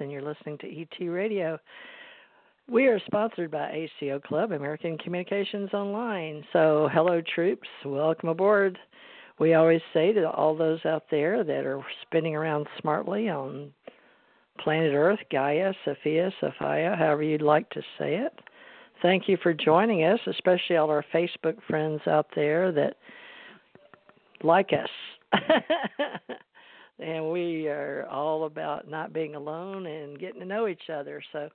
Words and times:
And 0.00 0.10
you're 0.10 0.22
listening 0.22 0.58
to 0.58 0.80
ET 0.80 1.08
Radio. 1.08 1.58
We 2.68 2.86
are 2.86 3.00
sponsored 3.06 3.50
by 3.50 3.88
ACO 4.00 4.18
Club, 4.18 4.52
American 4.52 4.98
Communications 4.98 5.72
Online. 5.72 6.44
So, 6.52 6.88
hello, 6.92 7.22
troops. 7.34 7.68
Welcome 7.84 8.28
aboard. 8.28 8.78
We 9.38 9.54
always 9.54 9.80
say 9.94 10.12
to 10.12 10.30
all 10.30 10.56
those 10.56 10.84
out 10.84 11.04
there 11.10 11.44
that 11.44 11.64
are 11.64 11.80
spinning 12.02 12.34
around 12.34 12.66
smartly 12.80 13.28
on 13.28 13.72
planet 14.58 14.94
Earth, 14.94 15.20
Gaia, 15.30 15.72
Sophia, 15.84 16.32
Sophia, 16.40 16.96
however 16.98 17.22
you'd 17.22 17.42
like 17.42 17.68
to 17.70 17.80
say 17.98 18.16
it. 18.16 18.32
Thank 19.02 19.28
you 19.28 19.36
for 19.42 19.52
joining 19.52 20.04
us, 20.04 20.20
especially 20.26 20.76
all 20.76 20.90
our 20.90 21.04
Facebook 21.14 21.56
friends 21.68 22.00
out 22.06 22.26
there 22.34 22.72
that 22.72 22.96
like 24.42 24.70
us. 24.72 25.40
and 26.98 27.30
we 27.30 27.68
are 27.68 28.06
all 28.10 28.44
about 28.44 28.88
not 28.88 29.12
being 29.12 29.34
alone 29.34 29.86
and 29.86 30.18
getting 30.18 30.40
to 30.40 30.46
know 30.46 30.66
each 30.66 30.90
other. 30.92 31.22
So 31.32 31.48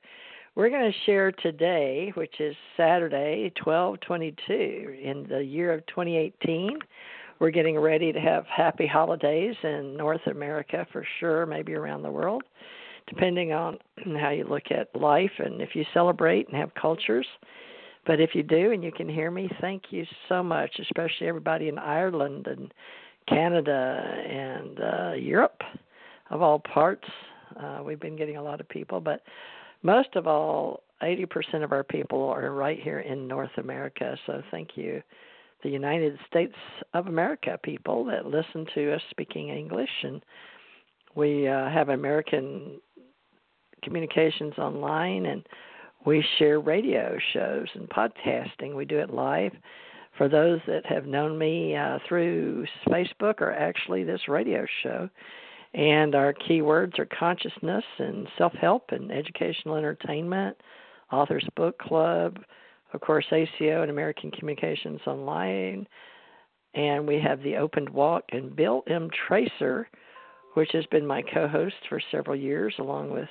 we're 0.56 0.70
going 0.70 0.92
to 0.92 0.98
share 1.06 1.32
today, 1.32 2.12
which 2.16 2.40
is 2.40 2.56
Saturday, 2.78 3.52
1222 3.64 4.98
in 5.02 5.26
the 5.30 5.44
year 5.44 5.74
of 5.74 5.86
2018. 5.88 6.78
We're 7.40 7.52
getting 7.52 7.80
ready 7.80 8.12
to 8.12 8.20
have 8.20 8.46
happy 8.46 8.86
holidays 8.86 9.56
in 9.64 9.98
North 9.98 10.28
America 10.28 10.86
for 10.92 11.06
sure, 11.20 11.46
maybe 11.46 11.74
around 11.74 12.04
the 12.04 12.12
world, 12.12 12.44
depending 13.08 13.52
on 13.52 13.80
how 14.20 14.30
you 14.30 14.44
look 14.44 14.70
at 14.70 14.96
life 15.00 15.32
and 15.40 15.62
if 15.62 15.76
you 15.76 15.86
celebrate 15.94 16.48
and 16.50 16.58
have 16.58 16.74
cultures. 16.76 17.26
But 18.06 18.20
if 18.20 18.36
you 18.36 18.44
do 18.44 18.72
and 18.72 18.84
you 18.84 18.92
can 18.92 19.08
hear 19.08 19.32
me, 19.32 19.50
thank 19.60 19.84
you 19.92 20.06
so 20.28 20.44
much, 20.44 20.72
especially 20.80 21.28
everybody 21.28 21.68
in 21.68 21.78
Ireland 21.78 22.48
and 22.48 22.74
Canada 23.32 24.04
and 24.30 24.80
uh, 24.80 25.14
Europe, 25.14 25.62
of 26.30 26.42
all 26.42 26.60
parts. 26.60 27.08
Uh, 27.58 27.82
we've 27.84 28.00
been 28.00 28.18
getting 28.18 28.38
a 28.38 28.44
lot 28.44 28.60
of 28.60 28.68
people, 28.68 29.00
but 29.00 29.22
most 29.84 30.10
of 30.16 30.28
all, 30.28 30.84
80% 31.02 31.64
of 31.64 31.72
our 31.72 31.84
people 31.84 32.24
are 32.26 32.52
right 32.52 32.80
here 32.80 33.00
in 33.00 33.28
North 33.28 33.52
America. 33.58 34.16
So 34.28 34.44
thank 34.52 34.72
you, 34.76 35.02
the 35.64 35.70
United 35.70 36.18
States 36.28 36.54
of 36.94 37.08
America 37.08 37.58
people 37.64 38.06
that 38.06 38.28
listen 38.28 38.68
to 38.76 38.94
us 38.94 39.02
speaking 39.10 39.50
English. 39.50 39.90
And 40.04 40.22
we 41.16 41.48
uh, 41.48 41.70
have 41.70 41.90
American 41.90 42.80
communications 43.84 44.54
online 44.58 45.26
and 45.26 45.44
we 46.06 46.24
share 46.38 46.60
radio 46.60 47.18
shows 47.34 47.68
and 47.74 47.90
podcasting. 47.90 48.76
We 48.76 48.86
do 48.86 49.00
it 49.00 49.10
live 49.10 49.54
for 50.18 50.28
those 50.28 50.60
that 50.68 50.86
have 50.86 51.06
known 51.06 51.38
me 51.38 51.76
uh, 51.76 52.00
through 52.08 52.66
Facebook 52.88 53.42
or 53.42 53.52
actually 53.54 54.04
this 54.04 54.28
radio 54.28 54.66
show. 54.84 55.10
And 55.74 56.16
our 56.16 56.34
keywords 56.34 57.00
are 57.00 57.08
consciousness 57.18 57.84
and 57.98 58.28
self 58.38 58.54
help 58.54 58.90
and 58.90 59.12
educational 59.12 59.76
entertainment, 59.76 60.58
Authors 61.12 61.48
Book 61.56 61.78
Club, 61.80 62.40
of 62.94 63.00
course, 63.00 63.26
ACO 63.32 63.82
and 63.82 63.90
American 63.90 64.32
Communications 64.32 65.00
Online. 65.08 65.88
And 66.74 67.08
we 67.08 67.20
have 67.20 67.42
the 67.42 67.56
Opened 67.56 67.90
Walk 67.90 68.24
and 68.32 68.56
Bill 68.56 68.84
M. 68.88 69.10
Tracer, 69.28 69.88
which 70.56 70.70
has 70.74 70.86
been 70.88 71.06
my 71.06 71.22
co 71.22 71.48
host 71.48 71.76
for 71.88 72.02
several 72.12 72.36
years, 72.36 72.74
along 72.80 73.12
with 73.12 73.30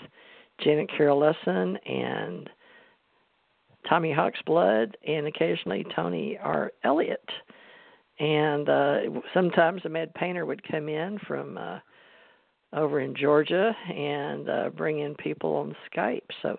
Janet 0.63 0.91
Carroll 0.97 1.19
Lesson 1.19 1.77
and 1.87 2.49
Tommy 3.89 4.13
Hawk's 4.13 4.41
Blood, 4.47 4.97
and 5.07 5.27
occasionally 5.27 5.85
Tony 5.95 6.39
R. 6.41 6.73
Elliott. 6.85 7.29
And 8.19 8.69
uh, 8.69 8.99
sometimes 9.33 9.83
a 9.85 9.89
Mad 9.89 10.13
Painter 10.15 10.45
would 10.45 10.67
come 10.71 10.89
in 10.89 11.19
from 11.27 11.57
uh, 11.57 11.79
over 12.75 13.01
in 13.01 13.15
Georgia 13.17 13.75
and 13.89 14.49
uh, 14.49 14.71
bring 14.71 15.01
in 15.01 15.15
people 15.15 15.55
on 15.57 15.75
Skype. 15.91 16.21
So 16.43 16.59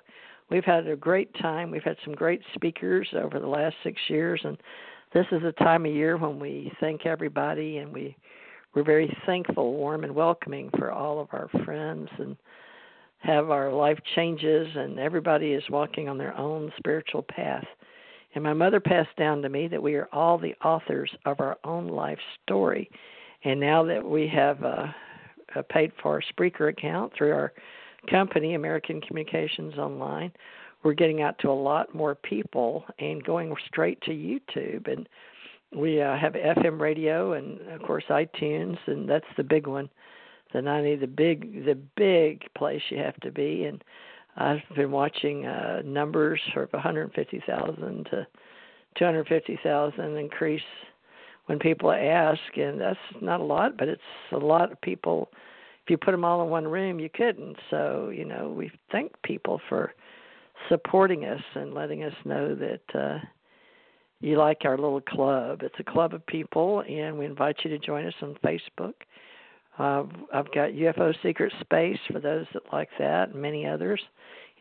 we've 0.49 0.65
had 0.65 0.87
a 0.87 0.95
great 0.95 1.33
time. 1.35 1.71
We've 1.71 1.83
had 1.83 1.97
some 2.03 2.13
great 2.13 2.41
speakers 2.55 3.07
over 3.13 3.39
the 3.39 3.47
last 3.47 3.75
six 3.83 4.01
years, 4.07 4.41
and 4.43 4.57
this 5.13 5.25
is 5.31 5.43
a 5.43 5.51
time 5.63 5.85
of 5.85 5.93
year 5.93 6.17
when 6.17 6.39
we 6.39 6.71
thank 6.79 7.05
everybody 7.05 7.77
and 7.77 7.93
we 7.93 8.15
we're 8.73 8.83
very 8.83 9.13
thankful, 9.25 9.73
warm 9.73 10.05
and 10.05 10.15
welcoming 10.15 10.69
for 10.77 10.93
all 10.93 11.19
of 11.19 11.27
our 11.33 11.49
friends 11.65 12.07
and 12.19 12.37
have 13.21 13.51
our 13.51 13.71
life 13.71 13.99
changes 14.15 14.67
and 14.75 14.99
everybody 14.99 15.51
is 15.51 15.63
walking 15.69 16.09
on 16.09 16.17
their 16.17 16.35
own 16.37 16.71
spiritual 16.77 17.23
path. 17.23 17.65
And 18.33 18.43
my 18.43 18.53
mother 18.53 18.79
passed 18.79 19.15
down 19.17 19.41
to 19.41 19.49
me 19.49 19.67
that 19.67 19.81
we 19.81 19.95
are 19.95 20.09
all 20.11 20.37
the 20.37 20.55
authors 20.63 21.11
of 21.25 21.39
our 21.39 21.57
own 21.63 21.87
life 21.87 22.19
story. 22.43 22.89
And 23.43 23.59
now 23.59 23.83
that 23.83 24.03
we 24.03 24.27
have 24.27 24.63
a, 24.63 24.95
a 25.55 25.63
paid 25.63 25.91
for 26.01 26.21
Spreaker 26.33 26.69
account 26.69 27.13
through 27.15 27.33
our 27.33 27.53
company, 28.09 28.55
American 28.55 29.01
Communications 29.01 29.77
Online, 29.77 30.31
we're 30.83 30.93
getting 30.93 31.21
out 31.21 31.37
to 31.39 31.49
a 31.49 31.51
lot 31.51 31.93
more 31.93 32.15
people 32.15 32.85
and 32.97 33.23
going 33.23 33.53
straight 33.67 34.01
to 34.01 34.11
YouTube. 34.11 34.91
And 34.91 35.07
we 35.75 36.01
uh, 36.01 36.17
have 36.17 36.33
FM 36.33 36.79
radio 36.79 37.33
and, 37.33 37.61
of 37.69 37.83
course, 37.83 38.05
iTunes, 38.09 38.77
and 38.87 39.07
that's 39.07 39.25
the 39.37 39.43
big 39.43 39.67
one 39.67 39.89
the 40.53 40.61
90 40.61 40.97
the 40.97 41.07
big 41.07 41.65
the 41.65 41.77
big 41.95 42.43
place 42.55 42.81
you 42.89 42.97
have 42.97 43.17
to 43.21 43.31
be. 43.31 43.65
And 43.65 43.83
I've 44.35 44.61
been 44.75 44.91
watching 44.91 45.45
uh 45.45 45.81
numbers 45.85 46.41
of 46.55 46.71
150,000 46.71 48.05
to 48.11 48.27
250,000 48.97 50.17
increase 50.17 50.61
when 51.45 51.59
people 51.59 51.91
ask. 51.91 52.39
And 52.55 52.79
that's 52.79 52.99
not 53.21 53.39
a 53.39 53.43
lot 53.43 53.77
but 53.77 53.87
it's 53.87 54.01
a 54.31 54.37
lot 54.37 54.71
of 54.71 54.81
people. 54.81 55.29
If 55.83 55.89
you 55.89 55.97
put 55.97 56.11
them 56.11 56.25
all 56.25 56.43
in 56.43 56.49
one 56.49 56.67
room 56.67 56.99
you 56.99 57.09
couldn't. 57.09 57.57
So 57.69 58.11
you 58.13 58.25
know 58.25 58.53
we 58.55 58.71
thank 58.91 59.11
people 59.23 59.61
for 59.69 59.93
supporting 60.69 61.25
us 61.25 61.41
and 61.55 61.73
letting 61.73 62.03
us 62.03 62.13
know 62.25 62.55
that 62.55 62.99
uh 62.99 63.19
you 64.21 64.37
like 64.37 64.59
our 64.65 64.77
little 64.77 65.01
club. 65.01 65.61
It's 65.63 65.79
a 65.79 65.83
club 65.83 66.13
of 66.13 66.23
people, 66.27 66.83
and 66.87 67.17
we 67.17 67.25
invite 67.25 67.57
you 67.63 67.71
to 67.71 67.79
join 67.79 68.05
us 68.05 68.13
on 68.21 68.37
Facebook 68.45 68.93
uh, 69.77 70.03
I've 70.33 70.51
got 70.53 70.71
UFO 70.71 71.13
Secret 71.23 71.53
Space 71.61 71.99
for 72.11 72.19
those 72.19 72.45
that 72.53 72.63
like 72.71 72.89
that, 72.99 73.29
and 73.29 73.41
many 73.41 73.65
others 73.65 74.01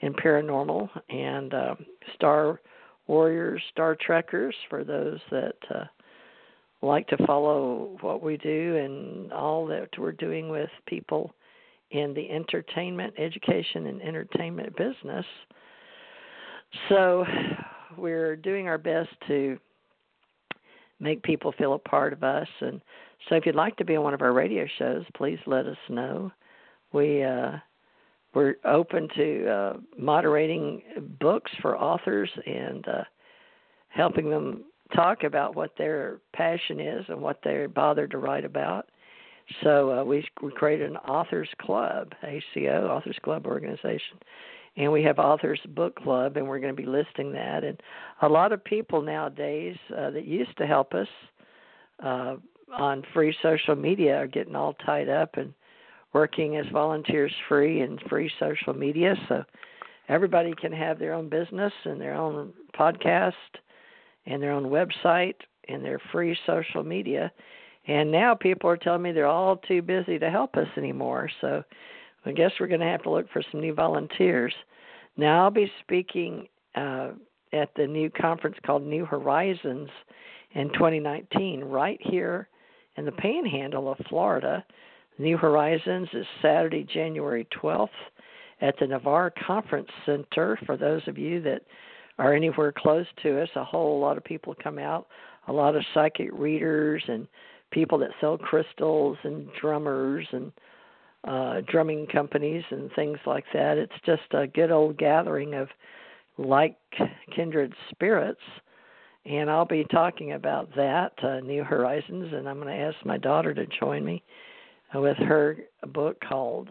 in 0.00 0.14
paranormal, 0.14 0.88
and 1.08 1.52
uh, 1.52 1.74
Star 2.14 2.60
Warriors, 3.06 3.62
Star 3.72 3.96
Trekkers 3.96 4.54
for 4.68 4.84
those 4.84 5.18
that 5.30 5.56
uh, 5.74 5.84
like 6.82 7.06
to 7.08 7.26
follow 7.26 7.98
what 8.00 8.22
we 8.22 8.36
do 8.36 8.76
and 8.76 9.32
all 9.32 9.66
that 9.66 9.88
we're 9.98 10.12
doing 10.12 10.48
with 10.48 10.70
people 10.86 11.34
in 11.90 12.14
the 12.14 12.30
entertainment, 12.30 13.12
education, 13.18 13.86
and 13.86 14.00
entertainment 14.00 14.76
business. 14.76 15.26
So 16.88 17.24
we're 17.98 18.36
doing 18.36 18.68
our 18.68 18.78
best 18.78 19.10
to 19.26 19.58
make 21.00 21.22
people 21.22 21.52
feel 21.58 21.74
a 21.74 21.78
part 21.78 22.12
of 22.12 22.22
us 22.22 22.48
and 22.60 22.80
so 23.28 23.34
if 23.34 23.46
you'd 23.46 23.54
like 23.54 23.76
to 23.76 23.84
be 23.84 23.96
on 23.96 24.04
one 24.04 24.14
of 24.14 24.22
our 24.22 24.32
radio 24.32 24.66
shows, 24.78 25.04
please 25.14 25.38
let 25.46 25.66
us 25.66 25.76
know. 25.88 26.30
We 26.92 27.22
uh, 27.22 27.52
we're 28.34 28.56
open 28.64 29.08
to 29.16 29.48
uh, 29.48 29.76
moderating 29.98 30.82
books 31.20 31.50
for 31.60 31.76
authors 31.76 32.30
and 32.46 32.86
uh, 32.86 33.04
helping 33.88 34.30
them 34.30 34.64
talk 34.94 35.24
about 35.24 35.54
what 35.54 35.72
their 35.76 36.18
passion 36.32 36.80
is 36.80 37.04
and 37.08 37.20
what 37.20 37.40
they're 37.42 37.68
bothered 37.68 38.10
to 38.12 38.18
write 38.18 38.44
about. 38.44 38.88
So 39.62 40.00
uh, 40.00 40.04
we 40.04 40.24
we 40.42 40.52
created 40.52 40.90
an 40.90 40.96
authors 40.98 41.48
club, 41.60 42.12
ACO 42.22 42.88
Authors 42.88 43.18
Club 43.22 43.46
organization, 43.46 44.18
and 44.76 44.92
we 44.92 45.02
have 45.02 45.18
authors 45.18 45.60
book 45.70 45.96
club, 45.96 46.36
and 46.36 46.46
we're 46.46 46.60
going 46.60 46.74
to 46.74 46.80
be 46.82 46.88
listing 46.88 47.32
that. 47.32 47.64
And 47.64 47.80
a 48.22 48.28
lot 48.28 48.52
of 48.52 48.62
people 48.62 49.02
nowadays 49.02 49.76
uh, 49.96 50.10
that 50.10 50.24
used 50.24 50.56
to 50.58 50.66
help 50.66 50.94
us 50.94 51.08
uh, 52.02 52.36
on 52.72 53.02
free 53.12 53.34
social 53.42 53.76
media 53.76 54.16
are 54.16 54.26
getting 54.26 54.56
all 54.56 54.74
tied 54.74 55.08
up 55.08 55.36
and 55.36 55.52
working 56.12 56.56
as 56.56 56.66
volunteers 56.72 57.32
free 57.48 57.80
and 57.80 58.00
free 58.08 58.30
social 58.38 58.74
media. 58.74 59.14
So 59.28 59.44
everybody 60.08 60.52
can 60.60 60.72
have 60.72 60.98
their 60.98 61.14
own 61.14 61.28
business 61.28 61.72
and 61.84 62.00
their 62.00 62.14
own 62.14 62.52
podcast 62.78 63.32
and 64.26 64.42
their 64.42 64.52
own 64.52 64.64
website 64.64 65.36
and 65.68 65.84
their 65.84 66.00
free 66.12 66.36
social 66.46 66.82
media. 66.82 67.30
And 67.86 68.10
now 68.10 68.34
people 68.34 68.68
are 68.68 68.76
telling 68.76 69.02
me 69.02 69.12
they're 69.12 69.26
all 69.26 69.56
too 69.56 69.82
busy 69.82 70.18
to 70.18 70.30
help 70.30 70.56
us 70.56 70.68
anymore. 70.76 71.30
So 71.40 71.62
i 72.26 72.32
guess 72.32 72.52
we're 72.60 72.66
going 72.66 72.80
to 72.80 72.86
have 72.86 73.02
to 73.04 73.10
look 73.10 73.30
for 73.32 73.42
some 73.50 73.60
new 73.60 73.74
volunteers. 73.74 74.54
Now 75.16 75.44
i'll 75.44 75.50
be 75.50 75.70
speaking 75.80 76.48
uh, 76.74 77.10
at 77.52 77.70
the 77.76 77.86
new 77.86 78.10
conference 78.10 78.56
called 78.64 78.82
new 78.82 79.04
horizons 79.04 79.88
in 80.52 80.68
2019 80.72 81.64
right 81.64 81.98
here 82.02 82.48
in 82.96 83.04
the 83.04 83.12
panhandle 83.12 83.90
of 83.90 83.98
Florida. 84.08 84.64
New 85.18 85.36
Horizons 85.36 86.08
is 86.12 86.26
Saturday, 86.40 86.86
January 86.92 87.46
12th 87.62 87.88
at 88.60 88.74
the 88.78 88.86
Navarre 88.86 89.32
Conference 89.46 89.88
Center. 90.06 90.58
For 90.66 90.76
those 90.76 91.02
of 91.06 91.18
you 91.18 91.40
that 91.42 91.62
are 92.18 92.34
anywhere 92.34 92.72
close 92.76 93.06
to 93.22 93.42
us, 93.42 93.48
a 93.56 93.64
whole 93.64 94.00
lot 94.00 94.16
of 94.16 94.24
people 94.24 94.54
come 94.62 94.78
out, 94.78 95.06
a 95.48 95.52
lot 95.52 95.76
of 95.76 95.82
psychic 95.94 96.28
readers 96.32 97.02
and 97.08 97.26
people 97.70 97.98
that 97.98 98.10
sell 98.20 98.36
crystals 98.36 99.16
and 99.24 99.48
drummers 99.60 100.26
and 100.32 100.52
uh, 101.24 101.60
drumming 101.70 102.06
companies 102.06 102.64
and 102.70 102.90
things 102.94 103.18
like 103.26 103.44
that. 103.52 103.78
It's 103.78 103.92
just 104.04 104.22
a 104.32 104.46
good 104.46 104.70
old 104.70 104.96
gathering 104.98 105.54
of 105.54 105.68
like 106.38 106.76
kindred 107.34 107.74
spirits. 107.90 108.40
And 109.26 109.50
I'll 109.50 109.66
be 109.66 109.84
talking 109.84 110.32
about 110.32 110.74
that, 110.76 111.12
uh, 111.22 111.40
New 111.40 111.62
Horizons, 111.62 112.32
and 112.32 112.48
I'm 112.48 112.60
going 112.60 112.74
to 112.74 112.82
ask 112.82 112.96
my 113.04 113.18
daughter 113.18 113.52
to 113.52 113.66
join 113.78 114.04
me 114.04 114.22
with 114.94 115.16
her 115.18 115.58
book 115.92 116.16
called 116.26 116.70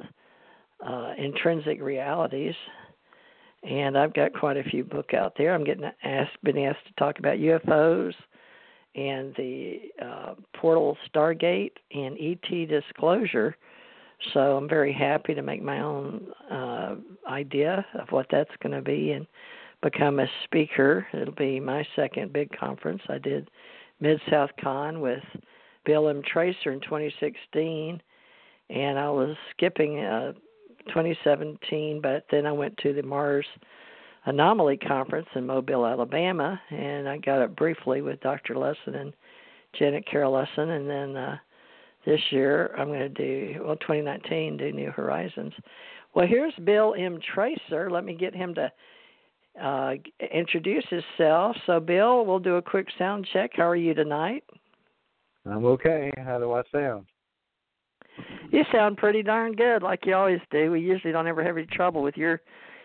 uh, 0.86 1.14
Intrinsic 1.18 1.82
Realities. 1.82 2.56
And 3.64 3.98
I've 3.98 4.14
got 4.14 4.34
quite 4.34 4.58
a 4.58 4.64
few 4.64 4.84
book 4.84 5.14
out 5.14 5.34
there. 5.38 5.54
I'm 5.54 5.64
getting 5.64 5.90
asked, 6.04 6.44
been 6.44 6.58
asked 6.58 6.88
to 6.88 6.94
talk 6.98 7.20
about 7.20 7.38
UFOs 7.38 8.14
and 8.96 9.34
the 9.36 9.82
uh, 10.04 10.34
portal 10.56 10.98
Stargate 11.14 11.74
and 11.94 12.18
ET 12.20 12.68
disclosure 12.68 13.56
so 14.34 14.58
I'm 14.58 14.68
very 14.68 14.94
happy 14.94 15.34
to 15.34 15.42
make 15.42 15.64
my 15.64 15.80
own 15.80 16.28
uh, 16.52 16.96
idea 17.28 17.86
of 18.00 18.10
what 18.12 18.28
that's 18.30 18.52
going 18.62 18.76
to 18.76 18.82
be 18.82 19.12
and 19.12 19.26
become 19.82 20.20
a 20.20 20.28
speaker. 20.44 21.08
It'll 21.14 21.34
be 21.34 21.60
my 21.60 21.86
second 21.96 22.34
big 22.34 22.50
conference. 22.58 23.02
I 23.10 23.18
did 23.18 23.50
Mid 24.00 24.20
South 24.30 24.52
Con 24.62 25.02
with 25.02 25.24
Bill 25.86 26.10
M. 26.10 26.22
Tracer 26.24 26.72
in 26.72 26.82
2016, 26.82 28.02
and 28.70 29.00
I 29.00 29.10
was 29.10 29.36
skipping 29.52 30.00
uh, 30.00 30.34
2017, 30.88 32.02
but 32.02 32.26
then 32.32 32.46
I 32.46 32.52
went 32.52 32.78
to 32.78 32.94
the 32.94 33.04
Mars 33.04 33.46
Anomaly 34.26 34.78
Conference 34.78 35.28
in 35.36 35.46
Mobile, 35.46 35.86
Alabama, 35.86 36.60
and 36.70 37.08
I 37.08 37.18
got 37.18 37.42
up 37.42 37.56
briefly 37.56 38.02
with 38.02 38.20
Dr. 38.22 38.58
Lesson 38.58 38.96
and 38.96 39.14
Janet 39.78 40.06
Carroll 40.10 40.34
Lesson, 40.34 40.72
and 40.72 40.90
then 40.90 41.16
uh, 41.16 41.38
this 42.06 42.20
year 42.32 42.74
I'm 42.78 42.88
going 42.88 43.00
to 43.00 43.10
do 43.10 43.64
well 43.64 43.76
2019 43.78 44.58
do 44.58 44.72
New 44.72 44.92
Horizons. 44.92 45.54
Well, 46.14 46.28
here's 46.28 46.54
Bill 46.64 46.96
M. 46.98 47.20
Tracer. 47.34 47.90
Let 47.90 48.04
me 48.04 48.16
get 48.16 48.36
him 48.36 48.56
to 48.56 48.72
uh, 49.62 49.94
introduce 50.34 50.86
himself. 50.90 51.56
So, 51.66 51.80
Bill, 51.80 52.26
we'll 52.26 52.40
do 52.40 52.56
a 52.56 52.62
quick 52.62 52.88
sound 52.98 53.28
check. 53.32 53.52
How 53.56 53.68
are 53.68 53.76
you 53.76 53.94
tonight? 53.94 54.44
I'm 55.46 55.66
okay. 55.66 56.12
How 56.18 56.40
do 56.40 56.54
I 56.54 56.62
sound? 56.72 57.06
You 58.52 58.64
sound 58.72 58.98
pretty 58.98 59.24
darn 59.24 59.54
good, 59.54 59.84
like 59.84 60.06
you 60.06 60.16
always 60.16 60.40
do. 60.52 60.72
We 60.72 60.82
usually 60.82 61.14
don't 61.14 61.28
ever 61.28 61.44
have 61.44 61.58
any 61.58 61.68
trouble 61.68 62.02
with 62.02 62.18
your 62.18 62.42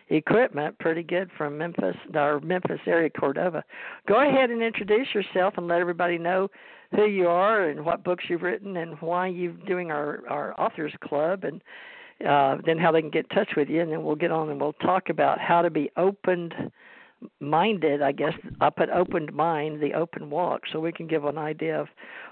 equipment. 0.09 0.79
Pretty 0.79 1.03
good 1.03 1.31
from 1.37 1.59
Memphis, 1.59 1.97
our 2.15 2.41
Memphis 2.41 2.81
area, 2.87 3.11
Cordova. 3.11 3.65
Go 4.07 4.21
ahead 4.21 4.51
and 4.51 4.63
introduce 4.63 5.09
yourself 5.15 5.55
and 5.57 5.67
let 5.67 5.81
everybody 5.81 6.19
know 6.19 6.49
who 6.95 7.07
you 7.07 7.27
are 7.27 7.69
and 7.69 7.85
what 7.85 8.05
books 8.05 8.25
you've 8.29 8.43
written 8.43 8.77
and 8.77 9.01
why 9.01 9.27
you're 9.27 9.53
doing 9.67 9.91
our 9.91 10.23
our 10.29 10.59
authors 10.61 10.93
club 11.03 11.45
and 11.45 11.63
uh, 12.27 12.57
then 12.65 12.79
how 12.79 12.93
they 12.93 13.01
can 13.01 13.11
get 13.11 13.27
in 13.31 13.37
touch 13.37 13.51
with 13.57 13.69
you 13.69 13.81
and 13.81 13.91
then 13.91 14.05
we'll 14.05 14.15
get 14.15 14.31
on 14.31 14.51
and 14.51 14.61
we'll 14.61 14.73
talk 14.75 15.09
about 15.09 15.39
how 15.39 15.63
to 15.63 15.71
be 15.71 15.91
opened 15.97 16.55
minded 17.41 18.03
i 18.03 18.13
guess 18.13 18.35
i 18.61 18.69
put 18.69 18.91
opened 18.91 19.33
mind 19.33 19.81
the 19.81 19.95
open 19.95 20.29
walk 20.29 20.61
so 20.71 20.79
we 20.79 20.93
can 20.93 21.07
give 21.07 21.25
an 21.25 21.39
idea 21.39 21.81
of 21.81 21.87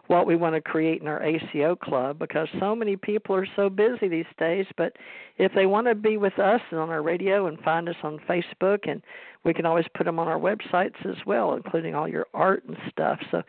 what 0.09 0.27
we 0.27 0.37
want 0.37 0.55
to 0.55 0.61
create 0.61 1.01
in 1.01 1.09
our 1.09 1.23
aco 1.23 1.75
club 1.75 2.19
because 2.19 2.47
so 2.61 2.77
many 2.77 2.95
people 2.95 3.35
are 3.35 3.47
so 3.57 3.71
busy 3.71 4.07
these 4.07 4.27
days 4.39 4.67
but 4.77 4.93
if 5.39 5.51
they 5.55 5.65
want 5.65 5.87
to 5.87 5.95
be 5.95 6.19
with 6.19 6.39
us 6.39 6.61
and 6.71 6.79
on 6.79 6.91
our 6.91 7.03
radio 7.03 7.47
and 7.47 7.59
find 7.61 7.89
us 7.89 7.97
on 8.03 8.19
facebook 8.29 8.81
and 8.87 9.03
we 9.45 9.55
can 9.55 9.67
always 9.67 9.87
put 9.97 10.05
them 10.05 10.19
on 10.19 10.29
our 10.29 10.39
websites 10.39 11.07
as 11.07 11.17
well 11.27 11.55
including 11.55 11.95
all 11.95 12.09
your 12.09 12.27
art 12.35 12.63
and 12.67 12.77
stuff. 12.91 13.19
So 13.31 13.43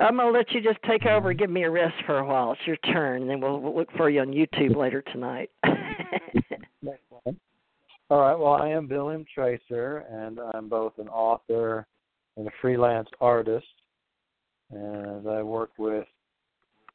I'm 0.00 0.16
gonna 0.16 0.30
let 0.30 0.50
you 0.52 0.62
just 0.62 0.78
take 0.88 1.04
over 1.04 1.30
and 1.30 1.38
give 1.38 1.50
me 1.50 1.64
a 1.64 1.70
rest 1.70 1.94
for 2.06 2.18
a 2.18 2.24
while. 2.24 2.52
It's 2.52 2.66
your 2.66 2.76
turn, 2.92 3.26
then 3.28 3.40
we'll, 3.40 3.60
we'll 3.60 3.76
look 3.76 3.92
for 3.96 4.08
you 4.08 4.20
on 4.20 4.28
YouTube 4.28 4.74
later 4.76 5.02
tonight. 5.12 5.50
All 8.10 8.18
right. 8.18 8.34
Well, 8.34 8.54
I 8.54 8.68
am 8.70 8.88
Bill 8.88 9.10
M. 9.10 9.24
Tracer, 9.32 9.98
and 10.10 10.40
I'm 10.52 10.68
both 10.68 10.94
an 10.98 11.08
author 11.08 11.86
and 12.36 12.48
a 12.48 12.50
freelance 12.60 13.08
artist. 13.20 13.66
And 14.72 15.28
I 15.28 15.42
work 15.42 15.70
with 15.78 16.06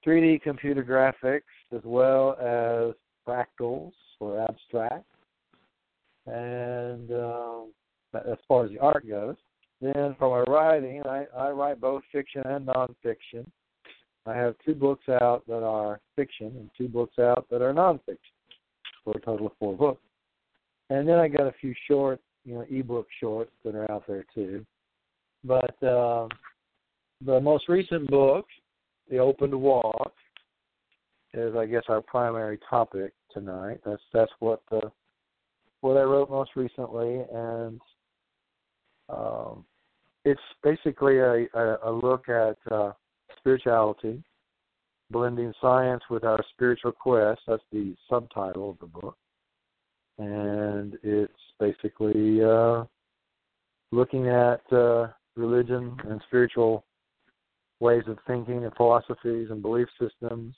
3D 0.06 0.42
computer 0.42 0.84
graphics 0.84 1.42
as 1.74 1.82
well 1.86 2.36
as 2.42 2.96
fractals 3.26 3.94
or 4.20 4.42
abstract. 4.42 5.06
And 6.26 7.12
um, 7.12 7.72
as 8.14 8.38
far 8.48 8.66
as 8.66 8.72
the 8.72 8.80
art 8.80 9.08
goes, 9.08 9.36
then 9.82 10.16
for 10.18 10.46
my 10.46 10.52
writing, 10.52 11.02
I, 11.06 11.26
I 11.36 11.50
write 11.52 11.82
both 11.82 12.04
fiction 12.12 12.42
and 12.46 12.68
nonfiction. 12.68 13.46
I 14.26 14.34
have 14.36 14.56
two 14.66 14.74
books 14.74 15.08
out 15.10 15.44
that 15.48 15.64
are 15.64 16.00
fiction 16.16 16.48
and 16.48 16.70
two 16.78 16.88
books 16.88 17.20
out 17.20 17.46
that 17.52 17.62
are 17.62 17.74
nonfiction, 17.74 18.18
for 19.04 19.16
a 19.16 19.22
total 19.22 19.48
of 19.48 19.54
four 19.60 19.76
books. 19.76 20.02
And 20.90 21.08
then 21.08 21.20
I 21.20 21.28
got 21.28 21.48
a 21.48 21.54
few 21.60 21.74
short, 21.88 22.20
you 22.44 22.56
know, 22.56 22.66
ebook 22.70 23.08
shorts 23.20 23.52
that 23.64 23.76
are 23.76 23.90
out 23.92 24.04
there 24.08 24.26
too. 24.34 24.66
But 25.44 25.82
uh, 25.84 26.28
the 27.24 27.40
most 27.40 27.70
recent 27.70 28.10
book, 28.10 28.46
The 29.10 29.20
Open 29.20 29.60
Walk, 29.62 30.14
is 31.34 31.56
I 31.56 31.66
guess 31.66 31.84
our 31.90 32.02
primary 32.02 32.60
topic 32.70 33.14
tonight. 33.32 33.82
That's 33.86 34.02
that's 34.14 34.32
what 34.40 34.62
the 34.72 34.92
what 35.82 35.98
I 35.98 36.04
wrote 36.04 36.32
most 36.32 36.52
recently, 36.56 37.22
and 37.32 37.80
um, 39.10 39.66
it's 40.24 40.42
basically 40.64 41.20
a, 41.20 41.46
a, 41.54 41.78
a 41.86 41.92
look 41.92 42.30
at 42.30 42.58
uh, 42.72 42.92
spirituality, 43.38 44.24
blending 45.12 45.54
science 45.62 46.04
with 46.10 46.24
our 46.24 46.44
spiritual 46.54 46.92
quest. 46.92 47.42
That's 47.48 47.62
the 47.72 47.96
subtitle 48.10 48.72
of 48.72 48.80
the 48.80 48.88
book. 48.88 49.18
And 50.18 50.98
it's 51.04 51.34
basically 51.60 52.44
uh, 52.44 52.86
looking 53.92 54.30
at 54.30 54.62
uh, 54.72 55.08
religion 55.36 55.96
and 56.10 56.22
spiritual 56.28 56.86
ways 57.80 58.04
of 58.08 58.18
thinking 58.26 58.64
and 58.64 58.74
philosophies 58.76 59.50
and 59.52 59.62
belief 59.62 59.88
systems 60.00 60.56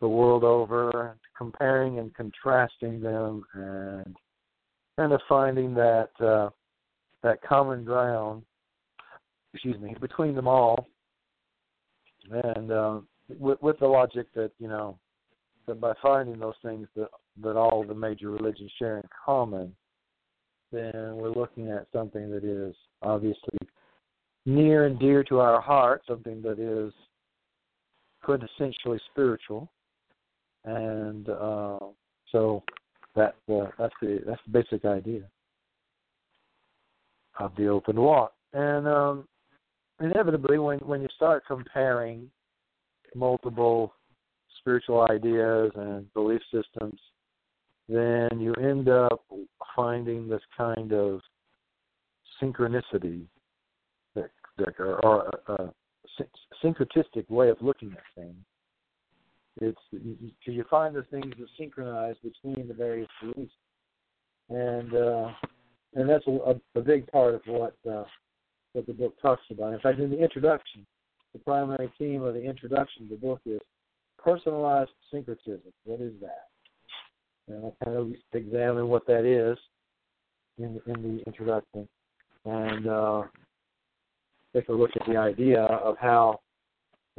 the 0.00 0.08
world 0.08 0.44
over, 0.44 1.16
comparing 1.36 1.98
and 1.98 2.14
contrasting 2.14 3.00
them, 3.00 3.44
and 3.54 4.16
kind 4.96 5.12
of 5.12 5.20
finding 5.28 5.74
that 5.74 6.10
uh, 6.20 6.50
that 7.26 7.42
common 7.42 7.84
ground, 7.84 8.42
excuse 9.52 9.78
me, 9.80 9.96
between 10.00 10.36
them 10.36 10.46
all, 10.46 10.86
and 12.30 12.70
uh, 12.70 13.00
with, 13.28 13.60
with 13.60 13.78
the 13.80 13.86
logic 13.86 14.28
that 14.34 14.52
you 14.60 14.68
know 14.68 14.96
that 15.66 15.80
by 15.80 15.92
finding 16.00 16.38
those 16.38 16.54
things 16.64 16.86
that 16.94 17.08
that 17.42 17.56
all 17.56 17.84
the 17.84 17.94
major 17.94 18.30
religions 18.30 18.70
share 18.78 18.98
in 18.98 19.08
common, 19.24 19.74
then 20.70 21.16
we're 21.16 21.32
looking 21.32 21.68
at 21.68 21.88
something 21.92 22.30
that 22.30 22.44
is 22.44 22.76
obviously 23.02 23.58
near 24.44 24.86
and 24.86 24.98
dear 25.00 25.24
to 25.24 25.40
our 25.40 25.60
heart, 25.60 26.02
something 26.06 26.40
that 26.42 26.60
is 26.60 26.92
quintessentially 28.24 29.00
spiritual, 29.10 29.68
and 30.64 31.28
uh, 31.28 31.78
so 32.30 32.62
that 33.16 33.34
uh, 33.52 33.66
that's 33.76 33.94
the 34.00 34.20
that's 34.24 34.40
the 34.46 34.62
basic 34.62 34.84
idea 34.84 35.22
of 37.38 37.52
the 37.56 37.68
open 37.68 38.00
walk. 38.00 38.32
And 38.52 38.86
um, 38.86 39.28
inevitably, 40.00 40.58
when 40.58 40.78
when 40.80 41.02
you 41.02 41.08
start 41.14 41.44
comparing 41.46 42.30
multiple 43.14 43.92
spiritual 44.58 45.06
ideas 45.10 45.70
and 45.74 46.12
belief 46.14 46.40
systems, 46.52 46.98
then 47.88 48.28
you 48.40 48.52
end 48.54 48.88
up 48.88 49.24
finding 49.74 50.28
this 50.28 50.40
kind 50.56 50.92
of 50.92 51.20
synchronicity 52.42 53.22
that, 54.14 54.30
that 54.58 54.74
or, 54.78 55.04
or 55.04 55.30
a, 55.48 55.52
a 55.52 55.72
syncretistic 56.64 57.28
way 57.28 57.48
of 57.48 57.56
looking 57.60 57.92
at 57.92 58.02
things. 58.14 58.36
It's 59.60 59.78
you, 59.90 60.32
you 60.44 60.64
find 60.70 60.94
the 60.94 61.02
things 61.04 61.32
that 61.38 61.48
synchronize 61.58 62.16
between 62.22 62.68
the 62.68 62.74
various 62.74 63.08
beliefs, 63.22 63.52
and 64.50 64.94
uh, 64.94 65.28
and 65.94 66.08
that's 66.08 66.26
a, 66.26 66.56
a 66.74 66.80
big 66.80 67.06
part 67.10 67.34
of 67.34 67.40
what 67.46 67.74
uh, 67.90 68.04
what 68.72 68.86
the 68.86 68.92
book 68.92 69.14
talks 69.20 69.42
about. 69.50 69.72
In 69.72 69.80
fact, 69.80 69.98
in 69.98 70.10
the 70.10 70.22
introduction, 70.22 70.86
the 71.32 71.38
primary 71.38 71.90
theme 71.98 72.22
of 72.22 72.34
the 72.34 72.42
introduction 72.42 73.04
of 73.04 73.08
the 73.08 73.16
book 73.16 73.40
is 73.46 73.60
personalized 74.22 74.90
syncretism. 75.10 75.72
What 75.84 76.00
is 76.00 76.12
that? 76.20 76.48
And 77.48 77.66
I 77.66 77.84
kind 77.84 77.96
of 77.96 78.12
examine 78.32 78.88
what 78.88 79.06
that 79.06 79.24
is 79.24 79.58
in 80.58 80.80
in 80.86 81.02
the 81.02 81.22
introduction, 81.26 81.88
and 82.44 82.86
uh, 82.86 83.22
take 84.54 84.68
a 84.68 84.72
look 84.72 84.90
at 85.00 85.06
the 85.06 85.16
idea 85.16 85.62
of 85.62 85.96
how, 85.98 86.40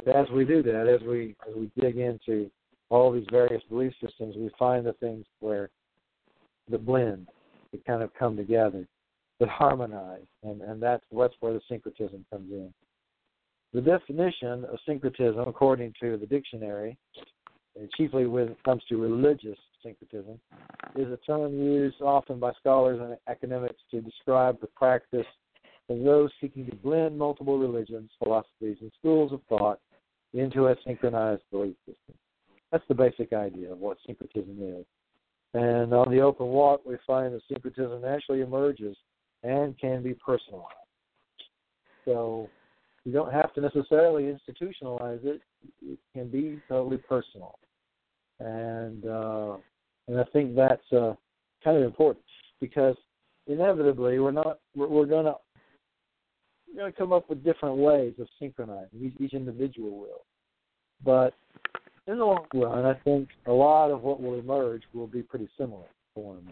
as 0.08 0.28
we 0.34 0.46
do 0.46 0.62
that, 0.64 0.88
as 0.88 1.08
we 1.08 1.36
as 1.48 1.56
we 1.56 1.72
dig 1.80 1.98
into 1.98 2.50
all 2.90 3.12
these 3.12 3.28
various 3.32 3.62
belief 3.70 3.94
systems, 4.02 4.36
we 4.38 4.50
find 4.58 4.86
the 4.86 4.94
things 4.94 5.26
where 5.40 5.70
the 6.70 6.78
blend 6.78 7.28
to 7.72 7.78
kind 7.86 8.02
of 8.02 8.14
come 8.14 8.36
together, 8.36 8.88
but 9.40 9.50
harmonize, 9.50 10.26
and 10.44 10.62
and 10.62 10.82
that's 10.82 11.04
that's 11.18 11.34
where 11.40 11.54
the 11.54 11.62
syncretism 11.70 12.26
comes 12.32 12.52
in. 12.52 12.74
The 13.74 13.82
definition 13.82 14.66
of 14.66 14.80
syncretism, 14.86 15.40
according 15.48 15.94
to 16.02 16.18
the 16.18 16.26
dictionary, 16.26 16.98
chiefly 17.96 18.26
when 18.26 18.50
it 18.50 18.64
comes 18.64 18.82
to 18.90 18.98
religious 18.98 19.58
syncretism, 19.84 20.40
is 20.96 21.12
a 21.12 21.18
term 21.18 21.54
used 21.54 22.02
often 22.02 22.40
by 22.40 22.54
scholars 22.60 23.00
and 23.02 23.18
academics 23.28 23.82
to 23.92 24.02
describe 24.02 24.60
the 24.62 24.68
practice 24.68 25.26
of 25.90 26.00
those 26.04 26.30
seeking 26.42 26.66
to 26.66 26.76
blend 26.78 27.18
multiple 27.18 27.58
religions, 27.58 28.10
philosophies, 28.22 28.78
and 28.82 28.92
schools 29.00 29.32
of 29.32 29.42
thought 29.48 29.80
into 30.34 30.68
a 30.68 30.76
synchronized 30.86 31.44
belief 31.52 31.76
system. 31.86 32.16
That's 32.72 32.84
the 32.88 32.96
basic 32.96 33.32
idea 33.34 33.72
of 33.72 33.80
what 33.80 33.98
syncretism 34.06 34.58
is. 34.62 34.86
And 35.54 35.94
on 35.94 36.12
the 36.12 36.22
open 36.22 36.48
walk, 36.48 36.82
we 36.86 36.98
find 37.06 37.34
that 37.34 37.42
syncretism 37.50 38.02
naturally 38.02 38.42
emerges 38.42 38.98
and 39.44 39.78
can 39.80 40.04
be 40.04 40.14
personalized. 40.14 40.74
So 42.06 42.50
you 43.06 43.12
don't 43.12 43.32
have 43.32 43.54
to 43.54 43.62
necessarily 43.62 44.24
institutionalize 44.24 45.24
it. 45.26 45.42
It 45.82 45.98
can 46.14 46.28
be 46.30 46.62
totally 46.68 46.98
personal, 46.98 47.58
and 48.40 49.06
uh, 49.06 49.58
and 50.08 50.20
I 50.20 50.24
think 50.34 50.56
that's 50.56 50.92
uh, 50.92 51.14
kind 51.64 51.78
of 51.78 51.84
important 51.84 52.26
because 52.60 52.96
inevitably 53.48 54.20
we're 54.20 54.32
not 54.32 54.60
we're, 54.76 54.88
we're 54.88 55.06
gonna 55.06 55.36
we're 56.68 56.82
gonna 56.82 56.92
come 56.92 57.14
up 57.14 57.30
with 57.30 57.44
different 57.44 57.78
ways 57.78 58.14
of 58.20 58.28
synchronizing. 58.40 59.00
Each, 59.02 59.16
each 59.20 59.34
individual 59.34 59.98
will, 59.98 60.26
but 61.04 61.34
in 62.08 62.18
the 62.18 62.26
long 62.26 62.46
run, 62.54 62.86
I 62.86 62.94
think 63.04 63.30
a 63.46 63.52
lot 63.52 63.92
of 63.92 64.02
what 64.02 64.22
will 64.22 64.40
emerge 64.40 64.84
will 64.94 65.08
be 65.08 65.22
pretty 65.22 65.50
similar 65.58 65.86
form 66.16 66.50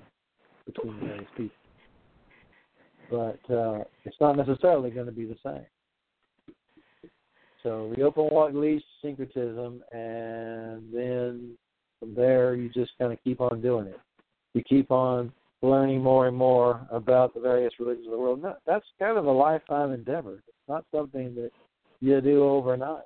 between 0.65 0.99
various 0.99 1.29
people. 1.37 1.55
But 3.09 3.53
uh, 3.53 3.83
it's 4.03 4.17
not 4.19 4.35
necessarily 4.35 4.89
going 4.89 5.05
to 5.05 5.11
be 5.11 5.25
the 5.25 5.37
same. 5.43 5.65
So 7.63 7.93
the 7.95 8.03
open 8.03 8.27
walk 8.31 8.51
leads 8.53 8.83
to 8.83 9.07
syncretism, 9.07 9.81
and 9.91 10.83
then 10.93 11.57
from 11.99 12.13
there 12.13 12.55
you 12.55 12.69
just 12.69 12.91
kind 12.99 13.11
of 13.11 13.23
keep 13.23 13.41
on 13.41 13.61
doing 13.61 13.87
it. 13.87 13.99
You 14.53 14.63
keep 14.63 14.91
on 14.91 15.31
learning 15.61 16.01
more 16.01 16.27
and 16.27 16.37
more 16.37 16.85
about 16.91 17.33
the 17.33 17.39
various 17.39 17.73
religions 17.79 18.05
of 18.05 18.11
the 18.11 18.19
world. 18.19 18.43
That's 18.67 18.85
kind 18.99 19.17
of 19.17 19.25
a 19.25 19.31
lifetime 19.31 19.93
endeavor. 19.93 20.43
It's 20.47 20.67
not 20.67 20.85
something 20.93 21.33
that 21.35 21.51
you 22.01 22.21
do 22.21 22.43
overnight. 22.43 23.03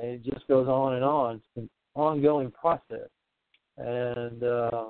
And 0.00 0.10
it 0.12 0.24
just 0.24 0.46
goes 0.48 0.68
on 0.68 0.94
and 0.94 1.04
on. 1.04 1.36
It's 1.36 1.44
an 1.56 1.70
ongoing 1.94 2.50
process. 2.50 3.08
And 3.78 4.42
uh, 4.42 4.86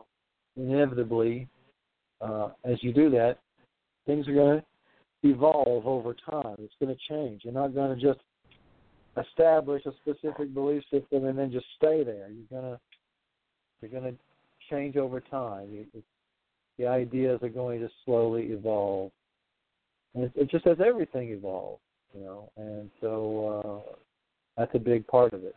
inevitably, 0.56 1.48
uh, 2.20 2.50
as 2.64 2.82
you 2.82 2.92
do 2.92 3.10
that, 3.10 3.38
things 4.06 4.28
are 4.28 4.34
going 4.34 4.60
to 4.60 5.28
evolve 5.28 5.86
over 5.86 6.14
time. 6.14 6.56
It's 6.58 6.74
going 6.80 6.94
to 6.94 7.00
change. 7.08 7.42
You're 7.44 7.52
not 7.52 7.74
going 7.74 7.98
to 7.98 8.00
just 8.00 8.20
establish 9.18 9.84
a 9.86 9.92
specific 10.02 10.52
belief 10.52 10.82
system 10.90 11.24
and 11.24 11.38
then 11.38 11.50
just 11.50 11.66
stay 11.76 12.04
there. 12.04 12.28
You're 12.28 12.60
gonna 12.60 12.78
you're 13.80 13.90
gonna 13.90 14.14
change 14.70 14.96
over 14.96 15.20
time. 15.20 15.68
You, 15.72 16.02
the 16.78 16.86
ideas 16.86 17.40
are 17.42 17.48
going 17.48 17.80
to 17.80 17.88
slowly 18.04 18.44
evolve, 18.44 19.10
and 20.14 20.24
it, 20.24 20.32
it 20.34 20.50
just 20.50 20.66
as 20.66 20.76
everything 20.84 21.30
evolves, 21.30 21.80
you 22.14 22.22
know. 22.22 22.50
And 22.56 22.90
so 23.00 23.84
uh, 23.88 23.96
that's 24.56 24.74
a 24.74 24.78
big 24.78 25.06
part 25.06 25.32
of 25.32 25.44
it. 25.44 25.54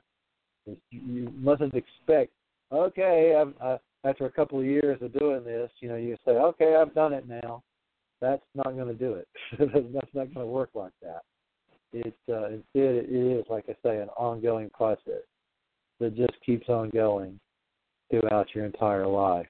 You, 0.91 1.31
mustn't 1.35 1.73
expect, 1.73 2.31
okay, 2.71 3.35
I've, 3.39 3.53
I, 3.61 3.77
after 4.07 4.25
a 4.25 4.31
couple 4.31 4.59
of 4.59 4.65
years 4.65 4.99
of 5.01 5.17
doing 5.17 5.43
this, 5.43 5.71
you 5.79 5.89
know, 5.89 5.95
you 5.95 6.15
say, 6.25 6.31
okay, 6.31 6.75
I've 6.75 6.93
done 6.93 7.13
it 7.13 7.27
now. 7.27 7.63
That's 8.21 8.43
not 8.53 8.75
going 8.75 8.87
to 8.87 8.93
do 8.93 9.13
it. 9.13 9.27
that's 9.59 10.13
not 10.13 10.33
going 10.33 10.45
to 10.45 10.45
work 10.45 10.71
like 10.73 10.93
that. 11.01 11.21
It 11.91 12.13
uh, 12.29 12.47
instead 12.47 12.63
it 12.75 13.11
is, 13.11 13.45
like 13.49 13.65
I 13.67 13.75
say, 13.83 13.97
an 13.97 14.09
ongoing 14.09 14.69
process 14.69 15.23
that 15.99 16.15
just 16.15 16.33
keeps 16.45 16.69
on 16.69 16.89
going 16.91 17.39
throughout 18.11 18.47
your 18.53 18.65
entire 18.65 19.07
life. 19.07 19.47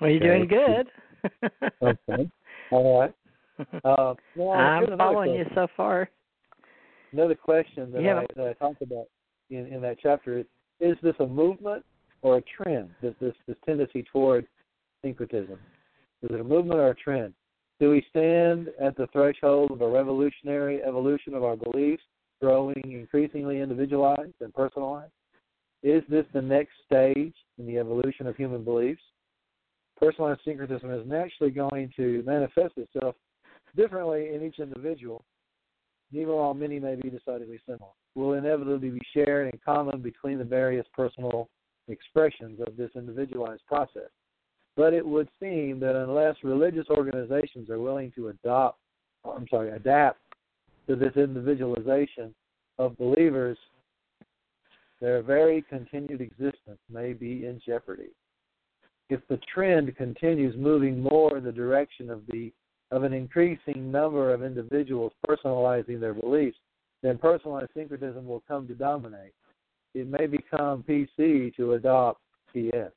Well, 0.00 0.10
you're 0.10 0.34
okay. 0.34 0.46
doing 0.46 0.48
good. 0.48 1.62
okay. 1.82 2.30
All 2.72 3.00
right. 3.00 3.14
Uh, 3.84 4.14
well, 4.36 4.52
I'm 4.52 4.96
following 4.96 5.34
you 5.34 5.44
so 5.54 5.66
far. 5.76 6.08
Another 7.12 7.34
question 7.34 7.90
that, 7.92 8.00
I, 8.00 8.26
that 8.36 8.48
I 8.48 8.52
talked 8.54 8.80
about 8.80 9.06
in, 9.50 9.66
in 9.66 9.82
that 9.82 9.96
chapter 10.02 10.38
is: 10.38 10.46
Is 10.80 10.96
this 11.02 11.14
a 11.20 11.26
movement 11.26 11.84
or 12.22 12.38
a 12.38 12.42
trend? 12.42 12.90
This 13.02 13.14
this, 13.20 13.34
this 13.46 13.56
tendency 13.66 14.04
toward 14.12 14.46
syncretism? 15.02 15.58
Is 16.22 16.30
it 16.30 16.40
a 16.40 16.44
movement 16.44 16.78
or 16.78 16.90
a 16.90 16.94
trend? 16.94 17.34
Do 17.80 17.90
we 17.90 18.04
stand 18.10 18.68
at 18.80 18.96
the 18.96 19.08
threshold 19.08 19.72
of 19.72 19.80
a 19.80 19.88
revolutionary 19.88 20.82
evolution 20.82 21.34
of 21.34 21.42
our 21.42 21.56
beliefs, 21.56 22.04
growing 22.40 22.80
increasingly 22.84 23.60
individualized 23.60 24.34
and 24.40 24.54
personalized? 24.54 25.12
Is 25.82 26.04
this 26.08 26.24
the 26.32 26.42
next 26.42 26.74
stage 26.86 27.34
in 27.58 27.66
the 27.66 27.78
evolution 27.78 28.28
of 28.28 28.36
human 28.36 28.62
beliefs? 28.62 29.02
Personalized 29.98 30.40
syncretism 30.44 30.90
is 30.92 31.06
naturally 31.06 31.50
going 31.50 31.92
to 31.96 32.22
manifest 32.24 32.74
itself 32.76 33.16
differently 33.76 34.34
in 34.34 34.42
each 34.42 34.58
individual, 34.58 35.24
even 36.12 36.34
while 36.34 36.54
many 36.54 36.78
may 36.78 36.94
be 36.94 37.10
decidedly 37.10 37.60
similar. 37.66 37.90
Will 38.14 38.34
inevitably 38.34 38.90
be 38.90 39.00
shared 39.14 39.52
in 39.52 39.60
common 39.64 40.02
between 40.02 40.38
the 40.38 40.44
various 40.44 40.86
personal 40.94 41.48
expressions 41.88 42.60
of 42.66 42.76
this 42.76 42.90
individualized 42.94 43.62
process. 43.66 44.10
But 44.76 44.94
it 44.94 45.06
would 45.06 45.28
seem 45.40 45.80
that 45.80 45.96
unless 45.96 46.36
religious 46.42 46.86
organizations 46.90 47.68
are 47.70 47.80
willing 47.80 48.12
to 48.12 48.28
adopt, 48.28 48.78
I'm 49.24 49.46
sorry, 49.48 49.70
adapt 49.70 50.18
to 50.88 50.96
this 50.96 51.14
individualization 51.16 52.34
of 52.78 52.96
believers, 52.98 53.58
their 55.00 55.22
very 55.22 55.62
continued 55.68 56.20
existence 56.20 56.78
may 56.90 57.12
be 57.12 57.46
in 57.46 57.60
jeopardy. 57.64 58.10
If 59.10 59.20
the 59.28 59.38
trend 59.52 59.94
continues 59.96 60.56
moving 60.56 61.00
more 61.02 61.36
in 61.36 61.44
the 61.44 61.52
direction 61.52 62.08
of 62.08 62.22
the 62.28 62.52
of 62.92 63.02
an 63.02 63.12
increasing 63.12 63.90
number 63.90 64.32
of 64.32 64.44
individuals 64.44 65.12
personalizing 65.28 65.98
their 65.98 66.14
beliefs, 66.14 66.58
then 67.02 67.18
personalized 67.18 67.70
syncretism 67.74 68.26
will 68.26 68.42
come 68.46 68.68
to 68.68 68.74
dominate. 68.74 69.32
It 69.94 70.06
may 70.06 70.26
become 70.26 70.84
PC 70.88 71.56
to 71.56 71.72
adopt 71.72 72.20
PS 72.52 72.92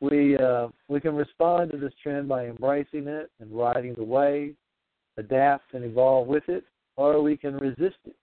we 0.00 0.36
uh, 0.36 0.68
we 0.88 1.00
can 1.00 1.14
respond 1.14 1.70
to 1.72 1.78
this 1.78 1.92
trend 2.02 2.28
by 2.28 2.46
embracing 2.46 3.06
it 3.06 3.30
and 3.40 3.50
riding 3.52 3.94
the 3.94 4.04
wave, 4.04 4.54
adapt 5.16 5.74
and 5.74 5.84
evolve 5.84 6.26
with 6.26 6.44
it, 6.48 6.64
or 6.96 7.22
we 7.22 7.36
can 7.36 7.56
resist 7.56 7.96
it, 8.04 8.16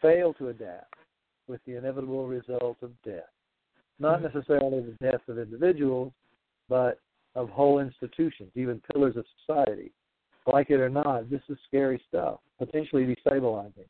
fail 0.00 0.32
to 0.34 0.48
adapt, 0.48 0.94
with 1.48 1.60
the 1.66 1.76
inevitable 1.76 2.26
result 2.26 2.76
of 2.82 2.90
death. 3.04 3.22
Not 3.98 4.22
mm-hmm. 4.22 4.36
necessarily 4.36 4.82
the 4.82 5.10
death 5.10 5.22
of 5.28 5.38
individuals, 5.38 6.12
but 6.68 7.00
of 7.34 7.48
whole 7.50 7.78
institutions, 7.80 8.50
even 8.54 8.80
pillars 8.92 9.16
of 9.16 9.24
society. 9.40 9.92
Like 10.50 10.70
it 10.70 10.80
or 10.80 10.88
not, 10.88 11.30
this 11.30 11.42
is 11.48 11.58
scary 11.66 12.00
stuff, 12.08 12.40
potentially 12.58 13.04
destabilizing. 13.04 13.86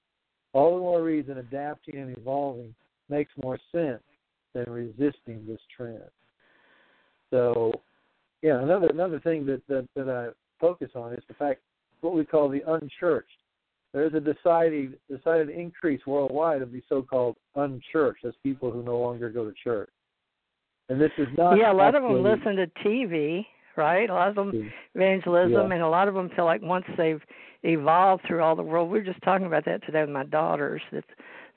All 0.53 0.75
the 0.75 0.81
more 0.81 1.03
reason 1.03 1.39
adapting 1.39 1.97
and 1.97 2.17
evolving 2.17 2.75
makes 3.09 3.33
more 3.43 3.59
sense 3.71 4.03
than 4.55 4.65
resisting 4.69 5.47
this 5.47 5.61
trend. 5.77 6.03
So, 7.31 7.73
yeah, 8.43 8.61
another 8.63 8.89
another 8.89 9.21
thing 9.21 9.47
that 9.47 9.63
that, 9.69 9.87
that 9.95 10.09
I 10.09 10.29
focus 10.61 10.91
on 10.95 11.13
is 11.13 11.23
the 11.29 11.35
fact 11.35 11.61
what 12.01 12.15
we 12.15 12.25
call 12.25 12.49
the 12.49 12.63
unchurched. 12.67 13.29
There 13.93 14.07
is 14.07 14.15
a 14.15 14.21
decided 14.21 14.99
decided 15.11 15.51
increase 15.51 16.07
worldwide 16.07 16.63
of 16.63 16.73
the 16.73 16.83
so-called 16.89 17.37
unchurched, 17.55 18.25
as 18.25 18.35
people 18.43 18.71
who 18.71 18.83
no 18.83 18.99
longer 18.99 19.31
go 19.31 19.45
to 19.45 19.55
church. 19.63 19.91
And 20.89 21.01
this 21.01 21.13
is 21.19 21.29
not. 21.37 21.55
Yeah, 21.55 21.73
a 21.73 21.75
lot 21.75 21.95
of 21.95 22.03
them 22.03 22.23
listen 22.23 22.57
to 22.57 22.67
TV, 22.85 23.45
right? 23.77 24.09
A 24.09 24.15
lot 24.15 24.29
of 24.29 24.35
them 24.35 24.71
evangelism, 24.95 25.53
yeah. 25.53 25.75
and 25.75 25.83
a 25.83 25.89
lot 25.89 26.09
of 26.09 26.15
them 26.15 26.31
feel 26.35 26.45
like 26.45 26.63
once 26.63 26.87
they've 26.97 27.21
evolved 27.63 28.23
through 28.27 28.43
all 28.43 28.57
the 28.57 28.63
world. 28.63 28.91
We 28.91 28.99
were 28.99 29.05
just 29.05 29.23
talking 29.23 29.47
about 29.47 29.65
that 29.67 29.85
today 29.85 30.01
with 30.01 30.11
my 30.11 30.25
daughters. 30.25 30.83
That 30.93 31.05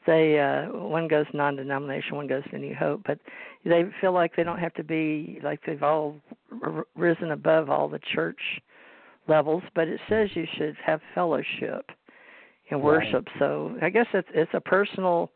they 0.05 0.39
uh 0.39 0.77
one 0.77 1.07
goes 1.07 1.25
non-denomination, 1.33 2.15
one 2.15 2.27
goes 2.27 2.43
to 2.51 2.57
New 2.57 2.75
Hope, 2.75 3.01
but 3.05 3.19
they 3.63 3.83
feel 3.99 4.13
like 4.13 4.35
they 4.35 4.43
don't 4.43 4.59
have 4.59 4.73
to 4.75 4.83
be 4.83 5.39
like 5.43 5.59
they've 5.65 5.83
all 5.83 6.15
r- 6.63 6.85
risen 6.95 7.31
above 7.31 7.69
all 7.69 7.87
the 7.87 7.99
church 8.13 8.39
levels, 9.27 9.63
but 9.75 9.87
it 9.87 9.99
says 10.09 10.29
you 10.33 10.45
should 10.57 10.75
have 10.83 10.99
fellowship 11.13 11.89
and 12.69 12.81
worship. 12.81 13.25
Right. 13.27 13.39
So 13.39 13.77
I 13.81 13.89
guess 13.89 14.07
it's 14.13 14.27
it's 14.33 14.51
a 14.53 14.61
personal 14.61 15.29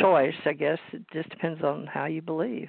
choice. 0.00 0.34
I 0.44 0.52
guess 0.52 0.78
it 0.92 1.02
just 1.12 1.28
depends 1.30 1.62
on 1.62 1.86
how 1.86 2.06
you 2.06 2.22
believe 2.22 2.68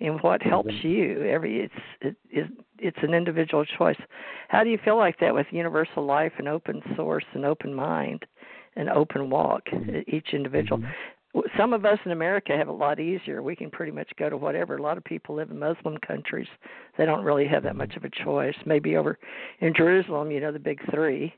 and 0.00 0.20
what 0.22 0.42
helps 0.42 0.74
you. 0.82 1.22
Every 1.24 1.60
it's 1.60 1.74
it, 2.00 2.16
it 2.30 2.50
it's 2.78 2.98
an 3.02 3.14
individual 3.14 3.64
choice. 3.64 4.00
How 4.48 4.64
do 4.64 4.70
you 4.70 4.78
feel 4.84 4.96
like 4.96 5.18
that 5.20 5.34
with 5.34 5.46
universal 5.50 6.04
life 6.04 6.32
and 6.38 6.48
open 6.48 6.82
source 6.96 7.24
and 7.34 7.44
open 7.44 7.74
mind? 7.74 8.24
and 8.76 8.88
open 8.88 9.30
walk, 9.30 9.66
mm-hmm. 9.66 9.98
each 10.14 10.28
individual. 10.32 10.78
Mm-hmm. 10.78 11.40
Some 11.56 11.72
of 11.72 11.84
us 11.84 11.98
in 12.04 12.10
America 12.10 12.56
have 12.56 12.68
a 12.68 12.72
lot 12.72 12.98
easier. 12.98 13.42
We 13.42 13.54
can 13.54 13.70
pretty 13.70 13.92
much 13.92 14.10
go 14.18 14.28
to 14.28 14.36
whatever. 14.36 14.76
A 14.76 14.82
lot 14.82 14.96
of 14.96 15.04
people 15.04 15.36
live 15.36 15.50
in 15.50 15.58
Muslim 15.58 15.96
countries. 15.98 16.48
They 16.98 17.04
don't 17.04 17.24
really 17.24 17.46
have 17.46 17.62
that 17.62 17.76
much 17.76 17.94
of 17.96 18.04
a 18.04 18.10
choice. 18.24 18.54
Maybe 18.66 18.96
over 18.96 19.18
in 19.60 19.72
Jerusalem, 19.76 20.30
you 20.32 20.40
know, 20.40 20.50
the 20.50 20.58
big 20.58 20.80
three. 20.92 21.32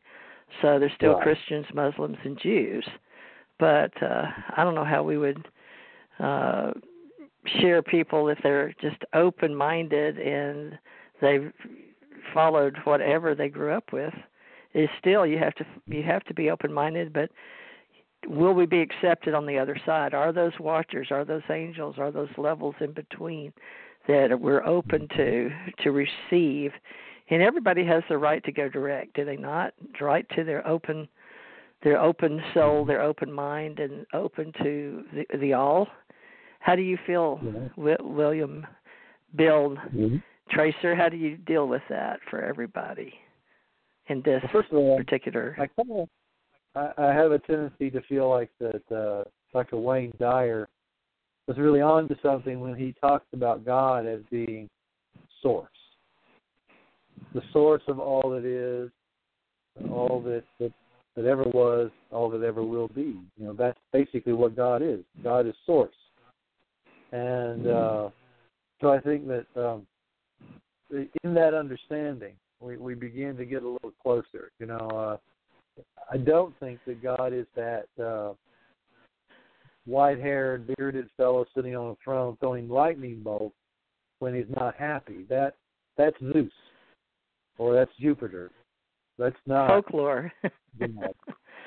So 0.62 0.78
there's 0.78 0.92
still 0.96 1.14
right. 1.14 1.22
Christians, 1.22 1.66
Muslims, 1.74 2.16
and 2.24 2.38
Jews. 2.40 2.86
but 3.58 3.92
uh 4.02 4.24
I 4.56 4.64
don't 4.64 4.74
know 4.74 4.84
how 4.84 5.02
we 5.02 5.18
would 5.18 5.46
uh 6.18 6.72
share 7.60 7.82
people 7.82 8.28
if 8.28 8.38
they're 8.42 8.74
just 8.80 9.02
open 9.14 9.54
minded 9.54 10.18
and 10.18 10.78
they've 11.20 11.52
followed 12.32 12.76
whatever 12.84 13.34
they 13.34 13.48
grew 13.48 13.72
up 13.72 13.92
with 13.92 14.14
is 14.74 14.88
still 14.98 15.26
you 15.26 15.38
have 15.38 15.54
to 15.54 15.66
you 15.86 16.02
have 16.02 16.22
to 16.24 16.34
be 16.34 16.50
open 16.50 16.72
minded 16.72 17.12
but 17.12 17.30
will 18.26 18.52
we 18.52 18.66
be 18.66 18.80
accepted 18.80 19.34
on 19.34 19.46
the 19.46 19.58
other 19.58 19.76
side? 19.84 20.14
Are 20.14 20.32
those 20.32 20.52
watchers 20.60 21.08
are 21.10 21.24
those 21.24 21.42
angels 21.50 21.96
are 21.98 22.10
those 22.10 22.30
levels 22.36 22.74
in 22.80 22.92
between 22.92 23.52
that 24.08 24.40
we're 24.40 24.64
open 24.64 25.08
to 25.16 25.50
to 25.82 25.90
receive? 25.90 26.72
And 27.30 27.42
everybody 27.42 27.84
has 27.86 28.02
the 28.08 28.18
right 28.18 28.42
to 28.44 28.52
go 28.52 28.68
direct 28.68 29.14
do 29.14 29.24
they 29.24 29.36
not? 29.36 29.74
Right 30.00 30.26
to 30.36 30.44
their 30.44 30.66
open 30.66 31.08
their 31.82 32.00
open 32.00 32.40
soul 32.54 32.84
their 32.84 33.02
open 33.02 33.32
mind 33.32 33.80
and 33.80 34.06
open 34.12 34.52
to 34.62 35.04
the, 35.12 35.38
the 35.38 35.52
all 35.52 35.88
how 36.62 36.76
do 36.76 36.82
you 36.82 36.96
feel, 37.06 37.40
yeah. 37.42 37.96
William, 38.00 38.64
Bill, 39.34 39.76
mm-hmm. 39.92 40.16
Tracer? 40.50 40.94
How 40.94 41.08
do 41.08 41.16
you 41.16 41.36
deal 41.36 41.66
with 41.66 41.82
that 41.90 42.20
for 42.30 42.40
everybody 42.40 43.12
in 44.06 44.22
this 44.24 44.40
well, 44.44 44.52
first 44.52 44.70
of 44.70 44.78
all, 44.78 44.96
particular? 44.96 45.56
I 45.58 45.66
kind 45.66 45.90
of, 46.02 46.08
I, 46.76 47.08
I 47.08 47.12
have 47.12 47.32
a 47.32 47.40
tendency 47.40 47.90
to 47.90 48.00
feel 48.02 48.30
like 48.30 48.48
that 48.60 48.82
uh, 48.96 49.24
Dr. 49.52 49.76
Wayne 49.76 50.12
Dyer 50.20 50.68
was 51.48 51.58
really 51.58 51.80
on 51.80 52.08
to 52.08 52.16
something 52.22 52.60
when 52.60 52.76
he 52.76 52.94
talks 53.00 53.26
about 53.32 53.64
God 53.64 54.06
as 54.06 54.20
being 54.30 54.70
source, 55.42 55.68
the 57.34 57.42
source 57.52 57.82
of 57.88 57.98
all 57.98 58.30
that 58.30 58.44
is, 58.44 58.88
all 59.90 60.22
that, 60.24 60.44
that 60.60 60.72
that 61.16 61.26
ever 61.26 61.42
was, 61.42 61.90
all 62.10 62.30
that 62.30 62.42
ever 62.42 62.62
will 62.62 62.88
be. 62.88 63.20
You 63.36 63.46
know, 63.46 63.52
that's 63.52 63.78
basically 63.92 64.32
what 64.32 64.56
God 64.56 64.80
is. 64.80 65.00
God 65.22 65.46
is 65.46 65.54
source 65.66 65.92
and 67.12 67.66
uh, 67.66 68.08
so 68.80 68.92
I 68.92 69.00
think 69.00 69.26
that 69.28 69.46
um, 69.56 69.86
in 70.90 71.34
that 71.34 71.54
understanding, 71.54 72.34
we, 72.60 72.76
we 72.76 72.94
begin 72.94 73.36
to 73.36 73.44
get 73.44 73.62
a 73.62 73.68
little 73.68 73.92
closer. 74.02 74.50
You 74.58 74.66
know, 74.66 75.20
uh, 75.78 75.82
I 76.10 76.16
don't 76.16 76.58
think 76.58 76.80
that 76.86 77.02
God 77.02 77.32
is 77.32 77.46
that 77.54 77.86
uh, 78.02 78.32
white-haired, 79.86 80.74
bearded 80.76 81.08
fellow 81.16 81.44
sitting 81.54 81.76
on 81.76 81.90
a 81.90 81.96
throne 82.02 82.36
throwing 82.40 82.68
lightning 82.68 83.20
bolts 83.22 83.56
when 84.18 84.34
he's 84.34 84.50
not 84.56 84.74
happy. 84.76 85.26
That 85.28 85.54
that's 85.96 86.16
Zeus, 86.32 86.50
or 87.58 87.74
that's 87.74 87.92
Jupiter. 88.00 88.50
That's 89.18 89.36
not 89.46 89.68
folklore. 89.68 90.32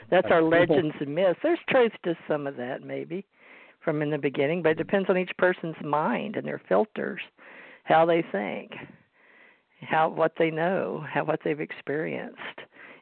that's 0.09 0.27
our 0.31 0.41
legends 0.41 0.95
and 0.99 1.13
myths. 1.13 1.39
There's 1.43 1.59
truth 1.69 1.91
to 2.03 2.15
some 2.27 2.47
of 2.47 2.57
that, 2.57 2.81
maybe 2.83 3.25
from 3.85 4.01
in 4.01 4.09
the 4.09 4.17
beginning, 4.17 4.61
but 4.61 4.69
it 4.69 4.77
depends 4.77 5.09
on 5.09 5.17
each 5.17 5.31
person's 5.37 5.75
mind 5.83 6.35
and 6.35 6.45
their 6.45 6.61
filters, 6.67 7.21
how 7.83 8.05
they 8.05 8.23
think, 8.31 8.71
how 9.81 10.09
what 10.09 10.33
they 10.37 10.51
know, 10.51 11.05
how 11.07 11.23
what 11.23 11.39
they've 11.45 11.61
experienced. 11.61 12.39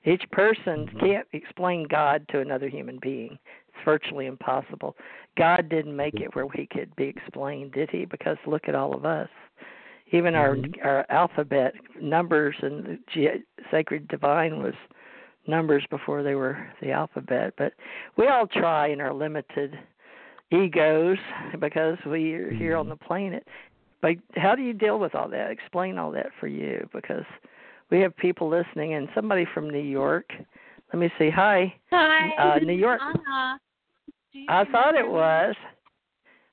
Each 0.06 0.24
person 0.32 0.86
mm-hmm. 0.86 1.00
can't 1.00 1.28
explain 1.32 1.88
God 1.90 2.26
to 2.30 2.42
another 2.42 2.68
human 2.68 3.00
being. 3.02 3.40
It's 3.70 3.86
virtually 3.86 4.26
impossible. 4.26 4.96
God 5.38 5.70
didn't 5.70 5.96
make 5.96 6.16
it 6.16 6.36
where 6.36 6.48
he 6.54 6.68
could 6.68 6.94
be 6.96 7.06
explained, 7.06 7.72
did 7.72 7.90
he? 7.90 8.06
Because 8.06 8.38
look 8.46 8.68
at 8.68 8.76
all 8.76 8.94
of 8.94 9.06
us. 9.06 9.30
Even 10.12 10.34
mm-hmm. 10.34 10.82
our 10.84 10.98
our 10.98 11.06
alphabet 11.10 11.74
numbers 12.02 12.56
and 12.62 13.00
the 13.16 13.44
sacred 13.72 14.08
divine 14.10 14.62
was 14.62 14.74
numbers 15.48 15.84
before 15.90 16.24
they 16.24 16.36
were 16.36 16.58
the 16.82 16.92
alphabet. 16.92 17.54
But 17.58 17.74
we 18.18 18.28
all 18.28 18.48
try 18.48 18.90
in 18.90 19.02
our 19.02 19.14
limited 19.14 19.78
egos 20.54 21.18
because 21.60 21.98
we're 22.06 22.52
here 22.52 22.78
on 22.78 22.86
mm-hmm. 22.86 22.92
the 22.92 22.96
planet. 22.98 23.48
But 24.02 24.16
how 24.36 24.56
do 24.56 24.62
you 24.62 24.74
deal 24.74 25.00
with 25.00 25.16
all 25.16 25.30
that? 25.30 25.50
Explain 25.50 25.98
all 25.98 26.12
that 26.12 26.28
for 26.40 26.48
you 26.48 26.88
because 26.94 27.24
we 27.90 28.00
have 28.02 28.16
people 28.18 28.50
listening 28.50 28.94
and 28.96 29.08
somebody 29.16 29.48
from 29.54 29.70
New 29.70 29.80
York. 29.80 30.30
Let 30.92 31.00
me 31.00 31.10
see. 31.18 31.30
Hi. 31.30 31.74
Hi. 31.92 32.56
Uh, 32.56 32.60
New 32.60 32.74
York. 32.74 33.00
Anna. 33.02 33.60
I 34.50 34.66
thought 34.66 34.96
it 34.96 35.08
was. 35.08 35.56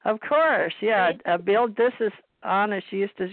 Of 0.04 0.18
course. 0.20 0.72
Yeah. 0.80 1.12
Uh, 1.26 1.38
Bill, 1.38 1.68
this 1.68 1.92
is 1.98 2.12
Anna. 2.42 2.80
She 2.88 2.96
used 2.96 3.16
to 3.18 3.28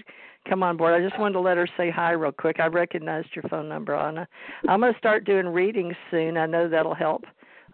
come 0.49 0.63
on 0.63 0.77
board. 0.77 0.93
I 0.93 1.07
just 1.07 1.19
wanted 1.19 1.33
to 1.33 1.39
let 1.39 1.57
her 1.57 1.67
say 1.77 1.91
hi 1.91 2.11
real 2.11 2.31
quick. 2.31 2.59
I 2.59 2.67
recognized 2.67 3.29
your 3.35 3.43
phone 3.43 3.69
number, 3.69 3.95
Anna. 3.95 4.27
I'm 4.67 4.79
going 4.79 4.93
to 4.93 4.99
start 4.99 5.25
doing 5.25 5.47
readings 5.47 5.95
soon. 6.09 6.37
I 6.37 6.45
know 6.45 6.67
that'll 6.67 6.95
help 6.95 7.23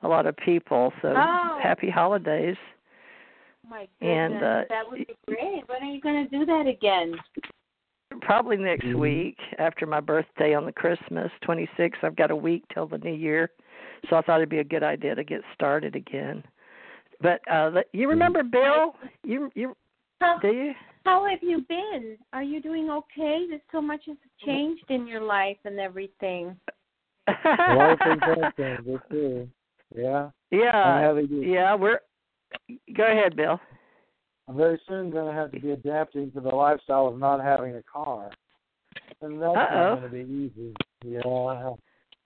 a 0.01 0.07
lot 0.07 0.25
of 0.25 0.35
people. 0.37 0.91
So 1.01 1.13
oh. 1.15 1.59
happy 1.61 1.89
holidays 1.89 2.57
my 3.69 3.87
goodness, 3.99 4.17
and 4.17 4.35
uh, 4.35 4.61
that 4.69 4.89
would 4.89 5.07
be 5.07 5.15
great. 5.27 5.63
When 5.67 5.81
are 5.81 5.91
you 5.91 6.01
going 6.01 6.27
to 6.27 6.37
do 6.37 6.45
that 6.45 6.67
again? 6.67 7.15
Probably 8.21 8.57
next 8.57 8.85
mm-hmm. 8.85 8.99
week 8.99 9.37
after 9.57 9.85
my 9.85 9.99
birthday 9.99 10.53
on 10.53 10.65
the 10.65 10.71
Christmas 10.71 11.31
26th. 11.47 12.03
I've 12.03 12.15
got 12.15 12.31
a 12.31 12.35
week 12.35 12.63
till 12.73 12.87
the 12.87 12.97
new 12.99 13.13
year, 13.13 13.49
so 14.09 14.15
I 14.15 14.21
thought 14.21 14.37
it'd 14.37 14.49
be 14.49 14.59
a 14.59 14.63
good 14.63 14.83
idea 14.83 15.15
to 15.15 15.23
get 15.23 15.41
started 15.53 15.95
again. 15.95 16.43
But 17.21 17.39
uh 17.49 17.71
you 17.93 18.09
remember 18.09 18.43
Bill? 18.43 18.95
You 19.23 19.49
you 19.55 19.75
how, 20.19 20.37
do 20.41 20.49
you? 20.49 20.73
How 21.05 21.27
have 21.29 21.39
you 21.41 21.65
been? 21.67 22.17
Are 22.33 22.43
you 22.43 22.61
doing 22.61 22.89
okay? 22.89 23.45
There's 23.49 23.61
so 23.71 23.81
much 23.81 24.01
has 24.07 24.17
changed 24.45 24.85
in 24.89 25.07
your 25.07 25.21
life 25.21 25.57
and 25.65 25.79
everything. 25.79 26.55
a 27.27 27.75
lot 27.75 27.91
of 27.91 27.99
things 27.99 28.21
have 28.21 28.55
changed. 28.55 29.01
Too. 29.09 29.49
Yeah. 29.95 30.29
Yeah. 30.51 31.13
Yeah, 31.29 31.75
we're 31.75 31.99
Go 32.95 33.03
ahead, 33.03 33.35
Bill. 33.35 33.59
I'm 34.47 34.57
very 34.57 34.79
soon 34.87 35.09
going 35.09 35.33
to 35.33 35.33
have 35.33 35.51
to 35.51 35.59
be 35.59 35.71
adapting 35.71 36.31
to 36.31 36.41
the 36.41 36.49
lifestyle 36.49 37.07
of 37.07 37.17
not 37.17 37.41
having 37.41 37.75
a 37.75 37.83
car, 37.83 38.29
and 39.21 39.41
that's 39.41 39.55
Uh-oh. 39.55 39.95
not 39.95 39.99
going 39.99 40.11
to 40.11 40.25
be 40.25 40.33
easy. 40.33 40.73
Yeah, 41.05 41.21
I 41.25 41.73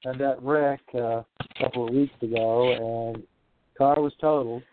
had 0.04 0.18
that 0.20 0.42
wreck 0.42 0.82
uh, 0.96 1.00
a 1.00 1.26
couple 1.62 1.88
of 1.88 1.94
weeks 1.94 2.16
ago, 2.22 3.12
and 3.14 3.24
car 3.78 3.96
was 4.00 4.14
totaled. 4.20 4.64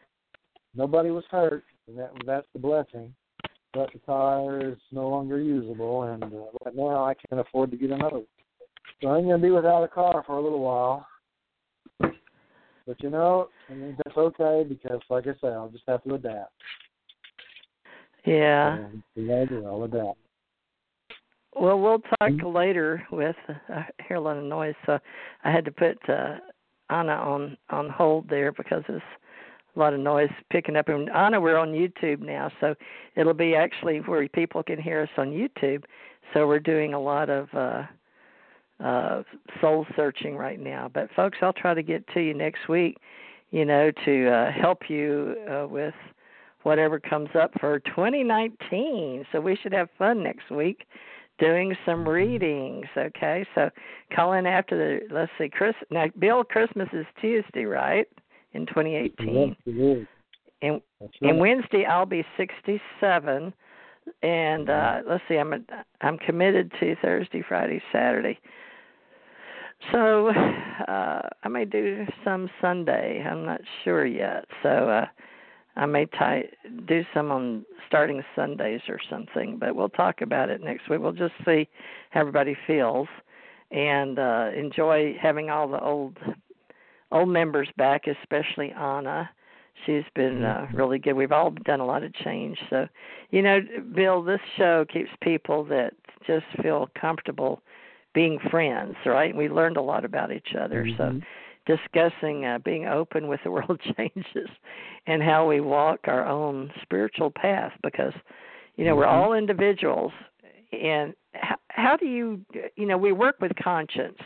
Nobody 0.74 1.10
was 1.10 1.24
hurt, 1.30 1.64
and 1.86 1.98
that 1.98 2.12
that's 2.26 2.46
the 2.52 2.58
blessing. 2.58 3.14
But 3.74 3.92
the 3.92 3.98
car 4.00 4.60
is 4.60 4.78
no 4.92 5.08
longer 5.08 5.40
usable, 5.40 6.04
and 6.04 6.22
uh, 6.22 6.46
right 6.64 6.74
now 6.74 7.04
I 7.04 7.14
can't 7.14 7.40
afford 7.40 7.70
to 7.72 7.76
get 7.76 7.90
another 7.90 8.16
one. 8.16 8.26
So 9.02 9.08
I'm 9.08 9.24
going 9.24 9.40
to 9.40 9.46
be 9.46 9.50
without 9.50 9.82
a 9.82 9.88
car 9.88 10.22
for 10.26 10.36
a 10.36 10.42
little 10.42 10.60
while. 10.60 11.06
But 12.86 13.02
you 13.02 13.10
know, 13.10 13.48
I 13.70 13.74
mean 13.74 13.96
that's 14.04 14.16
okay 14.16 14.64
because, 14.68 15.00
like 15.10 15.26
I 15.26 15.34
said, 15.40 15.52
I'll 15.52 15.68
just 15.68 15.84
have 15.88 16.02
to 16.04 16.14
adapt. 16.14 16.52
Yeah. 18.24 18.78
And 19.16 19.66
I'll 19.66 19.84
adapt. 19.84 20.18
Well, 21.54 21.78
we'll 21.80 22.00
talk 22.00 22.30
mm-hmm. 22.30 22.56
later 22.56 23.06
with. 23.12 23.36
Uh, 23.48 23.54
I 23.68 23.86
hear 24.08 24.16
a 24.16 24.20
lot 24.20 24.36
of 24.36 24.44
noise, 24.44 24.74
so 24.86 24.98
I 25.44 25.50
had 25.52 25.64
to 25.66 25.70
put 25.70 25.96
uh, 26.08 26.36
Anna 26.90 27.12
on 27.12 27.56
on 27.70 27.88
hold 27.88 28.28
there 28.28 28.52
because 28.52 28.82
there's 28.88 29.02
a 29.74 29.78
lot 29.78 29.94
of 29.94 30.00
noise 30.00 30.30
picking 30.50 30.76
up. 30.76 30.88
And 30.88 31.08
Anna, 31.10 31.40
we're 31.40 31.58
on 31.58 31.72
YouTube 31.72 32.20
now, 32.20 32.50
so 32.60 32.74
it'll 33.16 33.34
be 33.34 33.54
actually 33.54 33.98
where 33.98 34.28
people 34.28 34.62
can 34.62 34.80
hear 34.80 35.02
us 35.02 35.08
on 35.16 35.30
YouTube. 35.30 35.84
So 36.32 36.46
we're 36.46 36.60
doing 36.60 36.94
a 36.94 37.00
lot 37.00 37.30
of. 37.30 37.48
uh 37.54 37.82
uh, 38.82 39.22
soul 39.60 39.86
searching 39.96 40.36
right 40.36 40.60
now. 40.60 40.90
But 40.92 41.08
folks, 41.14 41.38
I'll 41.42 41.52
try 41.52 41.74
to 41.74 41.82
get 41.82 42.06
to 42.14 42.20
you 42.20 42.34
next 42.34 42.68
week, 42.68 42.98
you 43.50 43.64
know, 43.64 43.90
to 44.04 44.28
uh, 44.28 44.52
help 44.52 44.88
you 44.88 45.36
uh, 45.50 45.66
with 45.68 45.94
whatever 46.62 46.98
comes 46.98 47.30
up 47.38 47.52
for 47.60 47.80
2019. 47.80 49.26
So 49.32 49.40
we 49.40 49.56
should 49.62 49.72
have 49.72 49.88
fun 49.98 50.22
next 50.22 50.50
week 50.50 50.86
doing 51.38 51.74
some 51.84 52.08
readings. 52.08 52.86
Okay, 52.96 53.46
so 53.54 53.70
call 54.14 54.32
in 54.34 54.46
after 54.46 54.76
the 54.76 55.14
let's 55.14 55.32
see, 55.38 55.48
Chris. 55.48 55.74
Now, 55.90 56.06
Bill, 56.18 56.44
Christmas 56.44 56.88
is 56.92 57.06
Tuesday, 57.20 57.64
right? 57.64 58.06
In 58.52 58.66
2018. 58.66 59.56
Yes, 59.66 60.06
and 60.62 60.80
right. 61.00 61.10
and 61.22 61.38
Wednesday 61.38 61.84
I'll 61.84 62.06
be 62.06 62.24
67 62.36 63.52
and 64.22 64.68
uh 64.68 65.00
let's 65.08 65.22
see 65.28 65.36
i'm 65.36 65.52
a, 65.52 65.58
i'm 66.02 66.18
committed 66.18 66.70
to 66.80 66.94
thursday 67.02 67.42
friday 67.46 67.80
saturday 67.90 68.38
so 69.92 70.28
uh 70.28 71.28
I 71.42 71.48
may 71.48 71.64
do 71.64 72.06
some 72.24 72.50
Sunday. 72.60 73.24
I'm 73.24 73.44
not 73.44 73.60
sure 73.82 74.06
yet. 74.06 74.44
So 74.62 74.68
uh 74.68 75.06
I 75.76 75.86
may 75.86 76.06
tie, 76.06 76.44
do 76.86 77.02
some 77.12 77.32
on 77.32 77.64
starting 77.88 78.22
Sundays 78.36 78.82
or 78.88 79.00
something, 79.10 79.58
but 79.58 79.74
we'll 79.74 79.88
talk 79.88 80.20
about 80.20 80.48
it 80.48 80.62
next 80.62 80.88
week. 80.88 81.00
We'll 81.00 81.12
just 81.12 81.34
see 81.44 81.68
how 82.10 82.20
everybody 82.20 82.56
feels 82.66 83.08
and 83.70 84.18
uh 84.18 84.50
enjoy 84.56 85.16
having 85.20 85.50
all 85.50 85.68
the 85.68 85.80
old 85.80 86.18
old 87.12 87.28
members 87.28 87.68
back, 87.76 88.02
especially 88.06 88.72
Anna. 88.72 89.30
She's 89.86 90.04
been 90.14 90.44
uh, 90.44 90.66
mm-hmm. 90.66 90.76
really 90.76 90.98
good. 90.98 91.14
We've 91.14 91.32
all 91.32 91.50
done 91.64 91.80
a 91.80 91.86
lot 91.86 92.04
of 92.04 92.14
change. 92.14 92.58
So, 92.70 92.86
you 93.30 93.42
know, 93.42 93.60
Bill, 93.94 94.22
this 94.22 94.40
show 94.56 94.84
keeps 94.90 95.10
people 95.20 95.64
that 95.64 95.94
just 96.26 96.46
feel 96.62 96.88
comfortable 96.98 97.60
being 98.14 98.38
friends, 98.50 98.94
right? 99.04 99.36
We 99.36 99.48
learned 99.48 99.76
a 99.76 99.82
lot 99.82 100.04
about 100.04 100.32
each 100.32 100.54
other. 100.58 100.84
Mm-hmm. 100.84 101.18
So 101.18 101.26
discussing 101.66 102.44
uh, 102.44 102.58
being 102.64 102.86
open 102.86 103.28
with 103.28 103.40
the 103.44 103.50
world 103.50 103.80
changes 103.96 104.48
and 105.06 105.22
how 105.22 105.46
we 105.46 105.60
walk 105.60 106.00
our 106.04 106.26
own 106.26 106.70
spiritual 106.82 107.30
path 107.30 107.72
because 107.82 108.12
you 108.76 108.84
know 108.84 108.92
mm-hmm. 108.92 108.98
we're 109.00 109.06
all 109.06 109.32
individuals 109.32 110.12
and 110.72 111.14
how, 111.32 111.56
how 111.68 111.96
do 111.96 112.06
you 112.06 112.40
you 112.76 112.86
know 112.86 112.98
we 112.98 113.12
work 113.12 113.36
with 113.40 113.52
conscience 113.62 114.18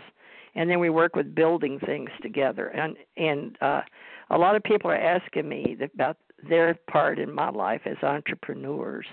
and 0.54 0.68
then 0.68 0.80
we 0.80 0.90
work 0.90 1.14
with 1.14 1.34
building 1.34 1.78
things 1.84 2.10
together 2.22 2.68
and 2.68 2.96
and 3.16 3.56
uh 3.60 3.82
a 4.30 4.36
lot 4.36 4.56
of 4.56 4.62
people 4.62 4.90
are 4.90 4.96
asking 4.96 5.48
me 5.48 5.76
about 5.94 6.16
their 6.48 6.78
part 6.90 7.18
in 7.18 7.32
my 7.32 7.50
life 7.50 7.80
as 7.86 7.96
entrepreneurs 8.02 9.06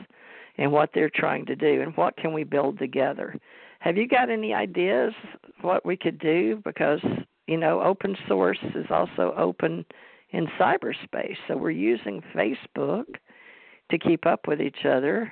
and 0.58 0.72
what 0.72 0.90
they're 0.94 1.12
trying 1.14 1.46
to 1.46 1.56
do 1.56 1.82
and 1.82 1.96
what 1.96 2.16
can 2.18 2.34
we 2.34 2.44
build 2.44 2.78
together 2.80 3.36
have 3.86 3.98
you 3.98 4.08
got 4.08 4.30
any 4.30 4.54
ideas 4.54 5.14
what 5.62 5.86
we 5.86 5.96
could 5.96 6.20
do? 6.20 6.62
Because 6.66 7.00
you 7.48 7.58
know 7.58 7.82
open 7.82 8.16
source 8.28 8.60
is 8.76 8.86
also 8.90 9.34
open 9.38 9.86
in 10.32 10.48
cyberspace. 10.60 11.38
So 11.48 11.56
we're 11.56 11.72
using 11.72 12.22
facebook 12.36 13.06
to 13.92 13.98
keep 13.98 14.26
up 14.26 14.48
with 14.48 14.60
each 14.60 14.86
other. 14.86 15.32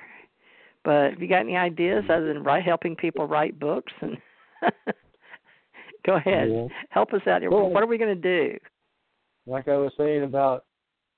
But 0.84 1.10
have 1.10 1.20
you 1.20 1.28
got 1.28 1.40
any 1.40 1.56
ideas 1.56 2.04
other 2.08 2.28
than 2.32 2.42
write, 2.42 2.64
helping 2.64 2.94
people 2.94 3.26
write 3.26 3.58
books 3.58 3.92
and 4.00 4.16
go 6.06 6.16
ahead 6.16 6.48
yeah. 6.50 6.66
help 6.90 7.12
us 7.12 7.22
out 7.26 7.40
here. 7.40 7.50
Well, 7.50 7.70
what 7.70 7.82
are 7.82 7.86
we 7.86 7.98
going 7.98 8.20
to 8.20 8.50
do? 8.50 8.58
like 9.46 9.68
i 9.68 9.76
was 9.76 9.92
saying 9.96 10.22
about 10.22 10.64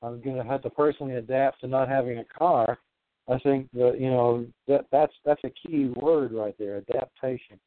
i'm 0.02 0.20
going 0.20 0.36
to 0.36 0.44
have 0.44 0.62
to 0.62 0.70
personally 0.70 1.14
adapt 1.14 1.60
to 1.60 1.68
not 1.68 1.88
having 1.88 2.18
a 2.18 2.24
car 2.38 2.78
I 3.28 3.38
think 3.38 3.68
that 3.72 3.98
you 3.98 4.10
know 4.10 4.46
that 4.68 4.86
that's 4.92 5.12
that's 5.24 5.42
a 5.44 5.50
key 5.50 5.86
word 5.96 6.32
right 6.32 6.54
there, 6.58 6.76
adaptation. 6.76 7.58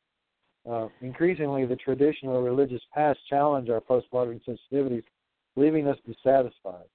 Uh, 0.70 0.88
increasingly, 1.02 1.66
the 1.66 1.76
traditional 1.76 2.42
religious 2.42 2.82
past 2.94 3.20
challenge 3.30 3.70
our 3.70 3.82
postmodern 3.82 4.40
sensitivities, 4.48 5.04
leaving 5.56 5.88
us 5.88 5.98
dissatisfied. 6.06 6.86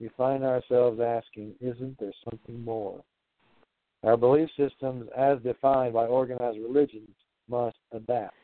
We 0.00 0.10
find 0.16 0.44
ourselves 0.44 1.00
asking, 1.00 1.54
"Isn't 1.60 1.98
there 1.98 2.12
something 2.28 2.62
more?" 2.64 3.02
Our 4.02 4.16
belief 4.16 4.50
systems, 4.56 5.08
as 5.16 5.40
defined 5.42 5.94
by 5.94 6.06
organized 6.06 6.58
religions, 6.58 7.14
must 7.48 7.76
adapt. 7.92 8.34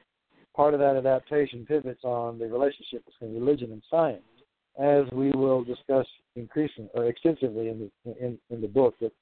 Part 0.54 0.74
of 0.74 0.80
that 0.80 0.96
adaptation 0.96 1.66
pivots 1.66 2.04
on 2.04 2.38
the 2.38 2.46
relationship 2.46 3.04
between 3.04 3.34
religion 3.34 3.72
and 3.72 3.82
science, 3.90 4.22
as 4.78 5.04
we 5.12 5.30
will 5.32 5.62
discuss 5.64 6.06
increasingly 6.36 6.90
or 6.94 7.06
extensively 7.06 7.68
in 7.68 7.90
the 8.04 8.24
in, 8.24 8.38
in 8.50 8.60
the 8.60 8.68
book 8.68 8.94
that 9.00 9.12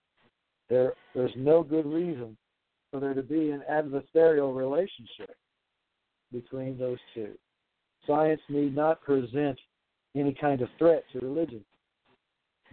there, 0.69 0.95
there's 1.15 1.33
no 1.37 1.63
good 1.63 1.87
reason 1.87 2.37
for 2.91 3.01
there 3.01 3.15
to 3.15 3.23
be 3.23 3.51
an 3.51 3.63
adversarial 3.71 4.55
relationship 4.57 5.37
between 6.33 6.79
those 6.79 6.99
two. 7.15 7.33
Science 8.07 8.41
need 8.49 8.75
not 8.75 9.01
present 9.03 9.59
any 10.15 10.35
kind 10.35 10.61
of 10.61 10.69
threat 10.79 11.05
to 11.13 11.21
religion. 11.21 11.65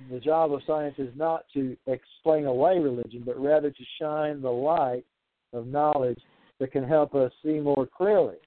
The 0.10 0.19
job 0.19 0.53
of 0.53 0.62
science 0.65 0.95
is 0.97 1.13
not 1.15 1.45
to 1.53 1.77
explain 1.88 2.45
away 2.45 2.79
religion, 2.79 3.23
but 3.25 3.39
rather 3.39 3.69
to 3.69 3.84
shine 4.01 4.41
the 4.41 4.49
light 4.49 5.06
of 5.53 5.67
knowledge 5.67 6.19
that 6.60 6.71
can 6.71 6.88
help 6.88 7.13
us 7.13 7.32
see 7.43 7.60
more 7.60 7.86
clearly 7.86 8.38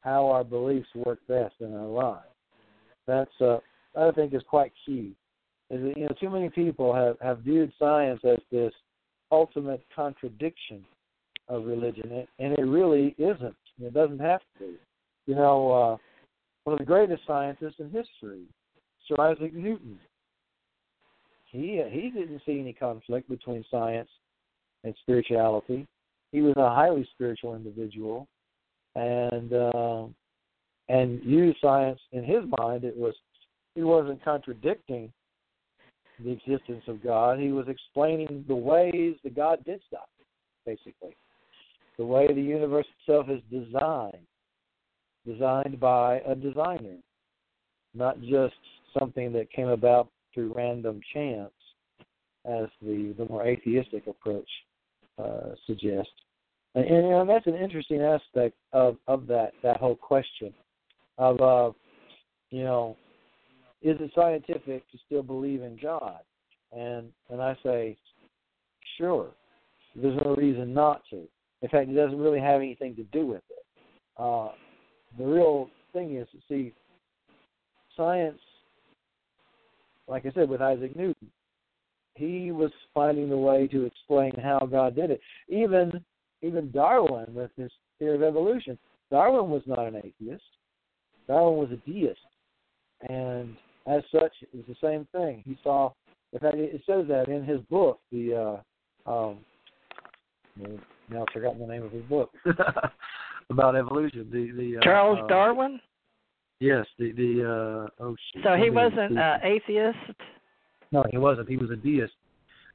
how 0.00 0.26
our 0.26 0.44
beliefs 0.44 0.88
work 0.94 1.18
best 1.28 1.54
in 1.60 1.74
our 1.74 1.86
lives. 1.86 2.24
That's 3.06 3.40
uh, 3.40 3.58
I 3.96 4.10
think 4.12 4.34
is 4.34 4.42
quite 4.48 4.72
key. 4.86 5.14
Is 5.70 5.82
that, 5.82 5.96
you 5.96 6.04
know, 6.04 6.14
too 6.20 6.30
many 6.30 6.48
people 6.50 6.94
have 6.94 7.16
have 7.20 7.40
viewed 7.40 7.72
science 7.78 8.20
as 8.24 8.38
this 8.50 8.72
ultimate 9.34 9.84
contradiction 9.94 10.84
of 11.48 11.66
religion, 11.66 12.26
and 12.38 12.58
it 12.58 12.62
really 12.62 13.14
isn't. 13.18 13.56
It 13.80 13.92
doesn't 13.92 14.20
have 14.20 14.40
to 14.58 14.64
be. 14.64 14.74
You 15.26 15.34
know, 15.34 15.72
uh, 15.72 15.96
one 16.64 16.74
of 16.74 16.78
the 16.78 16.84
greatest 16.84 17.22
scientists 17.26 17.76
in 17.78 17.86
history, 17.86 18.42
Sir 19.06 19.16
Isaac 19.20 19.54
Newton. 19.54 19.98
He 21.44 21.82
he 21.90 22.10
didn't 22.10 22.42
see 22.44 22.58
any 22.60 22.72
conflict 22.72 23.28
between 23.28 23.64
science 23.70 24.08
and 24.82 24.94
spirituality. 25.02 25.86
He 26.32 26.40
was 26.40 26.54
a 26.56 26.74
highly 26.74 27.08
spiritual 27.14 27.54
individual, 27.54 28.26
and 28.94 29.52
uh, 29.52 30.04
and 30.88 31.22
used 31.24 31.58
science 31.60 32.00
in 32.12 32.24
his 32.24 32.42
mind. 32.58 32.84
It 32.84 32.96
was 32.96 33.14
he 33.74 33.82
wasn't 33.82 34.24
contradicting 34.24 35.12
the 36.22 36.30
existence 36.30 36.84
of 36.86 37.02
God. 37.02 37.38
He 37.38 37.52
was 37.52 37.66
explaining 37.68 38.44
the 38.46 38.54
ways 38.54 39.16
that 39.24 39.34
God 39.34 39.64
did 39.64 39.80
stuff, 39.88 40.08
basically. 40.66 41.16
The 41.98 42.04
way 42.04 42.32
the 42.32 42.42
universe 42.42 42.86
itself 43.00 43.26
is 43.28 43.40
designed, 43.50 44.26
designed 45.26 45.78
by 45.78 46.20
a 46.26 46.34
designer, 46.34 46.96
not 47.94 48.20
just 48.20 48.54
something 48.98 49.32
that 49.32 49.52
came 49.52 49.68
about 49.68 50.08
through 50.32 50.52
random 50.54 51.00
chance, 51.12 51.52
as 52.44 52.66
the, 52.82 53.14
the 53.16 53.26
more 53.28 53.46
atheistic 53.46 54.06
approach 54.06 54.48
uh, 55.18 55.54
suggests. 55.66 56.12
And, 56.74 56.84
and, 56.84 57.30
that's 57.30 57.46
an 57.46 57.54
interesting 57.54 58.02
aspect 58.02 58.56
of, 58.72 58.96
of 59.06 59.26
that, 59.28 59.52
that 59.62 59.76
whole 59.76 59.94
question 59.94 60.52
of, 61.18 61.40
uh, 61.40 61.72
you 62.50 62.64
know, 62.64 62.96
is 63.84 63.96
it 64.00 64.10
scientific 64.14 64.90
to 64.90 64.98
still 65.06 65.22
believe 65.22 65.62
in 65.62 65.78
God? 65.80 66.20
And 66.72 67.10
and 67.30 67.40
I 67.40 67.56
say, 67.62 67.96
sure. 68.98 69.28
There's 69.94 70.18
no 70.24 70.34
reason 70.34 70.74
not 70.74 71.02
to. 71.10 71.28
In 71.62 71.68
fact, 71.68 71.88
it 71.88 71.94
doesn't 71.94 72.18
really 72.18 72.40
have 72.40 72.60
anything 72.60 72.96
to 72.96 73.04
do 73.04 73.26
with 73.26 73.42
it. 73.48 73.64
Uh, 74.16 74.48
the 75.16 75.24
real 75.24 75.70
thing 75.92 76.16
is 76.16 76.26
to 76.32 76.38
see 76.48 76.74
science, 77.96 78.40
like 80.08 80.26
I 80.26 80.32
said, 80.32 80.48
with 80.48 80.60
Isaac 80.60 80.96
Newton, 80.96 81.30
he 82.14 82.50
was 82.50 82.72
finding 82.92 83.28
the 83.28 83.36
way 83.36 83.68
to 83.68 83.84
explain 83.84 84.32
how 84.42 84.66
God 84.70 84.96
did 84.96 85.10
it. 85.10 85.20
Even 85.48 86.04
even 86.42 86.70
Darwin 86.70 87.32
with 87.34 87.50
his 87.56 87.70
theory 87.98 88.16
of 88.16 88.22
evolution. 88.22 88.78
Darwin 89.10 89.50
was 89.50 89.62
not 89.66 89.86
an 89.86 89.96
atheist. 89.96 90.42
Darwin 91.28 91.58
was 91.58 91.70
a 91.70 91.90
deist. 91.90 92.18
And 93.08 93.56
as 93.86 94.02
such, 94.10 94.32
it's 94.52 94.68
the 94.68 94.76
same 94.82 95.06
thing. 95.12 95.42
He 95.46 95.58
saw, 95.62 95.92
in 96.32 96.38
fact, 96.38 96.56
it 96.56 96.82
says 96.86 97.06
that 97.08 97.28
in 97.28 97.44
his 97.44 97.60
book, 97.70 98.00
the, 98.10 98.62
uh, 99.06 99.10
um, 99.10 99.38
now 101.10 101.22
I've 101.22 101.32
forgotten 101.32 101.60
the 101.60 101.66
name 101.66 101.82
of 101.82 101.92
his 101.92 102.04
book 102.04 102.30
about 103.50 103.76
evolution. 103.76 104.28
The 104.32 104.52
the 104.56 104.78
uh, 104.78 104.82
Charles 104.82 105.18
uh, 105.22 105.26
Darwin. 105.26 105.80
Yes, 106.60 106.86
the 106.98 107.12
the 107.12 107.88
uh, 108.00 108.04
oh. 108.04 108.16
So 108.42 108.54
he 108.54 108.70
wasn't 108.70 109.18
uh, 109.18 109.38
atheist. 109.42 109.98
No, 110.92 111.04
he 111.10 111.18
wasn't. 111.18 111.48
He 111.48 111.56
was 111.56 111.70
a 111.70 111.76
deist, 111.76 112.12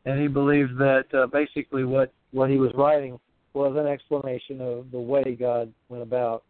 and 0.06 0.22
he 0.22 0.28
believed 0.28 0.78
that 0.78 1.06
uh, 1.14 1.28
basically 1.28 1.86
what 1.86 2.14
what 2.32 2.50
he 2.50 2.58
was 2.58 2.72
writing 2.76 3.20
was 3.54 3.76
an 3.78 3.88
explanation 3.88 4.62
of 4.62 4.92
the 4.92 5.00
way 5.00 5.36
God 5.40 5.74
went 5.88 6.04
about 6.04 6.44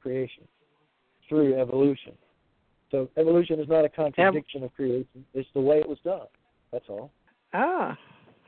creation 0.00 0.44
through 1.28 1.60
evolution. 1.60 2.12
So 2.90 3.08
evolution 3.16 3.60
is 3.60 3.68
not 3.68 3.84
a 3.84 3.88
contradiction 3.88 4.62
of 4.62 4.74
creation. 4.74 5.24
It's 5.34 5.48
the 5.54 5.60
way 5.60 5.78
it 5.78 5.88
was 5.88 5.98
done. 6.04 6.26
That's 6.72 6.84
all. 6.88 7.10
Ah, 7.52 7.96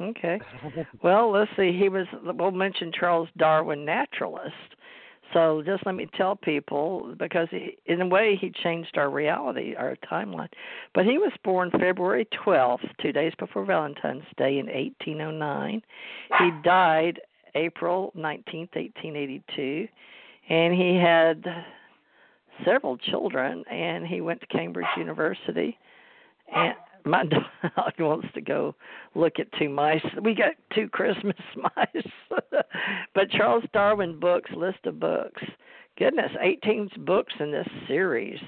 okay. 0.01 0.41
well, 1.03 1.31
let's 1.31 1.51
see. 1.57 1.77
He 1.77 1.89
was. 1.89 2.07
We'll 2.25 2.51
mention 2.51 2.93
Charles 2.93 3.29
Darwin, 3.37 3.85
naturalist. 3.85 4.55
So 5.33 5.63
just 5.65 5.85
let 5.85 5.95
me 5.95 6.09
tell 6.17 6.37
people, 6.37 7.15
because 7.19 7.49
he, 7.51 7.77
in 7.87 8.01
a 8.01 8.07
way 8.07 8.39
he 8.41 8.51
changed 8.51 8.97
our 8.97 9.11
reality, 9.11 9.75
our 9.77 9.97
timeline. 10.11 10.49
But 10.95 11.05
he 11.05 11.19
was 11.19 11.33
born 11.45 11.71
February 11.71 12.27
12th, 12.47 12.89
two 13.03 13.13
days 13.13 13.33
before 13.39 13.67
Valentine's 13.67 14.25
Day 14.39 14.59
in 14.59 14.67
1809. 14.67 15.83
He 16.39 16.51
died 16.65 17.21
April 17.55 18.13
19th, 18.17 18.75
1882, 18.75 19.89
and 20.49 20.75
he 20.75 20.97
had 20.97 21.45
several 22.65 22.97
children, 22.97 23.65
and 23.71 24.07
he 24.07 24.21
went 24.21 24.41
to 24.41 24.47
Cambridge 24.47 24.87
University. 24.97 25.79
And 26.55 26.75
my 27.05 27.25
dog 27.77 27.93
wants 27.99 28.29
to 28.35 28.41
go 28.41 28.75
look 29.15 29.39
at 29.39 29.47
two 29.59 29.69
mice. 29.69 30.05
We 30.23 30.35
got 30.35 30.53
two 30.75 30.89
Christmas 30.89 31.37
mice. 31.57 32.53
but 33.15 33.31
Charles 33.31 33.65
Darwin 33.73 34.19
books, 34.19 34.51
list 34.57 34.79
of 34.85 35.01
books. 35.01 35.43
Goodness, 35.99 36.31
18 36.41 36.91
books 36.99 37.35
in 37.41 37.51
this 37.51 37.67
series 37.89 38.39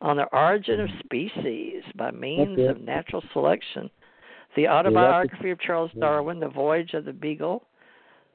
on 0.00 0.16
the 0.16 0.24
origin 0.32 0.80
of 0.80 0.88
species 1.04 1.82
by 1.96 2.10
means 2.10 2.58
of 2.68 2.80
natural 2.80 3.22
selection. 3.32 3.90
The 4.56 4.68
autobiography 4.68 5.50
of 5.50 5.60
Charles 5.60 5.90
Darwin, 5.98 6.40
The 6.40 6.48
Voyage 6.48 6.94
of 6.94 7.04
the 7.04 7.12
Beagle. 7.12 7.64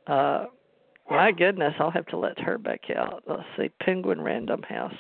Uh, 0.06 0.46
my 1.10 1.32
goodness, 1.32 1.74
I'll 1.80 1.92
have 1.92 2.06
to 2.08 2.18
let 2.18 2.40
her 2.40 2.58
back 2.58 2.82
out. 2.96 3.24
Let's 3.28 3.44
see, 3.58 3.70
Penguin 3.82 4.22
Random 4.22 4.62
House. 4.64 4.94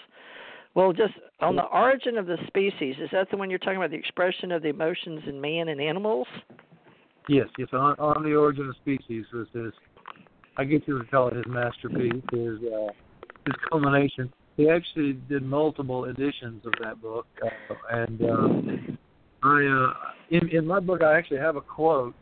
Well, 0.79 0.93
just 0.93 1.15
on 1.41 1.57
the 1.57 1.63
origin 1.63 2.17
of 2.17 2.25
the 2.25 2.37
species, 2.47 2.95
is 3.01 3.09
that 3.11 3.29
the 3.29 3.35
one 3.35 3.49
you're 3.49 3.59
talking 3.59 3.75
about, 3.75 3.89
the 3.89 3.97
expression 3.97 4.49
of 4.53 4.61
the 4.61 4.69
emotions 4.69 5.19
in 5.27 5.41
man 5.41 5.67
and 5.67 5.81
animals? 5.81 6.25
Yes, 7.27 7.47
yes. 7.57 7.67
On, 7.73 7.95
on 7.99 8.23
the 8.23 8.33
origin 8.33 8.69
of 8.69 8.75
species 8.77 9.25
was 9.33 9.47
his, 9.51 9.73
I 10.55 10.63
guess 10.63 10.79
you 10.85 10.93
would 10.93 11.11
call 11.11 11.27
it 11.27 11.35
his 11.35 11.43
masterpiece, 11.49 12.23
his 12.31 12.59
uh, 12.73 12.93
his 13.45 13.55
culmination. 13.69 14.31
he 14.55 14.69
actually 14.69 15.19
did 15.27 15.43
multiple 15.43 16.05
editions 16.05 16.65
of 16.65 16.71
that 16.81 17.01
book, 17.01 17.27
uh, 17.43 17.75
and 17.91 18.21
uh, 18.21 19.45
I 19.45 19.65
uh, 19.65 19.93
in 20.29 20.47
in 20.47 20.65
my 20.65 20.79
book 20.79 21.03
I 21.03 21.17
actually 21.17 21.39
have 21.39 21.57
a 21.57 21.61
quote 21.61 22.15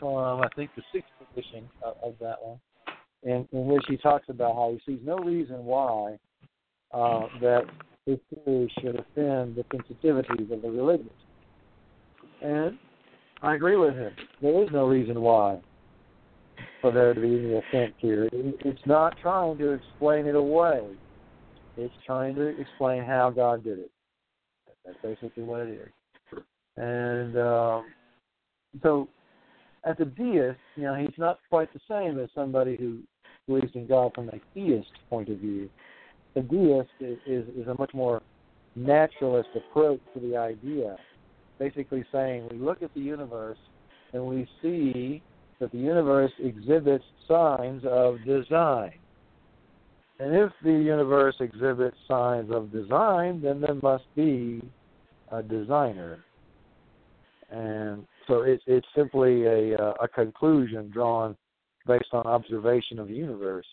from 0.00 0.40
I 0.40 0.48
think 0.56 0.70
the 0.76 0.82
sixth 0.94 1.10
edition 1.30 1.68
of, 1.84 1.96
of 2.02 2.14
that 2.22 2.36
one, 2.42 2.58
in, 3.22 3.46
in 3.52 3.66
which 3.66 3.84
he 3.86 3.98
talks 3.98 4.30
about 4.30 4.54
how 4.54 4.74
he 4.86 4.92
sees 4.92 5.02
no 5.04 5.18
reason 5.18 5.66
why 5.66 6.16
uh, 6.92 7.26
that 7.40 7.62
his 8.06 8.18
theory 8.44 8.72
should 8.80 8.96
offend 8.96 9.56
the 9.56 9.64
sensitivities 9.72 10.52
of 10.52 10.62
the 10.62 10.70
religious. 10.70 11.06
And 12.42 12.78
I 13.42 13.54
agree 13.54 13.76
with 13.76 13.94
him. 13.94 14.12
There 14.40 14.62
is 14.62 14.68
no 14.72 14.86
reason 14.86 15.20
why 15.20 15.60
for 16.80 16.92
there 16.92 17.14
to 17.14 17.20
be 17.20 17.28
any 17.28 17.54
offense 17.54 17.94
here. 17.98 18.28
It's 18.32 18.86
not 18.86 19.16
trying 19.22 19.56
to 19.58 19.70
explain 19.70 20.26
it 20.26 20.34
away. 20.34 20.82
It's 21.76 21.94
trying 22.04 22.34
to 22.34 22.48
explain 22.60 23.04
how 23.04 23.30
God 23.30 23.64
did 23.64 23.78
it. 23.78 23.90
That's 24.84 24.98
basically 25.02 25.44
what 25.44 25.60
it 25.60 25.70
is. 25.70 26.42
And 26.76 27.38
um, 27.38 27.86
so, 28.82 29.08
as 29.84 29.96
a 30.00 30.04
deist, 30.04 30.58
you 30.76 30.82
know, 30.82 30.94
he's 30.94 31.18
not 31.18 31.38
quite 31.48 31.72
the 31.72 31.80
same 31.88 32.18
as 32.18 32.28
somebody 32.34 32.76
who 32.76 32.98
believes 33.46 33.74
in 33.74 33.86
God 33.86 34.12
from 34.14 34.28
a 34.28 34.40
theist 34.54 34.90
point 35.08 35.28
of 35.28 35.38
view. 35.38 35.70
A 36.36 36.40
deist 36.40 36.88
is, 37.00 37.18
is, 37.26 37.46
is 37.56 37.68
a 37.68 37.74
much 37.78 37.92
more 37.92 38.22
naturalist 38.74 39.50
approach 39.54 40.00
to 40.14 40.20
the 40.20 40.36
idea. 40.36 40.96
Basically 41.58 42.04
saying 42.10 42.48
we 42.50 42.58
look 42.58 42.82
at 42.82 42.92
the 42.94 43.00
universe 43.00 43.58
and 44.12 44.24
we 44.24 44.48
see 44.60 45.22
that 45.60 45.70
the 45.72 45.78
universe 45.78 46.32
exhibits 46.40 47.04
signs 47.28 47.82
of 47.84 48.18
design. 48.26 48.94
And 50.18 50.34
if 50.34 50.52
the 50.62 50.70
universe 50.70 51.34
exhibits 51.40 51.96
signs 52.08 52.50
of 52.52 52.72
design, 52.72 53.40
then 53.42 53.60
there 53.60 53.74
must 53.74 54.04
be 54.14 54.62
a 55.30 55.42
designer. 55.42 56.24
And 57.50 58.06
so 58.26 58.42
it's 58.42 58.62
it's 58.66 58.86
simply 58.96 59.44
a 59.44 59.76
uh, 59.76 59.94
a 60.00 60.08
conclusion 60.08 60.90
drawn 60.90 61.36
based 61.86 62.12
on 62.12 62.24
observation 62.24 62.98
of 62.98 63.08
the 63.08 63.14
universe, 63.14 63.66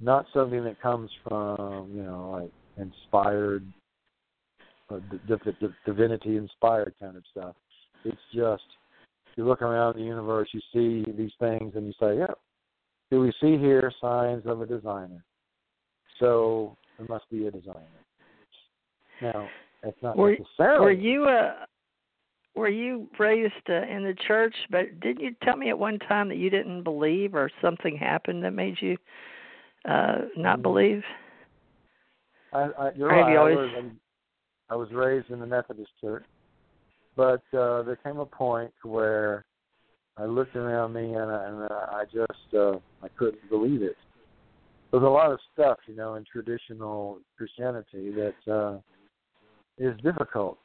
not 0.00 0.26
something 0.32 0.64
that 0.64 0.80
comes 0.80 1.10
from 1.26 1.90
you 1.94 2.02
know 2.02 2.30
like 2.40 2.52
inspired, 2.76 3.64
uh, 4.90 4.98
divinity 5.86 6.36
inspired 6.36 6.94
kind 7.00 7.16
of 7.16 7.22
stuff. 7.30 7.54
It's 8.04 8.16
just 8.34 8.62
you 9.36 9.46
look 9.46 9.62
around 9.62 9.96
the 9.96 10.02
universe, 10.02 10.48
you 10.52 10.60
see 10.72 11.10
these 11.12 11.32
things, 11.38 11.74
and 11.74 11.86
you 11.86 11.92
say, 12.00 12.18
"Yeah, 12.18 12.34
do 13.10 13.20
we 13.20 13.32
see 13.40 13.58
here 13.58 13.92
signs 14.00 14.46
of 14.46 14.60
a 14.60 14.66
designer?" 14.66 15.24
So 16.18 16.76
there 16.98 17.06
must 17.08 17.28
be 17.30 17.46
a 17.46 17.50
designer. 17.50 17.86
Now, 19.22 19.48
that's 19.82 19.96
not 20.02 20.16
were, 20.16 20.36
necessarily. 20.36 20.84
Were 20.84 20.92
you 20.92 21.24
uh, 21.24 21.52
were 22.54 22.68
you 22.68 23.08
raised 23.18 23.54
uh, 23.68 23.82
in 23.82 24.04
the 24.04 24.14
church? 24.26 24.54
But 24.70 25.00
didn't 25.00 25.20
you 25.20 25.34
tell 25.42 25.56
me 25.56 25.68
at 25.70 25.78
one 25.78 25.98
time 25.98 26.28
that 26.28 26.36
you 26.36 26.50
didn't 26.50 26.82
believe, 26.82 27.34
or 27.34 27.50
something 27.62 27.96
happened 27.96 28.44
that 28.44 28.52
made 28.52 28.76
you 28.80 28.96
uh 29.88 30.18
not 30.36 30.54
mm-hmm. 30.54 30.62
believe? 30.62 31.02
I, 32.52 32.58
I, 32.58 32.90
you're 32.96 33.08
right. 33.08 33.36
Always... 33.36 33.56
I, 33.58 33.62
was, 33.62 33.92
I 34.70 34.74
was 34.76 34.88
raised 34.92 35.30
in 35.30 35.40
the 35.40 35.46
Methodist 35.46 35.90
church, 36.00 36.24
but 37.16 37.42
uh, 37.56 37.82
there 37.82 37.98
came 38.02 38.18
a 38.18 38.26
point 38.26 38.72
where 38.82 39.44
I 40.16 40.24
looked 40.24 40.56
around 40.56 40.92
me 40.92 41.14
and 41.14 41.30
I, 41.30 41.48
and 41.48 41.62
I 41.70 42.04
just 42.12 42.54
uh, 42.54 42.72
I 43.02 43.08
couldn't 43.16 43.48
believe 43.48 43.82
it. 43.82 43.96
There's 44.90 45.04
a 45.04 45.06
lot 45.06 45.30
of 45.30 45.38
stuff, 45.52 45.78
you 45.86 45.94
know, 45.94 46.16
in 46.16 46.24
traditional 46.30 47.18
Christianity 47.36 48.12
that 48.12 48.52
uh, 48.52 48.78
is 49.78 49.94
difficult 50.02 50.58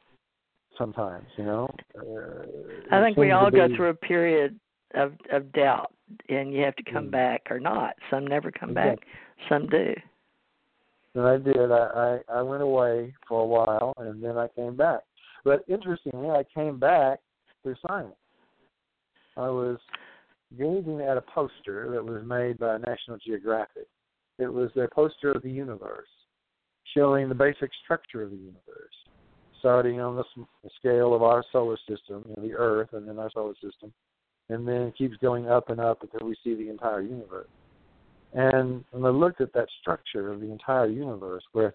sometimes. 0.78 1.26
You 1.38 1.46
know, 1.46 1.76
uh, 1.98 2.96
I 2.96 3.04
think 3.04 3.18
we 3.18 3.32
all 3.32 3.52
be... 3.52 3.58
go 3.58 3.68
through 3.76 3.90
a 3.90 3.94
period 3.94 4.60
of 4.96 5.14
of 5.32 5.52
doubt, 5.54 5.94
and 6.30 6.54
you 6.54 6.62
have 6.64 6.76
to 6.76 6.92
come 6.92 7.08
mm. 7.08 7.12
back 7.12 7.48
or 7.50 7.60
not. 7.60 7.96
Some 8.10 8.26
never 8.26 8.52
come 8.52 8.74
back, 8.74 9.00
some 9.50 9.68
do. 9.68 9.94
And 11.16 11.26
I 11.26 11.38
did. 11.38 11.72
I, 11.72 12.20
I 12.30 12.38
I 12.40 12.42
went 12.42 12.64
away 12.64 13.14
for 13.28 13.42
a 13.42 13.46
while, 13.46 13.94
and 13.98 14.24
then 14.24 14.38
I 14.38 14.48
came 14.50 14.76
back. 14.76 15.02
But 15.44 15.64
interestingly, 15.68 16.30
I 16.30 16.44
came 16.54 16.80
back 16.80 17.20
through 17.64 17.76
science. 17.88 18.16
I 19.38 19.50
was 19.50 19.78
gazing 20.58 21.02
at 21.02 21.18
a 21.18 21.22
poster 21.22 21.90
that 21.92 22.04
was 22.04 22.24
made 22.26 22.58
by 22.58 22.78
National 22.78 23.18
Geographic. 23.18 23.88
It 24.38 24.52
was 24.52 24.70
their 24.76 24.88
poster 24.88 25.32
of 25.32 25.42
the 25.44 25.50
universe, 25.50 26.08
showing 26.94 27.30
the 27.30 27.36
basic 27.36 27.70
structure 27.84 28.24
of 28.24 28.32
the 28.32 28.38
universe, 28.38 28.94
starting 29.60 30.00
on 30.00 30.16
the, 30.16 30.24
the 30.64 30.70
scale 30.80 31.14
of 31.14 31.24
our 31.24 31.44
solar 31.52 31.78
system, 31.88 32.26
you 32.28 32.36
know, 32.36 32.48
the 32.48 32.54
Earth, 32.54 32.90
and 32.94 33.08
then 33.08 33.20
our 33.20 33.30
solar 33.32 33.56
system, 33.56 33.94
and 34.50 34.68
then 34.68 34.82
it 34.84 34.98
keeps 34.98 35.18
going 35.18 35.50
up 35.50 35.70
and 35.70 35.80
up 35.80 36.02
until 36.04 36.28
we 36.28 36.36
see 36.44 36.54
the 36.54 36.70
entire 36.70 37.02
universe. 37.02 37.48
And 38.34 38.84
when 38.92 39.06
I 39.06 39.10
looked 39.10 39.42
at 39.42 39.54
that 39.54 39.68
structure 39.82 40.32
of 40.32 40.42
the 40.42 40.52
entire 40.52 40.88
universe, 40.88 41.44
where 41.54 41.74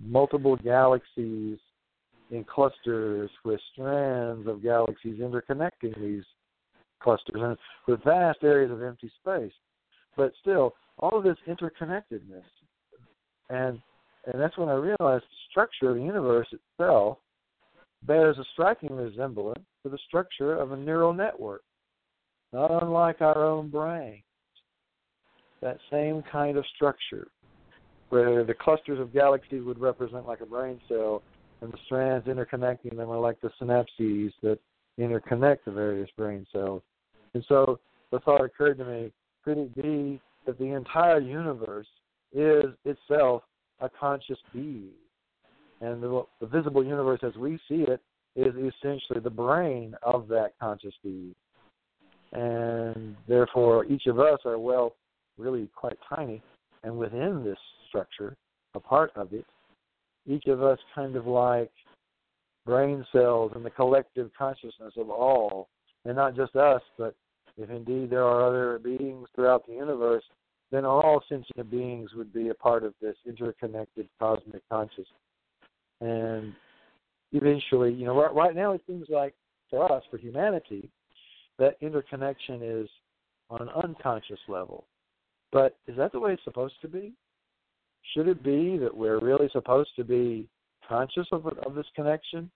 multiple 0.00 0.56
galaxies 0.56 1.58
in 2.30 2.44
clusters 2.44 3.30
with 3.44 3.60
strands 3.72 4.46
of 4.46 4.62
galaxies 4.62 5.20
interconnecting 5.20 5.98
these 5.98 6.24
clusters 7.00 7.36
and 7.36 7.56
with 7.86 8.02
vast 8.04 8.38
areas 8.42 8.70
of 8.70 8.82
empty 8.82 9.10
space. 9.20 9.52
But 10.16 10.32
still, 10.40 10.74
all 10.98 11.16
of 11.18 11.24
this 11.24 11.36
interconnectedness. 11.46 12.42
And 13.50 13.80
and 14.26 14.40
that's 14.40 14.58
when 14.58 14.68
I 14.68 14.74
realized 14.74 15.24
the 15.24 15.48
structure 15.50 15.90
of 15.90 15.96
the 15.96 16.02
universe 16.02 16.48
itself 16.52 17.18
bears 18.02 18.36
a 18.38 18.44
striking 18.52 18.94
resemblance 18.94 19.64
to 19.82 19.88
the 19.88 19.98
structure 20.06 20.54
of 20.54 20.72
a 20.72 20.76
neural 20.76 21.14
network, 21.14 21.62
not 22.52 22.82
unlike 22.82 23.20
our 23.20 23.44
own 23.44 23.68
brain. 23.68 24.22
That 25.60 25.78
same 25.90 26.22
kind 26.30 26.56
of 26.56 26.64
structure, 26.74 27.28
where 28.10 28.44
the 28.44 28.54
clusters 28.54 29.00
of 29.00 29.12
galaxies 29.12 29.62
would 29.64 29.80
represent 29.80 30.26
like 30.26 30.40
a 30.40 30.46
brain 30.46 30.80
cell, 30.88 31.22
and 31.60 31.72
the 31.72 31.78
strands 31.86 32.26
interconnecting 32.26 32.96
them 32.96 33.10
are 33.10 33.18
like 33.18 33.40
the 33.40 33.50
synapses 33.60 34.32
that 34.42 34.58
interconnect 34.98 35.58
the 35.64 35.72
various 35.72 36.08
brain 36.16 36.46
cells. 36.52 36.82
And 37.34 37.44
so 37.48 37.80
the 38.10 38.20
thought 38.20 38.44
occurred 38.44 38.78
to 38.78 38.84
me 38.84 39.12
could 39.44 39.58
it 39.58 39.74
be 39.74 40.20
that 40.46 40.58
the 40.58 40.66
entire 40.66 41.20
universe 41.20 41.86
is 42.32 42.66
itself 42.84 43.42
a 43.80 43.88
conscious 43.88 44.38
being? 44.52 44.90
And 45.80 46.02
the, 46.02 46.24
the 46.40 46.46
visible 46.46 46.84
universe 46.84 47.20
as 47.22 47.34
we 47.36 47.58
see 47.68 47.84
it 47.86 48.00
is 48.36 48.54
essentially 48.54 49.20
the 49.22 49.30
brain 49.30 49.94
of 50.02 50.28
that 50.28 50.52
conscious 50.60 50.94
being. 51.02 51.34
And 52.32 53.16
therefore, 53.26 53.86
each 53.86 54.06
of 54.06 54.18
us 54.18 54.40
are, 54.44 54.58
well, 54.58 54.94
really 55.38 55.68
quite 55.74 55.98
tiny. 56.08 56.42
And 56.84 56.96
within 56.96 57.42
this 57.44 57.58
structure, 57.88 58.36
a 58.74 58.80
part 58.80 59.12
of 59.16 59.32
it, 59.32 59.46
each 60.26 60.46
of 60.46 60.62
us 60.62 60.78
kind 60.94 61.16
of 61.16 61.26
like 61.26 61.70
brain 62.66 63.04
cells 63.12 63.52
in 63.56 63.62
the 63.62 63.70
collective 63.70 64.30
consciousness 64.36 64.92
of 64.96 65.08
all, 65.08 65.68
and 66.04 66.16
not 66.16 66.36
just 66.36 66.54
us, 66.54 66.82
but 66.98 67.14
if 67.56 67.70
indeed 67.70 68.10
there 68.10 68.24
are 68.24 68.46
other 68.46 68.78
beings 68.78 69.26
throughout 69.34 69.66
the 69.66 69.72
universe, 69.72 70.22
then 70.70 70.84
all 70.84 71.22
sentient 71.28 71.70
beings 71.70 72.10
would 72.14 72.32
be 72.32 72.50
a 72.50 72.54
part 72.54 72.84
of 72.84 72.92
this 73.00 73.16
interconnected 73.26 74.06
cosmic 74.20 74.62
consciousness. 74.70 75.06
And 76.00 76.52
eventually, 77.32 77.92
you 77.92 78.04
know, 78.04 78.14
right, 78.14 78.34
right 78.34 78.54
now 78.54 78.72
it 78.72 78.82
seems 78.86 79.06
like 79.08 79.34
for 79.70 79.90
us, 79.90 80.02
for 80.10 80.18
humanity, 80.18 80.90
that 81.58 81.76
interconnection 81.80 82.60
is 82.62 82.88
on 83.50 83.62
an 83.62 83.68
unconscious 83.82 84.38
level. 84.48 84.86
But 85.52 85.76
is 85.86 85.96
that 85.96 86.12
the 86.12 86.20
way 86.20 86.32
it's 86.32 86.44
supposed 86.44 86.74
to 86.82 86.88
be? 86.88 87.12
Should 88.14 88.28
it 88.28 88.42
be 88.42 88.78
that 88.78 88.94
we're 88.94 89.20
really 89.20 89.48
supposed 89.52 89.90
to 89.96 90.04
be 90.04 90.48
conscious 90.88 91.26
of, 91.32 91.46
of 91.46 91.74
this 91.74 91.86
connection? 91.94 92.50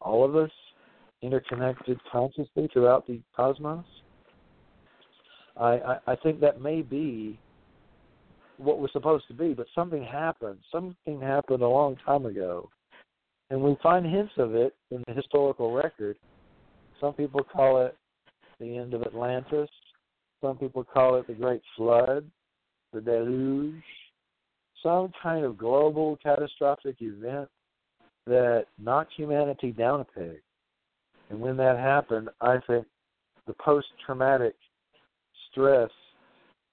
All 0.00 0.24
of 0.24 0.36
us 0.36 0.50
interconnected 1.22 1.98
consciously 2.10 2.68
throughout 2.72 3.06
the 3.06 3.20
cosmos? 3.36 3.84
I, 5.56 5.66
I, 5.66 5.98
I 6.08 6.16
think 6.16 6.40
that 6.40 6.60
may 6.60 6.82
be 6.82 7.38
what 8.58 8.78
was 8.78 8.90
supposed 8.92 9.26
to 9.28 9.34
be, 9.34 9.54
but 9.54 9.66
something 9.74 10.04
happened. 10.04 10.58
Something 10.70 11.20
happened 11.20 11.62
a 11.62 11.68
long 11.68 11.96
time 12.04 12.26
ago. 12.26 12.70
And 13.50 13.60
we 13.60 13.76
find 13.82 14.04
hints 14.04 14.32
of 14.36 14.54
it 14.54 14.74
in 14.90 15.02
the 15.06 15.14
historical 15.14 15.72
record. 15.72 16.16
Some 17.00 17.14
people 17.14 17.42
call 17.42 17.84
it 17.86 17.96
the 18.60 18.76
end 18.76 18.94
of 18.94 19.02
Atlantis. 19.02 19.68
Some 20.40 20.56
people 20.56 20.84
call 20.84 21.16
it 21.16 21.26
the 21.26 21.34
Great 21.34 21.62
Flood, 21.76 22.24
the 22.92 23.00
Deluge 23.00 23.82
some 24.82 25.12
kind 25.22 25.44
of 25.44 25.58
global 25.58 26.18
catastrophic 26.22 26.96
event 27.00 27.48
that 28.26 28.66
knocked 28.78 29.12
humanity 29.16 29.72
down 29.72 30.00
a 30.00 30.04
peg. 30.04 30.40
And 31.30 31.40
when 31.40 31.56
that 31.56 31.78
happened, 31.78 32.28
I 32.40 32.58
think 32.66 32.86
the 33.46 33.54
post 33.54 33.86
traumatic 34.04 34.54
stress 35.50 35.90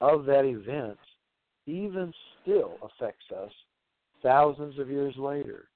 of 0.02 0.26
that 0.26 0.46
event 0.46 0.98
even 1.66 2.14
still 2.42 2.78
affects 2.84 3.26
us 3.36 3.52
thousands 4.22 4.78
of 4.80 4.90
years 4.90 5.16
later, 5.18 5.70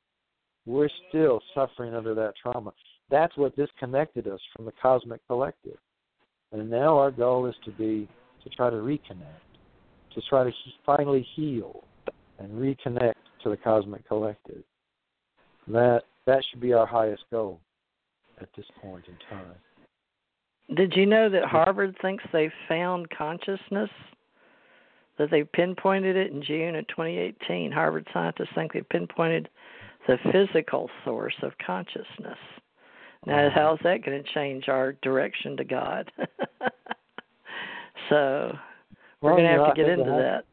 we're 0.66 0.90
still 1.10 1.42
suffering 1.56 1.96
under 1.96 2.14
that 2.14 2.34
trauma. 2.42 2.72
That's 3.10 3.36
what 3.38 3.56
disconnected 3.56 4.28
us 4.28 4.40
from 4.56 4.66
the 4.66 4.74
cosmic 4.82 5.26
collective. 5.28 5.78
And 6.52 6.70
now 6.70 6.98
our 6.98 7.12
goal 7.12 7.46
is 7.46 7.56
to 7.66 7.72
be 7.72 8.08
to 8.44 8.50
try 8.50 8.70
to 8.70 8.78
reconnect, 8.78 9.44
to 10.16 10.22
try 10.30 10.44
to 10.44 10.52
finally 10.86 11.28
heal 11.36 11.84
and 12.40 12.52
reconnect 12.52 13.14
to 13.44 13.50
the 13.50 13.58
cosmic 13.58 14.08
collective. 14.08 14.64
That 15.68 16.04
that 16.26 16.44
should 16.50 16.62
be 16.62 16.74
our 16.74 16.86
highest 16.86 17.24
goal 17.32 17.60
at 18.42 18.50
this 18.56 18.66
point 18.82 19.06
in 19.08 19.16
time. 19.30 19.56
Did 20.76 20.94
you 20.96 21.06
know 21.06 21.30
that 21.30 21.46
Harvard 21.46 21.96
thinks 22.02 22.24
they 22.32 22.52
found 22.68 23.10
consciousness? 23.10 23.90
That 25.18 25.32
they 25.32 25.44
pinpointed 25.44 26.16
it 26.16 26.32
in 26.32 26.42
June 26.42 26.76
of 26.76 26.88
2018. 26.88 27.72
Harvard 27.72 28.08
scientists 28.14 28.50
think 28.56 28.74
they 28.74 28.82
pinpointed 28.82 29.50
the 30.08 30.18
physical 30.32 30.90
source 31.04 31.36
of 31.42 31.52
consciousness. 31.66 32.38
Now, 33.26 33.50
how's 33.54 33.80
that 33.84 34.04
going 34.04 34.24
to 34.24 34.34
change 34.34 34.70
our 34.70 34.94
direction 35.02 35.58
to 35.58 35.64
God? 35.64 36.12
so, 38.10 38.56
we're 39.22 39.32
well, 39.32 39.36
going 39.36 39.44
to 39.44 39.50
have 39.50 39.60
know, 39.60 39.74
to 39.74 39.76
get 39.76 39.90
into 39.90 40.06
that. 40.06 40.46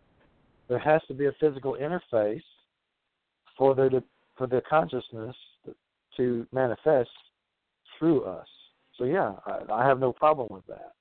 There 0.68 0.79
has 0.79 1.00
to 1.09 1.14
be 1.14 1.26
a 1.26 1.33
physical 1.38 1.76
interface 1.81 2.42
for 3.57 3.74
to, 3.74 4.02
for 4.37 4.46
the 4.46 4.61
consciousness 4.68 5.37
to 6.16 6.46
manifest 6.52 7.11
through 7.98 8.24
us. 8.24 8.46
So 8.98 9.05
yeah, 9.05 9.35
I, 9.46 9.61
I 9.72 9.87
have 9.87 10.00
no 10.00 10.12
problem 10.12 10.48
with 10.50 10.66
that. 10.66 10.92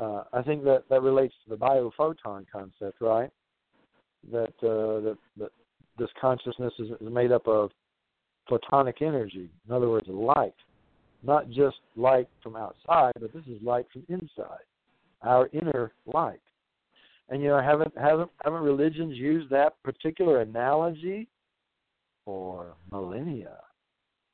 Uh, 0.00 0.24
I 0.32 0.42
think 0.42 0.64
that 0.64 0.84
that 0.88 1.02
relates 1.02 1.34
to 1.44 1.50
the 1.50 1.56
biophoton 1.56 2.46
concept, 2.50 3.00
right? 3.00 3.30
That 4.30 4.52
uh, 4.62 5.00
that, 5.00 5.18
that 5.38 5.50
this 5.98 6.08
consciousness 6.20 6.72
is, 6.78 6.90
is 6.90 7.12
made 7.12 7.32
up 7.32 7.46
of 7.46 7.70
photonic 8.50 9.02
energy. 9.02 9.50
In 9.68 9.74
other 9.74 9.88
words, 9.88 10.06
light, 10.08 10.54
not 11.22 11.48
just 11.48 11.76
light 11.96 12.28
from 12.42 12.56
outside, 12.56 13.12
but 13.20 13.32
this 13.32 13.44
is 13.46 13.62
light 13.62 13.86
from 13.92 14.04
inside, 14.08 14.64
our 15.22 15.48
inner 15.52 15.92
light. 16.06 16.40
And 17.28 17.42
you 17.42 17.48
know, 17.48 17.60
haven't 17.60 17.96
haven't 17.96 18.30
haven't 18.44 18.62
religions 18.62 19.16
used 19.16 19.50
that 19.50 19.82
particular 19.82 20.40
analogy 20.40 21.28
for 22.24 22.74
millennia? 22.90 23.58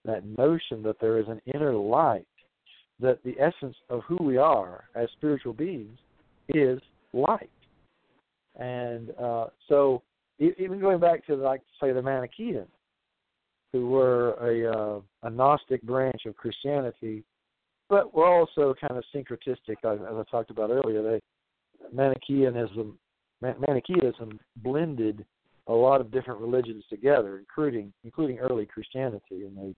That 0.05 0.25
notion 0.39 0.83
that 0.85 0.97
there 1.01 1.19
is 1.19 1.27
an 1.29 1.41
inner 1.55 1.75
light 1.75 2.27
that 3.01 3.23
the 3.25 3.37
essence 3.39 3.77
of 3.91 4.03
who 4.09 4.17
we 4.21 4.37
are 4.37 4.85
as 4.95 5.09
spiritual 5.17 5.53
beings 5.53 5.99
is 6.49 6.81
light. 7.13 7.51
And 8.57 9.11
uh, 9.21 9.47
so, 9.69 10.03
even 10.41 10.81
going 10.81 10.99
back 10.99 11.25
to 11.27 11.37
like 11.37 11.63
say 11.81 11.93
the 11.93 12.03
Manichaeans, 12.03 12.69
who 13.73 13.89
were 13.89 14.33
a 14.35 14.73
uh, 14.73 15.01
a 15.23 15.31
Gnostic 15.31 15.83
branch 15.83 16.23
of 16.27 16.37
Christianity, 16.37 17.25
but 17.89 18.15
were 18.15 18.27
also 18.27 18.75
kind 18.81 18.97
of 18.97 19.05
syncretistic, 19.15 19.77
as, 19.85 19.99
I 20.01 20.23
talked 20.31 20.51
about 20.51 20.71
earlier. 20.71 21.03
They 21.03 21.21
Manichaeanism 21.93 22.99
Manichaeism 23.41 24.41
blended 24.57 25.25
a 25.69 25.73
lot 25.73 26.01
of 26.01 26.11
different 26.11 26.41
religions 26.41 26.85
together, 26.89 27.39
including 27.39 27.93
including 28.05 28.39
early 28.39 28.67
Christianity 28.67 29.47
in 29.47 29.55
the 29.55 29.75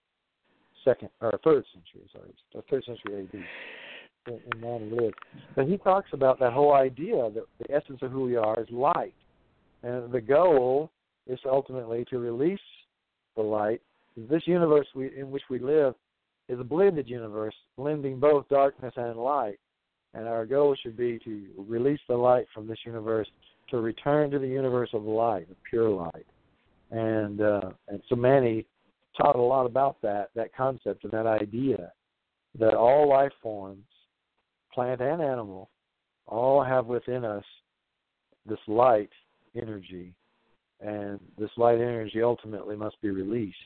second 0.83 1.09
or 1.21 1.31
third 1.43 1.63
century, 1.73 2.09
sorry, 2.11 2.63
third 2.69 2.83
century 2.85 3.27
AD 3.33 4.33
in 4.53 4.61
Mani 4.61 4.89
lived. 4.89 5.15
But 5.55 5.67
he 5.67 5.77
talks 5.77 6.09
about 6.13 6.39
that 6.39 6.53
whole 6.53 6.73
idea 6.73 7.29
that 7.31 7.43
the 7.59 7.75
essence 7.75 7.99
of 8.01 8.11
who 8.11 8.23
we 8.23 8.35
are 8.35 8.59
is 8.59 8.69
light, 8.71 9.13
and 9.83 10.11
the 10.11 10.21
goal 10.21 10.91
is 11.27 11.39
ultimately 11.45 12.05
to 12.05 12.19
release 12.19 12.59
the 13.35 13.41
light. 13.41 13.81
This 14.15 14.43
universe 14.45 14.87
we, 14.95 15.11
in 15.17 15.31
which 15.31 15.43
we 15.49 15.59
live 15.59 15.95
is 16.49 16.59
a 16.59 16.63
blended 16.63 17.07
universe, 17.07 17.55
blending 17.77 18.19
both 18.19 18.47
darkness 18.49 18.93
and 18.97 19.17
light. 19.17 19.59
And 20.13 20.27
our 20.27 20.45
goal 20.45 20.75
should 20.81 20.97
be 20.97 21.19
to 21.23 21.47
release 21.57 22.01
the 22.09 22.15
light 22.15 22.45
from 22.53 22.67
this 22.67 22.79
universe 22.85 23.27
to 23.69 23.77
return 23.77 24.29
to 24.31 24.39
the 24.39 24.47
universe 24.47 24.89
of 24.93 25.03
light, 25.03 25.49
of 25.49 25.55
pure 25.69 25.89
light. 25.89 26.25
And 26.91 27.41
uh, 27.41 27.71
and 27.87 28.01
so 28.09 28.15
Mani 28.15 28.65
taught 29.15 29.37
a 29.37 29.41
lot 29.41 29.65
about 29.65 30.01
that 30.01 30.29
that 30.35 30.53
concept 30.53 31.05
and 31.05 31.13
that 31.13 31.25
idea 31.25 31.91
that 32.59 32.73
all 32.73 33.07
life 33.07 33.31
forms, 33.41 33.85
plant 34.73 34.99
and 34.99 35.21
animal, 35.21 35.69
all 36.27 36.61
have 36.61 36.85
within 36.85 37.23
us 37.23 37.45
this 38.45 38.59
light 38.67 39.09
energy, 39.55 40.13
and 40.81 41.19
this 41.37 41.51
light 41.57 41.75
energy 41.75 42.21
ultimately 42.21 42.75
must 42.75 42.99
be 43.01 43.09
released. 43.09 43.57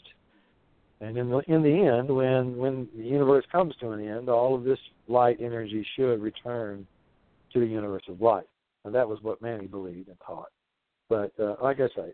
And 1.02 1.18
in 1.18 1.30
the 1.30 1.40
in 1.48 1.62
the 1.62 1.98
end, 1.98 2.10
when 2.10 2.58
when 2.58 2.88
the 2.96 3.04
universe 3.04 3.46
comes 3.52 3.76
to 3.82 3.92
an 3.92 4.08
end, 4.08 4.30
all 4.30 4.56
of 4.56 4.64
this 4.64 4.80
light 5.08 5.38
energy 5.42 5.86
should 5.96 6.22
return 6.22 6.88
to 7.54 7.60
the 7.60 7.66
universe 7.66 8.04
of 8.08 8.22
light. 8.22 8.48
And 8.86 8.94
that 8.94 9.08
was 9.08 9.20
what 9.22 9.42
Mani 9.42 9.68
believed 9.68 10.10
and 10.10 10.18
taught. 10.26 10.50
But 11.10 11.32
uh, 11.40 11.56
like 11.62 11.80
I 11.80 11.88
say, 11.96 12.14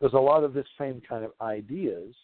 there's 0.00 0.12
a 0.12 0.18
lot 0.18 0.44
of 0.44 0.54
this 0.54 0.66
same 0.78 1.02
kind 1.08 1.24
of 1.24 1.32
ideas 1.40 2.14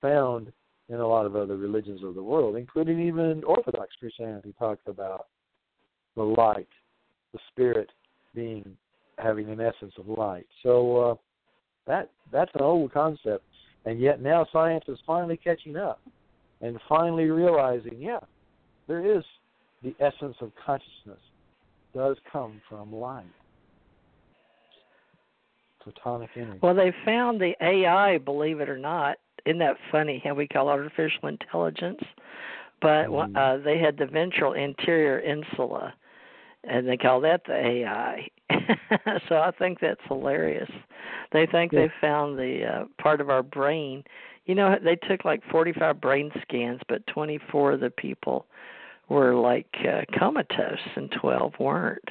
found 0.00 0.52
in 0.88 0.96
a 0.96 1.06
lot 1.06 1.26
of 1.26 1.34
other 1.34 1.56
religions 1.56 2.02
of 2.04 2.14
the 2.14 2.22
world, 2.22 2.56
including 2.56 3.00
even 3.00 3.42
Orthodox 3.44 3.88
Christianity 3.98 4.54
talks 4.58 4.82
about 4.86 5.26
the 6.14 6.22
light, 6.22 6.68
the 7.32 7.38
spirit 7.50 7.90
being 8.34 8.76
having 9.18 9.48
an 9.50 9.60
essence 9.60 9.94
of 9.98 10.08
light. 10.08 10.46
So 10.62 10.96
uh, 10.96 11.14
that 11.86 12.10
that's 12.32 12.50
an 12.54 12.62
old 12.62 12.92
concept, 12.92 13.44
and 13.84 14.00
yet 14.00 14.20
now 14.20 14.46
science 14.52 14.84
is 14.88 14.98
finally 15.06 15.36
catching 15.36 15.76
up 15.76 16.00
and 16.60 16.78
finally 16.88 17.26
realizing, 17.26 17.96
yeah, 17.98 18.20
there 18.88 19.16
is 19.16 19.22
the 19.82 19.94
essence 20.00 20.36
of 20.40 20.50
consciousness 20.64 21.20
does 21.94 22.16
come 22.30 22.60
from 22.68 22.92
light. 22.92 23.24
Photonic 25.84 26.28
energy. 26.34 26.58
Well, 26.62 26.74
they 26.74 26.92
found 27.04 27.40
the 27.40 27.54
AI, 27.60 28.18
believe 28.18 28.60
it 28.60 28.68
or 28.68 28.78
not, 28.78 29.18
isn't 29.44 29.60
that 29.60 29.76
funny 29.92 30.20
how 30.24 30.34
we 30.34 30.48
call 30.48 30.68
artificial 30.68 31.28
intelligence? 31.28 32.00
But 32.82 33.06
mm-hmm. 33.06 33.36
uh, 33.36 33.58
they 33.58 33.78
had 33.78 33.96
the 33.96 34.06
ventral 34.06 34.54
anterior 34.54 35.20
insula, 35.20 35.94
and 36.64 36.86
they 36.86 36.96
call 36.96 37.20
that 37.20 37.42
the 37.46 37.54
AI. 37.54 38.28
so 39.28 39.36
I 39.36 39.50
think 39.58 39.80
that's 39.80 40.00
hilarious. 40.08 40.70
They 41.32 41.46
think 41.46 41.72
yeah. 41.72 41.80
they 41.80 41.92
found 42.00 42.38
the 42.38 42.64
uh, 42.64 42.84
part 43.02 43.20
of 43.20 43.30
our 43.30 43.42
brain. 43.42 44.04
You 44.46 44.54
know, 44.54 44.76
they 44.82 44.96
took 44.96 45.24
like 45.24 45.42
45 45.50 46.00
brain 46.00 46.30
scans, 46.42 46.80
but 46.88 47.06
24 47.08 47.72
of 47.72 47.80
the 47.80 47.90
people 47.90 48.46
were 49.08 49.34
like 49.34 49.74
uh, 49.80 50.02
comatose, 50.18 50.78
and 50.96 51.10
12 51.10 51.54
weren't 51.58 52.10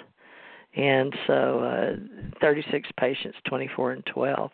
and 0.75 1.15
so 1.25 1.59
uh, 1.59 2.37
36 2.41 2.89
patients, 2.99 3.37
24 3.47 3.93
and 3.93 4.05
12. 4.05 4.51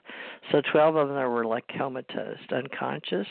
So 0.52 0.62
12 0.72 0.96
of 0.96 1.08
them 1.10 1.18
were 1.32 1.46
like 1.46 1.68
comatose, 1.68 2.38
unconscious, 2.52 3.28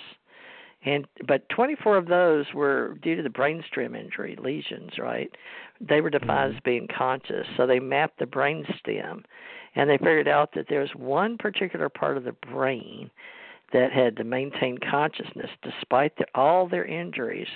and 0.85 1.07
but 1.27 1.49
24 1.51 1.97
of 1.99 2.07
those 2.07 2.47
were 2.55 2.97
due 3.03 3.17
to 3.17 3.23
the 3.23 3.29
brainstem 3.29 3.99
injury 3.99 4.37
lesions. 4.43 4.93
Right, 4.99 5.31
they 5.81 6.01
were 6.01 6.11
defined 6.11 6.31
mm-hmm. 6.31 6.57
as 6.57 6.63
being 6.65 6.89
conscious. 6.97 7.47
So 7.57 7.67
they 7.67 7.81
mapped 7.81 8.19
the 8.19 8.27
brainstem, 8.27 9.25
and 9.75 9.91
they 9.91 9.99
figured 9.99 10.29
out 10.29 10.55
that 10.55 10.67
there's 10.69 10.91
one 10.95 11.37
particular 11.39 11.89
part 11.89 12.17
of 12.17 12.25
the 12.25 12.37
brain 12.51 13.11
that 13.73 13.93
had 13.93 14.17
to 14.17 14.25
maintain 14.25 14.79
consciousness 14.79 15.51
despite 15.63 16.17
the, 16.17 16.27
all 16.35 16.69
their 16.69 16.85
injuries 16.85 17.47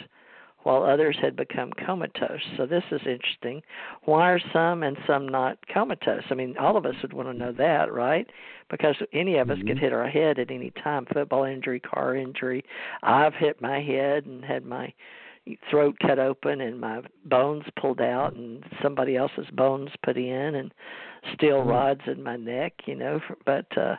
while 0.65 0.83
others 0.83 1.17
had 1.21 1.37
become 1.37 1.71
comatose. 1.73 2.41
So 2.57 2.67
this 2.67 2.83
is 2.91 3.01
interesting. 3.07 3.62
Why 4.05 4.31
are 4.31 4.41
some 4.53 4.83
and 4.83 4.97
some 5.07 5.29
not 5.29 5.59
comatose? 5.73 6.25
I 6.31 6.35
mean, 6.35 6.57
all 6.59 6.77
of 6.77 6.87
us 6.87 6.95
would 7.03 7.12
want 7.12 7.29
to 7.29 7.35
know 7.35 7.53
that, 7.53 7.93
right? 7.93 8.27
Because 8.71 8.97
any 9.12 9.37
of 9.37 9.51
us 9.51 9.59
mm-hmm. 9.59 9.69
could 9.69 9.79
hit 9.79 9.93
our 9.93 10.09
head 10.09 10.39
at 10.39 10.51
any 10.51 10.73
time 10.83 11.07
football 11.12 11.45
injury, 11.45 11.81
car 11.81 12.17
injury. 12.17 12.65
I've 13.03 13.35
hit 13.35 13.61
my 13.61 13.81
head 13.81 14.25
and 14.25 14.45
had 14.45 14.65
my 14.65 14.93
throat 15.71 15.97
cut 16.01 16.19
open 16.19 16.62
and 16.62 16.81
my 16.81 17.03
bones 17.27 17.65
pulled 17.79 18.01
out 18.01 18.35
and 18.35 18.65
somebody 18.83 19.15
else's 19.17 19.47
bones 19.53 19.91
put 20.03 20.17
in 20.17 20.55
and 20.55 20.73
steel 21.35 21.59
mm-hmm. 21.59 21.69
rods 21.69 22.01
in 22.07 22.23
my 22.23 22.37
neck, 22.37 22.73
you 22.87 22.95
know, 22.95 23.21
but 23.45 23.67
uh 23.77 23.97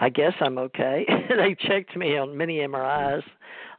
I 0.00 0.10
guess 0.10 0.34
I'm 0.40 0.58
okay. 0.58 1.04
they 1.28 1.56
checked 1.58 1.96
me 1.96 2.16
on 2.16 2.36
many 2.36 2.58
MRIs 2.58 3.24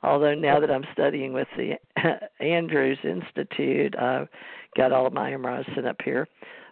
Although 0.02 0.36
now 0.36 0.60
that 0.60 0.72
I'm 0.72 0.86
studying 0.94 1.34
with 1.34 1.48
the 1.58 1.74
Andrews 2.44 3.00
Institute, 3.04 3.98
I've 3.98 4.28
got 4.78 4.92
all 4.92 5.08
of 5.08 5.14
my 5.14 5.32
MRIs 5.32 5.74
set 5.76 5.86
up 5.86 5.98
here. 6.04 6.28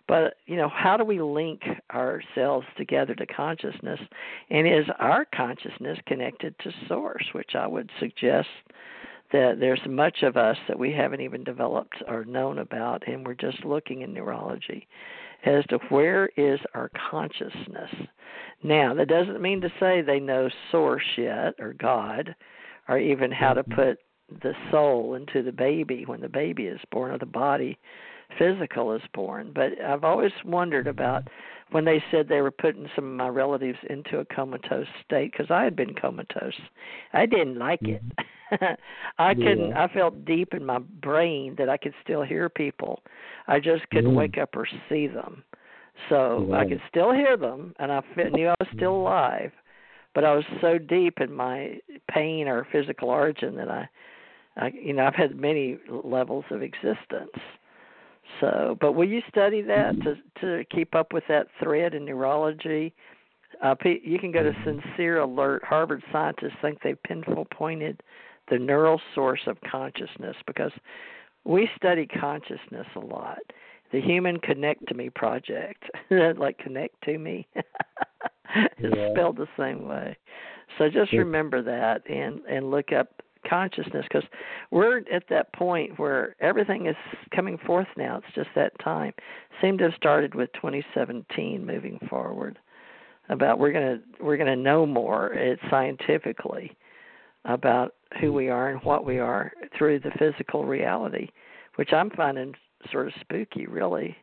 But 0.08 0.36
you 0.46 0.56
know, 0.56 0.70
how 0.70 0.96
do 0.96 1.04
we 1.04 1.22
link 1.22 1.62
ourselves 1.94 2.66
together 2.78 3.14
to 3.16 3.26
consciousness? 3.26 4.00
And 4.50 4.66
is 4.66 4.86
our 5.00 5.26
consciousness 5.36 5.98
connected 6.08 6.56
to 6.60 6.72
source? 6.88 7.26
Which 7.34 7.56
I 7.56 7.68
would 7.68 7.90
suggest 8.00 8.48
that 9.34 9.58
there's 9.60 9.82
much 9.88 10.24
of 10.24 10.38
us 10.38 10.56
that 10.70 10.80
we 10.80 10.94
haven't 10.94 11.20
even 11.20 11.44
developed 11.44 12.02
or 12.08 12.24
known 12.24 12.60
about, 12.60 13.06
and 13.08 13.26
we're 13.26 13.34
just 13.34 13.66
looking 13.66 14.02
in 14.02 14.14
neurology 14.14 14.88
as 15.46 15.66
to 15.66 15.78
where 15.90 16.30
is 16.38 16.60
our 16.74 16.90
consciousness. 17.12 17.92
Now, 18.64 18.94
that 18.94 19.10
doesn't 19.10 19.42
mean 19.42 19.62
to 19.62 19.74
say 19.80 20.02
they 20.02 20.20
know 20.20 20.50
source 20.72 21.04
yet 21.18 21.56
or 21.60 21.74
God 21.74 22.34
or 22.88 22.98
even 22.98 23.32
how 23.32 23.54
to 23.54 23.64
Mhm. 23.64 23.76
put 23.76 24.00
the 24.42 24.56
soul 24.72 25.16
into 25.16 25.42
the 25.42 25.52
baby 25.52 26.06
when 26.06 26.22
the 26.22 26.30
baby 26.30 26.68
is 26.68 26.82
born 26.92 27.12
or 27.12 27.18
the 27.18 27.26
body 27.26 27.78
physical 28.38 28.94
is 28.94 29.02
born. 29.14 29.52
But 29.54 29.80
I've 29.82 30.04
always 30.04 30.32
wondered 30.44 30.88
about 30.88 31.30
when 31.72 31.86
they 31.86 32.04
said 32.12 32.28
they 32.28 32.42
were 32.42 32.52
putting 32.52 32.90
some 32.96 33.06
of 33.06 33.12
my 33.12 33.30
relatives 33.30 33.80
into 33.90 34.20
a 34.20 34.26
comatose 34.26 34.88
state 35.06 35.32
because 35.32 35.52
I 35.52 35.64
had 35.64 35.76
been 35.76 35.94
comatose. 35.94 36.60
I 37.14 37.26
didn't 37.26 37.58
like 37.58 37.82
it. 37.84 38.02
I 39.18 39.34
couldn't. 39.34 39.74
I 39.74 39.88
felt 39.88 40.26
deep 40.26 40.54
in 40.54 40.66
my 40.66 40.80
brain 40.80 41.56
that 41.58 41.70
I 41.70 41.78
could 41.78 41.94
still 42.04 42.24
hear 42.24 42.50
people. 42.50 43.04
I 43.48 43.60
just 43.60 43.90
couldn't 43.90 44.12
Mm. 44.12 44.16
wake 44.16 44.38
up 44.38 44.56
or 44.56 44.66
see 44.90 45.08
them. 45.08 45.44
So 46.10 46.54
I 46.54 46.64
could 46.66 46.82
still 46.88 47.12
hear 47.12 47.36
them, 47.38 47.74
and 47.80 47.92
I 47.92 48.02
knew 48.16 48.50
I 48.50 48.56
was 48.60 48.70
still 48.74 48.96
alive. 48.96 49.52
But 50.18 50.26
I 50.26 50.34
was 50.34 50.46
so 50.62 50.80
deep 50.80 51.22
in 51.22 51.32
my 51.32 51.78
pain 52.10 52.48
or 52.48 52.66
physical 52.72 53.10
origin 53.10 53.56
that 53.58 53.70
I, 53.70 53.88
I, 54.56 54.72
you 54.74 54.92
know, 54.92 55.06
I've 55.06 55.14
had 55.14 55.36
many 55.36 55.78
levels 56.04 56.44
of 56.50 56.64
existence. 56.64 57.38
So, 58.42 58.80
but 58.82 58.94
will 58.94 59.08
you 59.08 59.22
study 59.30 59.62
that 59.62 59.94
to 60.02 60.16
to 60.42 60.66
keep 60.74 60.96
up 60.96 61.14
with 61.14 61.24
that 61.30 61.46
thread 61.62 61.94
in 61.94 62.04
neurology? 62.04 62.96
Uh, 63.64 63.76
you 63.84 64.18
can 64.18 64.32
go 64.32 64.42
to 64.42 64.54
ScienceAlert. 64.66 65.64
Harvard 65.64 66.02
scientists 66.12 66.58
think 66.64 66.80
they've 66.82 67.04
pinpointed 67.04 68.02
the 68.50 68.58
neural 68.58 69.00
source 69.14 69.42
of 69.46 69.58
consciousness 69.70 70.36
because 70.48 70.72
we 71.46 71.70
study 71.78 72.08
consciousness 72.08 72.88
a 72.96 73.00
lot. 73.02 73.38
The 73.92 74.02
Human 74.02 74.38
Connectome 74.40 75.14
project, 75.16 75.84
like 76.38 76.58
connect 76.58 77.02
to 77.06 77.18
me, 77.18 77.48
it's 78.56 78.96
Yeah. 78.96 79.10
spelled 79.12 79.38
the 79.38 79.48
same 79.58 79.88
way. 79.88 80.18
So 80.78 80.90
just 80.90 81.12
Yeah. 81.14 81.20
remember 81.20 81.62
that 81.62 82.08
and 82.10 82.42
and 82.46 82.70
look 82.72 82.92
up 82.92 83.22
consciousness 83.48 84.06
because 84.12 84.28
we're 84.72 84.98
at 85.12 85.28
that 85.30 85.54
point 85.54 85.98
where 86.00 86.36
everything 86.42 86.88
is 86.88 86.96
coming 87.34 87.58
forth 87.60 87.88
now. 87.96 88.18
It's 88.18 88.36
just 88.36 88.50
that 88.56 88.78
time. 88.80 89.14
Seemed 89.62 89.80
to 89.80 89.86
have 89.86 89.94
started 89.96 90.36
with 90.36 90.52
2017 90.54 91.66
moving 91.66 92.00
forward. 92.10 92.60
About 93.30 93.60
we're 93.60 93.72
gonna 93.72 94.00
we're 94.22 94.38
gonna 94.38 94.56
know 94.56 94.86
more 94.86 95.34
it 95.34 95.60
scientifically 95.70 96.76
about 97.46 97.96
who 98.20 98.32
we 98.34 98.50
are 98.50 98.70
and 98.70 98.82
what 98.84 99.06
we 99.06 99.20
are 99.20 99.52
through 99.78 100.00
the 100.00 100.12
physical 100.18 100.66
reality, 100.66 101.30
which 101.76 101.94
I'm 101.94 102.10
finding 102.12 102.54
sort 102.92 103.08
of 103.08 103.14
spooky, 103.20 103.66
really. 103.66 104.16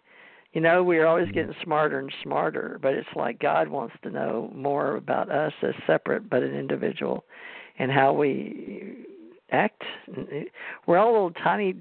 You 0.53 0.61
know, 0.61 0.85
we're 0.85 1.07
always 1.07 1.31
getting 1.33 1.55
smarter 1.65 1.99
and 1.99 2.13
smarter, 2.23 2.79
but 2.81 2.95
it's 2.95 3.09
like 3.17 3.41
God 3.41 3.69
wants 3.69 3.97
to 4.05 4.11
know 4.11 4.53
more 4.55 4.97
about 4.97 5.31
us 5.31 5.53
as 5.63 5.75
separate 5.85 6.31
but 6.31 6.45
an 6.45 6.55
individual 6.55 7.25
and 7.79 7.91
how 7.91 8.13
we 8.13 9.07
act. 9.51 9.83
We're 10.87 10.99
all 10.99 11.13
little 11.13 11.33
tiny, 11.33 11.75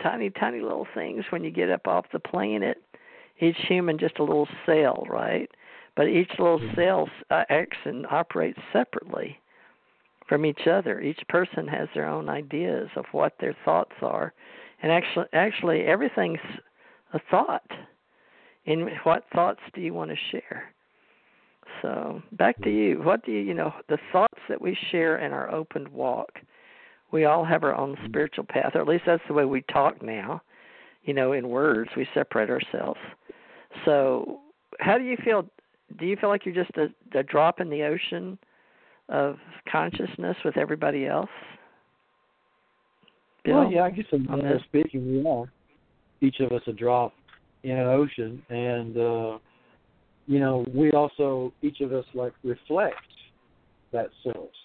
tiny, 0.00 0.30
tiny 0.30 0.60
little 0.60 0.86
things 0.94 1.24
when 1.30 1.42
you 1.42 1.50
get 1.50 1.70
up 1.70 1.88
off 1.88 2.06
the 2.12 2.20
planet. 2.20 2.78
Each 3.40 3.56
human 3.66 3.98
just 3.98 4.20
a 4.20 4.24
little 4.24 4.48
cell, 4.66 5.04
right? 5.08 5.50
But 5.96 6.06
each 6.08 6.30
little 6.38 6.60
cell 6.76 7.08
uh, 7.30 7.42
acts 7.50 7.78
and 7.84 8.06
operates 8.06 8.60
separately 8.72 9.40
from 10.28 10.46
each 10.46 10.66
other. 10.70 11.00
Each 11.00 11.20
person 11.28 11.66
has 11.66 11.88
their 11.94 12.06
own 12.06 12.28
ideas 12.28 12.88
of 12.96 13.04
what 13.12 13.34
their 13.40 13.56
thoughts 13.64 13.96
are, 14.00 14.32
and 14.82 14.90
actually, 14.90 15.26
actually, 15.32 15.80
everything's 15.82 16.40
a 17.12 17.20
thought. 17.30 17.70
And 18.66 18.90
what 19.04 19.24
thoughts 19.34 19.60
do 19.74 19.80
you 19.80 19.94
want 19.94 20.10
to 20.10 20.16
share? 20.30 20.64
So 21.80 22.22
back 22.32 22.60
to 22.62 22.70
you. 22.70 23.00
What 23.02 23.24
do 23.24 23.32
you, 23.32 23.40
you 23.40 23.54
know, 23.54 23.72
the 23.88 23.98
thoughts 24.12 24.38
that 24.48 24.60
we 24.60 24.76
share 24.90 25.18
in 25.18 25.32
our 25.32 25.50
opened 25.50 25.88
walk? 25.88 26.30
We 27.12 27.24
all 27.24 27.44
have 27.44 27.62
our 27.62 27.74
own 27.74 27.96
spiritual 28.06 28.44
path, 28.44 28.72
or 28.74 28.80
at 28.80 28.88
least 28.88 29.04
that's 29.06 29.22
the 29.28 29.34
way 29.34 29.44
we 29.44 29.62
talk 29.62 30.02
now. 30.02 30.42
You 31.04 31.14
know, 31.14 31.32
in 31.32 31.48
words, 31.48 31.90
we 31.96 32.06
separate 32.14 32.48
ourselves. 32.48 33.00
So, 33.84 34.40
how 34.78 34.98
do 34.98 35.04
you 35.04 35.16
feel? 35.24 35.46
Do 35.98 36.06
you 36.06 36.16
feel 36.16 36.30
like 36.30 36.46
you're 36.46 36.54
just 36.54 36.76
a, 36.76 36.88
a 37.18 37.22
drop 37.22 37.60
in 37.60 37.68
the 37.68 37.82
ocean 37.82 38.38
of 39.08 39.36
consciousness 39.70 40.36
with 40.44 40.56
everybody 40.56 41.06
else? 41.06 41.28
Bill? 43.44 43.60
Well, 43.60 43.72
yeah, 43.72 43.82
I 43.82 43.90
guess 43.90 44.04
in 44.12 44.26
on 44.28 44.38
manner 44.38 44.54
this? 44.54 44.62
of 44.62 44.68
speaking, 44.68 45.06
we 45.06 45.28
are 45.28 45.52
each 46.20 46.40
of 46.40 46.52
us 46.52 46.62
a 46.66 46.72
drop 46.72 47.12
in 47.62 47.72
an 47.72 47.86
ocean, 47.86 48.42
and 48.48 48.96
uh, 48.96 49.38
you 50.26 50.38
know, 50.38 50.64
we 50.74 50.90
also 50.92 51.52
each 51.62 51.80
of 51.80 51.92
us 51.92 52.04
like 52.14 52.32
reflect 52.44 52.96
that 53.92 54.10
source. 54.22 54.56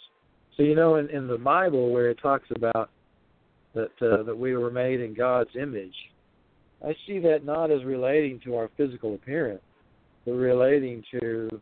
So 0.56 0.64
you 0.64 0.76
know, 0.76 0.96
in, 0.96 1.10
in 1.10 1.28
the 1.28 1.38
Bible 1.38 1.92
where 1.92 2.10
it 2.10 2.20
talks 2.22 2.48
about 2.56 2.90
that 3.74 3.92
uh, 4.02 4.24
that 4.24 4.38
we 4.38 4.56
were 4.56 4.72
made 4.72 5.02
in 5.02 5.14
God's 5.14 5.50
image, 5.60 5.96
I 6.86 6.96
see 7.06 7.20
that 7.20 7.44
not 7.44 7.72
as 7.72 7.84
relating 7.84 8.40
to 8.46 8.56
our 8.56 8.70
physical 8.78 9.16
appearance, 9.16 9.62
but 10.26 10.34
relating 10.34 11.04
to 11.20 11.62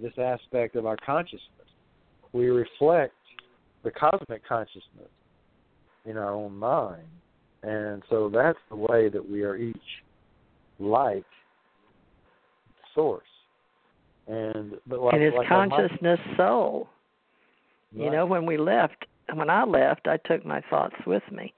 this 0.00 0.12
aspect 0.18 0.76
of 0.76 0.86
our 0.86 0.96
consciousness. 1.04 1.40
We 2.32 2.46
reflect 2.46 3.14
the 3.84 3.90
cosmic 3.90 4.46
consciousness 4.46 5.10
in 6.04 6.16
our 6.16 6.32
own 6.32 6.56
mind. 6.56 7.02
And 7.62 8.02
so 8.10 8.28
that's 8.28 8.58
the 8.68 8.76
way 8.76 9.08
that 9.08 9.28
we 9.28 9.42
are 9.42 9.56
each 9.56 9.76
like 10.78 11.24
source. 12.94 13.22
And 14.26 14.72
but 14.86 15.00
like, 15.00 15.14
and 15.14 15.22
his 15.22 15.34
like 15.34 15.48
consciousness 15.48 16.20
soul. 16.36 16.88
You 17.96 18.10
know, 18.10 18.26
when 18.26 18.44
we 18.44 18.56
left, 18.56 19.04
when 19.32 19.48
I 19.48 19.62
left, 19.62 20.08
I 20.08 20.16
took 20.26 20.44
my 20.44 20.60
thoughts 20.68 20.96
with 21.06 21.22
me. 21.30 21.54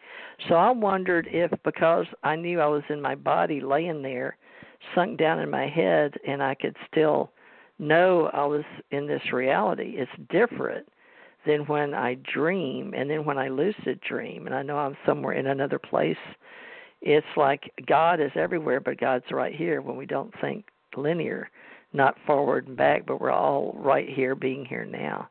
So 0.48 0.54
I 0.54 0.70
wondered 0.70 1.26
if 1.30 1.50
because 1.64 2.04
I 2.22 2.36
knew 2.36 2.60
I 2.60 2.66
was 2.66 2.82
in 2.90 3.00
my 3.00 3.14
body 3.14 3.60
laying 3.60 4.02
there, 4.02 4.36
sunk 4.94 5.18
down 5.18 5.40
in 5.40 5.50
my 5.50 5.66
head, 5.66 6.12
and 6.28 6.42
I 6.42 6.54
could 6.54 6.76
still 6.90 7.30
know 7.78 8.30
I 8.34 8.44
was 8.44 8.64
in 8.90 9.06
this 9.06 9.32
reality. 9.32 9.94
It's 9.96 10.10
different 10.30 10.86
than 11.46 11.60
when 11.66 11.94
I 11.94 12.14
dream 12.32 12.94
and 12.96 13.08
then 13.08 13.24
when 13.24 13.38
I 13.38 13.48
lucid 13.48 14.00
dream. 14.06 14.46
And 14.46 14.54
I 14.54 14.62
know 14.62 14.78
I'm 14.78 14.96
somewhere 15.06 15.34
in 15.34 15.46
another 15.46 15.78
place. 15.78 16.16
It's 17.02 17.26
like 17.36 17.72
God 17.86 18.20
is 18.20 18.32
everywhere, 18.34 18.80
but 18.80 18.98
God's 18.98 19.30
right 19.30 19.54
here 19.54 19.80
when 19.80 19.96
we 19.96 20.06
don't 20.06 20.32
think 20.40 20.64
linear, 20.96 21.50
not 21.92 22.16
forward 22.26 22.68
and 22.68 22.76
back, 22.76 23.06
but 23.06 23.20
we're 23.20 23.30
all 23.30 23.74
right 23.78 24.08
here, 24.08 24.34
being 24.34 24.64
here 24.64 24.84
now. 24.84 25.28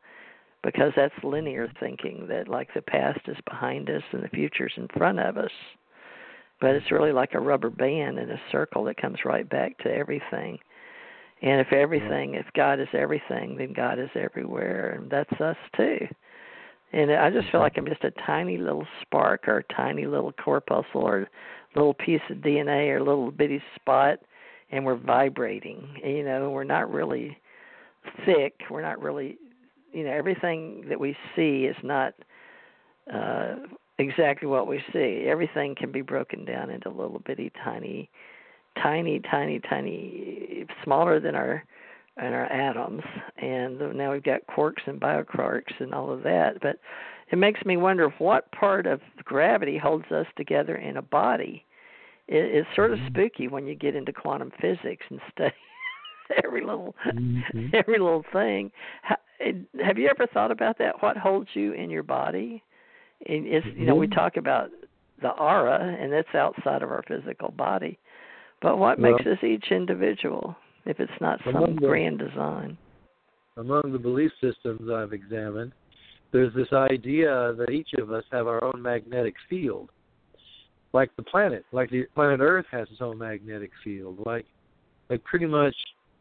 Because 0.63 0.93
that's 0.95 1.13
linear 1.23 1.71
thinking 1.79 2.25
that 2.27 2.47
like 2.47 2.69
the 2.73 2.81
past 2.81 3.19
is 3.27 3.37
behind 3.47 3.89
us 3.89 4.01
and 4.11 4.23
the 4.23 4.29
future's 4.29 4.73
in 4.77 4.87
front 4.97 5.19
of 5.19 5.37
us. 5.37 5.51
But 6.61 6.71
it's 6.71 6.91
really 6.91 7.11
like 7.11 7.33
a 7.33 7.39
rubber 7.39 7.69
band 7.69 8.17
in 8.17 8.31
a 8.31 8.41
circle 8.51 8.85
that 8.85 8.97
comes 8.97 9.17
right 9.25 9.47
back 9.47 9.77
to 9.79 9.93
everything 9.93 10.57
and 11.41 11.61
if 11.61 11.71
everything 11.71 12.35
if 12.35 12.45
god 12.55 12.79
is 12.79 12.87
everything 12.93 13.55
then 13.57 13.73
god 13.73 13.99
is 13.99 14.09
everywhere 14.15 14.97
and 14.99 15.09
that's 15.09 15.41
us 15.41 15.57
too. 15.75 15.99
And 16.93 17.11
i 17.11 17.29
just 17.29 17.49
feel 17.51 17.61
like 17.61 17.73
i'm 17.77 17.87
just 17.87 18.03
a 18.03 18.11
tiny 18.25 18.57
little 18.57 18.87
spark 19.01 19.47
or 19.47 19.57
a 19.57 19.73
tiny 19.73 20.05
little 20.05 20.31
corpuscle 20.31 21.01
or 21.01 21.21
a 21.21 21.27
little 21.75 21.93
piece 21.93 22.21
of 22.29 22.37
dna 22.37 22.89
or 22.89 22.97
a 22.97 23.03
little 23.03 23.31
bitty 23.31 23.61
spot 23.75 24.19
and 24.71 24.85
we're 24.85 24.95
vibrating 24.95 25.87
you 26.03 26.23
know 26.23 26.49
we're 26.49 26.63
not 26.63 26.91
really 26.91 27.37
thick 28.25 28.53
we're 28.69 28.81
not 28.81 29.01
really 29.01 29.37
you 29.91 30.03
know 30.03 30.11
everything 30.11 30.85
that 30.87 30.99
we 30.99 31.15
see 31.35 31.65
is 31.65 31.77
not 31.83 32.13
uh 33.13 33.55
exactly 33.97 34.47
what 34.47 34.67
we 34.67 34.83
see. 34.91 35.25
Everything 35.27 35.75
can 35.75 35.91
be 35.91 36.01
broken 36.01 36.45
down 36.45 36.69
into 36.69 36.89
little 36.89 37.21
bitty 37.25 37.51
tiny 37.63 38.09
tiny 38.81 39.19
tiny 39.19 39.59
tiny 39.59 40.65
smaller 40.83 41.19
than 41.19 41.35
our 41.35 41.63
and 42.17 42.33
our 42.33 42.45
atoms 42.45 43.03
and 43.37 43.77
now 43.97 44.11
we've 44.13 44.23
got 44.23 44.39
quarks 44.47 44.85
and 44.87 44.99
bioquarks 45.01 45.73
and 45.79 45.93
all 45.93 46.11
of 46.11 46.23
that 46.23 46.61
but 46.61 46.77
it 47.31 47.37
makes 47.37 47.63
me 47.65 47.75
wonder 47.77 48.09
what 48.19 48.49
part 48.51 48.85
of 48.85 49.01
gravity 49.23 49.77
holds 49.77 50.09
us 50.11 50.27
together 50.37 50.75
in 50.77 50.97
a 50.97 51.01
body 51.01 51.65
it, 52.27 52.37
it's 52.55 52.67
sort 52.75 52.91
of 52.93 52.99
spooky 53.07 53.47
when 53.47 53.67
you 53.67 53.75
get 53.75 53.95
into 53.95 54.13
quantum 54.13 54.51
physics 54.61 55.05
and 55.09 55.19
study 55.31 55.53
every 56.43 56.63
little 56.63 56.95
Mhm. 57.07 57.73
every 57.73 57.99
little 57.99 58.23
thing. 58.33 58.71
Ha- 59.03 59.17
Have 59.83 59.97
you 59.97 60.07
ever 60.09 60.25
thought 60.33 60.49
about 60.51 60.77
that? 60.79 61.01
What 61.03 61.17
holds 61.17 61.49
you 61.53 61.73
in 61.73 61.89
your 61.89 62.01
body? 62.03 62.63
And 63.27 63.45
It's 63.45 63.65
you 63.75 63.85
know 63.85 63.95
we 63.95 64.07
Mhm. 64.07 64.15
talk 64.15 64.37
about 64.37 64.71
the 65.21 65.29
aura, 65.31 65.79
and 65.99 66.11
that's 66.11 66.33
outside 66.33 66.81
of 66.81 66.89
our 66.91 67.03
physical 67.07 67.51
body. 67.51 67.99
But 68.65 68.79
what 68.79 68.97
Well- 68.97 69.11
makes 69.11 69.27
us 69.27 69.43
each 69.43 69.71
individual 69.71 70.55
if 70.85 70.99
it's 70.99 71.21
not 71.21 71.39
some 71.43 71.75
the- 71.75 71.81
grand 71.87 72.17
design? 72.17 72.79
among 73.57 73.91
the 73.91 73.99
belief 73.99 74.33
systems 74.41 74.89
I've 74.89 75.13
examined, 75.13 75.71
there's 76.31 76.51
this 76.55 76.73
idea 76.73 77.53
that 77.53 77.69
each 77.69 77.93
of 77.93 78.11
us 78.11 78.25
have 78.31 78.47
our 78.47 78.61
own 78.63 78.81
magnetic 78.81 79.35
field. 79.47 79.91
Like 80.93 81.15
the 81.15 81.21
planet, 81.21 81.63
like 81.73 81.91
the 81.91 82.05
planet 82.15 82.39
Earth 82.39 82.65
has 82.71 82.89
its 82.89 83.01
own 83.01 83.19
magnetic 83.19 83.71
field. 83.83 84.25
Like 84.25 84.47
like 85.09 85.23
pretty 85.23 85.45
much 85.45 85.75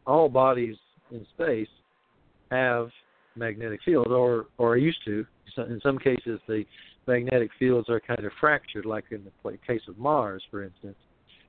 all 0.05 0.29
bodies 0.29 0.77
in 1.09 1.25
space 1.25 1.69
have 2.51 2.91
magnetic 3.35 3.81
fields, 3.81 4.11
or 4.11 4.45
or 4.59 4.77
used 4.77 5.03
to. 5.05 5.25
In 5.57 5.81
some 5.81 5.97
cases, 5.97 6.39
the 6.45 6.63
magnetic 7.07 7.51
fields 7.53 7.89
are 7.89 7.99
kind 7.99 8.23
of 8.23 8.31
fractured, 8.33 8.85
like 8.85 9.11
in 9.11 9.25
the 9.43 9.57
case 9.65 9.87
of 9.87 9.97
Mars, 9.97 10.43
for 10.51 10.61
instance. 10.61 10.95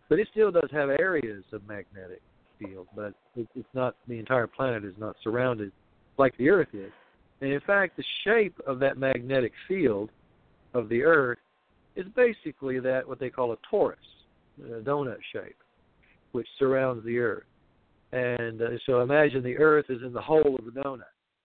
But 0.09 0.19
it 0.19 0.29
still 0.31 0.51
does 0.51 0.71
have 0.73 0.89
areas 0.91 1.45
of 1.53 1.67
magnetic 1.67 2.23
field, 2.59 2.87
but 2.95 3.13
it, 3.35 3.49
it's 3.55 3.69
not 3.75 3.97
the 4.09 4.19
entire 4.19 4.47
planet 4.47 4.85
is 4.85 4.95
not 4.99 5.17
surrounded 5.23 5.73
like 6.19 6.37
the 6.37 6.49
Earth 6.49 6.69
is. 6.73 6.93
And 7.41 7.53
in 7.53 7.61
fact, 7.61 7.97
the 7.97 8.05
shape 8.25 8.59
of 8.67 8.79
that 8.81 8.97
magnetic 8.97 9.53
field 9.69 10.11
of 10.75 10.89
the 10.89 11.03
Earth 11.03 11.39
is 11.97 12.07
basically 12.15 12.79
that 12.81 13.07
what 13.07 13.19
they 13.19 13.31
call 13.31 13.53
a 13.53 13.57
torus, 13.73 13.95
a 14.65 14.81
donut 14.81 15.19
shape, 15.33 15.57
which 16.33 16.47
surrounds 16.59 17.05
the 17.05 17.19
Earth. 17.19 17.45
And 18.13 18.63
uh, 18.63 18.69
so 18.87 19.01
imagine 19.01 19.43
the 19.43 19.59
Earth 19.59 19.87
is 19.89 20.03
in 20.03 20.13
the 20.13 20.21
hole 20.21 20.57
of 20.59 20.65
the 20.65 20.81
donut, 20.81 21.03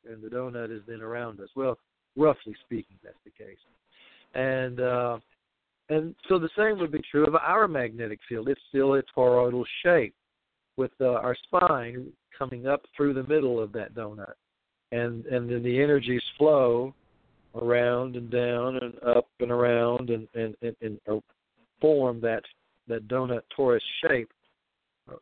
and 0.10 0.22
the 0.22 0.28
donut 0.28 0.76
is 0.76 0.82
then 0.88 1.02
around 1.02 1.40
us. 1.40 1.50
Well, 1.56 1.78
roughly 2.16 2.56
speaking, 2.66 2.98
that's 3.04 3.16
the 3.26 3.32
case. 3.32 3.58
And 4.34 4.80
uh, 4.80 5.18
and 5.92 6.16
so 6.28 6.40
the 6.40 6.50
same 6.58 6.80
would 6.80 6.92
be 6.92 7.02
true 7.12 7.26
of 7.26 7.36
our 7.36 7.68
magnetic 7.68 8.20
field. 8.28 8.48
It's 8.48 8.62
still 8.70 8.96
a 8.96 9.04
toroidal 9.16 9.66
shape, 9.84 10.16
with 10.78 10.92
uh, 11.02 11.10
our 11.10 11.36
spine 11.44 12.08
coming 12.38 12.66
up 12.66 12.82
through 12.96 13.14
the 13.14 13.24
middle 13.24 13.62
of 13.62 13.72
that 13.74 13.94
donut, 13.94 14.34
and 14.92 15.26
and 15.26 15.50
then 15.50 15.62
the 15.64 15.82
energies 15.82 16.24
flow 16.38 16.94
around 17.56 18.16
and 18.16 18.32
down 18.32 18.78
and 18.78 18.94
up 19.04 19.28
and 19.42 19.52
around 19.52 20.10
and 20.10 20.28
and 20.34 20.56
and, 20.62 20.76
and 20.82 21.00
uh, 21.10 21.18
form 21.82 22.22
that 22.22 22.44
that 22.88 23.08
donut 23.08 23.42
torus 23.58 23.82
shape 24.02 24.32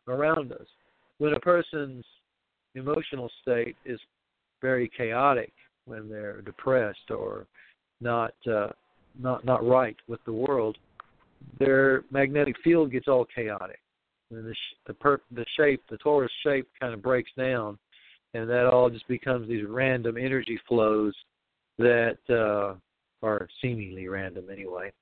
around 0.06 0.52
us. 0.52 0.66
When 1.18 1.34
a 1.34 1.40
person's 1.40 2.04
emotional 2.74 3.30
state 3.42 3.76
is 3.84 4.00
very 4.62 4.88
chaotic, 4.96 5.52
when 5.86 6.08
they're 6.08 6.42
depressed 6.42 7.10
or 7.10 7.46
not 8.00 8.34
uh, 8.50 8.68
not 9.18 9.44
not 9.44 9.66
right 9.66 9.96
with 10.08 10.20
the 10.24 10.32
world, 10.32 10.76
their 11.58 12.04
magnetic 12.10 12.56
field 12.62 12.92
gets 12.92 13.08
all 13.08 13.26
chaotic, 13.34 13.80
and 14.30 14.44
the 14.44 14.54
sh- 14.54 14.76
the 14.86 14.94
per- 14.94 15.20
the 15.32 15.44
shape, 15.56 15.82
the 15.90 15.98
torus 15.98 16.28
shape, 16.42 16.68
kind 16.80 16.94
of 16.94 17.02
breaks 17.02 17.30
down, 17.36 17.78
and 18.34 18.48
that 18.48 18.66
all 18.66 18.90
just 18.90 19.08
becomes 19.08 19.48
these 19.48 19.64
random 19.68 20.16
energy 20.16 20.58
flows 20.68 21.14
that 21.78 22.18
uh, 22.28 22.74
are 23.24 23.48
seemingly 23.62 24.08
random 24.08 24.46
anyway, 24.50 24.92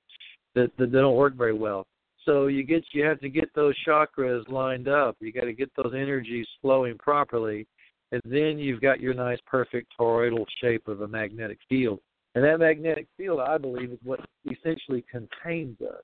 that, 0.54 0.70
that 0.78 0.90
that 0.90 0.98
don't 0.98 1.16
work 1.16 1.34
very 1.34 1.54
well. 1.54 1.86
So 2.24 2.46
you 2.48 2.62
get 2.62 2.84
you 2.92 3.04
have 3.04 3.20
to 3.20 3.28
get 3.28 3.54
those 3.54 3.74
chakras 3.86 4.48
lined 4.48 4.88
up. 4.88 5.16
You 5.20 5.32
got 5.32 5.44
to 5.44 5.52
get 5.52 5.70
those 5.76 5.94
energies 5.94 6.46
flowing 6.60 6.98
properly, 6.98 7.66
and 8.12 8.20
then 8.24 8.58
you've 8.58 8.80
got 8.80 9.00
your 9.00 9.14
nice, 9.14 9.38
perfect 9.46 9.92
toroidal 9.98 10.44
shape 10.60 10.88
of 10.88 11.02
a 11.02 11.08
magnetic 11.08 11.58
field. 11.68 12.00
And 12.34 12.44
that 12.44 12.60
magnetic 12.60 13.06
field, 13.16 13.40
I 13.40 13.58
believe, 13.58 13.92
is 13.92 13.98
what 14.04 14.20
essentially 14.50 15.04
contains 15.10 15.80
us 15.80 16.02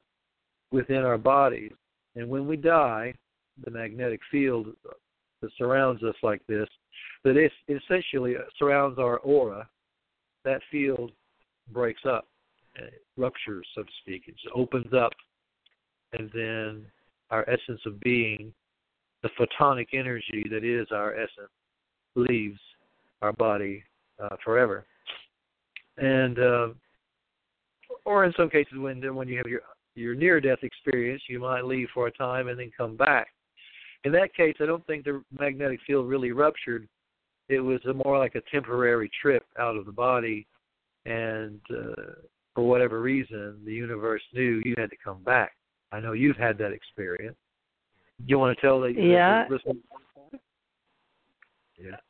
within 0.72 0.98
our 0.98 1.18
bodies. 1.18 1.72
And 2.16 2.28
when 2.28 2.46
we 2.46 2.56
die, 2.56 3.14
the 3.64 3.70
magnetic 3.70 4.20
field 4.30 4.68
that 5.40 5.50
surrounds 5.56 6.02
us 6.02 6.14
like 6.22 6.42
this, 6.48 6.68
that 7.22 7.36
it 7.36 7.52
essentially 7.68 8.34
surrounds 8.58 8.98
our 8.98 9.18
aura, 9.18 9.68
that 10.44 10.60
field 10.70 11.12
breaks 11.72 12.02
up, 12.04 12.26
it 12.76 13.02
ruptures, 13.16 13.66
so 13.74 13.82
to 13.82 13.88
speak. 14.00 14.24
It 14.26 14.34
opens 14.54 14.92
up, 14.92 15.12
and 16.12 16.30
then 16.34 16.86
our 17.30 17.48
essence 17.48 17.80
of 17.86 18.00
being, 18.00 18.52
the 19.22 19.30
photonic 19.38 19.88
energy 19.92 20.44
that 20.50 20.64
is 20.64 20.88
our 20.90 21.14
essence, 21.14 21.50
leaves 22.16 22.58
our 23.22 23.32
body 23.32 23.82
uh, 24.22 24.36
forever. 24.44 24.84
And 25.98 26.38
uh, 26.38 26.68
or 28.04 28.24
in 28.24 28.32
some 28.36 28.50
cases, 28.50 28.74
when 28.76 29.14
when 29.14 29.28
you 29.28 29.36
have 29.36 29.46
your 29.46 29.60
your 29.94 30.14
near 30.14 30.40
death 30.40 30.58
experience, 30.62 31.22
you 31.28 31.38
might 31.38 31.64
leave 31.64 31.88
for 31.94 32.06
a 32.06 32.12
time 32.12 32.48
and 32.48 32.58
then 32.58 32.70
come 32.76 32.96
back. 32.96 33.28
In 34.04 34.12
that 34.12 34.34
case, 34.34 34.56
I 34.60 34.66
don't 34.66 34.86
think 34.86 35.04
the 35.04 35.22
magnetic 35.38 35.80
field 35.86 36.08
really 36.08 36.32
ruptured. 36.32 36.88
It 37.48 37.60
was 37.60 37.80
a 37.88 37.94
more 37.94 38.18
like 38.18 38.34
a 38.34 38.42
temporary 38.50 39.10
trip 39.20 39.44
out 39.58 39.76
of 39.76 39.86
the 39.86 39.92
body, 39.92 40.46
and 41.06 41.60
uh, 41.70 42.12
for 42.54 42.64
whatever 42.64 43.00
reason, 43.00 43.60
the 43.64 43.72
universe 43.72 44.22
knew 44.32 44.62
you 44.64 44.74
had 44.78 44.90
to 44.90 44.96
come 45.02 45.22
back. 45.22 45.52
I 45.92 46.00
know 46.00 46.12
you've 46.12 46.36
had 46.36 46.58
that 46.58 46.72
experience. 46.72 47.36
You 48.26 48.38
want 48.38 48.56
to 48.56 48.60
tell 48.60 48.80
the 48.80 48.88
yeah. 48.88 49.46
The, 49.48 49.58
yeah. 49.66 49.72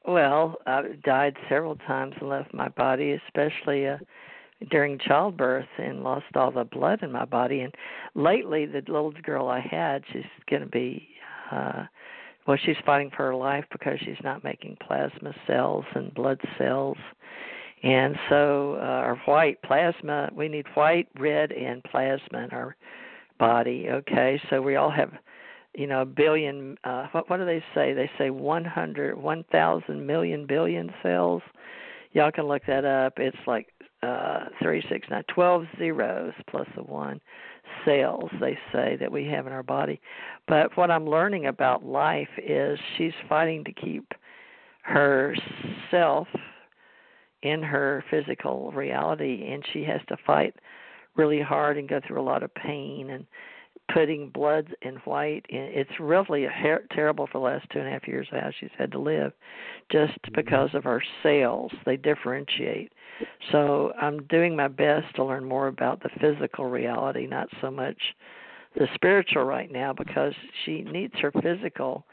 Well, 0.07 0.57
I've 0.67 1.03
died 1.03 1.37
several 1.49 1.77
times 1.77 2.15
and 2.21 2.29
left 2.29 2.53
my 2.53 2.69
body, 2.69 3.19
especially 3.27 3.87
uh, 3.87 3.99
during 4.71 4.99
childbirth, 4.99 5.69
and 5.79 6.03
lost 6.03 6.27
all 6.35 6.51
the 6.51 6.65
blood 6.65 7.03
in 7.03 7.11
my 7.13 7.25
body. 7.25 7.61
And 7.61 7.75
lately, 8.15 8.67
the 8.67 8.83
little 8.87 9.13
girl 9.23 9.49
I 9.49 9.61
had, 9.61 10.05
she's 10.13 10.25
going 10.51 10.63
to 10.63 10.69
be, 10.69 11.09
uh, 11.51 11.85
well, 12.47 12.59
she's 12.65 12.77
fighting 12.85 13.11
for 13.11 13.27
her 13.27 13.35
life 13.35 13.65
because 13.73 13.99
she's 14.01 14.23
not 14.23 14.45
making 14.45 14.77
plasma 14.87 15.35
cells 15.47 15.85
and 15.95 16.13
blood 16.15 16.41
cells. 16.59 16.99
And 17.83 18.17
so, 18.31 18.77
uh, 18.81 18.85
our 18.85 19.17
white 19.27 19.61
plasma, 19.63 20.31
we 20.35 20.49
need 20.49 20.67
white, 20.75 21.09
red, 21.19 21.53
and 21.53 21.83
plasma 21.85 22.45
in 22.45 22.51
our 22.51 22.77
body. 23.39 23.89
Okay, 23.91 24.41
so 24.49 24.63
we 24.63 24.77
all 24.77 24.91
have 24.91 25.13
you 25.75 25.87
know 25.87 26.03
a 26.03 26.07
billion 26.07 26.77
uh 26.85 27.07
what 27.13 27.29
what 27.29 27.39
do 27.39 27.47
they 27.47 27.63
say? 27.75 27.93
They 27.93 28.11
say 28.19 28.31
one 28.31 28.65
hundred 28.65 29.17
one 29.17 29.45
thousand 29.51 30.07
million 30.07 30.47
billion 30.47 30.93
cells. 31.03 31.43
Y'all 32.13 32.31
can 32.31 32.47
look 32.47 32.63
that 32.67 32.85
up. 32.85 33.15
It's 33.19 33.37
like 33.47 33.69
uh 34.03 34.47
three 34.63 34.85
six 34.89 35.07
nine 35.11 35.25
twelve 35.35 35.65
zeros 35.79 36.33
plus 36.49 36.69
a 36.77 36.83
one 36.83 37.21
cells 37.85 38.31
they 38.41 38.59
say 38.73 38.97
that 39.01 39.11
we 39.11 39.27
have 39.27 39.47
in 39.47 39.53
our 39.53 39.63
body. 39.63 40.01
But 40.47 40.77
what 40.77 40.91
i'm 40.91 41.09
learning 41.09 41.47
about 41.47 41.85
life 41.85 42.29
is 42.39 42.79
she's 42.97 43.13
fighting 43.29 43.65
to 43.65 43.73
keep 43.73 44.13
herself 44.83 46.29
in 47.43 47.63
her 47.63 48.05
physical 48.11 48.71
reality 48.73 49.49
and 49.51 49.65
she 49.73 49.83
has 49.85 50.01
to 50.09 50.17
fight 50.27 50.55
really 51.17 51.41
hard 51.41 51.79
and 51.79 51.89
go 51.89 52.01
through 52.07 52.21
a 52.21 52.23
lot 52.23 52.43
of 52.43 52.55
pain 52.55 53.11
and 53.11 53.27
putting 53.93 54.31
blood 54.31 54.75
in 54.83 54.97
white. 55.05 55.45
It's 55.49 56.01
really 56.01 56.45
her- 56.45 56.85
terrible 56.93 57.27
for 57.27 57.39
the 57.39 57.45
last 57.45 57.67
two 57.71 57.79
and 57.79 57.89
a 57.89 57.91
half 57.91 58.09
years 58.09 58.27
how 58.31 58.51
she's 58.59 58.71
had 58.79 58.93
to 58.93 58.99
live, 58.99 59.33
just 59.91 60.13
mm-hmm. 60.13 60.35
because 60.35 60.71
of 60.75 60.85
her 60.85 61.03
cells. 61.23 61.73
They 61.85 61.97
differentiate. 61.97 62.93
So 63.53 63.93
I'm 64.01 64.25
doing 64.25 64.57
my 64.57 64.69
best 64.69 65.15
to 65.17 65.25
learn 65.25 65.45
more 65.45 65.69
about 65.69 66.03
the 66.03 66.09
physical 66.21 66.67
reality, 66.67 67.27
not 67.27 67.49
so 67.61 67.71
much 67.71 67.99
the 68.75 68.89
spiritual 68.95 69.45
right 69.45 69.71
now, 69.71 69.93
because 69.93 70.33
she 70.65 70.83
needs 70.83 71.15
her 71.21 71.31
physical. 71.31 72.05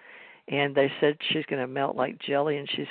And 0.48 0.76
they 0.76 0.92
said 1.00 1.18
she's 1.32 1.46
going 1.46 1.62
to 1.62 1.68
melt 1.68 1.96
like 1.96 2.20
jelly, 2.20 2.58
and 2.58 2.70
she's 2.76 2.88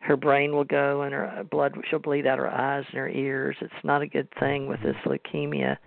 her 0.00 0.16
brain 0.16 0.54
will 0.54 0.64
go 0.64 1.02
and 1.02 1.12
her 1.12 1.44
blood 1.50 1.74
she'll 1.88 1.98
bleed 1.98 2.26
out 2.26 2.38
her 2.38 2.50
eyes 2.50 2.84
and 2.90 2.98
her 2.98 3.08
ears. 3.08 3.56
It's 3.60 3.72
not 3.82 4.02
a 4.02 4.06
good 4.06 4.28
thing 4.38 4.66
with 4.66 4.80
this 4.82 4.96
leukemia 5.06 5.78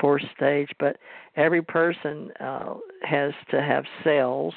fourth 0.00 0.22
stage, 0.36 0.70
but 0.78 0.96
every 1.40 1.62
person 1.62 2.30
uh, 2.38 2.74
has 3.02 3.32
to 3.50 3.62
have 3.62 3.84
cells. 4.04 4.54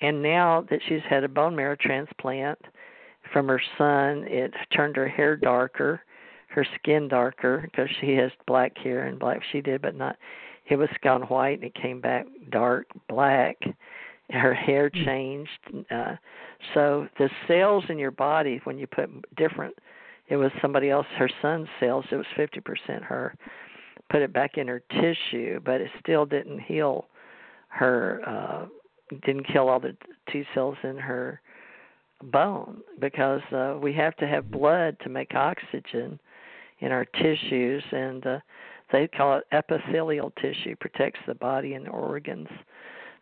And 0.00 0.22
now 0.22 0.64
that 0.70 0.80
she's 0.88 1.02
had 1.08 1.24
a 1.24 1.28
bone 1.28 1.54
marrow 1.54 1.76
transplant 1.78 2.58
from 3.32 3.48
her 3.48 3.60
son, 3.76 4.24
it 4.28 4.52
turned 4.74 4.96
her 4.96 5.08
hair 5.08 5.36
darker, 5.36 6.00
her 6.48 6.66
skin 6.78 7.08
darker 7.08 7.62
because 7.62 7.88
she 8.00 8.12
has 8.12 8.30
black 8.46 8.76
hair 8.78 9.06
and 9.06 9.18
black 9.18 9.42
she 9.50 9.60
did, 9.60 9.82
but 9.82 9.96
not. 9.96 10.16
It 10.68 10.76
was 10.76 10.88
gone 11.02 11.22
white 11.22 11.58
and 11.58 11.64
it 11.64 11.74
came 11.74 12.00
back 12.00 12.26
dark 12.50 12.86
black. 13.08 13.56
Her 14.30 14.54
hair 14.54 14.90
hmm. 14.94 15.04
changed. 15.04 15.86
Uh, 15.90 16.14
so 16.74 17.08
the 17.18 17.28
cells 17.48 17.84
in 17.88 17.98
your 17.98 18.12
body, 18.12 18.60
when 18.64 18.78
you 18.78 18.86
put 18.86 19.10
different, 19.36 19.74
it 20.28 20.36
was 20.36 20.50
somebody 20.62 20.88
else, 20.88 21.06
her 21.18 21.28
son's 21.42 21.68
cells. 21.80 22.04
It 22.10 22.16
was 22.16 22.26
fifty 22.36 22.60
percent 22.60 23.02
her 23.02 23.34
put 24.12 24.20
it 24.22 24.32
back 24.32 24.58
in 24.58 24.68
her 24.68 24.82
tissue, 24.90 25.58
but 25.64 25.80
it 25.80 25.90
still 25.98 26.26
didn't 26.26 26.60
heal 26.60 27.06
her 27.68 28.20
uh 28.26 28.66
didn't 29.26 29.46
kill 29.50 29.68
all 29.68 29.80
the 29.80 29.96
T 30.30 30.44
cells 30.54 30.76
in 30.84 30.98
her 30.98 31.40
bone 32.24 32.82
because 33.00 33.40
uh 33.50 33.78
we 33.80 33.92
have 33.94 34.14
to 34.16 34.26
have 34.26 34.50
blood 34.50 34.96
to 35.02 35.08
make 35.08 35.34
oxygen 35.34 36.20
in 36.80 36.92
our 36.92 37.06
tissues 37.06 37.82
and 37.92 38.26
uh 38.26 38.38
they 38.92 39.08
call 39.08 39.38
it 39.38 39.44
epithelial 39.52 40.30
tissue 40.40 40.76
protects 40.80 41.20
the 41.26 41.34
body 41.34 41.72
and 41.72 41.86
the 41.86 41.90
organs 41.90 42.48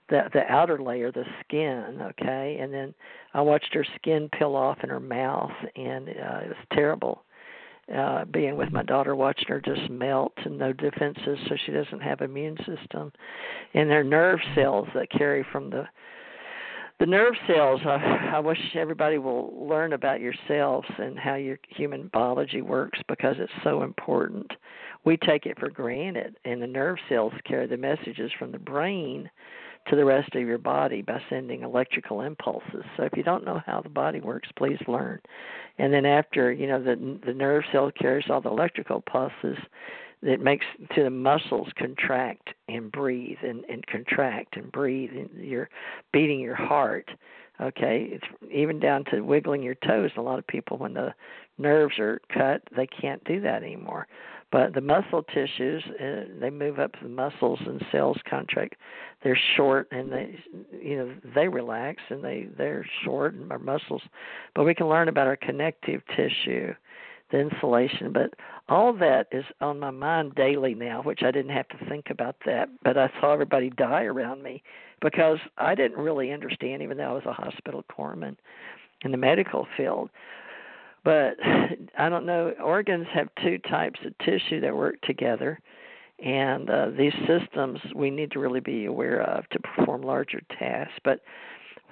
the 0.09 0.23
the 0.33 0.43
outer 0.53 0.83
layer 0.83 1.13
the 1.13 1.25
skin 1.45 2.01
okay? 2.03 2.59
And 2.61 2.75
then 2.75 2.93
i 3.35 3.41
watched 3.41 3.73
her 3.73 3.87
skin 3.97 4.29
peel 4.37 4.57
off 4.57 4.79
in 4.83 4.91
her 4.91 5.01
mouth 5.01 5.53
and 5.77 6.09
uh, 6.09 6.41
it 6.43 6.49
was 6.49 6.67
terrible 6.73 7.23
uh 7.95 8.25
being 8.27 8.57
with 8.57 8.71
my 8.71 8.83
daughter 8.83 9.15
watching 9.17 9.49
her 9.49 9.61
just 9.61 9.91
melt 9.91 10.33
and 10.45 10.59
no 10.59 10.73
defenses 10.73 11.39
so 11.49 11.57
she 11.65 11.73
doesn't 11.73 12.03
have 12.03 12.21
immune 12.21 12.57
system. 12.59 13.13
And 13.75 13.91
their 13.91 14.05
nerve 14.05 14.41
cells 14.55 14.89
that 14.95 15.11
carry 15.11 15.45
from 15.53 15.71
the 15.71 15.85
the 16.99 17.07
nerve 17.07 17.35
cells 17.47 17.81
I, 17.85 18.33
I 18.35 18.39
wish 18.41 18.59
everybody 18.75 19.19
will 19.19 19.67
learn 19.67 19.95
about 19.95 20.21
yourselves 20.21 20.87
and 20.99 21.19
how 21.19 21.35
your 21.35 21.59
human 21.69 22.11
biology 22.13 22.61
works 22.61 23.01
because 23.09 23.37
it's 23.39 23.53
so 23.65 23.83
important. 23.83 24.51
We 25.05 25.17
take 25.17 25.47
it 25.47 25.59
for 25.59 25.71
granted 25.71 26.37
and 26.45 26.61
the 26.61 26.67
nerve 26.67 26.99
cells 27.09 27.33
carry 27.47 27.67
the 27.67 27.79
messages 27.79 28.31
from 28.39 28.53
the 28.53 28.59
brain 28.59 29.31
to 29.89 29.97
the 29.97 30.05
rest 30.05 30.35
of 30.35 30.43
your 30.43 30.59
body 30.59 31.03
by 31.03 31.21
sending 31.29 31.63
electrical 31.63 32.21
impulses. 32.21 32.85
So 32.97 33.05
if 33.05 33.13
you 33.17 33.23
don't 33.23 33.45
know 33.45 33.61
how 33.67 33.81
the 33.81 33.89
body 33.89 34.21
works 34.21 34.49
please 34.57 34.79
learn. 34.87 35.21
And 35.79 35.93
then 35.93 36.07
after 36.07 36.53
you 36.53 36.67
know 36.67 36.83
the 36.83 37.19
the 37.25 37.35
nerve 37.35 37.65
cell 37.73 37.91
carries 37.91 38.27
all 38.31 38.41
the 38.41 38.51
electrical 38.51 39.01
pulses 39.01 39.59
that 40.23 40.41
makes 40.41 40.67
to 40.95 41.03
the 41.03 41.11
muscles 41.11 41.69
contract 41.79 42.51
and 42.69 42.93
breathe 42.93 43.39
and, 43.43 43.65
and 43.71 43.87
contract 43.87 44.57
and 44.57 44.71
breathe 44.71 45.11
and 45.13 45.31
you're 45.43 45.71
beating 46.13 46.41
your 46.41 46.57
heart 46.57 47.11
okay? 47.61 48.09
It's 48.11 48.25
even 48.51 48.81
down 48.81 49.05
to 49.11 49.21
wiggling 49.21 49.63
your 49.63 49.75
toes. 49.87 50.11
A 50.17 50.23
lot 50.23 50.39
of 50.39 50.47
people 50.47 50.79
when 50.79 50.95
the 50.95 51.13
nerves 51.59 51.99
are 51.99 52.21
cut 52.33 52.63
they 52.75 52.87
can't 52.87 53.23
do 53.25 53.41
that 53.41 53.63
anymore 53.63 54.07
but 54.53 54.75
the 54.75 54.81
muscle 54.81 55.23
tissues 55.23 55.83
uh, 56.01 56.25
they 56.41 56.51
move 56.51 56.79
up 56.79 56.93
the 57.03 57.09
muscles 57.09 57.59
and 57.67 57.85
cells 57.93 58.19
contract 58.29 58.75
they're 59.23 59.39
short 59.57 59.89
and 59.91 60.13
they 60.13 60.39
you 60.81 60.97
know 60.97 61.15
they 61.35 61.49
relax 61.49 62.03
and 62.11 62.23
they 62.23 62.49
they're 62.57 62.87
short 63.05 63.35
and 63.35 63.51
our 63.53 63.59
muscles 63.59 64.03
but 64.55 64.65
we 64.65 64.75
can 64.75 64.89
learn 64.89 65.09
about 65.09 65.27
our 65.27 65.37
connective 65.37 66.03
tissue 66.17 66.73
the 67.31 67.39
insulation. 67.39 68.13
But 68.13 68.35
all 68.69 68.93
that 68.95 69.27
is 69.33 69.45
on 69.61 69.79
my 69.79 69.91
mind 69.91 70.35
daily 70.35 70.75
now, 70.75 71.03
which 71.03 71.21
I 71.23 71.31
didn't 71.31 71.53
have 71.53 71.69
to 71.69 71.85
think 71.89 72.07
about 72.11 72.37
that. 72.47 72.69
But 72.83 72.97
I 72.97 73.11
saw 73.21 73.33
everybody 73.33 73.71
die 73.71 74.05
around 74.05 74.43
me 74.43 74.63
because 75.01 75.39
I 75.59 75.75
didn't 75.75 75.99
really 75.99 76.33
understand, 76.33 76.83
even 76.83 76.97
though 76.97 77.11
I 77.11 77.13
was 77.13 77.27
a 77.27 77.33
hospital 77.33 77.85
corpsman 77.91 78.37
in 79.03 79.13
the 79.13 79.17
medical 79.17 79.67
field. 79.77 80.11
But 81.05 81.37
I 81.99 82.09
don't 82.09 82.27
know. 82.27 82.53
Organs 82.63 83.07
have 83.13 83.29
two 83.43 83.59
types 83.59 84.01
of 84.05 84.17
tissue 84.19 84.61
that 84.61 84.75
work 84.77 85.01
together. 85.03 85.61
And 86.25 86.69
uh, 86.69 86.91
these 86.97 87.15
systems 87.27 87.79
we 87.95 88.11
need 88.11 88.31
to 88.33 88.41
really 88.41 88.61
be 88.61 88.85
aware 88.85 89.23
of 89.23 89.49
to 89.51 89.59
perform 89.61 90.03
larger 90.03 90.41
tasks. 90.59 90.99
But 91.03 91.21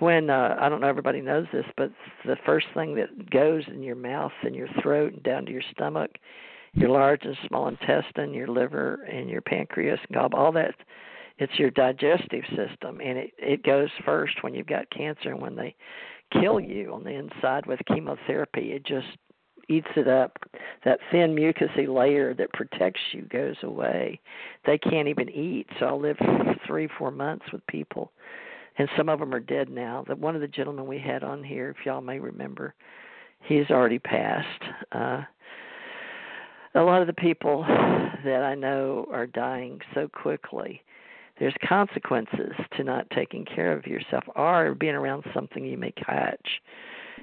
when 0.00 0.30
uh, 0.30 0.56
I 0.60 0.68
don't 0.68 0.80
know 0.80 0.88
everybody 0.88 1.20
knows 1.20 1.46
this, 1.52 1.64
but 1.76 1.90
the 2.24 2.36
first 2.44 2.66
thing 2.74 2.94
that 2.96 3.30
goes 3.30 3.64
in 3.68 3.82
your 3.82 3.96
mouth 3.96 4.32
and 4.42 4.54
your 4.54 4.68
throat 4.82 5.14
and 5.14 5.22
down 5.22 5.46
to 5.46 5.52
your 5.52 5.62
stomach, 5.72 6.10
your 6.74 6.90
large 6.90 7.24
and 7.24 7.36
small 7.48 7.68
intestine, 7.68 8.34
your 8.34 8.48
liver 8.48 9.02
and 9.10 9.30
your 9.30 9.40
pancreas, 9.40 9.98
gob, 10.12 10.34
all 10.34 10.52
that, 10.52 10.74
it's 11.38 11.58
your 11.58 11.70
digestive 11.70 12.44
system, 12.48 13.00
and 13.00 13.16
it 13.16 13.30
it 13.38 13.62
goes 13.62 13.88
first 14.04 14.42
when 14.42 14.54
you've 14.54 14.66
got 14.66 14.90
cancer 14.90 15.30
and 15.30 15.40
when 15.40 15.56
they 15.56 15.74
kill 16.32 16.60
you 16.60 16.92
on 16.92 17.04
the 17.04 17.10
inside 17.10 17.66
with 17.66 17.80
chemotherapy. 17.86 18.72
It 18.72 18.84
just 18.84 19.06
eats 19.68 19.88
it 19.96 20.08
up. 20.08 20.38
That 20.84 20.98
thin 21.10 21.34
mucousy 21.34 21.86
layer 21.88 22.34
that 22.34 22.52
protects 22.52 23.00
you 23.12 23.22
goes 23.22 23.56
away. 23.62 24.20
They 24.66 24.78
can't 24.78 25.08
even 25.08 25.28
eat. 25.28 25.66
So 25.78 25.86
I 25.86 25.92
lived 25.92 26.22
three, 26.66 26.88
four 26.98 27.10
months 27.10 27.44
with 27.52 27.66
people 27.66 28.12
and 28.78 28.88
some 28.96 29.08
of 29.08 29.18
them 29.18 29.34
are 29.34 29.40
dead 29.40 29.68
now. 29.68 30.04
That 30.06 30.18
one 30.18 30.34
of 30.34 30.40
the 30.40 30.48
gentlemen 30.48 30.86
we 30.86 30.98
had 30.98 31.24
on 31.24 31.42
here, 31.42 31.70
if 31.70 31.84
y'all 31.84 32.00
may 32.00 32.20
remember, 32.20 32.74
he's 33.42 33.68
already 33.70 33.98
passed. 33.98 34.62
Uh, 34.92 35.22
a 36.74 36.80
lot 36.80 37.00
of 37.00 37.08
the 37.08 37.12
people 37.12 37.64
that 37.66 38.42
I 38.42 38.54
know 38.54 39.06
are 39.12 39.26
dying 39.26 39.80
so 39.94 40.08
quickly. 40.08 40.82
There's 41.38 41.54
consequences 41.66 42.52
to 42.76 42.84
not 42.84 43.08
taking 43.10 43.44
care 43.44 43.72
of 43.72 43.86
yourself 43.86 44.24
or 44.34 44.74
being 44.74 44.94
around 44.94 45.24
something 45.32 45.64
you 45.64 45.78
may 45.78 45.92
catch. 45.92 46.46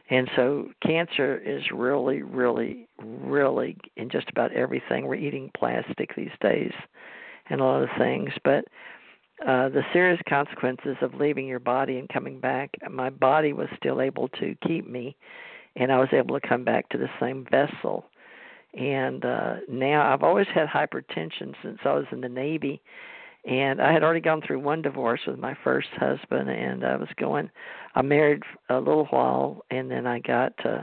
And 0.09 0.29
so 0.35 0.69
cancer 0.85 1.37
is 1.37 1.63
really, 1.73 2.21
really, 2.21 2.87
really 2.99 3.77
in 3.97 4.09
just 4.09 4.29
about 4.29 4.51
everything. 4.53 5.05
We're 5.05 5.15
eating 5.15 5.51
plastic 5.57 6.15
these 6.15 6.29
days 6.41 6.71
and 7.49 7.59
a 7.59 7.63
lot 7.63 7.83
of 7.83 7.89
things. 7.97 8.29
But 8.43 8.65
uh, 9.41 9.69
the 9.69 9.83
serious 9.91 10.19
consequences 10.29 10.95
of 11.01 11.15
leaving 11.15 11.47
your 11.47 11.59
body 11.59 11.97
and 11.97 12.07
coming 12.07 12.39
back, 12.39 12.71
my 12.89 13.09
body 13.09 13.51
was 13.51 13.67
still 13.77 13.99
able 13.99 14.29
to 14.29 14.55
keep 14.65 14.87
me, 14.87 15.15
and 15.75 15.91
I 15.91 15.99
was 15.99 16.09
able 16.13 16.39
to 16.39 16.47
come 16.47 16.63
back 16.63 16.87
to 16.89 16.97
the 16.97 17.09
same 17.19 17.45
vessel. 17.51 18.05
And 18.73 19.25
uh, 19.25 19.55
now 19.69 20.13
I've 20.13 20.23
always 20.23 20.47
had 20.53 20.67
hypertension 20.67 21.53
since 21.63 21.79
I 21.83 21.93
was 21.93 22.05
in 22.11 22.21
the 22.21 22.29
Navy, 22.29 22.81
and 23.45 23.81
I 23.81 23.93
had 23.93 24.03
already 24.03 24.21
gone 24.21 24.41
through 24.41 24.59
one 24.59 24.81
divorce 24.81 25.21
with 25.27 25.37
my 25.37 25.55
first 25.63 25.89
husband, 25.97 26.49
and 26.49 26.83
I 26.83 26.95
was 26.95 27.09
going. 27.17 27.49
I 27.93 28.01
married 28.01 28.43
a 28.69 28.79
little 28.79 29.05
while, 29.05 29.63
and 29.69 29.89
then 29.89 30.07
I 30.07 30.19
got 30.19 30.53
uh, 30.65 30.81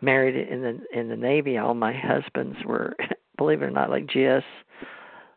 married 0.00 0.36
in 0.48 0.62
the 0.62 0.98
in 0.98 1.08
the 1.08 1.16
Navy. 1.16 1.58
All 1.58 1.74
my 1.74 1.92
husbands 1.92 2.56
were, 2.64 2.96
believe 3.36 3.62
it 3.62 3.66
or 3.66 3.70
not, 3.70 3.90
like 3.90 4.06
GS 4.06 4.44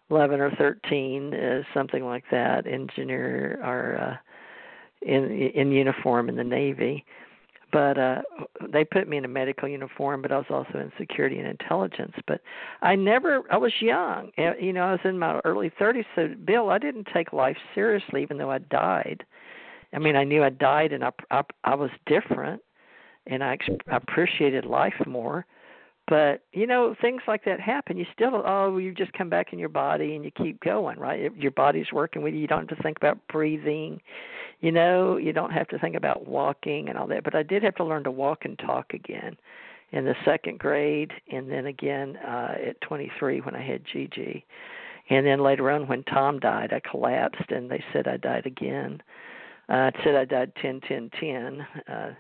11 0.10 0.40
or 0.40 0.52
13, 0.52 1.34
uh, 1.34 1.62
something 1.74 2.06
like 2.06 2.24
that, 2.32 2.66
engineer 2.66 3.60
or 3.64 3.98
uh, 3.98 4.18
in 5.02 5.32
in 5.32 5.72
uniform 5.72 6.30
in 6.30 6.36
the 6.36 6.44
Navy. 6.44 7.06
But 7.72 7.98
uh, 7.98 8.22
they 8.72 8.84
put 8.84 9.08
me 9.08 9.18
in 9.18 9.26
a 9.26 9.30
medical 9.30 9.68
uniform, 9.68 10.22
but 10.22 10.32
I 10.32 10.38
was 10.38 10.48
also 10.50 10.80
in 10.80 10.92
security 10.98 11.38
and 11.38 11.48
intelligence. 11.48 12.14
But 12.26 12.42
I 12.82 12.96
never, 12.96 13.44
I 13.52 13.58
was 13.58 13.74
young, 13.80 14.32
you 14.60 14.74
know, 14.74 14.84
I 14.84 14.92
was 14.92 15.02
in 15.04 15.20
my 15.20 15.40
early 15.46 15.72
30s. 15.80 16.06
So, 16.16 16.30
Bill, 16.46 16.70
I 16.70 16.80
didn't 16.80 17.08
take 17.14 17.32
life 17.32 17.58
seriously, 17.76 18.24
even 18.24 18.38
though 18.38 18.50
I 18.50 18.58
died. 18.58 19.24
I 19.94 20.00
mean, 20.00 20.16
I 20.16 20.24
knew 20.24 20.44
I 20.44 20.50
died, 20.50 20.94
and 20.94 21.04
I 21.04 21.12
I, 21.30 21.42
I 21.64 21.76
was 21.76 21.92
different, 22.06 22.62
and 23.28 23.44
I, 23.44 23.58
I 23.92 23.98
appreciated 23.98 24.66
life 24.66 24.94
more 25.06 25.46
but 26.10 26.42
you 26.54 26.66
know 26.68 26.96
things 27.00 27.22
like 27.28 27.46
that 27.46 27.60
happen 27.60 27.96
you 27.96 28.06
still 28.12 28.44
oh 28.46 28.78
you 28.78 28.94
just 28.94 29.14
come 29.14 29.30
back 29.30 29.54
in 29.54 29.60
your 29.60 29.70
body 29.70 30.16
and 30.16 30.26
you 30.26 30.32
keep 30.32 30.60
going 30.62 31.00
right 31.00 31.34
your 31.38 31.52
body's 31.52 31.92
working 31.94 32.22
with 32.22 32.34
you 32.34 32.40
you 32.40 32.48
don't 32.48 32.68
have 32.68 32.78
to 32.78 32.84
think 32.84 32.98
about 32.98 33.20
breathing 33.32 34.02
you 34.62 34.72
know 34.72 35.18
you 35.18 35.34
don't 35.34 35.52
have 35.52 35.68
to 35.68 35.80
think 35.80 35.96
about 35.96 36.28
walking 36.28 36.90
and 36.90 36.98
all 36.98 37.08
that 37.08 37.24
but 37.24 37.36
i 37.36 37.44
did 37.44 37.64
have 37.64 37.76
to 37.76 37.84
learn 37.84 38.04
to 38.04 38.12
walk 38.12 38.46
and 38.46 38.58
talk 38.60 38.94
again 38.94 39.36
in 39.92 40.06
the 40.06 40.16
second 40.26 40.60
grade 40.60 41.12
and 41.32 41.52
then 41.52 41.66
again 41.66 42.18
uh 42.18 42.56
at 42.68 42.80
23 42.82 43.42
when 43.42 43.56
i 43.56 43.62
had 43.62 43.82
gigi 43.92 44.46
and 45.10 45.26
then 45.26 45.40
later 45.40 45.70
on 45.70 45.88
when 45.88 46.04
tom 46.04 46.40
died 46.40 46.74
i 46.74 46.82
collapsed 46.90 47.50
and 47.50 47.70
they 47.70 47.84
said 47.94 48.08
i 48.08 48.18
died 48.18 48.46
again. 48.46 49.02
Uh 49.70 49.92
said 50.04 50.16
i 50.16 50.26
died 50.26 50.52
10 50.62 50.82
10 50.82 51.10
10 51.20 51.68
uh 51.88 52.14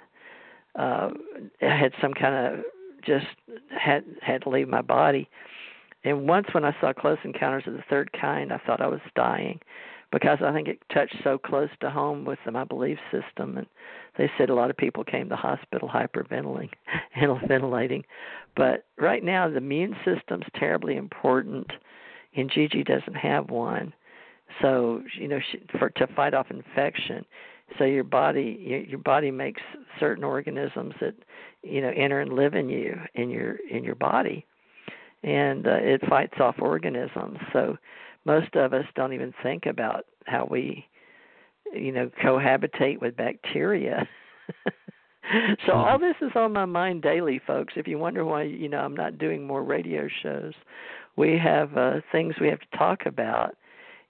uh 0.75 1.09
i 1.61 1.65
had 1.65 1.93
some 2.01 2.13
kind 2.13 2.35
of 2.35 2.63
just 3.05 3.25
had 3.69 4.03
had 4.21 4.41
to 4.43 4.49
leave 4.49 4.67
my 4.67 4.81
body. 4.81 5.29
And 6.03 6.27
once 6.27 6.47
when 6.53 6.63
I 6.63 6.75
saw 6.79 6.93
Close 6.93 7.17
Encounters 7.23 7.63
of 7.67 7.73
the 7.73 7.83
Third 7.89 8.11
Kind, 8.19 8.53
I 8.53 8.59
thought 8.65 8.81
I 8.81 8.87
was 8.87 9.01
dying 9.15 9.59
because 10.11 10.39
I 10.43 10.51
think 10.51 10.67
it 10.67 10.79
touched 10.93 11.15
so 11.23 11.37
close 11.37 11.69
to 11.81 11.89
home 11.89 12.25
with 12.25 12.39
my 12.51 12.63
belief 12.63 12.97
system. 13.11 13.57
And 13.57 13.67
they 14.17 14.29
said 14.37 14.49
a 14.49 14.55
lot 14.55 14.69
of 14.69 14.77
people 14.77 15.03
came 15.03 15.29
to 15.29 15.35
hospital 15.35 15.89
hyperventilating 15.89 16.69
ventilating. 17.47 18.03
But 18.55 18.85
right 18.97 19.23
now, 19.23 19.49
the 19.49 19.57
immune 19.57 19.95
system's 20.03 20.45
terribly 20.55 20.95
important, 20.95 21.71
and 22.35 22.49
Gigi 22.49 22.83
doesn't 22.83 23.15
have 23.15 23.49
one. 23.49 23.93
So 24.61 25.03
you 25.17 25.27
know, 25.27 25.39
she, 25.51 25.59
for 25.77 25.89
to 25.91 26.07
fight 26.07 26.33
off 26.33 26.47
infection, 26.49 27.23
so 27.77 27.83
your 27.83 28.03
body 28.03 28.57
your, 28.59 28.79
your 28.81 28.99
body 28.99 29.31
makes 29.31 29.61
certain 29.99 30.23
organisms 30.23 30.93
that 31.01 31.13
you 31.61 31.81
know 31.81 31.91
enter 31.95 32.19
and 32.21 32.33
live 32.33 32.55
in 32.55 32.69
you 32.69 32.95
in 33.15 33.29
your 33.29 33.57
in 33.69 33.83
your 33.83 33.95
body 33.95 34.45
and 35.23 35.67
uh, 35.67 35.77
it 35.79 36.01
fights 36.09 36.35
off 36.39 36.55
organisms 36.59 37.37
so 37.53 37.77
most 38.29 38.55
of 38.55 38.73
us 38.73 38.85
don't 38.95 39.13
even 39.13 39.33
think 39.43 39.65
about 39.65 40.05
how 40.25 40.47
we 40.49 40.85
you 41.73 41.91
know 41.91 42.09
cohabitate 42.23 42.99
with 43.01 43.15
bacteria 43.15 44.07
so 45.65 45.73
all 45.73 45.97
mm-hmm. 45.97 46.03
this 46.03 46.15
is 46.21 46.31
on 46.35 46.53
my 46.53 46.65
mind 46.65 47.01
daily 47.01 47.39
folks 47.45 47.73
if 47.75 47.87
you 47.87 47.97
wonder 47.97 48.25
why 48.25 48.43
you 48.43 48.69
know 48.69 48.79
i'm 48.79 48.95
not 48.95 49.17
doing 49.17 49.45
more 49.45 49.63
radio 49.63 50.07
shows 50.23 50.53
we 51.15 51.37
have 51.37 51.75
uh, 51.77 51.95
things 52.11 52.35
we 52.39 52.47
have 52.47 52.59
to 52.59 52.77
talk 52.77 53.05
about 53.05 53.55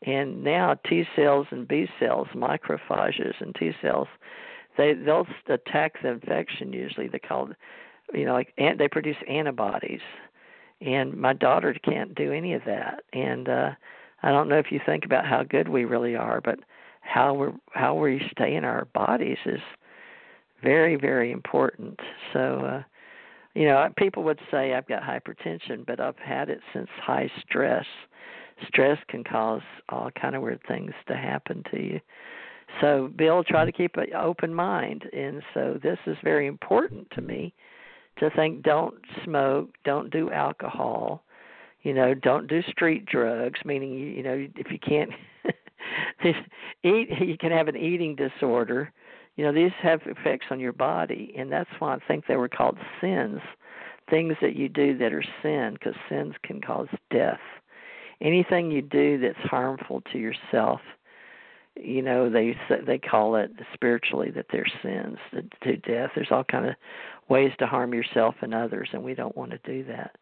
and 0.04 0.44
now 0.44 0.76
T 0.88 1.04
cells 1.16 1.48
and 1.52 1.68
B 1.68 1.88
cells, 2.00 2.28
macrophages 2.34 3.34
and 3.42 3.54
T 3.56 3.72
cells, 3.82 4.08
they 4.78 4.94
they'll 4.94 5.28
attack 5.48 6.02
the 6.02 6.10
infection 6.10 6.72
usually. 6.72 7.08
They 7.08 7.20
call, 7.20 7.50
you 8.14 8.26
know, 8.26 8.34
like 8.34 8.54
and 8.58 8.80
they 8.80 8.88
produce 8.88 9.18
antibodies, 9.28 10.02
and 10.80 11.14
my 11.16 11.34
daughter 11.34 11.76
can't 11.84 12.16
do 12.16 12.32
any 12.32 12.54
of 12.54 12.62
that. 12.66 13.04
And 13.12 13.50
uh, 13.50 13.72
I 14.24 14.32
don't 14.32 14.50
know 14.50 14.60
if 14.60 14.72
you 14.72 14.80
think 14.86 15.06
about 15.06 15.26
how 15.26 15.44
good 15.44 15.70
we 15.70 15.86
really 15.86 16.16
are, 16.16 16.42
but 16.42 16.60
how 17.02 17.34
we 17.34 17.48
how 17.72 17.96
we 17.96 18.22
stay 18.32 18.56
in 18.56 18.66
our 18.66 18.86
bodies 18.86 19.38
is 19.46 19.62
very 20.64 20.96
very 20.96 21.32
important. 21.32 22.00
So. 22.34 22.40
uh 22.66 22.84
you 23.56 23.66
know, 23.66 23.90
people 23.98 24.24
would 24.24 24.40
say 24.52 24.74
I've 24.74 24.88
got 24.88 25.02
hypertension, 25.02 25.84
but 25.86 26.00
I've 26.00 26.18
had 26.20 26.50
it 26.50 26.62
since 26.72 26.88
high 27.02 27.30
stress 27.44 27.86
stress 28.68 28.98
can 29.08 29.24
cause 29.24 29.62
all 29.90 30.10
kind 30.12 30.36
of 30.36 30.42
weird 30.42 30.62
things 30.68 30.92
to 31.08 31.16
happen 31.16 31.64
to 31.72 31.82
you. 31.82 32.00
So, 32.82 33.10
Bill, 33.16 33.44
try 33.44 33.66
to 33.66 33.72
keep 33.72 33.96
an 33.98 34.14
open 34.14 34.54
mind. 34.54 35.06
And 35.14 35.42
so, 35.54 35.80
this 35.82 35.98
is 36.06 36.18
very 36.24 36.48
important 36.48 37.10
to 37.12 37.22
me 37.22 37.54
to 38.20 38.30
think 38.32 38.62
don't 38.64 38.96
smoke, 39.24 39.70
don't 39.84 40.12
do 40.12 40.32
alcohol, 40.32 41.24
you 41.82 41.94
know, 41.94 42.14
don't 42.14 42.48
do 42.48 42.62
street 42.64 43.06
drugs, 43.06 43.60
meaning, 43.64 43.94
you, 43.94 44.24
know, 44.24 44.48
if 44.56 44.72
you 44.72 44.80
can't 44.80 45.12
eat, 46.84 47.10
you 47.22 47.38
can 47.40 47.52
have 47.52 47.68
an 47.68 47.78
eating 47.78 48.16
disorder. 48.16 48.92
You 49.36 49.46
know, 49.46 49.54
these 49.54 49.72
have 49.82 50.02
effects 50.06 50.48
on 50.52 50.60
your 50.60 50.74
body, 50.74 51.34
and 51.38 51.52
that's 51.52 51.70
why 51.80 51.96
I 51.96 52.00
think 52.08 52.26
they 52.28 52.36
were 52.36 52.50
called 52.50 52.78
sins 53.02 53.40
things 54.10 54.34
that 54.42 54.56
you 54.56 54.68
do 54.68 54.98
that 54.98 55.14
are 55.14 55.24
sin, 55.44 55.74
because 55.74 55.94
sins 56.10 56.34
can 56.44 56.60
cause 56.60 56.88
death. 57.12 57.40
Anything 58.22 58.72
you 58.72 58.82
do 58.82 59.20
that's 59.20 59.38
harmful 59.48 60.02
to 60.12 60.18
yourself 60.18 60.82
you 61.82 62.02
know 62.02 62.30
they 62.30 62.56
they 62.86 62.98
call 62.98 63.36
it 63.36 63.52
spiritually 63.74 64.32
that 64.32 64.46
they're 64.52 64.66
sins 64.84 65.18
to 65.64 65.78
death 65.78 66.10
there's 66.14 66.32
all 66.32 66.44
kind 66.44 66.66
of 66.66 66.76
ways 67.30 67.52
to 67.58 67.66
harm 67.66 67.94
yourself 67.94 68.36
and 68.42 68.54
others 68.54 68.90
and 68.92 69.02
we 69.02 69.14
don't 69.14 69.38
want 69.38 69.52
to 69.52 69.60
do 69.60 69.84
that 69.86 70.16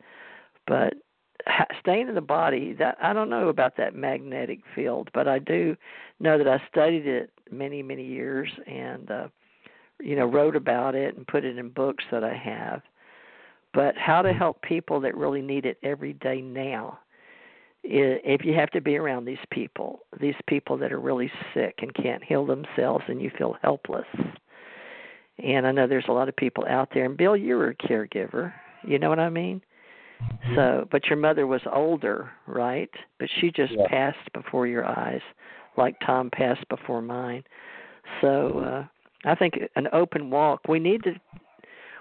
but 0.67 0.93
staying 1.79 2.07
in 2.07 2.15
the 2.15 2.21
body 2.21 2.73
that 2.73 2.97
i 3.01 3.13
don't 3.13 3.29
know 3.29 3.49
about 3.49 3.77
that 3.77 3.95
magnetic 3.95 4.59
field 4.75 5.09
but 5.13 5.27
i 5.27 5.39
do 5.39 5.75
know 6.19 6.37
that 6.37 6.47
i 6.47 6.61
studied 6.69 7.05
it 7.07 7.31
many 7.51 7.81
many 7.81 8.05
years 8.05 8.49
and 8.65 9.09
uh 9.11 9.27
you 9.99 10.15
know 10.15 10.25
wrote 10.25 10.55
about 10.55 10.95
it 10.95 11.15
and 11.15 11.27
put 11.27 11.45
it 11.45 11.57
in 11.57 11.69
books 11.69 12.03
that 12.11 12.23
i 12.23 12.33
have 12.33 12.81
but 13.73 13.95
how 13.97 14.21
to 14.21 14.33
help 14.33 14.61
people 14.61 14.99
that 14.99 15.15
really 15.15 15.41
need 15.41 15.65
it 15.65 15.77
every 15.83 16.13
day 16.13 16.41
now 16.41 16.99
if 17.89 18.43
you 18.43 18.53
have 18.53 18.71
to 18.71 18.81
be 18.81 18.97
around 18.97 19.25
these 19.25 19.37
people, 19.51 19.99
these 20.19 20.35
people 20.47 20.77
that 20.77 20.91
are 20.91 20.99
really 20.99 21.31
sick 21.53 21.75
and 21.81 21.93
can't 21.93 22.23
heal 22.23 22.45
themselves, 22.45 23.05
and 23.07 23.21
you 23.21 23.31
feel 23.37 23.55
helpless. 23.61 24.07
And 25.41 25.67
I 25.67 25.71
know 25.71 25.87
there's 25.87 26.07
a 26.07 26.13
lot 26.13 26.29
of 26.29 26.35
people 26.35 26.65
out 26.67 26.89
there. 26.93 27.05
And 27.05 27.15
Bill, 27.15 27.37
you're 27.37 27.69
a 27.69 27.75
caregiver. 27.75 28.53
You 28.83 28.99
know 28.99 29.09
what 29.09 29.19
I 29.19 29.29
mean? 29.29 29.61
Mm-hmm. 30.21 30.55
So, 30.55 30.87
but 30.91 31.05
your 31.07 31.17
mother 31.17 31.47
was 31.47 31.61
older, 31.71 32.31
right? 32.47 32.89
But 33.19 33.29
she 33.39 33.51
just 33.51 33.73
yeah. 33.73 33.87
passed 33.87 34.31
before 34.33 34.67
your 34.67 34.85
eyes, 34.85 35.21
like 35.77 35.95
Tom 36.05 36.29
passed 36.31 36.67
before 36.69 37.01
mine. 37.01 37.43
So, 38.21 38.59
uh, 38.59 38.85
I 39.29 39.35
think 39.35 39.55
an 39.75 39.87
open 39.93 40.29
walk. 40.29 40.61
We 40.67 40.79
need 40.79 41.03
to, 41.03 41.13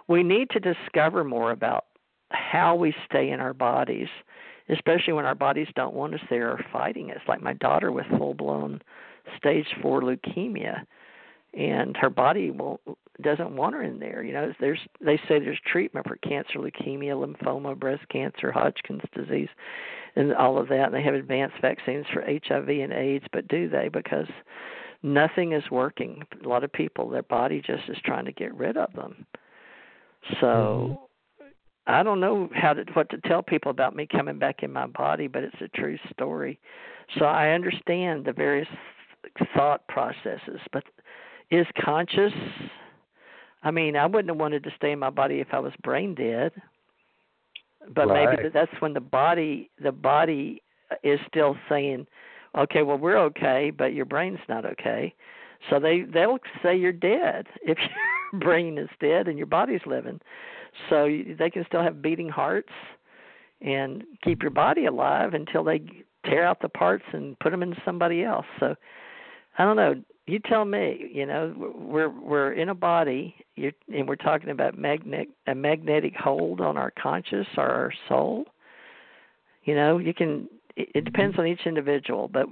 we 0.08 0.22
need 0.22 0.50
to 0.50 0.60
discover 0.60 1.24
more 1.24 1.50
about 1.50 1.86
how 2.30 2.74
we 2.74 2.94
stay 3.08 3.30
in 3.30 3.40
our 3.40 3.54
bodies 3.54 4.08
especially 4.68 5.12
when 5.12 5.24
our 5.24 5.34
bodies 5.34 5.68
don't 5.74 5.94
want 5.94 6.14
us 6.14 6.20
there 6.28 6.50
or 6.50 6.64
fighting 6.72 7.10
us. 7.10 7.20
Like 7.28 7.42
my 7.42 7.52
daughter 7.54 7.92
with 7.92 8.06
full 8.18 8.34
blown 8.34 8.80
stage 9.36 9.66
four 9.82 10.02
leukemia, 10.02 10.82
and 11.54 11.96
her 11.96 12.10
body 12.10 12.50
will 12.50 12.80
doesn't 13.22 13.56
want 13.56 13.74
her 13.74 13.82
in 13.82 13.98
there. 13.98 14.22
You 14.22 14.32
know, 14.32 14.52
there's 14.60 14.80
they 15.00 15.16
say 15.28 15.38
there's 15.38 15.60
treatment 15.66 16.06
for 16.06 16.16
cancer, 16.16 16.58
leukemia, 16.58 17.14
lymphoma, 17.14 17.78
breast 17.78 18.08
cancer, 18.08 18.52
Hodgkin's 18.52 19.02
disease, 19.14 19.48
and 20.16 20.34
all 20.34 20.58
of 20.58 20.68
that. 20.68 20.86
And 20.86 20.94
they 20.94 21.02
have 21.02 21.14
advanced 21.14 21.56
vaccines 21.60 22.06
for 22.12 22.22
HIV 22.22 22.68
and 22.68 22.92
AIDS, 22.92 23.24
but 23.32 23.48
do 23.48 23.68
they? 23.68 23.88
Because 23.88 24.28
nothing 25.02 25.52
is 25.52 25.64
working. 25.70 26.22
A 26.44 26.48
lot 26.48 26.64
of 26.64 26.72
people, 26.72 27.08
their 27.08 27.22
body 27.22 27.62
just 27.64 27.88
is 27.88 27.96
trying 28.04 28.24
to 28.26 28.32
get 28.32 28.54
rid 28.54 28.76
of 28.76 28.92
them. 28.92 29.26
So 30.40 30.46
mm-hmm. 30.46 31.02
I 31.86 32.02
don't 32.02 32.20
know 32.20 32.50
how 32.54 32.72
to 32.72 32.84
what 32.94 33.08
to 33.10 33.18
tell 33.18 33.42
people 33.42 33.70
about 33.70 33.94
me 33.94 34.06
coming 34.10 34.38
back 34.38 34.62
in 34.62 34.72
my 34.72 34.86
body, 34.86 35.28
but 35.28 35.44
it's 35.44 35.60
a 35.60 35.68
true 35.68 35.98
story. 36.12 36.58
So 37.18 37.24
I 37.24 37.50
understand 37.50 38.24
the 38.24 38.32
various 38.32 38.68
thought 39.54 39.86
processes, 39.88 40.60
but 40.72 40.84
is 41.50 41.66
conscious 41.84 42.32
I 43.66 43.72
mean, 43.72 43.96
I 43.96 44.06
wouldn't 44.06 44.28
have 44.28 44.36
wanted 44.36 44.62
to 44.62 44.70
stay 44.76 44.92
in 44.92 45.00
my 45.00 45.10
body 45.10 45.40
if 45.40 45.48
I 45.50 45.58
was 45.58 45.72
brain 45.82 46.14
dead. 46.14 46.52
But 47.92 48.06
right. 48.08 48.38
maybe 48.38 48.48
that's 48.48 48.70
when 48.78 48.94
the 48.94 49.00
body 49.00 49.70
the 49.82 49.90
body 49.90 50.62
is 51.02 51.18
still 51.26 51.56
saying, 51.68 52.06
"Okay, 52.56 52.82
well 52.82 52.96
we're 52.96 53.18
okay, 53.18 53.72
but 53.76 53.92
your 53.92 54.04
brain's 54.04 54.38
not 54.48 54.64
okay." 54.64 55.12
So 55.68 55.80
they 55.80 56.02
they'll 56.02 56.38
say 56.62 56.76
you're 56.76 56.92
dead 56.92 57.48
if 57.62 57.76
your 58.32 58.40
brain 58.40 58.78
is 58.78 58.88
dead 59.00 59.26
and 59.26 59.36
your 59.36 59.48
body's 59.48 59.84
living 59.84 60.20
so 60.88 61.08
they 61.36 61.50
can 61.50 61.64
still 61.66 61.82
have 61.82 62.00
beating 62.00 62.28
hearts 62.28 62.72
and 63.60 64.04
keep 64.22 64.42
your 64.42 64.50
body 64.52 64.86
alive 64.86 65.34
until 65.34 65.64
they 65.64 65.80
tear 66.24 66.44
out 66.44 66.60
the 66.60 66.68
parts 66.68 67.04
and 67.12 67.36
put 67.40 67.50
them 67.50 67.62
into 67.64 67.80
somebody 67.84 68.22
else. 68.22 68.46
So 68.60 68.76
I 69.58 69.64
don't 69.64 69.76
know. 69.76 69.94
You 70.26 70.40
tell 70.40 70.64
me. 70.64 71.10
You 71.12 71.26
know, 71.26 71.54
we're 71.76 72.08
we're 72.08 72.52
in 72.52 72.68
a 72.68 72.74
body, 72.74 73.34
you're, 73.54 73.72
and 73.94 74.08
we're 74.08 74.16
talking 74.16 74.50
about 74.50 74.76
magnet 74.76 75.28
a 75.46 75.54
magnetic 75.54 76.14
hold 76.16 76.60
on 76.60 76.76
our 76.76 76.92
conscious 77.00 77.46
or 77.56 77.68
our 77.68 77.92
soul. 78.08 78.44
You 79.64 79.74
know, 79.74 79.98
you 79.98 80.14
can. 80.14 80.48
It, 80.76 80.88
it 80.94 81.04
depends 81.04 81.38
on 81.38 81.46
each 81.46 81.60
individual, 81.64 82.28
but 82.28 82.46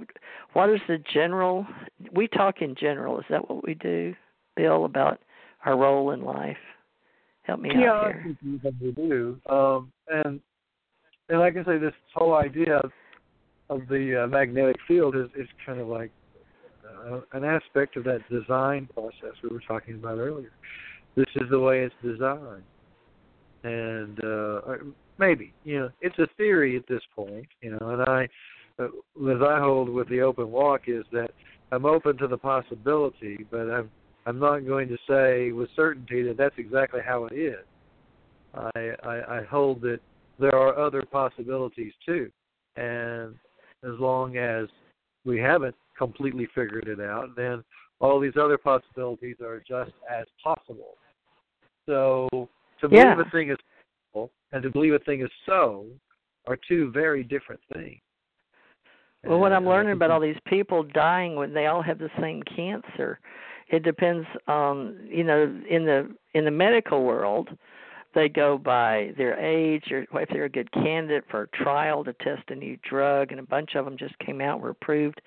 what 0.53 0.69
is 0.69 0.79
the 0.87 0.97
general? 1.13 1.67
We 2.11 2.27
talk 2.27 2.61
in 2.61 2.75
general. 2.75 3.19
Is 3.19 3.25
that 3.29 3.49
what 3.49 3.65
we 3.65 3.75
do, 3.75 4.15
Bill? 4.55 4.85
About 4.85 5.19
our 5.65 5.77
role 5.77 6.11
in 6.11 6.23
life? 6.23 6.57
Help 7.43 7.59
me 7.59 7.69
yeah, 7.75 7.91
out 7.91 8.13
here. 8.13 8.37
Yeah, 8.41 8.71
we 8.81 8.91
do. 8.91 9.39
Um, 9.47 9.91
and 10.09 10.39
and 11.29 11.39
like 11.39 11.55
I 11.57 11.63
say, 11.63 11.77
this 11.77 11.93
whole 12.13 12.35
idea 12.35 12.77
of, 12.77 12.91
of 13.69 13.87
the 13.87 14.23
uh, 14.23 14.27
magnetic 14.27 14.77
field 14.87 15.15
is 15.15 15.27
is 15.37 15.47
kind 15.65 15.79
of 15.79 15.87
like 15.87 16.11
uh, 17.09 17.21
an 17.33 17.43
aspect 17.43 17.97
of 17.97 18.03
that 18.05 18.21
design 18.29 18.87
process 18.93 19.33
we 19.43 19.49
were 19.49 19.61
talking 19.67 19.95
about 19.95 20.17
earlier. 20.17 20.51
This 21.15 21.27
is 21.35 21.49
the 21.49 21.59
way 21.59 21.81
it's 21.81 21.95
designed, 22.03 22.63
and 23.63 24.23
uh, 24.23 24.61
maybe 25.17 25.53
you 25.63 25.79
know 25.79 25.89
it's 26.01 26.17
a 26.19 26.27
theory 26.37 26.75
at 26.75 26.87
this 26.87 27.01
point. 27.15 27.47
You 27.61 27.71
know, 27.71 27.89
and 27.89 28.01
I, 28.01 28.27
uh, 28.79 28.87
as 29.31 29.41
I 29.41 29.59
hold 29.59 29.89
with 29.89 30.09
the 30.09 30.21
open 30.21 30.51
walk, 30.51 30.83
is 30.87 31.05
that 31.11 31.31
I'm 31.71 31.85
open 31.85 32.17
to 32.17 32.27
the 32.27 32.37
possibility, 32.37 33.45
but 33.49 33.69
I'm 33.69 33.89
I'm 34.25 34.39
not 34.39 34.65
going 34.65 34.87
to 34.89 34.97
say 35.07 35.51
with 35.51 35.69
certainty 35.75 36.23
that 36.23 36.37
that's 36.37 36.55
exactly 36.57 37.01
how 37.05 37.25
it 37.25 37.33
is. 37.33 37.63
I, 38.55 38.91
I, 39.03 39.39
I 39.39 39.43
hold 39.49 39.81
that 39.81 39.99
there 40.39 40.55
are 40.55 40.77
other 40.77 41.03
possibilities 41.03 41.93
too, 42.05 42.31
and 42.75 43.35
as 43.83 43.99
long 43.99 44.37
as 44.37 44.67
we 45.25 45.39
haven't 45.39 45.75
completely 45.97 46.47
figured 46.55 46.87
it 46.87 46.99
out, 46.99 47.25
And 47.25 47.35
then 47.35 47.63
all 47.99 48.19
these 48.19 48.35
other 48.39 48.57
possibilities 48.57 49.37
are 49.41 49.63
just 49.67 49.91
as 50.11 50.25
possible. 50.43 50.95
So 51.87 52.27
to 52.81 52.89
believe 52.89 53.03
yeah. 53.03 53.21
a 53.21 53.29
thing 53.29 53.51
is 53.51 53.57
possible 54.13 54.31
and 54.51 54.63
to 54.63 54.69
believe 54.69 54.93
a 54.93 54.99
thing 54.99 55.21
is 55.21 55.29
so 55.45 55.85
are 56.47 56.57
two 56.67 56.91
very 56.91 57.23
different 57.23 57.61
things. 57.73 57.99
Well, 59.23 59.39
what 59.39 59.53
I'm 59.53 59.65
learning 59.65 59.93
about 59.93 60.11
all 60.11 60.19
these 60.19 60.35
people 60.45 60.83
dying 60.83 61.35
when 61.35 61.53
they 61.53 61.65
all 61.65 61.81
have 61.81 61.97
the 61.97 62.11
same 62.21 62.43
cancer, 62.43 63.19
it 63.69 63.83
depends 63.83 64.27
on 64.47 64.99
you 65.09 65.23
know 65.23 65.43
in 65.69 65.85
the 65.85 66.15
in 66.33 66.45
the 66.45 66.51
medical 66.51 67.03
world 67.03 67.49
they 68.13 68.29
go 68.29 68.57
by 68.57 69.11
their 69.17 69.37
age 69.39 69.91
or 69.91 70.05
if 70.21 70.29
they're 70.29 70.45
a 70.45 70.49
good 70.49 70.71
candidate 70.71 71.25
for 71.29 71.43
a 71.43 71.47
trial 71.63 72.03
to 72.03 72.13
test 72.13 72.43
a 72.49 72.55
new 72.55 72.77
drug 72.89 73.31
and 73.31 73.39
a 73.39 73.43
bunch 73.43 73.75
of 73.75 73.85
them 73.85 73.97
just 73.97 74.17
came 74.19 74.41
out 74.41 74.61
were 74.61 74.69
approved 74.69 75.21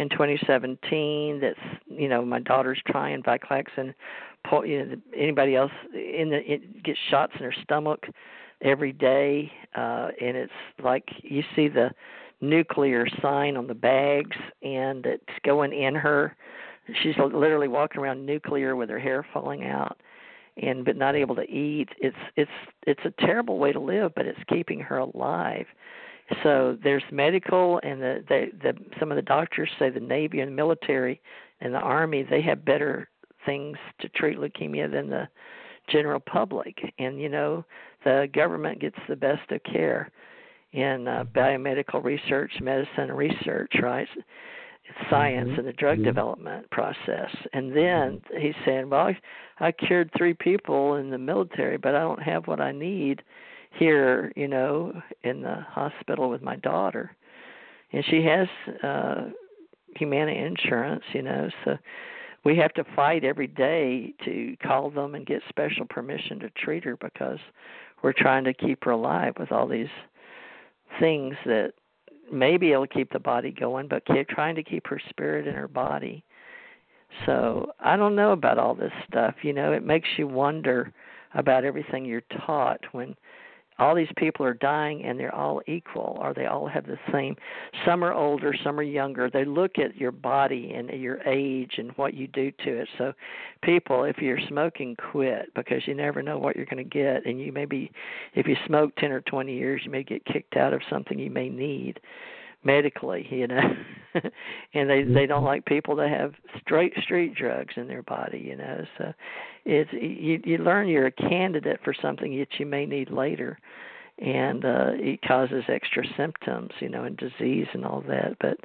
in 0.00 0.08
2017 0.08 1.40
that's 1.40 1.58
you 1.88 2.08
know 2.08 2.24
my 2.24 2.40
daughter's 2.40 2.80
trying 2.86 3.22
Viclaxin 3.22 3.94
you 4.64 4.84
know 4.84 4.96
anybody 5.16 5.54
else 5.54 5.72
in 5.92 6.30
the 6.30 6.40
it 6.52 6.82
gets 6.82 6.98
shots 7.10 7.32
in 7.38 7.44
her 7.44 7.54
stomach 7.62 8.06
every 8.62 8.92
day 8.92 9.50
uh 9.74 10.08
and 10.20 10.36
it's 10.36 10.52
like 10.82 11.08
you 11.22 11.42
see 11.54 11.68
the 11.68 11.90
nuclear 12.40 13.06
sign 13.20 13.56
on 13.56 13.66
the 13.66 13.74
bags 13.74 14.36
and 14.62 15.04
it's 15.06 15.24
going 15.44 15.72
in 15.72 15.94
her. 15.94 16.36
She's 17.02 17.14
literally 17.18 17.68
walking 17.68 18.00
around 18.00 18.24
nuclear 18.24 18.74
with 18.74 18.88
her 18.88 18.98
hair 18.98 19.26
falling 19.32 19.64
out 19.64 20.00
and 20.56 20.84
but 20.84 20.96
not 20.96 21.14
able 21.14 21.36
to 21.36 21.48
eat. 21.48 21.90
It's 21.98 22.16
it's 22.36 22.50
it's 22.86 23.02
a 23.04 23.12
terrible 23.24 23.58
way 23.58 23.72
to 23.72 23.80
live 23.80 24.12
but 24.14 24.26
it's 24.26 24.38
keeping 24.48 24.80
her 24.80 24.98
alive 24.98 25.66
so 26.42 26.76
there's 26.82 27.02
medical 27.10 27.80
and 27.82 28.00
the 28.00 28.24
the, 28.28 28.46
the 28.62 28.72
some 28.98 29.10
of 29.10 29.16
the 29.16 29.22
doctors 29.22 29.68
say 29.78 29.90
the 29.90 30.00
navy 30.00 30.40
and 30.40 30.52
the 30.52 30.56
military 30.56 31.20
and 31.60 31.74
the 31.74 31.78
army 31.78 32.24
they 32.28 32.42
have 32.42 32.64
better 32.64 33.08
things 33.46 33.76
to 34.00 34.08
treat 34.10 34.38
leukemia 34.38 34.90
than 34.90 35.08
the 35.08 35.28
general 35.90 36.20
public 36.20 36.76
and 36.98 37.20
you 37.20 37.28
know 37.28 37.64
the 38.04 38.28
government 38.32 38.80
gets 38.80 38.98
the 39.08 39.16
best 39.16 39.50
of 39.50 39.62
care 39.64 40.10
in 40.72 41.08
uh, 41.08 41.24
biomedical 41.34 42.02
research 42.02 42.52
medicine 42.60 43.10
research 43.10 43.72
right 43.82 44.08
science 45.08 45.50
mm-hmm. 45.50 45.60
and 45.60 45.68
the 45.68 45.72
drug 45.72 45.98
mm-hmm. 45.98 46.06
development 46.06 46.68
process. 46.70 47.30
And 47.52 47.74
then 47.74 48.20
he's 48.38 48.54
saying, 48.64 48.90
"Well, 48.90 49.06
I, 49.06 49.18
I 49.58 49.72
cured 49.72 50.10
three 50.16 50.34
people 50.34 50.96
in 50.96 51.10
the 51.10 51.18
military, 51.18 51.76
but 51.76 51.94
I 51.94 52.00
don't 52.00 52.22
have 52.22 52.46
what 52.46 52.60
I 52.60 52.72
need 52.72 53.22
here, 53.70 54.32
you 54.36 54.48
know, 54.48 54.92
in 55.22 55.42
the 55.42 55.56
hospital 55.68 56.28
with 56.30 56.42
my 56.42 56.56
daughter." 56.56 57.14
And 57.92 58.04
she 58.06 58.22
has 58.24 58.48
uh 58.82 59.30
Humana 59.96 60.32
insurance, 60.32 61.02
you 61.12 61.22
know, 61.22 61.50
so 61.64 61.76
we 62.44 62.56
have 62.56 62.72
to 62.74 62.84
fight 62.96 63.24
every 63.24 63.46
day 63.46 64.14
to 64.24 64.56
call 64.62 64.90
them 64.90 65.14
and 65.14 65.26
get 65.26 65.42
special 65.48 65.84
permission 65.84 66.38
to 66.40 66.50
treat 66.50 66.84
her 66.84 66.96
because 66.96 67.38
we're 68.02 68.14
trying 68.14 68.44
to 68.44 68.54
keep 68.54 68.84
her 68.84 68.92
alive 68.92 69.34
with 69.38 69.52
all 69.52 69.66
these 69.66 69.88
things 70.98 71.34
that 71.44 71.72
maybe 72.32 72.72
it'll 72.72 72.86
keep 72.86 73.12
the 73.12 73.18
body 73.18 73.50
going, 73.50 73.88
but 73.88 74.06
keep 74.06 74.28
trying 74.28 74.54
to 74.54 74.62
keep 74.62 74.86
her 74.86 75.00
spirit 75.10 75.46
in 75.46 75.54
her 75.54 75.68
body. 75.68 76.24
So 77.26 77.72
I 77.80 77.96
don't 77.96 78.16
know 78.16 78.32
about 78.32 78.58
all 78.58 78.74
this 78.74 78.92
stuff. 79.08 79.34
You 79.42 79.52
know, 79.52 79.72
it 79.72 79.84
makes 79.84 80.08
you 80.16 80.26
wonder 80.26 80.92
about 81.34 81.64
everything 81.64 82.04
you're 82.04 82.22
taught 82.46 82.80
when 82.92 83.14
all 83.80 83.94
these 83.94 84.12
people 84.16 84.44
are 84.46 84.54
dying 84.54 85.04
and 85.04 85.18
they're 85.18 85.34
all 85.34 85.62
equal. 85.66 86.18
Or 86.20 86.34
they 86.34 86.46
all 86.46 86.68
have 86.68 86.86
the 86.86 86.98
same? 87.10 87.36
Some 87.84 88.04
are 88.04 88.12
older 88.12 88.54
some 88.62 88.78
are 88.78 88.84
younger. 88.84 89.30
They 89.30 89.44
look 89.44 89.78
at 89.78 89.96
your 89.96 90.12
body 90.12 90.72
and 90.74 90.90
your 90.90 91.20
age 91.26 91.72
and 91.78 91.90
what 91.92 92.14
you 92.14 92.26
do 92.28 92.50
to 92.64 92.80
it. 92.80 92.88
So 92.98 93.12
people 93.62 94.04
if 94.04 94.18
you're 94.18 94.38
smoking 94.48 94.96
quit 94.96 95.52
because 95.54 95.82
you 95.86 95.94
never 95.94 96.22
know 96.22 96.38
what 96.38 96.56
you're 96.56 96.66
going 96.66 96.84
to 96.84 96.84
get. 96.84 97.26
And 97.26 97.40
you 97.40 97.52
may 97.52 97.64
be 97.64 97.90
if 98.34 98.46
you 98.46 98.56
smoke 98.66 98.94
10 98.96 99.12
or 99.12 99.22
20 99.22 99.54
years 99.54 99.82
you 99.84 99.90
may 99.90 100.02
get 100.02 100.24
kicked 100.26 100.56
out 100.56 100.72
of 100.72 100.82
something 100.90 101.18
you 101.18 101.30
may 101.30 101.48
need 101.48 102.00
medically 102.64 103.26
you 103.30 103.46
know. 103.46 103.60
And 104.74 104.90
they 104.90 105.04
they 105.04 105.26
don't 105.26 105.44
like 105.44 105.64
people 105.66 105.94
that 105.96 106.10
have 106.10 106.32
straight 106.60 106.92
street 107.02 107.34
drugs 107.34 107.74
in 107.76 107.86
their 107.86 108.02
body 108.02 108.38
you 108.38 108.56
know. 108.56 108.84
So 108.98 109.12
it's 109.64 109.90
you 109.92 110.40
you 110.44 110.58
learn 110.58 110.88
you're 110.88 111.06
a 111.06 111.12
candidate 111.12 111.80
for 111.84 111.94
something 111.94 112.36
that 112.38 112.58
you 112.58 112.66
may 112.66 112.86
need 112.86 113.10
later 113.10 113.58
and 114.18 114.64
uh 114.64 114.90
it 114.94 115.22
causes 115.22 115.64
extra 115.68 116.04
symptoms 116.16 116.70
you 116.80 116.88
know 116.88 117.04
and 117.04 117.16
disease 117.16 117.68
and 117.72 117.84
all 117.84 118.02
that. 118.08 118.36
But 118.40 118.58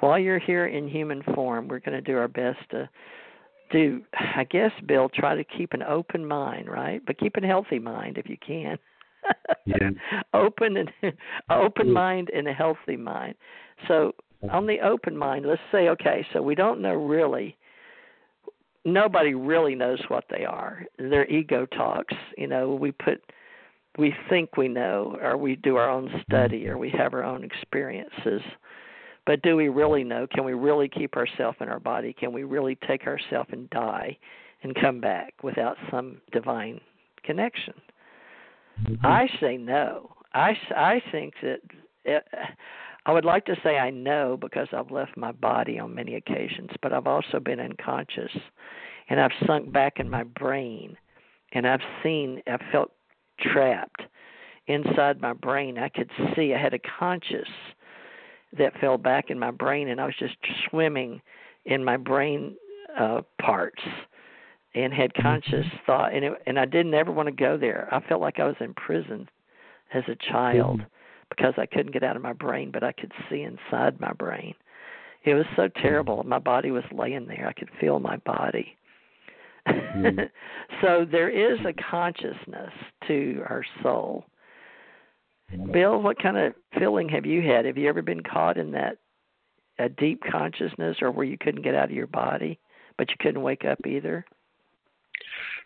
while 0.00 0.18
you're 0.18 0.38
here 0.38 0.66
in 0.66 0.86
human 0.88 1.22
form 1.34 1.68
we're 1.68 1.80
going 1.80 2.02
to 2.02 2.12
do 2.12 2.18
our 2.18 2.28
best 2.28 2.58
to 2.70 2.88
do 3.72 4.02
i 4.14 4.44
guess 4.44 4.72
bill 4.86 5.08
try 5.08 5.34
to 5.34 5.44
keep 5.44 5.72
an 5.72 5.82
open 5.82 6.26
mind 6.26 6.68
right? 6.68 7.00
But 7.06 7.18
keep 7.18 7.36
a 7.36 7.46
healthy 7.46 7.78
mind 7.78 8.18
if 8.18 8.28
you 8.28 8.36
can 8.44 8.78
yeah. 9.66 9.90
open 10.34 10.76
and 10.76 10.90
open 11.50 11.92
mind 11.92 12.30
and 12.34 12.48
a 12.48 12.52
healthy 12.52 12.96
mind 12.96 13.34
so 13.88 14.12
on 14.50 14.66
the 14.66 14.78
open 14.80 15.16
mind 15.16 15.46
let's 15.46 15.60
say 15.70 15.88
okay 15.88 16.26
so 16.32 16.42
we 16.42 16.54
don't 16.54 16.80
know 16.80 16.94
really 16.94 17.56
nobody 18.84 19.34
really 19.34 19.74
knows 19.74 20.00
what 20.08 20.24
they 20.30 20.44
are. 20.44 20.84
Their 20.98 21.28
ego 21.28 21.66
talks. 21.66 22.14
You 22.36 22.46
know, 22.46 22.74
we 22.74 22.92
put 22.92 23.22
we 23.98 24.14
think 24.28 24.56
we 24.56 24.68
know 24.68 25.18
or 25.20 25.36
we 25.36 25.56
do 25.56 25.76
our 25.76 25.90
own 25.90 26.08
mm-hmm. 26.08 26.20
study 26.28 26.68
or 26.68 26.78
we 26.78 26.90
have 26.90 27.12
our 27.12 27.24
own 27.24 27.44
experiences. 27.44 28.42
But 29.26 29.42
do 29.42 29.56
we 29.56 29.68
really 29.68 30.04
know? 30.04 30.26
Can 30.32 30.44
we 30.44 30.54
really 30.54 30.88
keep 30.88 31.16
ourselves 31.16 31.58
in 31.60 31.68
our 31.68 31.80
body? 31.80 32.12
Can 32.12 32.32
we 32.32 32.44
really 32.44 32.78
take 32.86 33.06
ourselves 33.06 33.50
and 33.52 33.68
die 33.70 34.16
and 34.62 34.74
come 34.74 35.00
back 35.00 35.34
without 35.42 35.76
some 35.90 36.20
divine 36.32 36.80
connection? 37.22 37.74
Mm-hmm. 38.84 39.06
I 39.06 39.28
say 39.40 39.56
no. 39.56 40.10
I, 40.34 40.56
I 40.74 41.02
think 41.10 41.34
that 41.42 41.60
it, 42.04 42.24
I 43.06 43.12
would 43.12 43.24
like 43.24 43.46
to 43.46 43.56
say 43.62 43.78
I 43.78 43.90
know 43.90 44.36
because 44.40 44.68
I've 44.72 44.90
left 44.90 45.16
my 45.16 45.32
body 45.32 45.78
on 45.78 45.94
many 45.94 46.14
occasions, 46.14 46.70
but 46.82 46.92
I've 46.92 47.06
also 47.06 47.40
been 47.40 47.60
unconscious 47.60 48.32
and 49.08 49.20
I've 49.20 49.32
sunk 49.46 49.72
back 49.72 49.94
in 49.98 50.08
my 50.08 50.22
brain 50.22 50.96
and 51.52 51.66
I've 51.66 51.80
seen, 52.02 52.42
I 52.46 52.58
felt 52.70 52.92
trapped 53.40 54.02
inside 54.66 55.20
my 55.20 55.32
brain. 55.32 55.78
I 55.78 55.88
could 55.88 56.10
see, 56.36 56.54
I 56.54 56.62
had 56.62 56.74
a 56.74 56.78
conscious 56.98 57.48
that 58.56 58.78
fell 58.80 58.98
back 58.98 59.30
in 59.30 59.38
my 59.38 59.50
brain 59.50 59.88
and 59.88 60.00
I 60.00 60.06
was 60.06 60.14
just 60.18 60.36
swimming 60.68 61.20
in 61.64 61.84
my 61.84 61.96
brain 61.96 62.56
uh 62.98 63.20
parts 63.40 63.82
and 64.74 64.92
had 64.92 65.12
conscious 65.14 65.66
mm-hmm. 65.66 65.84
thought 65.86 66.14
and 66.14 66.24
it, 66.24 66.32
and 66.46 66.58
I 66.58 66.64
didn't 66.64 66.94
ever 66.94 67.12
want 67.12 67.26
to 67.28 67.34
go 67.34 67.56
there. 67.56 67.88
I 67.90 68.00
felt 68.00 68.20
like 68.20 68.38
I 68.38 68.44
was 68.44 68.56
in 68.60 68.74
prison 68.74 69.28
as 69.92 70.04
a 70.08 70.16
child. 70.30 70.78
Mm-hmm 70.78 70.86
because 71.30 71.54
I 71.56 71.66
couldn't 71.66 71.92
get 71.92 72.02
out 72.02 72.16
of 72.16 72.22
my 72.22 72.32
brain, 72.32 72.70
but 72.70 72.84
I 72.84 72.92
could 72.92 73.12
see 73.30 73.42
inside 73.42 74.00
my 74.00 74.12
brain. 74.12 74.54
It 75.24 75.34
was 75.34 75.46
so 75.56 75.68
terrible. 75.80 76.22
My 76.24 76.38
body 76.38 76.70
was 76.70 76.84
laying 76.92 77.26
there. 77.26 77.46
I 77.46 77.52
could 77.52 77.70
feel 77.80 78.00
my 78.00 78.16
body. 78.18 78.76
Mm. 79.66 80.28
so 80.82 81.06
there 81.10 81.28
is 81.28 81.58
a 81.66 81.72
consciousness 81.90 82.72
to 83.06 83.42
our 83.48 83.64
soul. 83.82 84.24
Bill, 85.72 86.00
what 86.00 86.22
kind 86.22 86.36
of 86.36 86.54
feeling 86.78 87.08
have 87.08 87.26
you 87.26 87.42
had? 87.42 87.64
Have 87.64 87.76
you 87.76 87.88
ever 87.88 88.02
been 88.02 88.22
caught 88.22 88.56
in 88.56 88.70
that 88.72 88.98
a 89.78 89.88
deep 89.88 90.22
consciousness 90.30 90.98
or 91.02 91.10
where 91.10 91.26
you 91.26 91.36
couldn't 91.38 91.62
get 91.62 91.74
out 91.74 91.90
of 91.90 91.96
your 91.96 92.06
body, 92.06 92.58
but 92.96 93.10
you 93.10 93.16
couldn't 93.18 93.42
wake 93.42 93.64
up 93.64 93.84
either? 93.86 94.24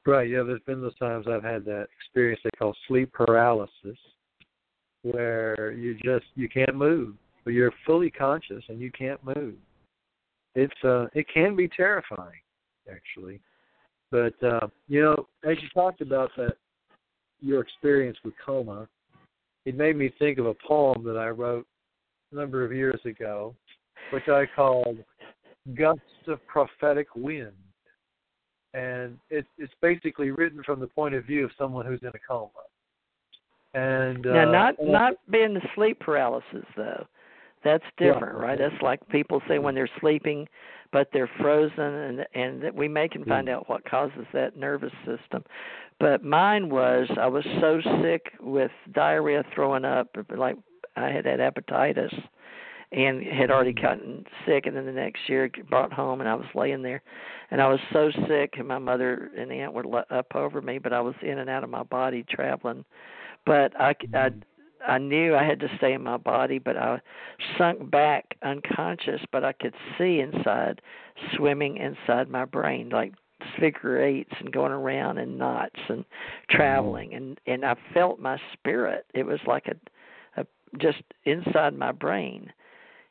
Right, 0.06 0.28
yeah, 0.28 0.42
there's 0.42 0.60
been 0.66 0.80
those 0.80 0.98
times 0.98 1.26
I've 1.28 1.44
had 1.44 1.64
that 1.64 1.86
experience 1.98 2.40
they 2.44 2.50
call 2.58 2.74
sleep 2.88 3.12
paralysis 3.12 3.98
where 5.02 5.72
you 5.72 5.94
just 6.02 6.26
you 6.34 6.48
can't 6.48 6.74
move, 6.74 7.14
but 7.44 7.52
you're 7.52 7.72
fully 7.86 8.10
conscious 8.10 8.64
and 8.68 8.80
you 8.80 8.90
can't 8.90 9.22
move. 9.24 9.54
It's 10.54 10.84
uh 10.84 11.06
it 11.14 11.26
can 11.32 11.54
be 11.54 11.68
terrifying 11.68 12.40
actually. 12.90 13.40
But 14.10 14.34
uh 14.42 14.68
you 14.88 15.02
know, 15.02 15.26
as 15.44 15.56
you 15.62 15.68
talked 15.74 16.00
about 16.00 16.30
that 16.36 16.56
your 17.40 17.60
experience 17.60 18.18
with 18.24 18.34
coma, 18.44 18.88
it 19.66 19.76
made 19.76 19.96
me 19.96 20.12
think 20.18 20.38
of 20.38 20.46
a 20.46 20.54
poem 20.66 21.04
that 21.04 21.16
I 21.16 21.28
wrote 21.28 21.66
a 22.32 22.36
number 22.36 22.64
of 22.64 22.72
years 22.72 23.00
ago, 23.04 23.54
which 24.12 24.28
I 24.28 24.44
called 24.54 24.98
Gusts 25.74 26.00
of 26.26 26.44
Prophetic 26.46 27.08
Wind. 27.14 27.52
And 28.74 29.18
it, 29.30 29.46
it's 29.56 29.72
basically 29.80 30.30
written 30.30 30.62
from 30.64 30.80
the 30.80 30.88
point 30.88 31.14
of 31.14 31.24
view 31.24 31.44
of 31.44 31.52
someone 31.56 31.86
who's 31.86 32.02
in 32.02 32.08
a 32.08 32.12
coma. 32.28 32.50
And 33.72 34.22
now, 34.22 34.48
uh, 34.48 34.52
not 34.52 34.74
not 34.80 35.14
being 35.30 35.54
the 35.54 35.62
sleep 35.74 36.00
paralysis 36.00 36.64
though. 36.76 37.06
That's 37.64 37.84
different, 37.96 38.38
yeah. 38.38 38.46
right? 38.46 38.58
That's 38.58 38.82
like 38.82 39.06
people 39.08 39.40
say 39.48 39.58
when 39.58 39.74
they're 39.74 39.88
sleeping, 40.00 40.46
but 40.92 41.08
they're 41.12 41.30
frozen, 41.40 41.80
and 41.80 42.26
and 42.34 42.74
we 42.74 42.88
may 42.88 43.08
can 43.08 43.24
find 43.24 43.48
out 43.48 43.68
what 43.68 43.88
causes 43.88 44.26
that 44.32 44.56
nervous 44.56 44.92
system. 45.06 45.42
But 45.98 46.22
mine 46.22 46.68
was 46.68 47.08
I 47.18 47.26
was 47.26 47.44
so 47.60 47.80
sick 48.02 48.32
with 48.40 48.70
diarrhea, 48.92 49.44
throwing 49.54 49.84
up, 49.84 50.08
like 50.36 50.56
I 50.96 51.08
had 51.08 51.24
had 51.24 51.40
hepatitis, 51.40 52.14
and 52.94 53.22
had 53.24 53.50
already 53.50 53.72
mm. 53.72 53.82
gotten 53.82 54.24
sick. 54.46 54.66
And 54.66 54.76
then 54.76 54.86
the 54.86 54.92
next 54.92 55.28
year, 55.28 55.50
brought 55.68 55.92
home, 55.92 56.20
and 56.20 56.28
I 56.28 56.34
was 56.34 56.46
laying 56.54 56.82
there, 56.82 57.02
and 57.50 57.60
I 57.60 57.68
was 57.68 57.80
so 57.92 58.10
sick, 58.28 58.54
and 58.58 58.68
my 58.68 58.78
mother 58.78 59.30
and 59.36 59.50
aunt 59.50 59.72
were 59.72 60.04
up 60.10 60.34
over 60.34 60.62
me, 60.62 60.78
but 60.78 60.92
I 60.92 61.00
was 61.00 61.14
in 61.22 61.38
and 61.38 61.50
out 61.50 61.64
of 61.64 61.70
my 61.70 61.82
body 61.82 62.24
traveling 62.28 62.84
but 63.46 63.78
I, 63.80 63.94
I 64.14 64.30
I 64.86 64.98
knew 64.98 65.34
I 65.34 65.44
had 65.44 65.60
to 65.60 65.68
stay 65.78 65.94
in 65.94 66.02
my 66.02 66.18
body, 66.18 66.58
but 66.58 66.76
I 66.76 67.00
sunk 67.56 67.90
back 67.90 68.36
unconscious, 68.42 69.22
but 69.32 69.42
I 69.44 69.52
could 69.52 69.74
see 69.96 70.20
inside, 70.20 70.82
swimming 71.34 71.78
inside 71.78 72.28
my 72.28 72.44
brain, 72.44 72.90
like 72.90 73.14
figure 73.58 74.02
eights 74.02 74.32
and 74.40 74.52
going 74.52 74.72
around 74.72 75.18
in 75.18 75.38
knots 75.38 75.80
and 75.88 76.04
traveling, 76.50 77.14
and 77.14 77.40
and 77.46 77.64
I 77.64 77.76
felt 77.92 78.18
my 78.18 78.38
spirit. 78.52 79.06
It 79.14 79.24
was 79.24 79.40
like 79.46 79.68
a, 79.68 80.40
a 80.40 80.46
just 80.78 81.02
inside 81.24 81.76
my 81.76 81.92
brain, 81.92 82.52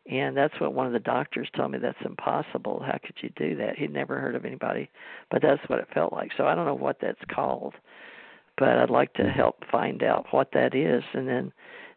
and 0.09 0.35
that's 0.35 0.53
what 0.59 0.73
one 0.73 0.87
of 0.87 0.93
the 0.93 0.99
doctors 0.99 1.49
told 1.55 1.71
me. 1.71 1.77
That's 1.77 1.97
impossible. 2.03 2.83
How 2.85 2.97
could 3.03 3.15
you 3.21 3.29
do 3.35 3.55
that? 3.57 3.77
He'd 3.77 3.93
never 3.93 4.19
heard 4.19 4.35
of 4.35 4.45
anybody, 4.45 4.89
but 5.31 5.41
that's 5.41 5.61
what 5.67 5.79
it 5.79 5.87
felt 5.93 6.11
like. 6.11 6.31
So 6.37 6.45
I 6.45 6.55
don't 6.55 6.65
know 6.65 6.75
what 6.75 6.97
that's 7.01 7.21
called 7.33 7.73
but 8.57 8.69
I'd 8.69 8.89
like 8.89 9.13
to 9.15 9.23
help 9.23 9.63
find 9.71 10.03
out 10.03 10.27
what 10.31 10.49
that 10.53 10.75
is. 10.75 11.03
And 11.13 11.27
then, 11.27 11.51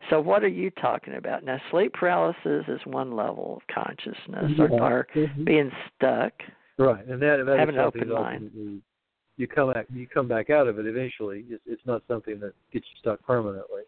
so 0.08 0.20
what 0.20 0.42
are 0.42 0.48
you 0.48 0.70
talking 0.70 1.14
about? 1.14 1.44
Now, 1.44 1.60
sleep 1.70 1.92
paralysis 1.92 2.64
is 2.68 2.80
one 2.84 3.14
level 3.14 3.56
of 3.60 3.74
consciousness, 3.74 4.52
yeah. 4.56 4.66
or, 4.70 5.06
mm-hmm. 5.14 5.44
being 5.44 5.70
stuck. 5.96 6.32
Right, 6.78 7.06
and 7.06 7.20
that, 7.22 7.42
that 7.46 7.58
having 7.58 7.76
an 7.76 7.80
open 7.80 8.08
mind. 8.08 8.82
You 9.38 9.46
come 9.46 9.72
back, 9.72 9.86
you 9.92 10.06
come 10.06 10.28
back 10.28 10.48
out 10.48 10.66
of 10.66 10.78
it 10.78 10.86
eventually. 10.86 11.44
It's, 11.50 11.62
it's 11.66 11.82
not 11.84 12.02
something 12.08 12.40
that 12.40 12.52
gets 12.72 12.86
you 12.86 12.98
stuck 13.00 13.22
permanently. 13.26 13.82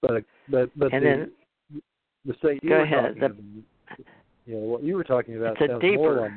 But 0.00 0.24
but 0.48 0.70
but 0.76 0.92
and 0.92 1.04
the, 1.04 1.08
then 1.08 1.30
the 2.24 2.34
state 2.38 2.62
you 2.62 2.68
go 2.70 2.76
were 2.76 2.82
ahead. 2.82 3.14
talking 3.18 3.24
about, 3.24 4.06
you 4.46 4.54
know 4.54 4.60
what 4.60 4.82
you 4.82 4.94
were 4.94 5.04
talking 5.04 5.36
about 5.36 5.60
it's 5.60 5.70
sounds 5.70 5.80
deeper. 5.80 5.96
more 5.96 6.20
like 6.22 6.32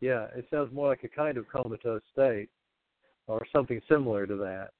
yeah, 0.00 0.26
it 0.36 0.46
sounds 0.50 0.72
more 0.74 0.88
like 0.88 1.02
a 1.04 1.08
kind 1.08 1.38
of 1.38 1.48
comatose 1.48 2.02
state 2.12 2.48
or 3.26 3.46
something 3.52 3.80
similar 3.88 4.26
to 4.26 4.36
that. 4.36 4.70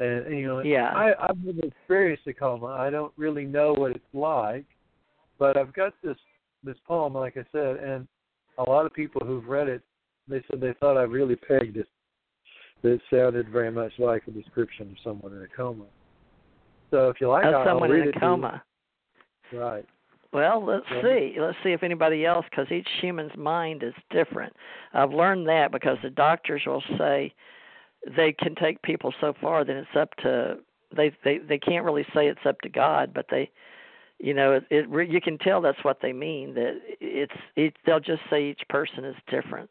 And 0.00 0.36
you 0.38 0.46
know, 0.46 0.60
yeah. 0.60 0.90
I, 0.94 1.28
I've 1.28 1.38
never 1.38 1.60
experienced 1.66 2.26
a 2.26 2.32
coma. 2.32 2.66
I 2.66 2.90
don't 2.90 3.12
really 3.16 3.44
know 3.44 3.74
what 3.74 3.92
it's 3.92 4.00
like, 4.12 4.64
but 5.38 5.56
I've 5.56 5.72
got 5.72 5.92
this 6.02 6.16
this 6.64 6.76
poem, 6.86 7.14
like 7.14 7.36
I 7.36 7.44
said, 7.52 7.76
and 7.76 8.08
a 8.58 8.62
lot 8.62 8.86
of 8.86 8.94
people 8.94 9.20
who've 9.24 9.46
read 9.46 9.68
it, 9.68 9.82
they 10.28 10.42
said 10.50 10.60
they 10.60 10.72
thought 10.80 10.96
I 10.96 11.02
really 11.02 11.36
pegged 11.36 11.76
it. 11.76 11.88
It 12.82 13.00
sounded 13.10 13.48
very 13.50 13.70
much 13.70 13.92
like 13.98 14.22
a 14.26 14.30
description 14.30 14.90
of 14.90 14.96
someone 15.04 15.32
in 15.32 15.42
a 15.42 15.48
coma. 15.56 15.84
So 16.90 17.08
if 17.08 17.20
you 17.20 17.28
like, 17.28 17.44
of 17.44 17.54
I'll 17.54 17.66
someone 17.66 17.90
read 17.90 18.08
in 18.08 18.14
a 18.14 18.20
coma. 18.20 18.62
Right. 19.54 19.86
Well, 20.32 20.64
let's 20.64 20.86
see. 21.02 21.36
Let's 21.38 21.56
see 21.62 21.70
if 21.70 21.84
anybody 21.84 22.26
else, 22.26 22.44
because 22.50 22.70
each 22.72 22.88
human's 23.00 23.36
mind 23.36 23.84
is 23.84 23.94
different. 24.10 24.52
I've 24.92 25.12
learned 25.12 25.48
that 25.48 25.70
because 25.70 25.96
the 26.02 26.10
doctors 26.10 26.62
will 26.66 26.82
say 26.98 27.32
they 28.16 28.32
can 28.32 28.56
take 28.56 28.82
people 28.82 29.14
so 29.20 29.32
far 29.40 29.64
that 29.64 29.76
it's 29.76 29.96
up 29.96 30.14
to 30.22 30.58
they 30.96 31.12
they 31.22 31.38
they 31.38 31.58
can't 31.58 31.84
really 31.84 32.04
say 32.14 32.26
it's 32.26 32.44
up 32.44 32.60
to 32.62 32.68
God, 32.68 33.12
but 33.14 33.26
they 33.30 33.48
you 34.18 34.34
know 34.34 34.52
it, 34.52 34.64
it 34.70 35.10
you 35.10 35.20
can 35.20 35.38
tell 35.38 35.60
that's 35.60 35.82
what 35.84 35.98
they 36.00 36.12
mean 36.12 36.54
that 36.54 36.80
it's 37.00 37.32
it 37.56 37.76
they'll 37.84 38.00
just 38.00 38.22
say 38.30 38.44
each 38.44 38.62
person 38.68 39.04
is 39.04 39.16
different 39.28 39.70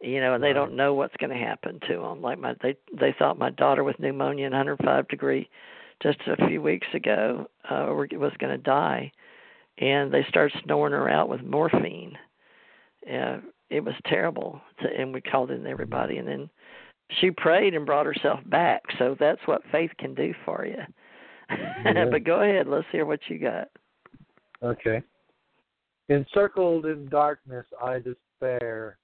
you 0.00 0.20
know 0.20 0.34
and 0.34 0.42
they 0.42 0.52
don't 0.52 0.74
know 0.74 0.94
what's 0.94 1.16
going 1.16 1.30
to 1.30 1.36
happen 1.36 1.78
to 1.86 1.98
them 1.98 2.20
like 2.20 2.38
my 2.38 2.54
they 2.62 2.76
they 2.98 3.14
thought 3.18 3.38
my 3.38 3.50
daughter 3.50 3.84
with 3.84 3.98
pneumonia 3.98 4.46
and 4.46 4.54
105 4.54 5.08
degree 5.08 5.48
just 6.02 6.18
a 6.26 6.46
few 6.48 6.62
weeks 6.62 6.86
ago 6.94 7.46
uh 7.68 7.86
was 7.90 8.32
going 8.38 8.56
to 8.56 8.58
die. 8.58 9.12
And 9.78 10.12
they 10.12 10.24
started 10.28 10.60
snoring 10.64 10.92
her 10.92 11.08
out 11.08 11.28
with 11.28 11.42
morphine. 11.42 12.16
Uh 13.10 13.38
it 13.70 13.84
was 13.84 13.94
terrible 14.06 14.60
to, 14.80 14.88
and 14.88 15.14
we 15.14 15.20
called 15.20 15.50
in 15.52 15.66
everybody. 15.66 16.18
And 16.18 16.26
then 16.26 16.50
she 17.20 17.30
prayed 17.30 17.74
and 17.74 17.86
brought 17.86 18.06
herself 18.06 18.40
back. 18.46 18.82
So 18.98 19.16
that's 19.18 19.40
what 19.46 19.62
faith 19.70 19.90
can 19.98 20.14
do 20.14 20.34
for 20.44 20.66
you. 20.66 20.82
Yeah. 21.84 22.04
but 22.08 22.22
go 22.22 22.42
ahead. 22.42 22.68
Let's 22.68 22.86
hear 22.92 23.04
what 23.04 23.18
you 23.28 23.40
got. 23.40 23.68
Okay. 24.62 25.02
Encircled 26.08 26.86
in 26.86 27.08
darkness 27.08 27.66
i 27.82 27.98
despair. 27.98 28.98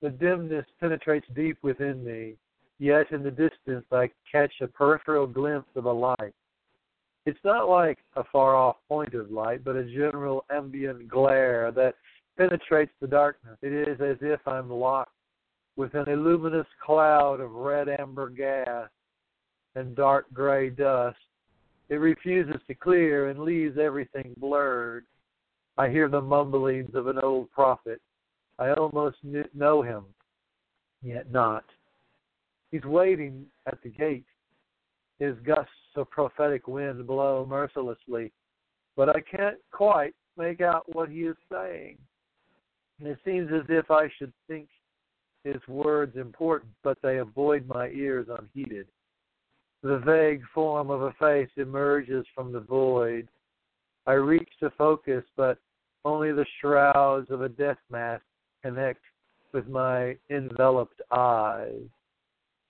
The 0.00 0.08
dimness 0.08 0.64
penetrates 0.80 1.26
deep 1.34 1.58
within 1.62 2.02
me, 2.02 2.36
yet 2.78 3.12
in 3.12 3.22
the 3.22 3.30
distance 3.66 3.86
I 3.92 4.10
catch 4.30 4.52
a 4.60 4.66
peripheral 4.66 5.26
glimpse 5.26 5.70
of 5.76 5.86
a 5.86 5.92
light. 5.92 6.34
It's 7.24 7.38
not 7.44 7.68
like 7.68 7.98
a 8.16 8.24
far 8.32 8.56
off 8.56 8.76
point 8.88 9.14
of 9.14 9.30
light, 9.30 9.64
but 9.64 9.76
a 9.76 9.84
general 9.84 10.44
ambient 10.50 11.08
glare 11.08 11.70
that 11.72 11.94
penetrates 12.36 12.92
the 13.00 13.06
darkness. 13.06 13.56
It 13.62 13.72
is 13.72 14.00
as 14.00 14.16
if 14.20 14.40
I'm 14.46 14.70
locked 14.70 15.12
with 15.76 15.94
a 15.94 16.04
luminous 16.16 16.66
cloud 16.84 17.40
of 17.40 17.52
red 17.52 17.88
amber 17.88 18.28
gas 18.28 18.88
and 19.76 19.94
dark 19.94 20.26
gray 20.32 20.70
dust. 20.70 21.16
It 21.88 21.96
refuses 21.96 22.60
to 22.66 22.74
clear 22.74 23.30
and 23.30 23.40
leaves 23.40 23.78
everything 23.78 24.34
blurred. 24.38 25.04
I 25.78 25.88
hear 25.88 26.08
the 26.08 26.20
mumblings 26.20 26.94
of 26.94 27.06
an 27.06 27.18
old 27.18 27.50
prophet 27.52 28.00
I 28.58 28.72
almost 28.74 29.16
know 29.54 29.82
him, 29.82 30.04
yet 31.02 31.32
not. 31.32 31.64
He's 32.72 32.84
waiting 32.84 33.44
at 33.66 33.80
the 33.82 33.90
gate. 33.90 34.24
His 35.20 35.36
gusts 35.46 35.70
of 35.94 36.10
prophetic 36.10 36.66
wind 36.66 37.06
blow 37.06 37.46
mercilessly, 37.48 38.32
but 38.96 39.08
I 39.08 39.20
can't 39.20 39.58
quite 39.70 40.14
make 40.36 40.60
out 40.60 40.84
what 40.94 41.10
he 41.10 41.20
is 41.20 41.36
saying. 41.52 41.98
And 42.98 43.08
it 43.08 43.18
seems 43.24 43.50
as 43.52 43.66
if 43.68 43.90
I 43.90 44.08
should 44.18 44.32
think 44.48 44.68
his 45.44 45.60
words 45.68 46.16
important, 46.16 46.72
but 46.82 46.98
they 47.02 47.18
avoid 47.18 47.68
my 47.68 47.88
ears 47.88 48.26
unheeded. 48.28 48.86
The 49.82 49.98
vague 49.98 50.42
form 50.54 50.90
of 50.90 51.02
a 51.02 51.12
face 51.20 51.50
emerges 51.56 52.24
from 52.34 52.52
the 52.52 52.60
void. 52.60 53.28
I 54.06 54.12
reach 54.12 54.48
to 54.60 54.70
focus, 54.78 55.24
but 55.36 55.58
only 56.04 56.32
the 56.32 56.46
shrouds 56.60 57.30
of 57.30 57.42
a 57.42 57.48
death 57.48 57.78
mask 57.90 58.24
connect 58.62 59.02
with 59.52 59.68
my 59.68 60.16
enveloped 60.30 61.02
eyes. 61.10 61.88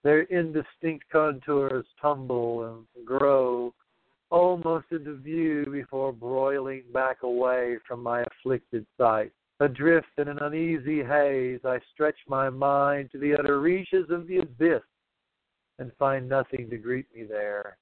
Their 0.02 0.22
indistinct 0.22 1.04
contours 1.10 1.86
tumble 2.00 2.64
and 2.96 3.06
grow 3.06 3.72
almost 4.30 4.86
into 4.90 5.16
view 5.16 5.66
before 5.70 6.12
broiling 6.12 6.82
back 6.92 7.22
away 7.22 7.78
from 7.86 8.02
my 8.02 8.22
afflicted 8.22 8.86
sight. 8.98 9.30
Adrift 9.60 10.08
in 10.18 10.26
an 10.26 10.38
uneasy 10.40 11.04
haze, 11.04 11.60
I 11.64 11.78
stretch 11.92 12.16
my 12.26 12.50
mind 12.50 13.10
to 13.12 13.18
the 13.18 13.34
utter 13.34 13.60
reaches 13.60 14.10
of 14.10 14.26
the 14.26 14.38
abyss 14.38 14.82
and 15.78 15.92
find 15.98 16.28
nothing 16.28 16.68
to 16.70 16.78
greet 16.78 17.06
me 17.14 17.24
there. 17.24 17.76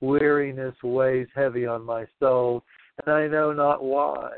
Weariness 0.00 0.74
weighs 0.82 1.28
heavy 1.34 1.66
on 1.66 1.84
my 1.84 2.06
soul, 2.18 2.64
and 3.04 3.14
I 3.14 3.28
know 3.28 3.52
not 3.52 3.82
why. 3.84 4.30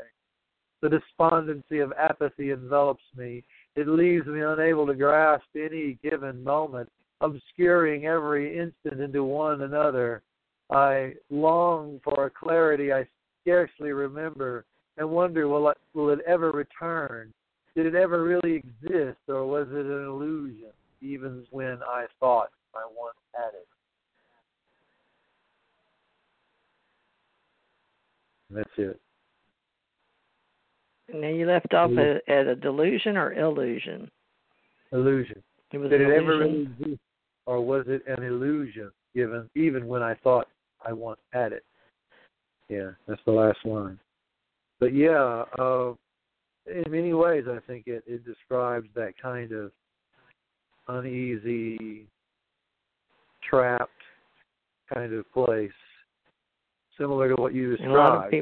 The 0.81 0.89
despondency 0.89 1.79
of 1.79 1.93
apathy 1.97 2.51
envelops 2.51 3.03
me. 3.15 3.43
It 3.75 3.87
leaves 3.87 4.27
me 4.27 4.41
unable 4.41 4.85
to 4.87 4.95
grasp 4.95 5.45
any 5.55 5.97
given 6.03 6.43
moment, 6.43 6.89
obscuring 7.21 8.05
every 8.05 8.57
instant 8.57 8.99
into 8.99 9.23
one 9.23 9.61
another. 9.61 10.23
I 10.69 11.13
long 11.29 11.99
for 12.03 12.25
a 12.25 12.29
clarity 12.29 12.91
I 12.91 13.07
scarcely 13.41 13.91
remember 13.91 14.65
and 14.97 15.09
wonder 15.09 15.47
will 15.47 15.69
it, 15.69 15.77
will 15.93 16.09
it 16.09 16.19
ever 16.27 16.51
return? 16.51 17.33
Did 17.75 17.85
it 17.85 17.95
ever 17.95 18.23
really 18.23 18.55
exist, 18.55 19.19
or 19.27 19.45
was 19.45 19.67
it 19.71 19.85
an 19.85 20.05
illusion, 20.05 20.71
even 21.01 21.45
when 21.51 21.79
I 21.87 22.05
thought 22.19 22.49
I 22.75 22.85
once 22.93 23.15
had 23.33 23.53
it? 23.53 23.67
That's 28.49 28.69
it. 28.77 28.99
Now 31.13 31.27
you 31.27 31.45
left 31.45 31.73
off 31.73 31.91
at, 31.91 32.33
at 32.33 32.47
a 32.47 32.55
delusion 32.55 33.17
or 33.17 33.33
illusion. 33.33 34.09
Illusion. 34.91 35.41
It 35.71 35.77
was 35.77 35.89
Did 35.89 36.01
it 36.01 36.09
ever 36.09 36.39
really 36.39 36.63
exist, 36.63 36.99
or 37.45 37.61
was 37.61 37.85
it 37.87 38.03
an 38.07 38.23
illusion? 38.23 38.91
Given 39.15 39.49
even 39.55 39.87
when 39.87 40.01
I 40.01 40.15
thought 40.15 40.47
I 40.85 40.93
once 40.93 41.19
had 41.31 41.51
it. 41.51 41.63
Yeah, 42.69 42.91
that's 43.07 43.21
the 43.25 43.31
last 43.31 43.59
line. 43.65 43.99
But 44.79 44.93
yeah, 44.93 45.43
uh, 45.59 45.93
in 46.65 46.83
many 46.89 47.13
ways, 47.13 47.45
I 47.49 47.59
think 47.67 47.87
it 47.87 48.03
it 48.07 48.25
describes 48.25 48.87
that 48.95 49.13
kind 49.21 49.51
of 49.51 49.71
uneasy, 50.87 52.07
trapped 53.47 53.91
kind 54.93 55.13
of 55.13 55.31
place, 55.33 55.71
similar 56.97 57.33
to 57.33 57.41
what 57.41 57.53
you 57.53 57.75
described. 57.75 58.35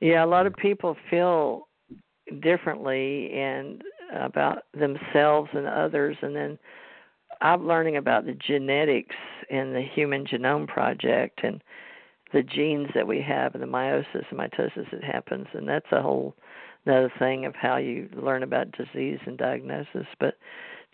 Yeah, 0.00 0.24
a 0.24 0.26
lot 0.26 0.46
of 0.46 0.54
people 0.54 0.96
feel 1.10 1.68
differently 2.40 3.32
and 3.32 3.82
about 4.14 4.64
themselves 4.72 5.50
and 5.52 5.66
others 5.66 6.16
and 6.22 6.34
then 6.34 6.58
I'm 7.40 7.66
learning 7.66 7.96
about 7.96 8.24
the 8.24 8.34
genetics 8.34 9.16
in 9.50 9.72
the 9.72 9.82
Human 9.82 10.24
Genome 10.24 10.66
Project 10.66 11.40
and 11.42 11.62
the 12.32 12.42
genes 12.42 12.88
that 12.94 13.06
we 13.06 13.20
have 13.20 13.54
and 13.54 13.62
the 13.62 13.66
meiosis 13.66 14.24
and 14.30 14.38
mitosis 14.38 14.90
that 14.90 15.04
happens 15.04 15.46
and 15.52 15.68
that's 15.68 15.90
a 15.92 16.02
whole 16.02 16.34
another 16.86 17.12
thing 17.18 17.44
of 17.46 17.54
how 17.54 17.76
you 17.76 18.08
learn 18.14 18.42
about 18.42 18.72
disease 18.72 19.18
and 19.26 19.38
diagnosis. 19.38 20.06
But 20.20 20.36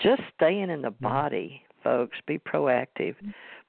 just 0.01 0.23
staying 0.37 0.71
in 0.71 0.83
the 0.83 0.91
mm-hmm. 0.91 1.05
body, 1.05 1.63
folks, 1.83 2.17
be 2.27 2.39
proactive. 2.39 3.17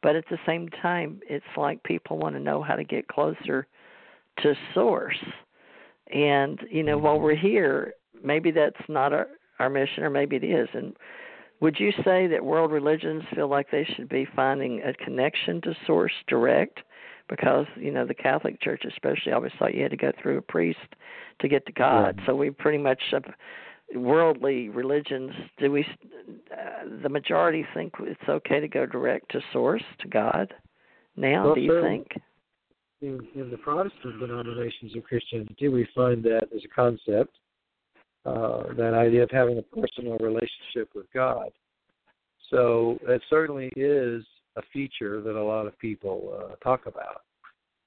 But 0.04 0.16
at 0.16 0.26
the 0.30 0.38
same 0.46 0.70
time 0.70 1.20
it's 1.28 1.46
like 1.58 1.84
people 1.84 2.18
want 2.18 2.36
to 2.36 2.42
know 2.42 2.62
how 2.62 2.76
to 2.76 2.84
get 2.84 3.08
closer 3.08 3.68
to 4.40 4.54
source. 4.74 5.20
And 6.14 6.60
you 6.70 6.84
know, 6.84 6.98
while 6.98 7.20
we're 7.20 7.36
here, 7.36 7.94
maybe 8.24 8.52
that's 8.52 8.76
not 8.90 9.14
our 9.14 9.28
our 9.60 9.70
mission, 9.70 10.04
or 10.04 10.10
maybe 10.10 10.36
it 10.36 10.44
is. 10.44 10.68
And 10.74 10.96
would 11.62 11.80
you 11.80 11.92
say 12.04 12.28
that 12.28 12.44
world 12.44 12.72
religions 12.72 13.24
feel 13.34 13.48
like 13.48 13.70
they 13.72 13.88
should 13.96 14.10
be 14.10 14.28
finding 14.36 14.82
a 14.82 14.94
connection 14.94 15.62
to 15.62 15.76
source 15.86 16.14
direct? 16.28 16.80
Because 17.30 17.66
you 17.78 17.92
know 17.92 18.06
the 18.06 18.14
Catholic 18.14 18.62
Church, 18.62 18.84
especially, 18.86 19.32
always 19.32 19.54
thought 19.58 19.74
you 19.74 19.84
had 19.84 19.92
to 19.92 19.98
go 19.98 20.12
through 20.22 20.38
a 20.38 20.42
priest 20.42 20.80
to 21.40 21.48
get 21.48 21.66
to 21.68 21.72
God. 21.72 22.20
So 22.26 22.36
we 22.36 22.50
pretty 22.50 22.80
much 22.80 23.02
uh, 23.14 23.20
worldly 23.96 24.68
religions. 24.70 25.32
Do 25.58 25.72
we? 25.72 25.86
Uh, 26.52 27.02
the 27.02 27.10
majority 27.10 27.66
think 27.74 27.94
it's 28.02 28.28
okay 28.28 28.60
to 28.60 28.68
go 28.68 28.86
direct 28.86 29.32
to 29.32 29.42
source 29.54 29.84
to 30.00 30.10
God. 30.10 30.54
Now, 31.16 31.46
well, 31.46 31.56
do 31.56 31.62
you 31.62 31.82
think? 31.82 32.08
In, 33.02 33.20
in 33.36 33.50
the 33.50 33.58
Protestant 33.58 34.20
denominations 34.20 34.96
of 34.96 35.04
Christianity, 35.04 35.68
we 35.68 35.88
find 35.96 36.24
that 36.24 36.48
as 36.56 36.62
a 36.64 36.68
concept, 36.68 37.36
uh, 38.26 38.74
that 38.78 38.94
idea 38.94 39.24
of 39.24 39.32
having 39.32 39.58
a 39.58 39.62
personal 39.64 40.18
relationship 40.20 40.90
with 40.94 41.08
God. 41.14 41.50
So 42.50 43.00
that 43.08 43.22
certainly 43.30 43.72
is 43.76 44.24
a 44.56 44.62
feature 44.74 45.22
that 45.22 45.36
a 45.36 45.44
lot 45.44 45.66
of 45.66 45.78
people 45.80 46.38
uh, 46.38 46.56
talk 46.64 46.86
about, 46.86 47.22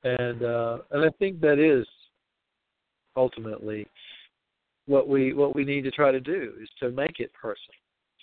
and 0.02 0.42
uh, 0.42 0.78
and 0.90 1.04
I 1.04 1.10
think 1.18 1.40
that 1.42 1.58
is 1.58 1.86
ultimately 3.14 3.86
what 4.86 5.06
we 5.06 5.34
what 5.34 5.54
we 5.54 5.64
need 5.64 5.82
to 5.82 5.90
try 5.90 6.10
to 6.10 6.20
do 6.20 6.54
is 6.60 6.68
to 6.80 6.90
make 6.90 7.20
it 7.20 7.30
personal, 7.34 7.76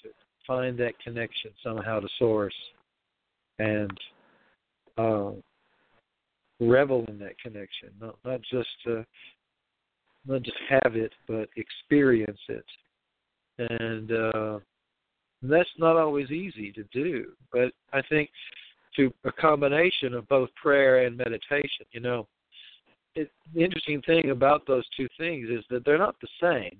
to 0.03 0.09
find 0.47 0.77
that 0.79 0.97
connection 0.99 1.51
somehow 1.63 1.99
to 1.99 2.07
source, 2.17 2.55
and 3.59 3.97
uh, 4.97 5.31
revel 6.61 7.03
in 7.07 7.17
that 7.19 7.37
connection, 7.39 7.89
not 7.99 8.15
not 8.23 8.39
just 8.49 8.69
uh, 8.87 9.03
not 10.25 10.43
just 10.43 10.57
have 10.69 10.95
it, 10.95 11.11
but 11.27 11.49
experience 11.57 12.39
it, 12.47 12.65
and 13.57 14.11
uh, 14.11 14.59
that's 15.41 15.69
not 15.77 15.97
always 15.97 16.29
easy 16.29 16.71
to 16.71 16.83
do. 16.93 17.31
But 17.51 17.73
I 17.91 18.01
think 18.09 18.29
to 18.95 19.11
a 19.25 19.31
combination 19.31 20.13
of 20.13 20.27
both 20.27 20.49
prayer 20.61 21.05
and 21.05 21.17
meditation, 21.17 21.85
you 21.91 21.99
know, 21.99 22.27
it, 23.15 23.31
the 23.53 23.63
interesting 23.63 24.01
thing 24.03 24.29
about 24.29 24.67
those 24.67 24.85
two 24.95 25.07
things 25.17 25.49
is 25.49 25.65
that 25.69 25.83
they're 25.83 25.97
not 25.97 26.15
the 26.21 26.27
same, 26.41 26.77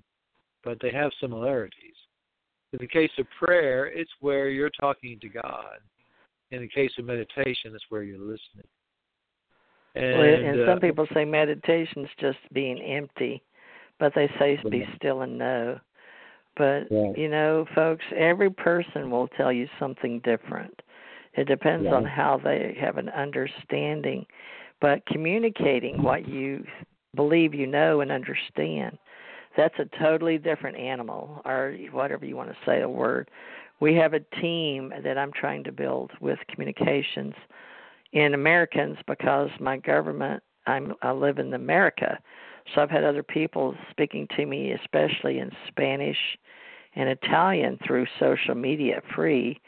but 0.63 0.77
they 0.81 0.91
have 0.91 1.11
similarities. 1.19 1.95
In 2.73 2.79
the 2.79 2.87
case 2.87 3.11
of 3.17 3.25
prayer, 3.37 3.87
it's 3.87 4.11
where 4.21 4.49
you're 4.49 4.69
talking 4.69 5.19
to 5.19 5.27
God. 5.29 5.79
In 6.51 6.61
the 6.61 6.67
case 6.67 6.91
of 6.99 7.05
meditation, 7.05 7.73
it's 7.73 7.83
where 7.89 8.03
you're 8.03 8.17
listening. 8.17 8.67
And, 9.95 10.17
well, 10.17 10.27
and 10.27 10.59
uh, 10.61 10.65
some 10.65 10.79
people 10.79 11.07
say 11.13 11.25
meditation's 11.25 12.09
just 12.19 12.39
being 12.53 12.81
empty, 12.81 13.43
but 13.99 14.13
they 14.15 14.29
say 14.39 14.59
be 14.69 14.87
still 14.95 15.21
and 15.21 15.37
know. 15.37 15.79
But 16.55 16.87
Right. 16.91 17.17
you 17.17 17.29
know, 17.29 17.65
folks, 17.75 18.05
every 18.15 18.49
person 18.49 19.09
will 19.09 19.27
tell 19.29 19.51
you 19.51 19.67
something 19.79 20.19
different. 20.19 20.81
It 21.33 21.47
depends 21.47 21.87
on 21.87 22.05
how 22.05 22.41
they 22.43 22.75
have 22.79 22.97
an 22.97 23.09
understanding. 23.09 24.25
But 24.81 25.05
communicating 25.05 26.01
what 26.03 26.27
you 26.27 26.65
believe 27.15 27.53
you 27.53 27.67
know 27.67 28.01
and 28.01 28.11
understand, 28.11 28.97
that's 29.55 29.77
a 29.79 29.85
totally 29.99 30.37
different 30.37 30.77
animal, 30.77 31.41
or 31.45 31.75
whatever 31.91 32.25
you 32.25 32.35
want 32.35 32.49
to 32.49 32.57
say 32.65 32.81
a 32.81 32.89
word. 32.89 33.29
We 33.79 33.95
have 33.95 34.13
a 34.13 34.19
team 34.41 34.93
that 35.03 35.17
I'm 35.17 35.31
trying 35.31 35.63
to 35.65 35.71
build 35.71 36.11
with 36.19 36.39
communications 36.49 37.33
in 38.13 38.33
Americans 38.33 38.97
because 39.07 39.49
my 39.59 39.77
government 39.77 40.43
I'm 40.67 40.93
I 41.01 41.11
live 41.11 41.39
in 41.39 41.53
America. 41.53 42.19
So 42.73 42.81
I've 42.81 42.91
had 42.91 43.03
other 43.03 43.23
people 43.23 43.75
speaking 43.89 44.27
to 44.35 44.45
me 44.45 44.73
especially 44.73 45.39
in 45.39 45.51
Spanish 45.67 46.17
and 46.95 47.09
Italian 47.09 47.79
through 47.85 48.05
social 48.19 48.55
media 48.55 49.01
free 49.15 49.59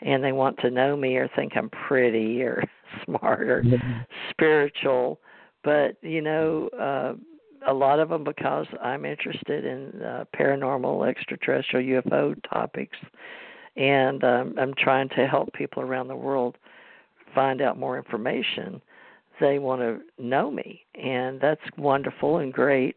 and 0.00 0.22
they 0.22 0.32
want 0.32 0.58
to 0.58 0.70
know 0.70 0.96
me 0.96 1.16
or 1.16 1.28
think 1.34 1.56
I'm 1.56 1.70
pretty 1.70 2.42
or 2.42 2.62
smart 3.04 3.48
or 3.48 3.64
spiritual. 4.30 5.20
But 5.64 5.96
you 6.02 6.20
know 6.20 6.68
uh 6.78 7.14
a 7.66 7.74
lot 7.74 7.98
of 7.98 8.08
them 8.08 8.24
because 8.24 8.66
I'm 8.82 9.04
interested 9.04 9.64
in 9.64 10.02
uh, 10.02 10.24
paranormal 10.38 11.08
extraterrestrial 11.08 12.02
UFO 12.02 12.34
topics. 12.48 12.96
And 13.76 14.22
um, 14.24 14.54
I'm 14.58 14.74
trying 14.78 15.08
to 15.10 15.26
help 15.26 15.52
people 15.52 15.82
around 15.82 16.08
the 16.08 16.16
world 16.16 16.56
find 17.36 17.60
out 17.60 17.78
more 17.78 17.96
information, 17.96 18.80
they 19.38 19.60
want 19.60 19.82
to 19.82 20.00
know 20.18 20.50
me, 20.50 20.84
and 20.94 21.40
that's 21.40 21.60
wonderful 21.76 22.38
and 22.38 22.52
great. 22.52 22.96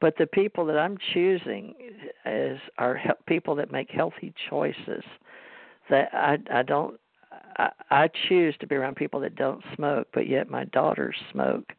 But 0.00 0.14
the 0.18 0.26
people 0.26 0.66
that 0.66 0.78
I'm 0.78 0.98
choosing 1.12 1.74
is 2.26 2.58
are 2.78 2.98
people 3.26 3.54
that 3.56 3.70
make 3.70 3.90
healthy 3.90 4.32
choices. 4.50 5.04
That 5.90 6.08
I 6.12 6.38
I 6.52 6.62
don't 6.62 6.98
I, 7.58 7.70
I 7.90 8.10
choose 8.28 8.56
to 8.60 8.66
be 8.66 8.74
around 8.74 8.96
people 8.96 9.20
that 9.20 9.36
don't 9.36 9.62
smoke, 9.76 10.08
but 10.12 10.28
yet 10.28 10.50
my 10.50 10.64
daughters 10.64 11.16
smoke. 11.30 11.72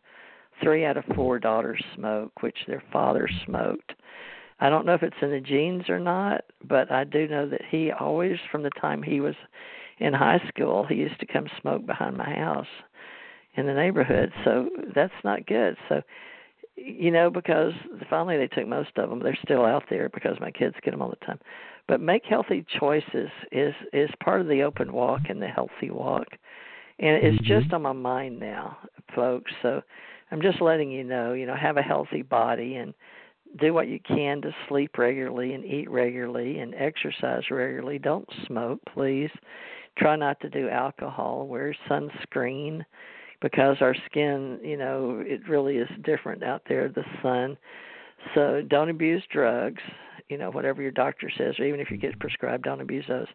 Three 0.63 0.85
out 0.85 0.97
of 0.97 1.03
four 1.15 1.39
daughters 1.39 1.83
smoke, 1.95 2.31
which 2.41 2.57
their 2.67 2.83
father 2.93 3.27
smoked. 3.45 3.93
I 4.59 4.69
don't 4.69 4.85
know 4.85 4.93
if 4.93 5.03
it's 5.03 5.15
in 5.21 5.31
the 5.31 5.41
genes 5.41 5.89
or 5.89 5.99
not, 5.99 6.45
but 6.63 6.89
I 6.91 7.03
do 7.03 7.27
know 7.27 7.49
that 7.49 7.61
he 7.69 7.91
always, 7.91 8.37
from 8.51 8.63
the 8.63 8.69
time 8.81 9.03
he 9.03 9.19
was 9.19 9.35
in 9.99 10.13
high 10.13 10.41
school, 10.49 10.85
he 10.85 10.95
used 10.95 11.19
to 11.19 11.25
come 11.25 11.47
smoke 11.61 11.85
behind 11.85 12.17
my 12.17 12.33
house 12.33 12.67
in 13.55 13.65
the 13.65 13.73
neighborhood. 13.73 14.31
So 14.43 14.69
that's 14.93 15.13
not 15.23 15.45
good. 15.45 15.77
So, 15.89 16.01
you 16.75 17.11
know, 17.11 17.29
because 17.29 17.71
finally 18.09 18.37
they 18.37 18.47
took 18.47 18.67
most 18.67 18.97
of 18.97 19.09
them. 19.09 19.19
They're 19.19 19.37
still 19.43 19.65
out 19.65 19.83
there 19.89 20.09
because 20.09 20.37
my 20.39 20.51
kids 20.51 20.75
get 20.83 20.91
them 20.91 21.01
all 21.01 21.09
the 21.09 21.25
time. 21.25 21.39
But 21.87 22.01
make 22.01 22.25
healthy 22.25 22.65
choices 22.79 23.29
is 23.51 23.73
is 23.93 24.09
part 24.23 24.41
of 24.41 24.47
the 24.47 24.63
open 24.63 24.91
walk 24.91 25.21
and 25.29 25.41
the 25.41 25.47
healthy 25.47 25.91
walk, 25.91 26.27
and 26.99 27.23
it's 27.23 27.37
Mhm. 27.37 27.45
just 27.45 27.73
on 27.73 27.83
my 27.83 27.93
mind 27.93 28.39
now, 28.39 28.77
folks. 29.13 29.51
So 29.61 29.81
I'm 30.31 30.41
just 30.41 30.61
letting 30.61 30.91
you 30.91 31.03
know. 31.03 31.33
You 31.33 31.45
know, 31.45 31.53
have 31.53 31.77
a 31.77 31.83
healthy 31.83 32.23
body 32.23 32.75
and 32.75 32.93
do 33.57 33.73
what 33.73 33.87
you 33.87 33.99
can 33.99 34.41
to 34.41 34.53
sleep 34.67 34.97
regularly 34.97 35.53
and 35.53 35.63
eat 35.63 35.89
regularly 35.89 36.59
and 36.59 36.73
exercise 36.75 37.49
regularly. 37.51 37.99
Don't 37.99 38.27
smoke, 38.47 38.79
please. 38.85 39.31
Try 39.97 40.15
not 40.15 40.39
to 40.41 40.49
do 40.49 40.69
alcohol. 40.69 41.47
Wear 41.47 41.75
sunscreen 41.89 42.83
because 43.41 43.77
our 43.81 43.95
skin, 44.05 44.59
you 44.63 44.77
know, 44.77 45.23
it 45.25 45.47
really 45.47 45.77
is 45.77 45.89
different 46.03 46.43
out 46.43 46.63
there, 46.67 46.89
the 46.89 47.03
sun. 47.21 47.57
So 48.33 48.61
don't 48.67 48.89
abuse 48.89 49.23
drugs, 49.31 49.81
you 50.29 50.37
know, 50.37 50.49
whatever 50.49 50.81
your 50.81 50.91
doctor 50.91 51.29
says, 51.37 51.55
or 51.59 51.65
even 51.65 51.79
if 51.79 51.91
you 51.91 51.97
get 51.97 52.19
prescribed, 52.19 52.63
don't 52.63 52.81
abuse 52.81 53.05
those. 53.07 53.27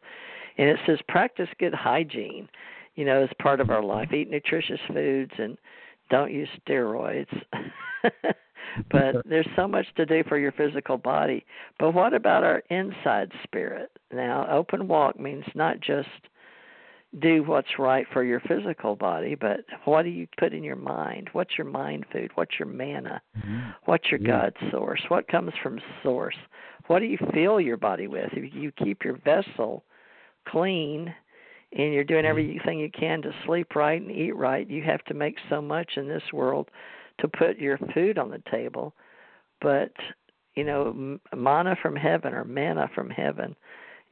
And 0.59 0.69
it 0.69 0.79
says 0.87 0.99
practice 1.09 1.49
good 1.59 1.75
hygiene, 1.75 2.49
you 2.97 3.05
know, 3.05 3.23
as 3.23 3.31
part 3.41 3.61
of 3.61 3.71
our 3.71 3.83
life. 3.83 4.13
Eat 4.13 4.31
nutritious 4.31 4.81
foods 4.93 5.33
and 5.39 5.57
don't 6.11 6.33
use 6.33 6.49
steroids. 6.67 7.29
but 8.91 9.17
there's 9.25 9.49
so 9.57 9.69
much 9.69 9.87
to 9.97 10.07
do 10.07 10.23
for 10.29 10.39
your 10.39 10.53
physical 10.53 10.99
body. 10.99 11.45
But 11.79 11.93
what 11.93 12.15
about 12.15 12.45
our 12.45 12.63
inside 12.71 13.31
spirit? 13.45 13.91
Now, 14.13 14.47
open 14.51 14.89
walk 14.89 15.19
means 15.19 15.45
not 15.55 15.81
just 15.81 16.09
do 17.19 17.43
what's 17.43 17.79
right 17.79 18.07
for 18.13 18.23
your 18.23 18.41
physical 18.41 18.95
body, 18.95 19.35
but 19.35 19.61
what 19.85 20.03
do 20.03 20.11
you 20.11 20.29
put 20.39 20.53
in 20.53 20.63
your 20.63 20.77
mind? 20.77 21.29
What's 21.33 21.59
your 21.59 21.67
mind 21.67 22.07
food? 22.13 22.31
What's 22.37 22.59
your 22.59 22.69
manna? 22.69 23.21
What's 23.87 24.11
your 24.11 24.21
Yeah. 24.21 24.29
God 24.29 24.57
source? 24.71 25.03
What 25.09 25.27
comes 25.27 25.53
from 25.57 25.81
source? 26.03 26.37
What 26.87 27.01
do 27.01 27.07
you 27.07 27.19
fill 27.33 27.61
your 27.61 27.77
body 27.77 28.07
with? 28.07 28.33
If 28.33 28.55
you 28.55 28.71
keep 28.73 29.05
your 29.05 29.17
vessel 29.17 29.85
clean 30.47 31.13
and 31.73 31.93
you're 31.93 32.05
doing 32.05 32.25
everything 32.25 32.79
you 32.79 32.91
can 32.91 33.23
to 33.23 33.35
sleep 33.45 33.75
right 33.75 34.01
and 34.01 34.11
eat 34.11 34.37
right, 34.37 34.69
you 34.69 34.83
have 34.83 35.05
to 35.05 35.15
make 35.15 35.37
so 35.49 35.61
much 35.61 35.97
in 35.97 36.09
this 36.09 36.33
world 36.33 36.71
to 37.19 37.29
put 37.29 37.59
your 37.59 37.79
food 37.93 38.19
on 38.19 38.31
the 38.31 38.43
table. 38.51 38.95
But, 39.61 39.93
you 40.55 40.65
know, 40.65 41.19
manna 41.35 41.77
from 41.83 41.97
heaven 41.97 42.35
or 42.35 42.45
manna 42.45 42.89
from 42.95 43.11
heaven 43.11 43.57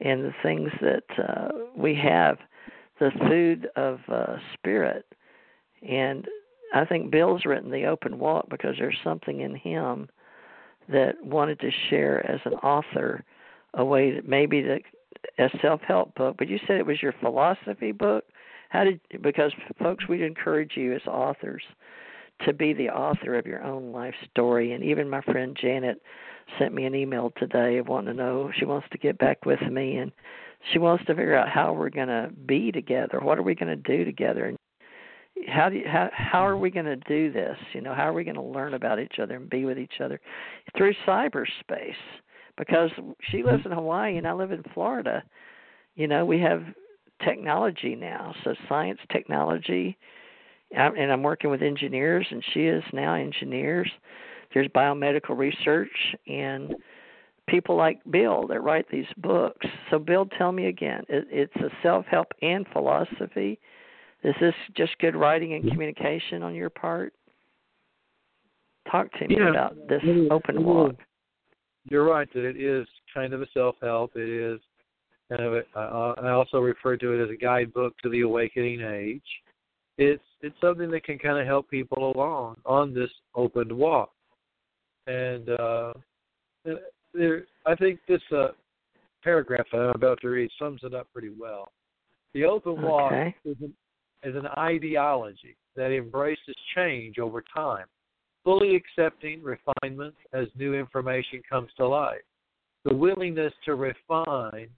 and 0.01 0.23
the 0.23 0.33
things 0.43 0.71
that 0.81 1.03
uh, 1.17 1.49
we 1.75 1.95
have, 1.95 2.37
the 2.99 3.11
food 3.27 3.69
of 3.75 3.99
uh, 4.09 4.37
spirit. 4.53 5.05
And 5.87 6.27
I 6.73 6.85
think 6.85 7.11
Bill's 7.11 7.45
written 7.45 7.71
The 7.71 7.85
Open 7.85 8.19
Walk 8.19 8.49
because 8.49 8.75
there's 8.77 8.97
something 9.03 9.41
in 9.41 9.55
him 9.55 10.09
that 10.89 11.15
wanted 11.23 11.59
to 11.59 11.71
share 11.89 12.29
as 12.29 12.39
an 12.45 12.53
author 12.53 13.23
a 13.75 13.85
way 13.85 14.11
that 14.11 14.27
maybe 14.27 14.61
the 14.61 14.79
a 15.37 15.49
self 15.61 15.81
help 15.81 16.15
book, 16.15 16.35
but 16.37 16.47
you 16.47 16.59
said 16.65 16.77
it 16.77 16.85
was 16.85 17.01
your 17.01 17.13
philosophy 17.19 17.91
book. 17.91 18.25
How 18.69 18.83
did 18.83 18.99
because 19.21 19.51
folks 19.79 20.07
we'd 20.07 20.21
encourage 20.21 20.73
you 20.75 20.93
as 20.93 21.01
authors 21.07 21.63
to 22.45 22.53
be 22.53 22.73
the 22.73 22.89
author 22.89 23.35
of 23.35 23.45
your 23.45 23.63
own 23.63 23.91
life 23.91 24.13
story 24.31 24.71
and 24.73 24.83
even 24.83 25.09
my 25.09 25.21
friend 25.21 25.57
Janet 25.59 26.01
sent 26.57 26.73
me 26.73 26.85
an 26.85 26.95
email 26.95 27.33
today 27.37 27.81
wanting 27.81 28.15
to 28.15 28.23
know 28.23 28.51
she 28.57 28.65
wants 28.65 28.87
to 28.91 28.97
get 28.97 29.17
back 29.17 29.45
with 29.45 29.61
me 29.69 29.97
and 29.97 30.11
she 30.71 30.79
wants 30.79 31.05
to 31.05 31.15
figure 31.15 31.35
out 31.35 31.49
how 31.49 31.73
we're 31.73 31.89
going 31.89 32.07
to 32.07 32.29
be 32.45 32.71
together. 32.71 33.19
What 33.21 33.37
are 33.37 33.43
we 33.43 33.55
going 33.55 33.69
to 33.69 33.97
do 33.97 34.03
together 34.03 34.45
and 34.45 34.57
how 35.47 35.69
do 35.69 35.77
you, 35.77 35.85
how 35.87 36.09
how 36.11 36.45
are 36.45 36.57
we 36.57 36.69
going 36.69 36.85
to 36.85 36.95
do 36.97 37.31
this? 37.31 37.55
You 37.73 37.81
know, 37.81 37.93
how 37.93 38.03
are 38.03 38.13
we 38.13 38.23
going 38.23 38.35
to 38.35 38.41
learn 38.41 38.73
about 38.73 38.99
each 38.99 39.19
other 39.21 39.35
and 39.35 39.49
be 39.49 39.65
with 39.65 39.77
each 39.77 40.01
other 40.03 40.19
through 40.77 40.93
cyberspace? 41.07 41.93
Because 42.57 42.89
she 43.31 43.37
mm-hmm. 43.37 43.47
lives 43.47 43.65
in 43.65 43.71
Hawaii 43.71 44.17
and 44.17 44.27
I 44.27 44.33
live 44.33 44.51
in 44.51 44.63
Florida. 44.73 45.23
You 45.95 46.07
know, 46.07 46.25
we 46.25 46.39
have 46.41 46.63
technology 47.23 47.95
now, 47.95 48.33
so 48.43 48.53
science, 48.67 48.99
technology, 49.11 49.97
I'm- 50.77 50.95
and 50.97 51.11
I'm 51.11 51.23
working 51.23 51.49
with 51.49 51.61
engineers, 51.61 52.27
and 52.29 52.43
she 52.53 52.65
is 52.67 52.83
now 52.93 53.15
engineers. 53.15 53.89
There's 54.53 54.67
biomedical 54.69 55.37
research 55.37 56.15
and 56.27 56.75
people 57.49 57.75
like 57.75 57.99
Bill 58.11 58.47
that 58.47 58.61
write 58.61 58.85
these 58.91 59.05
books. 59.17 59.65
So, 59.89 59.99
Bill, 59.99 60.25
tell 60.37 60.51
me 60.51 60.67
again, 60.67 61.03
it, 61.09 61.27
it's 61.29 61.55
a 61.57 61.69
self-help 61.83 62.27
and 62.41 62.65
philosophy. 62.71 63.59
Is 64.23 64.35
this 64.41 64.53
just 64.75 64.97
good 64.99 65.15
writing 65.15 65.53
and 65.53 65.69
communication 65.69 66.43
on 66.43 66.53
your 66.53 66.69
part? 66.69 67.13
Talk 68.91 69.11
to 69.13 69.27
me 69.27 69.35
Yeah, 69.37 69.49
about 69.49 69.75
this 69.87 70.01
open 70.31 70.63
walk. 70.63 70.95
You're 71.89 72.05
right 72.05 72.27
that 72.33 72.43
it 72.43 72.57
is 72.57 72.87
kind 73.13 73.33
of 73.33 73.41
a 73.41 73.47
self-help. 73.53 74.11
It 74.15 74.29
is 74.29 74.59
kind 75.29 75.43
of. 75.43 75.53
A, 75.53 75.63
uh, 75.75 76.15
I 76.21 76.29
also 76.31 76.59
refer 76.59 76.97
to 76.97 77.13
it 77.13 77.23
as 77.23 77.29
a 77.29 77.37
guidebook 77.37 77.97
to 77.99 78.09
the 78.09 78.21
awakening 78.21 78.81
age. 78.81 79.21
It's 79.97 80.23
it's 80.41 80.55
something 80.61 80.91
that 80.91 81.03
can 81.03 81.17
kind 81.17 81.39
of 81.39 81.45
help 81.45 81.69
people 81.69 82.11
along 82.15 82.57
on 82.65 82.93
this 82.93 83.09
open 83.35 83.77
walk. 83.77 84.11
And 85.07 85.49
uh, 85.49 85.93
there, 87.19 87.43
I 87.67 87.75
think 87.75 87.99
this 88.07 88.21
uh, 88.35 88.47
paragraph 89.23 89.67
that 89.71 89.77
I'm 89.77 89.95
about 89.95 90.19
to 90.21 90.29
read 90.29 90.49
sums 90.57 90.81
it 90.83 90.95
up 90.95 91.07
pretty 91.13 91.31
well. 91.37 91.71
The 92.33 92.45
open 92.45 92.81
walk 92.81 93.11
Okay. 93.11 93.35
is 93.45 93.57
an, 93.61 93.73
is 94.23 94.35
an 94.35 94.47
ideology 94.57 95.55
that 95.75 95.91
embraces 95.91 96.55
change 96.75 97.19
over 97.19 97.43
time, 97.55 97.85
fully 98.43 98.75
accepting 98.75 99.41
refinements 99.43 100.17
as 100.33 100.47
new 100.57 100.73
information 100.73 101.41
comes 101.47 101.69
to 101.77 101.87
light. 101.87 102.21
The 102.85 102.95
willingness 102.95 103.53
to 103.65 103.75
refine 103.75 104.69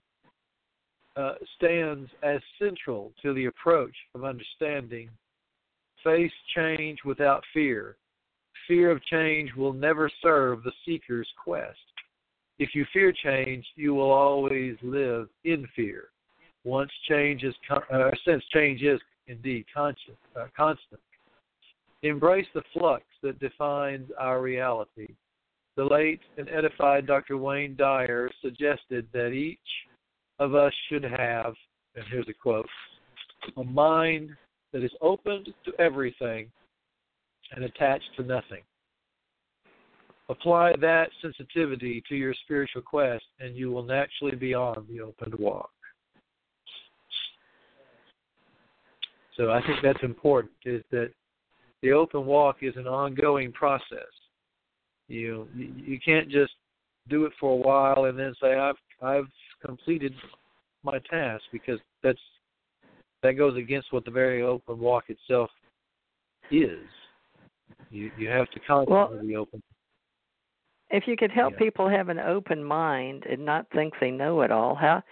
uh, 1.16 1.34
stands 1.56 2.10
as 2.22 2.40
central 2.58 3.12
to 3.22 3.32
the 3.34 3.46
approach 3.46 3.94
of 4.14 4.24
understanding. 4.24 5.08
Face 6.02 6.32
change 6.56 6.98
without 7.04 7.44
fear. 7.54 7.96
fear 8.66 8.90
of 8.90 9.02
change 9.04 9.54
will 9.54 9.72
never 9.72 10.10
serve 10.22 10.62
the 10.62 10.72
seeker's 10.84 11.28
quest. 11.42 11.78
If 12.62 12.76
you 12.76 12.86
fear 12.92 13.12
change, 13.12 13.66
you 13.74 13.92
will 13.92 14.12
always 14.12 14.76
live 14.84 15.28
in 15.42 15.66
fear. 15.74 16.10
Once 16.62 16.92
change 17.08 17.42
is, 17.42 17.52
uh, 17.68 18.10
since 18.24 18.40
change 18.54 18.82
is 18.82 19.00
indeed 19.26 19.64
uh, 19.74 19.90
constant. 20.56 21.00
Embrace 22.04 22.46
the 22.54 22.62
flux 22.72 23.02
that 23.24 23.40
defines 23.40 24.08
our 24.16 24.40
reality. 24.40 25.08
The 25.74 25.82
late 25.82 26.20
and 26.38 26.48
edified 26.50 27.04
Dr. 27.04 27.36
Wayne 27.36 27.74
Dyer 27.74 28.30
suggested 28.40 29.08
that 29.12 29.30
each 29.30 29.58
of 30.38 30.54
us 30.54 30.72
should 30.88 31.02
have, 31.02 31.54
and 31.96 32.04
here's 32.12 32.28
a 32.28 32.32
quote, 32.32 32.68
a 33.56 33.64
mind 33.64 34.30
that 34.72 34.84
is 34.84 34.92
open 35.00 35.44
to 35.64 35.72
everything 35.80 36.48
and 37.56 37.64
attached 37.64 38.10
to 38.18 38.22
nothing. 38.22 38.62
Apply 40.28 40.74
that 40.80 41.10
sensitivity 41.20 42.02
to 42.08 42.14
your 42.14 42.34
spiritual 42.44 42.82
quest, 42.82 43.24
and 43.40 43.56
you 43.56 43.70
will 43.70 43.82
naturally 43.82 44.36
be 44.36 44.54
on 44.54 44.86
the 44.88 45.00
open 45.00 45.32
walk. 45.38 45.70
So 49.36 49.50
I 49.50 49.60
think 49.66 49.78
that's 49.82 50.02
important. 50.02 50.52
Is 50.64 50.82
that 50.90 51.10
the 51.82 51.92
open 51.92 52.24
walk 52.26 52.58
is 52.62 52.76
an 52.76 52.86
ongoing 52.86 53.52
process. 53.52 54.12
You 55.08 55.48
you 55.54 55.98
can't 56.04 56.30
just 56.30 56.52
do 57.08 57.24
it 57.24 57.32
for 57.40 57.52
a 57.52 57.56
while 57.56 58.04
and 58.04 58.18
then 58.18 58.34
say 58.40 58.54
I've 58.54 58.76
I've 59.02 59.26
completed 59.64 60.14
my 60.84 60.98
task 61.10 61.42
because 61.52 61.80
that's 62.02 62.20
that 63.22 63.32
goes 63.32 63.56
against 63.56 63.92
what 63.92 64.04
the 64.04 64.10
very 64.10 64.42
open 64.42 64.78
walk 64.78 65.04
itself 65.08 65.50
is. 66.50 66.86
You 67.90 68.10
you 68.16 68.28
have 68.28 68.48
to 68.50 68.60
constantly 68.60 69.16
well, 69.16 69.26
be 69.26 69.36
open. 69.36 69.62
If 70.92 71.04
you 71.06 71.16
could 71.16 71.30
help 71.30 71.54
yeah. 71.54 71.58
people 71.58 71.88
have 71.88 72.10
an 72.10 72.18
open 72.20 72.62
mind 72.62 73.24
and 73.28 73.44
not 73.44 73.66
think 73.72 73.94
they 74.00 74.10
know 74.10 74.42
it 74.42 74.52
all, 74.52 74.74
how 74.74 75.02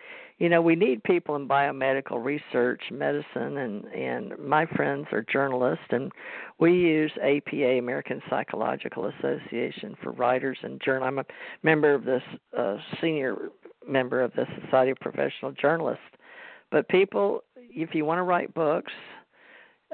you 0.40 0.48
know 0.48 0.60
we 0.60 0.74
need 0.74 1.04
people 1.04 1.36
in 1.36 1.46
biomedical 1.46 2.22
research 2.24 2.82
medicine 2.90 3.58
and 3.58 3.84
and 3.86 4.36
my 4.38 4.66
friends 4.66 5.06
are 5.12 5.24
journalists 5.30 5.84
and 5.90 6.10
we 6.58 6.72
use 6.72 7.12
apa 7.22 7.78
american 7.78 8.20
psychological 8.28 9.06
association 9.06 9.94
for 10.02 10.10
writers 10.12 10.58
and 10.62 10.80
journal 10.84 11.06
i'm 11.06 11.18
a 11.18 11.24
member 11.62 11.94
of 11.94 12.04
this 12.04 12.22
uh, 12.58 12.76
senior 13.00 13.36
member 13.86 14.22
of 14.22 14.32
the 14.32 14.46
society 14.64 14.90
of 14.90 14.96
professional 14.98 15.52
journalists 15.52 16.02
but 16.72 16.88
people 16.88 17.44
if 17.56 17.94
you 17.94 18.04
want 18.04 18.18
to 18.18 18.24
write 18.24 18.52
books 18.54 18.92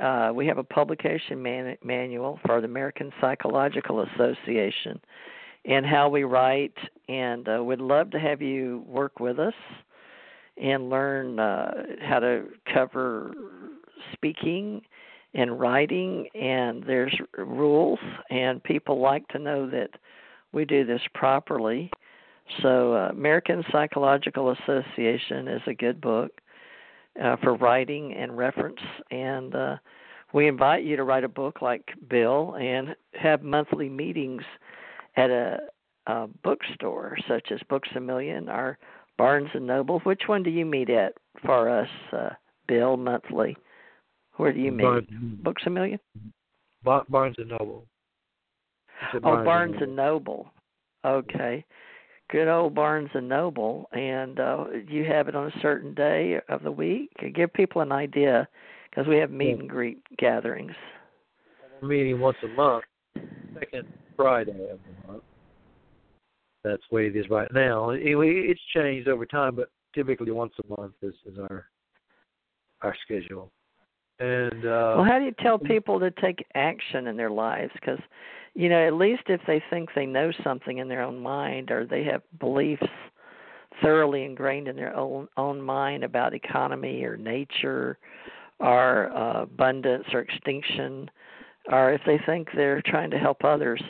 uh, 0.03 0.31
we 0.33 0.47
have 0.47 0.59
a 0.59 0.65
publication 0.65 1.43
man- 1.43 1.77
manual 1.83 2.39
for 2.47 2.61
the 2.61 2.67
american 2.67 3.13
psychological 3.21 4.07
association 4.15 5.01
and 5.67 5.85
how 5.85 6.09
we 6.09 6.25
write 6.25 6.77
and 7.09 7.49
uh, 7.49 7.63
would 7.63 7.81
love 7.81 8.11
to 8.11 8.21
have 8.21 8.41
you 8.41 8.85
work 8.87 9.21
with 9.21 9.39
us 9.39 9.55
and 10.57 10.89
learn 10.89 11.39
uh, 11.39 11.71
how 12.01 12.19
to 12.19 12.47
cover 12.73 13.33
speaking 14.13 14.81
and 15.35 15.61
writing 15.61 16.29
and 16.35 16.83
there's 16.87 17.15
rules 17.37 17.99
and 18.31 18.63
people 18.63 19.01
like 19.01 19.27
to 19.29 19.39
know 19.39 19.69
that 19.69 19.91
we 20.53 20.65
do 20.65 20.87
this 20.87 21.03
properly. 21.15 21.91
So 22.63 22.95
uh, 22.95 23.09
american 23.11 23.65
psychological 23.73 24.53
association 24.53 25.49
is 25.49 25.63
a 25.67 25.75
good 25.75 26.01
book 26.01 26.31
uh, 27.23 27.37
for 27.43 27.57
writing 27.57 28.15
and 28.15 28.37
reference 28.37 28.81
and 29.11 29.55
uh, 29.55 29.77
we 30.33 30.49
invite 30.49 30.85
you 30.85 30.97
to 30.97 31.05
write 31.05 31.25
a 31.25 31.29
book 31.29 31.61
like 31.61 31.89
bill 32.09 32.57
and 32.61 32.95
have 33.15 33.43
monthly 33.43 33.89
meetings 33.89 34.43
at 35.17 35.31
a, 35.31 35.59
a 36.07 36.29
bookstore 36.43 37.17
such 37.29 37.51
as 37.51 37.61
books 37.69 37.89
a 37.97 38.01
million 38.01 38.49
or 38.49 38.79
Barnes 39.19 39.49
and 39.55 39.67
Noble. 39.67 40.01
Which 40.01 40.23
one 40.27 40.43
do 40.43 40.51
you 40.51 40.65
meet 40.65 40.91
at 40.91 41.15
for 41.45 41.69
us, 41.69 41.89
uh, 42.13 42.31
Bill, 42.69 42.97
monthly? 42.97 43.57
Where 44.37 44.53
do 44.53 44.61
you 44.61 44.73
meet? 44.73 44.85
Barnes, 44.85 45.09
Books 45.43 45.63
a 45.67 45.71
Million? 45.71 45.99
Barnes 46.85 47.37
and 47.39 47.49
Noble. 47.49 47.87
Oh, 49.15 49.21
Barnes, 49.21 49.45
Barnes 49.45 49.77
and 49.81 49.97
Noble. 49.97 50.51
Okay. 51.05 51.65
Good 52.31 52.49
old 52.49 52.75
Barnes 52.75 53.09
and 53.15 53.29
Noble. 53.29 53.89
And 53.93 54.39
uh, 54.39 54.65
you 54.87 55.05
have 55.05 55.29
it 55.29 55.35
on 55.35 55.47
a 55.47 55.61
certain 55.63 55.95
day 55.95 56.39
of 56.49 56.63
the 56.63 56.73
week? 56.73 57.11
Give 57.35 57.53
people 57.53 57.81
an 57.81 57.93
idea 57.93 58.47
because 58.91 59.07
we 59.07 59.17
have 59.17 59.31
meet 59.31 59.59
and 59.59 59.69
greet 59.69 59.99
gatherings. 60.19 60.73
Meeting 61.83 62.21
once 62.21 62.39
a 62.43 62.49
month, 62.49 62.85
second 63.55 63.87
Friday 64.17 64.71
of 64.71 64.79
the 64.79 65.13
month 65.13 65.23
that's 66.67 66.83
the 66.91 66.97
way 66.97 67.07
it 67.07 67.17
is 67.17 67.31
right 67.31 67.49
now. 67.55 67.91
Anyway, 67.91 68.31
it's 68.31 68.61
changed 68.75 69.09
over 69.09 69.25
time, 69.25 69.55
but 69.55 69.71
typically 69.95 70.33
once 70.33 70.53
a 70.65 70.81
month 70.81 70.95
is, 71.03 71.15
is 71.25 71.39
our 71.39 71.67
our 72.83 72.95
schedule. 73.05 73.53
And 74.19 74.65
uh, 74.65 74.95
well, 74.97 75.05
how 75.05 75.19
do 75.19 75.25
you 75.25 75.35
tell 75.41 75.59
people 75.59 76.01
to 76.01 76.11
take 76.11 76.45
action 76.55 77.07
in 77.07 77.17
their 77.17 77.31
lives? 77.31 77.71
Because 77.75 78.01
you 78.55 78.69
know, 78.69 78.87
at 78.87 78.95
least 78.95 79.23
if 79.29 79.41
they 79.47 79.63
think 79.71 79.91
they 79.95 80.07
know 80.07 80.33
something 80.43 80.79
in 80.79 80.89
their 80.89 81.03
own 81.03 81.19
mind, 81.21 81.71
or 81.71 81.87
they 81.87 82.03
have 82.05 82.23
beliefs 82.41 82.83
thoroughly 83.83 84.25
ingrained 84.25 84.67
in 84.67 84.75
their 84.75 84.97
own 84.97 85.29
own 85.37 85.63
mind 85.63 86.03
about 86.03 86.35
economy 86.35 87.05
or 87.05 87.17
nature, 87.17 87.99
or 88.59 89.13
uh, 89.17 89.43
abundance 89.43 90.07
or 90.13 90.21
extinction, 90.21 91.09
or 91.69 91.93
if 91.93 92.01
they 92.07 92.19
think 92.25 92.49
they're 92.55 92.83
trying 92.83 93.11
to 93.11 93.19
help 93.19 93.45
others 93.45 93.83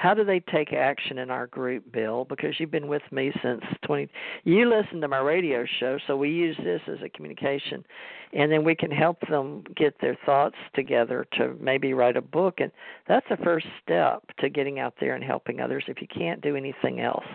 how 0.00 0.14
do 0.14 0.24
they 0.24 0.40
take 0.40 0.72
action 0.72 1.18
in 1.18 1.30
our 1.30 1.46
group, 1.46 1.92
Bill? 1.92 2.24
Because 2.24 2.58
you've 2.58 2.70
been 2.70 2.88
with 2.88 3.02
me 3.10 3.32
since 3.42 3.60
20. 3.84 4.08
You 4.44 4.66
listen 4.66 5.02
to 5.02 5.08
my 5.08 5.18
radio 5.18 5.66
show, 5.78 5.98
so 6.06 6.16
we 6.16 6.30
use 6.30 6.56
this 6.64 6.80
as 6.88 6.98
a 7.04 7.10
communication, 7.10 7.84
and 8.32 8.50
then 8.50 8.64
we 8.64 8.74
can 8.74 8.90
help 8.90 9.18
them 9.28 9.62
get 9.76 10.00
their 10.00 10.16
thoughts 10.24 10.56
together 10.74 11.26
to 11.36 11.54
maybe 11.60 11.92
write 11.92 12.16
a 12.16 12.22
book, 12.22 12.60
and 12.60 12.72
that's 13.08 13.26
the 13.28 13.36
first 13.38 13.66
step 13.82 14.22
to 14.38 14.48
getting 14.48 14.78
out 14.78 14.94
there 15.00 15.14
and 15.14 15.22
helping 15.22 15.60
others. 15.60 15.84
If 15.86 16.00
you 16.00 16.08
can't 16.08 16.40
do 16.40 16.56
anything 16.56 17.00
else, 17.00 17.26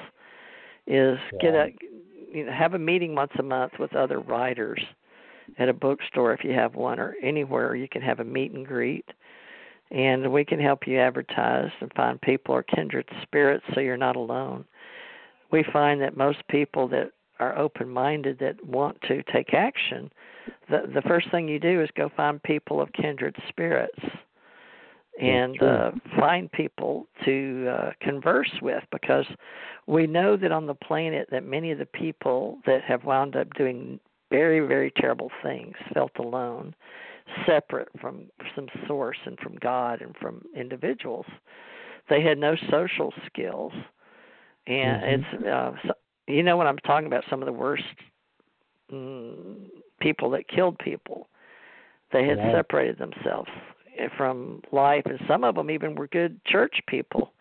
is 0.88 1.20
yeah. 1.34 1.40
get 1.40 1.54
a 1.54 1.68
you 2.34 2.46
know, 2.46 2.52
have 2.52 2.74
a 2.74 2.80
meeting 2.80 3.14
once 3.14 3.32
a 3.38 3.44
month 3.44 3.74
with 3.80 3.96
other 3.96 4.20
writers 4.20 4.82
at 5.60 5.70
a 5.70 5.74
bookstore 5.74 6.34
if 6.34 6.44
you 6.44 6.54
have 6.54 6.74
one, 6.74 7.00
or 7.00 7.16
anywhere 7.22 7.76
you 7.76 7.88
can 7.88 8.02
have 8.02 8.20
a 8.20 8.24
meet 8.24 8.54
and 8.54 8.66
greet 8.66 9.06
and 9.92 10.32
we 10.32 10.44
can 10.44 10.60
help 10.60 10.88
you 10.88 11.00
advertise 11.00 11.72
and 11.80 11.92
find 11.94 12.20
people 12.22 12.56
or 12.56 12.64
kindred 12.64 13.08
spirits 13.22 13.64
so 13.74 13.80
you're 13.80 13.98
not 13.98 14.16
alone. 14.16 14.66
We 15.52 15.64
find 15.72 16.02
that 16.02 16.18
most 16.18 16.40
people 16.50 16.88
that 16.90 17.12
are 17.40 17.58
open 17.58 17.90
minded 17.90 18.40
that 18.40 18.64
want 18.66 19.00
to 19.04 19.22
take 19.32 19.54
action, 19.54 20.12
the 20.70 20.84
the 20.94 21.02
first 21.02 21.30
thing 21.32 21.48
you 21.48 21.60
do 21.60 21.82
is 21.82 21.90
go 21.96 22.10
find 22.16 22.42
people 22.44 22.82
of 22.82 22.92
kindred 22.94 23.36
spirits 23.50 24.00
and 25.20 25.62
uh, 25.62 25.92
find 26.20 26.52
people 26.52 27.08
to 27.24 27.68
uh, 27.70 27.92
converse 28.02 28.52
with 28.62 28.84
because 28.92 29.26
we 29.88 30.08
know 30.08 30.36
that 30.36 30.52
on 30.52 30.66
the 30.66 30.74
planet 30.74 31.28
that 31.32 31.46
many 31.46 31.72
of 31.72 31.78
the 31.78 31.86
people 31.86 32.60
that 32.66 32.84
have 32.84 33.06
wound 33.06 33.36
up 33.36 33.54
doing 33.54 34.00
very 34.30 34.60
very 34.60 34.92
terrible 34.98 35.32
things 35.42 35.76
felt 35.94 36.12
alone 36.20 36.76
separate 37.46 37.90
from 38.00 38.28
some 38.56 38.68
source 38.88 39.18
and 39.26 39.40
from 39.40 39.56
God 39.56 40.02
and 40.02 40.16
from 40.20 40.42
individuals. 40.56 41.26
They 42.10 42.22
had 42.22 42.38
no 42.38 42.56
social 42.70 43.14
skills, 43.26 43.74
and 44.68 45.02
mm-hmm. 45.02 45.44
it's 45.44 45.46
uh, 45.48 45.92
you 46.28 46.44
know 46.44 46.58
when 46.58 46.68
I'm 46.68 46.78
talking 46.80 47.08
about 47.08 47.24
some 47.30 47.42
of 47.42 47.46
the 47.46 47.54
worst 47.54 47.84
mm, 48.92 49.56
people 50.00 50.30
that 50.32 50.48
killed 50.48 50.78
people. 50.80 51.28
They 52.14 52.28
had 52.28 52.38
yeah. 52.38 52.54
separated 52.54 53.00
themselves 53.00 53.50
from 54.16 54.62
life, 54.72 55.04
and 55.06 55.20
some 55.28 55.44
of 55.44 55.56
them 55.56 55.72
even 55.72 55.96
were 55.96 56.08
good 56.08 56.40
church 56.46 56.76
people, 56.88 57.34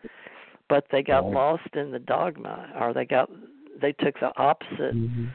but 0.69 0.85
they 0.91 1.03
got 1.03 1.25
yeah. 1.25 1.35
lost 1.35 1.75
in 1.75 1.91
the 1.91 1.99
dogma, 1.99 2.71
or 2.79 2.93
they 2.93 3.05
got 3.05 3.29
they 3.79 3.91
took 3.91 4.19
the 4.19 4.31
opposite 4.37 4.95
mm-hmm. 4.95 5.25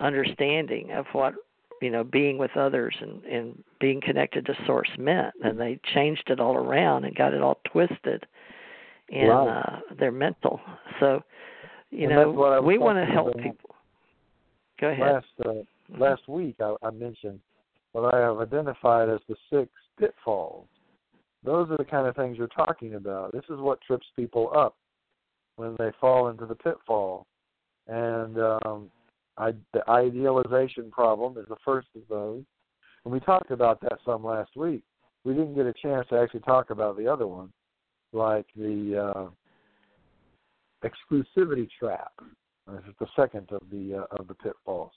understanding 0.00 0.90
of 0.92 1.06
what 1.12 1.34
you 1.82 1.90
know 1.90 2.04
being 2.04 2.38
with 2.38 2.56
others 2.56 2.94
and 3.00 3.24
and 3.24 3.62
being 3.80 4.00
connected 4.00 4.46
to 4.46 4.54
source 4.66 4.88
meant. 4.98 5.34
And 5.42 5.58
they 5.58 5.78
changed 5.92 6.24
it 6.28 6.40
all 6.40 6.56
around 6.56 7.04
and 7.04 7.14
got 7.14 7.34
it 7.34 7.42
all 7.42 7.58
twisted 7.70 8.24
in 9.08 9.28
uh 9.28 9.80
their 9.98 10.12
mental. 10.12 10.60
So 11.00 11.22
you 11.90 12.08
and 12.08 12.16
know 12.16 12.62
we 12.64 12.78
want 12.78 12.98
to 12.98 13.12
help 13.12 13.36
people 13.36 13.74
go 14.80 14.88
ahead. 14.88 15.14
Last 15.14 15.26
uh, 15.44 15.48
mm-hmm. 15.48 16.00
last 16.00 16.28
week 16.28 16.56
I, 16.60 16.74
I 16.82 16.90
mentioned 16.90 17.40
what 17.90 18.14
i 18.14 18.18
have 18.18 18.38
identified 18.38 19.10
as 19.10 19.20
the 19.28 19.36
six 19.50 19.68
pitfalls. 19.98 20.66
Those 21.44 21.68
are 21.70 21.76
the 21.76 21.84
kind 21.84 22.06
of 22.06 22.14
things 22.14 22.38
you're 22.38 22.46
talking 22.46 22.94
about. 22.94 23.32
This 23.32 23.44
is 23.50 23.58
what 23.58 23.80
trips 23.82 24.06
people 24.14 24.50
up 24.56 24.76
when 25.56 25.74
they 25.78 25.90
fall 26.00 26.28
into 26.28 26.46
the 26.46 26.54
pitfall. 26.54 27.26
And 27.88 28.38
um 28.38 28.90
I, 29.36 29.52
the 29.72 29.88
idealization 29.90 30.90
problem 30.90 31.38
is 31.38 31.46
the 31.48 31.56
first 31.64 31.88
of 31.96 32.02
those. 32.08 32.44
And 33.04 33.12
we 33.12 33.20
talked 33.20 33.50
about 33.50 33.80
that 33.80 33.98
some 34.04 34.24
last 34.24 34.50
week. 34.56 34.84
We 35.24 35.34
didn't 35.34 35.54
get 35.54 35.66
a 35.66 35.74
chance 35.80 36.06
to 36.08 36.18
actually 36.18 36.40
talk 36.40 36.70
about 36.70 36.96
the 36.96 37.06
other 37.06 37.26
one. 37.26 37.52
like 38.12 38.46
the 38.56 39.30
uh, 40.84 40.86
exclusivity 40.86 41.68
trap. 41.78 42.12
This 42.66 42.82
is 42.88 42.94
the 43.00 43.06
second 43.16 43.48
of 43.50 43.62
the 43.70 44.04
uh, 44.04 44.16
of 44.16 44.28
the 44.28 44.34
pitfalls, 44.34 44.92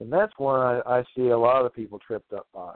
and 0.00 0.12
that's 0.12 0.32
one 0.36 0.60
I, 0.60 0.80
I 0.86 1.04
see 1.16 1.28
a 1.28 1.38
lot 1.38 1.66
of 1.66 1.74
people 1.74 1.98
tripped 1.98 2.32
up 2.32 2.46
by. 2.54 2.74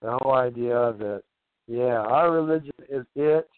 The 0.00 0.16
whole 0.20 0.34
idea 0.34 0.94
that 0.98 1.22
yeah, 1.66 1.98
our 1.98 2.32
religion 2.32 2.72
is 2.88 3.04
it. 3.14 3.48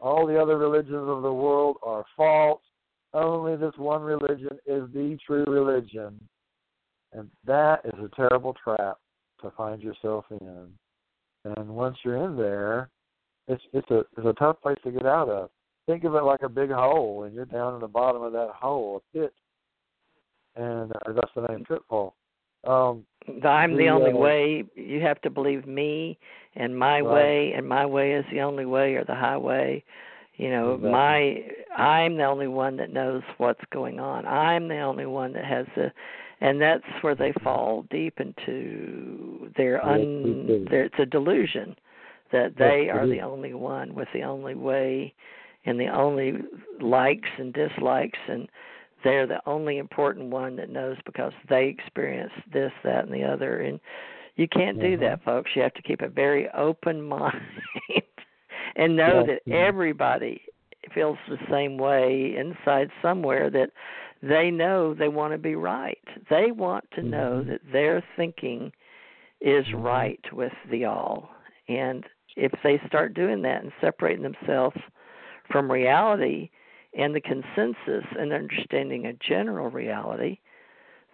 All 0.00 0.26
the 0.26 0.40
other 0.40 0.58
religions 0.58 1.08
of 1.08 1.22
the 1.22 1.32
world 1.32 1.78
are 1.82 2.04
false. 2.16 2.60
Only 3.16 3.56
this 3.56 3.72
one 3.78 4.02
religion 4.02 4.58
is 4.66 4.82
the 4.92 5.16
true 5.26 5.44
religion. 5.46 6.20
And 7.12 7.30
that 7.46 7.80
is 7.84 7.94
a 7.98 8.14
terrible 8.14 8.54
trap 8.62 8.98
to 9.40 9.50
find 9.56 9.82
yourself 9.82 10.26
in. 10.30 10.68
And 11.44 11.68
once 11.68 11.96
you're 12.04 12.22
in 12.24 12.36
there, 12.36 12.90
it's 13.48 13.62
it's 13.72 13.90
a 13.90 14.00
it's 14.16 14.26
a 14.26 14.34
tough 14.34 14.60
place 14.60 14.76
to 14.84 14.90
get 14.90 15.06
out 15.06 15.30
of. 15.30 15.48
Think 15.86 16.04
of 16.04 16.14
it 16.14 16.24
like 16.24 16.42
a 16.42 16.48
big 16.48 16.70
hole, 16.70 17.22
and 17.22 17.34
you're 17.34 17.44
down 17.46 17.74
in 17.74 17.80
the 17.80 17.88
bottom 17.88 18.22
of 18.22 18.32
that 18.32 18.50
hole, 18.50 19.00
a 19.14 19.18
pit, 19.18 19.32
and 20.56 20.92
uh, 20.92 21.12
that's 21.14 21.30
the 21.36 21.46
name 21.46 21.64
pitfall. 21.64 22.16
Um, 22.64 23.06
I'm 23.44 23.72
the, 23.72 23.78
the 23.78 23.88
only 23.88 24.12
uh, 24.12 24.16
way. 24.16 24.64
You 24.74 25.00
have 25.00 25.20
to 25.22 25.30
believe 25.30 25.66
me 25.66 26.18
and 26.56 26.76
my 26.76 27.00
Right. 27.00 27.14
way, 27.14 27.52
and 27.56 27.66
my 27.68 27.86
way 27.86 28.12
is 28.12 28.24
the 28.32 28.40
only 28.40 28.66
way 28.66 28.94
or 28.94 29.04
the 29.04 29.14
highway. 29.14 29.84
You 30.36 30.50
know, 30.50 30.74
Exactly. 30.74 30.90
my 30.90 31.42
I'm 31.76 32.16
the 32.16 32.24
only 32.24 32.48
one 32.48 32.76
that 32.78 32.92
knows 32.92 33.22
what's 33.38 33.64
going 33.70 34.00
on. 34.00 34.26
I'm 34.26 34.68
the 34.68 34.80
only 34.80 35.06
one 35.06 35.32
that 35.34 35.44
has 35.44 35.66
the, 35.76 35.92
and 36.40 36.60
that's 36.60 36.84
where 37.02 37.14
they 37.14 37.32
fall 37.44 37.84
deep 37.90 38.20
into 38.20 39.50
their 39.56 39.84
un. 39.84 40.66
Their, 40.70 40.84
it's 40.84 40.98
a 40.98 41.06
delusion 41.06 41.76
that 42.32 42.56
they 42.58 42.88
are 42.90 43.06
the 43.06 43.20
only 43.20 43.54
one 43.54 43.94
with 43.94 44.08
the 44.12 44.22
only 44.22 44.54
way, 44.54 45.14
and 45.64 45.78
the 45.78 45.88
only 45.88 46.34
likes 46.80 47.28
and 47.38 47.52
dislikes 47.52 48.18
and 48.28 48.48
they're 49.04 49.26
the 49.26 49.40
only 49.46 49.78
important 49.78 50.30
one 50.30 50.56
that 50.56 50.70
knows 50.70 50.96
because 51.04 51.32
they 51.48 51.66
experience 51.66 52.32
this, 52.52 52.72
that, 52.82 53.04
and 53.04 53.12
the 53.14 53.22
other. 53.22 53.60
And 53.60 53.78
you 54.36 54.48
can't 54.48 54.80
do 54.80 54.96
Mhm. 54.96 55.00
that, 55.00 55.22
folks. 55.22 55.54
You 55.54 55.62
have 55.62 55.74
to 55.74 55.82
keep 55.82 56.02
a 56.02 56.08
very 56.08 56.48
open 56.50 57.02
mind 57.08 57.40
and 58.74 58.96
know 58.96 59.24
Yes, 59.26 59.40
that 59.46 59.52
everybody 59.52 60.42
feels 60.94 61.18
the 61.28 61.38
same 61.50 61.78
way 61.78 62.36
inside 62.36 62.90
somewhere 63.02 63.50
that 63.50 63.70
they 64.22 64.50
know 64.50 64.94
they 64.94 65.08
want 65.08 65.32
to 65.32 65.38
be 65.38 65.54
right. 65.54 65.98
They 66.30 66.50
want 66.50 66.90
to 66.92 67.02
know 67.02 67.42
Mhm. 67.42 67.48
that 67.48 67.72
their 67.72 68.02
thinking 68.16 68.72
is 69.40 69.66
Mhm. 69.68 69.84
right 69.84 70.32
with 70.32 70.52
the 70.70 70.84
all. 70.86 71.30
And 71.68 72.06
if 72.36 72.52
they 72.62 72.78
start 72.86 73.14
doing 73.14 73.42
that 73.42 73.62
and 73.62 73.72
separating 73.80 74.22
themselves 74.22 74.76
from 75.50 75.70
reality 75.70 76.50
and 76.94 77.14
the 77.14 77.20
consensus 77.20 78.04
and 78.18 78.32
understanding 78.32 79.06
a 79.06 79.12
general 79.14 79.70
reality, 79.70 80.38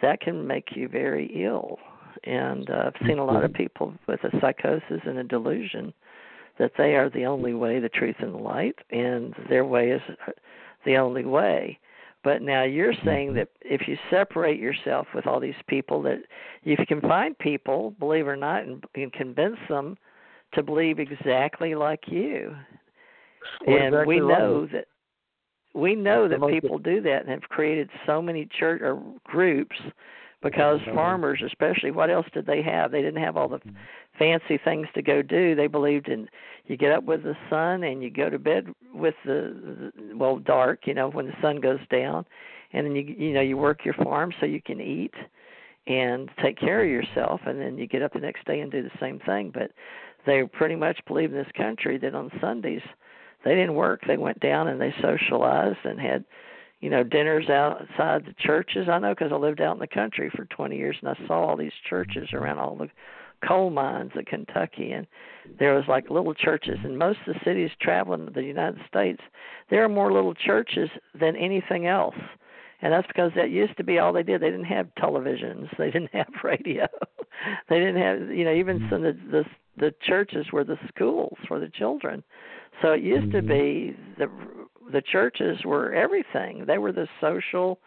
that 0.01 0.20
can 0.20 0.47
make 0.47 0.77
you 0.77 0.89
very 0.89 1.27
ill. 1.45 1.79
And 2.24 2.69
uh, 2.70 2.91
I've 2.95 3.07
seen 3.07 3.19
a 3.19 3.24
lot 3.24 3.45
of 3.45 3.53
people 3.53 3.95
with 4.07 4.23
a 4.24 4.41
psychosis 4.41 5.01
and 5.05 5.19
a 5.19 5.24
delusion 5.24 5.93
that 6.59 6.73
they 6.77 6.95
are 6.95 7.11
the 7.11 7.24
only 7.24 7.55
way, 7.55 7.81
the 7.81 7.89
truth, 7.89 8.16
and 8.19 8.35
the 8.35 8.39
light, 8.39 8.77
and 8.91 9.35
their 9.49 9.65
way 9.65 9.91
is 9.91 10.03
the 10.85 10.97
only 10.97 11.24
way. 11.24 11.79
But 12.24 12.43
now 12.43 12.62
you're 12.62 12.95
saying 13.05 13.35
that 13.35 13.49
if 13.62 13.89
you 13.89 13.97
separate 14.11 14.61
yourself 14.61 15.09
with 15.15 15.27
all 15.27 15.41
these 15.41 15.55
people, 15.66 16.03
that 16.03 16.23
if 16.62 16.79
you 16.79 16.87
can 16.87 17.01
find 17.01 17.37
people, 17.39 17.95
believe 17.99 18.27
it 18.27 18.31
or 18.31 18.37
not, 18.37 18.62
and, 18.62 18.85
and 18.95 19.12
convince 19.12 19.59
them 19.69 19.97
to 20.55 20.62
believe 20.62 20.99
exactly 20.99 21.74
like 21.74 22.05
you, 22.07 22.55
Well, 23.66 23.77
and 23.77 23.87
exactly 23.87 24.15
we 24.15 24.20
right. 24.20 24.39
know 24.39 24.66
that 24.66 24.87
we 25.74 25.95
know 25.95 26.29
that 26.29 26.47
people 26.51 26.79
do 26.79 27.01
that 27.01 27.23
and 27.23 27.31
have 27.31 27.49
created 27.49 27.89
so 28.07 28.20
many 28.20 28.47
church 28.59 28.83
or 28.83 29.03
groups 29.24 29.77
because 30.43 30.81
farmers 30.94 31.43
especially 31.44 31.90
what 31.90 32.10
else 32.10 32.27
did 32.32 32.47
they 32.47 32.62
have? 32.62 32.90
They 32.90 33.02
didn't 33.02 33.23
have 33.23 33.36
all 33.36 33.48
the 33.48 33.59
Mhm. 33.59 33.74
fancy 34.19 34.59
things 34.59 34.89
to 34.94 35.02
go 35.02 35.23
do. 35.23 35.55
They 35.55 35.66
believed 35.66 36.09
in 36.09 36.28
you 36.66 36.77
get 36.77 36.93
up 36.93 37.05
with 37.05 37.23
the 37.23 37.36
sun 37.51 37.82
and 37.82 38.02
you 38.02 38.10
go 38.10 38.31
to 38.31 38.39
bed 38.39 38.73
with 38.93 39.14
the, 39.24 39.93
the 39.98 40.16
well 40.16 40.39
dark 40.39 40.86
you 40.86 40.94
know 40.94 41.09
when 41.09 41.27
the 41.27 41.40
sun 41.40 41.56
goes 41.56 41.81
down. 41.89 42.27
And 42.73 42.86
then 42.86 42.97
you 42.97 43.02
you 43.02 43.32
know 43.32 43.40
you 43.40 43.56
work 43.56 43.85
your 43.85 43.94
farm 43.94 44.32
so 44.40 44.47
you 44.47 44.60
can 44.60 44.81
eat 44.81 45.14
and 45.86 46.31
take 46.43 46.59
care 46.59 46.82
of 46.82 46.89
yourself. 46.89 47.40
And 47.47 47.60
then 47.60 47.78
you 47.78 47.86
get 47.86 48.02
up 48.02 48.12
the 48.12 48.20
next 48.20 48.44
day 48.44 48.60
and 48.60 48.70
do 48.70 48.82
the 48.82 48.98
same 49.01 49.20
thing. 49.20 49.51
But 49.51 49.73
they 50.24 50.43
pretty 50.44 50.77
much 50.77 51.05
believe 51.06 51.32
in 51.32 51.39
this 51.39 51.52
country 51.56 51.98
that 51.98 52.14
on 52.14 52.31
Sundays 52.40 52.82
they 53.44 53.55
didn't 53.55 53.74
work. 53.74 54.02
They 54.06 54.16
went 54.16 54.40
down 54.40 54.69
and 54.69 54.81
they 54.81 54.94
socialized 55.01 55.85
and 55.85 56.01
had 56.01 56.24
you 56.83 56.91
know 56.91 57.03
dinners 57.03 57.49
outside 57.49 58.27
the 58.27 58.35
churches. 58.39 58.89
I 58.91 58.99
know 58.99 59.15
because 59.15 59.33
i 59.33 59.37
lived 59.37 59.63
out 59.63 59.73
in 59.77 59.79
the 59.81 59.87
country 59.87 60.31
for 60.37 60.45
20 60.45 60.77
years 60.77 60.97
and 61.01 61.09
i 61.09 61.27
saw 61.27 61.47
all 61.47 61.57
these 61.57 61.73
churches 61.89 62.29
around 62.35 62.59
all 62.59 62.77
the 62.77 62.89
coal 63.49 63.71
mines 63.71 64.13
of 64.17 64.25
kentucky 64.27 64.93
and 64.93 65.07
there 65.59 65.75
was 65.75 65.85
like 65.89 66.11
little 66.11 66.35
churches. 66.35 66.79
In 66.85 66.97
most 66.97 67.19
of 67.27 67.35
the 67.35 67.41
cities 67.45 67.71
traveling 67.81 68.27
to 68.27 68.33
the 68.33 68.43
united 68.43 68.81
states 68.87 69.21
there 69.71 69.83
are 69.85 69.89
more 69.89 70.13
little 70.13 70.35
churches 70.35 70.91
than 71.19 71.37
anything 71.37 71.87
else. 71.87 72.17
And 72.83 72.93
that's 72.93 73.07
because 73.07 73.31
that 73.37 73.51
used 73.51 73.77
to 73.77 73.85
be 73.85 73.99
all 74.01 74.13
they 74.13 74.25
did. 74.25 74.41
They 74.43 74.51
didn't 74.51 74.65
have 74.65 74.89
televisions. 74.99 75.69
They 75.79 75.91
didn't 75.93 76.13
have 76.13 76.27
radio. 76.43 76.87
They 77.69 77.79
didn't 77.79 78.03
have 78.03 78.31
you 78.37 78.45
know 78.45 78.53
even 78.55 78.81
some 78.91 79.05
of 79.05 79.17
the 79.17 79.23
the, 79.31 79.45
the 79.79 79.95
churches 80.03 80.47
were 80.53 80.65
the 80.65 80.79
schools 80.89 81.37
for 81.49 81.59
the 81.61 81.69
children. 81.69 82.23
So 82.81 82.93
it 82.93 83.03
used 83.03 83.31
to 83.33 83.43
Mhm. 83.43 83.49
be 83.49 83.97
the 84.19 84.29
the 84.91 85.03
churches 85.03 85.59
were 85.65 85.93
everything. 85.93 86.65
They 86.67 86.79
were 86.79 86.93
the 86.93 87.09
social 87.21 87.79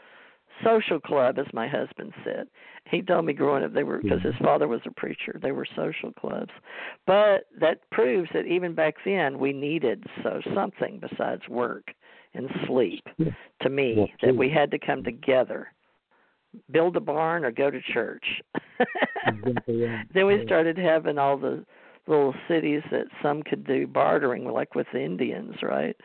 social 0.63 0.99
club, 0.99 1.37
as 1.37 1.47
my 1.53 1.67
husband 1.67 2.13
said. 2.23 2.47
He 2.89 3.01
told 3.01 3.25
me 3.25 3.33
growing 3.33 3.63
up 3.63 3.73
they 3.73 3.83
were 3.83 3.99
because 4.01 4.21
his 4.21 4.33
mm-hmm. 4.35 4.45
father 4.45 4.67
was 4.67 4.81
a 4.85 4.91
preacher. 4.91 5.39
They 5.41 5.51
were 5.51 5.67
social 5.75 6.13
clubs, 6.13 6.51
but 7.05 7.47
that 7.59 7.89
proves 7.91 8.29
that 8.33 8.45
even 8.45 8.75
back 8.75 8.95
then 9.03 9.39
we 9.39 9.53
needed 9.53 10.03
so 10.23 10.39
something 10.53 11.01
besides 11.01 11.41
work 11.49 11.93
and 12.35 12.49
sleep. 12.67 13.03
To 13.61 13.69
me, 13.69 14.13
that 14.21 14.35
we 14.35 14.49
had 14.49 14.69
to 14.71 14.79
come 14.79 15.03
together, 15.03 15.67
build 16.71 16.95
a 16.95 16.99
barn 16.99 17.43
or 17.43 17.51
go 17.51 17.71
to 17.71 17.81
church. 17.93 18.25
Then 20.13 20.27
we 20.27 20.43
started 20.45 20.77
having 20.77 21.17
all 21.17 21.37
the 21.37 21.65
little 22.07 22.35
cities 22.47 22.83
that 22.91 23.05
some 23.23 23.41
could 23.41 23.65
do 23.65 23.87
bartering, 23.87 24.45
like 24.45 24.75
with 24.75 24.87
the 24.93 25.03
Indians, 25.03 25.55
right? 25.63 25.95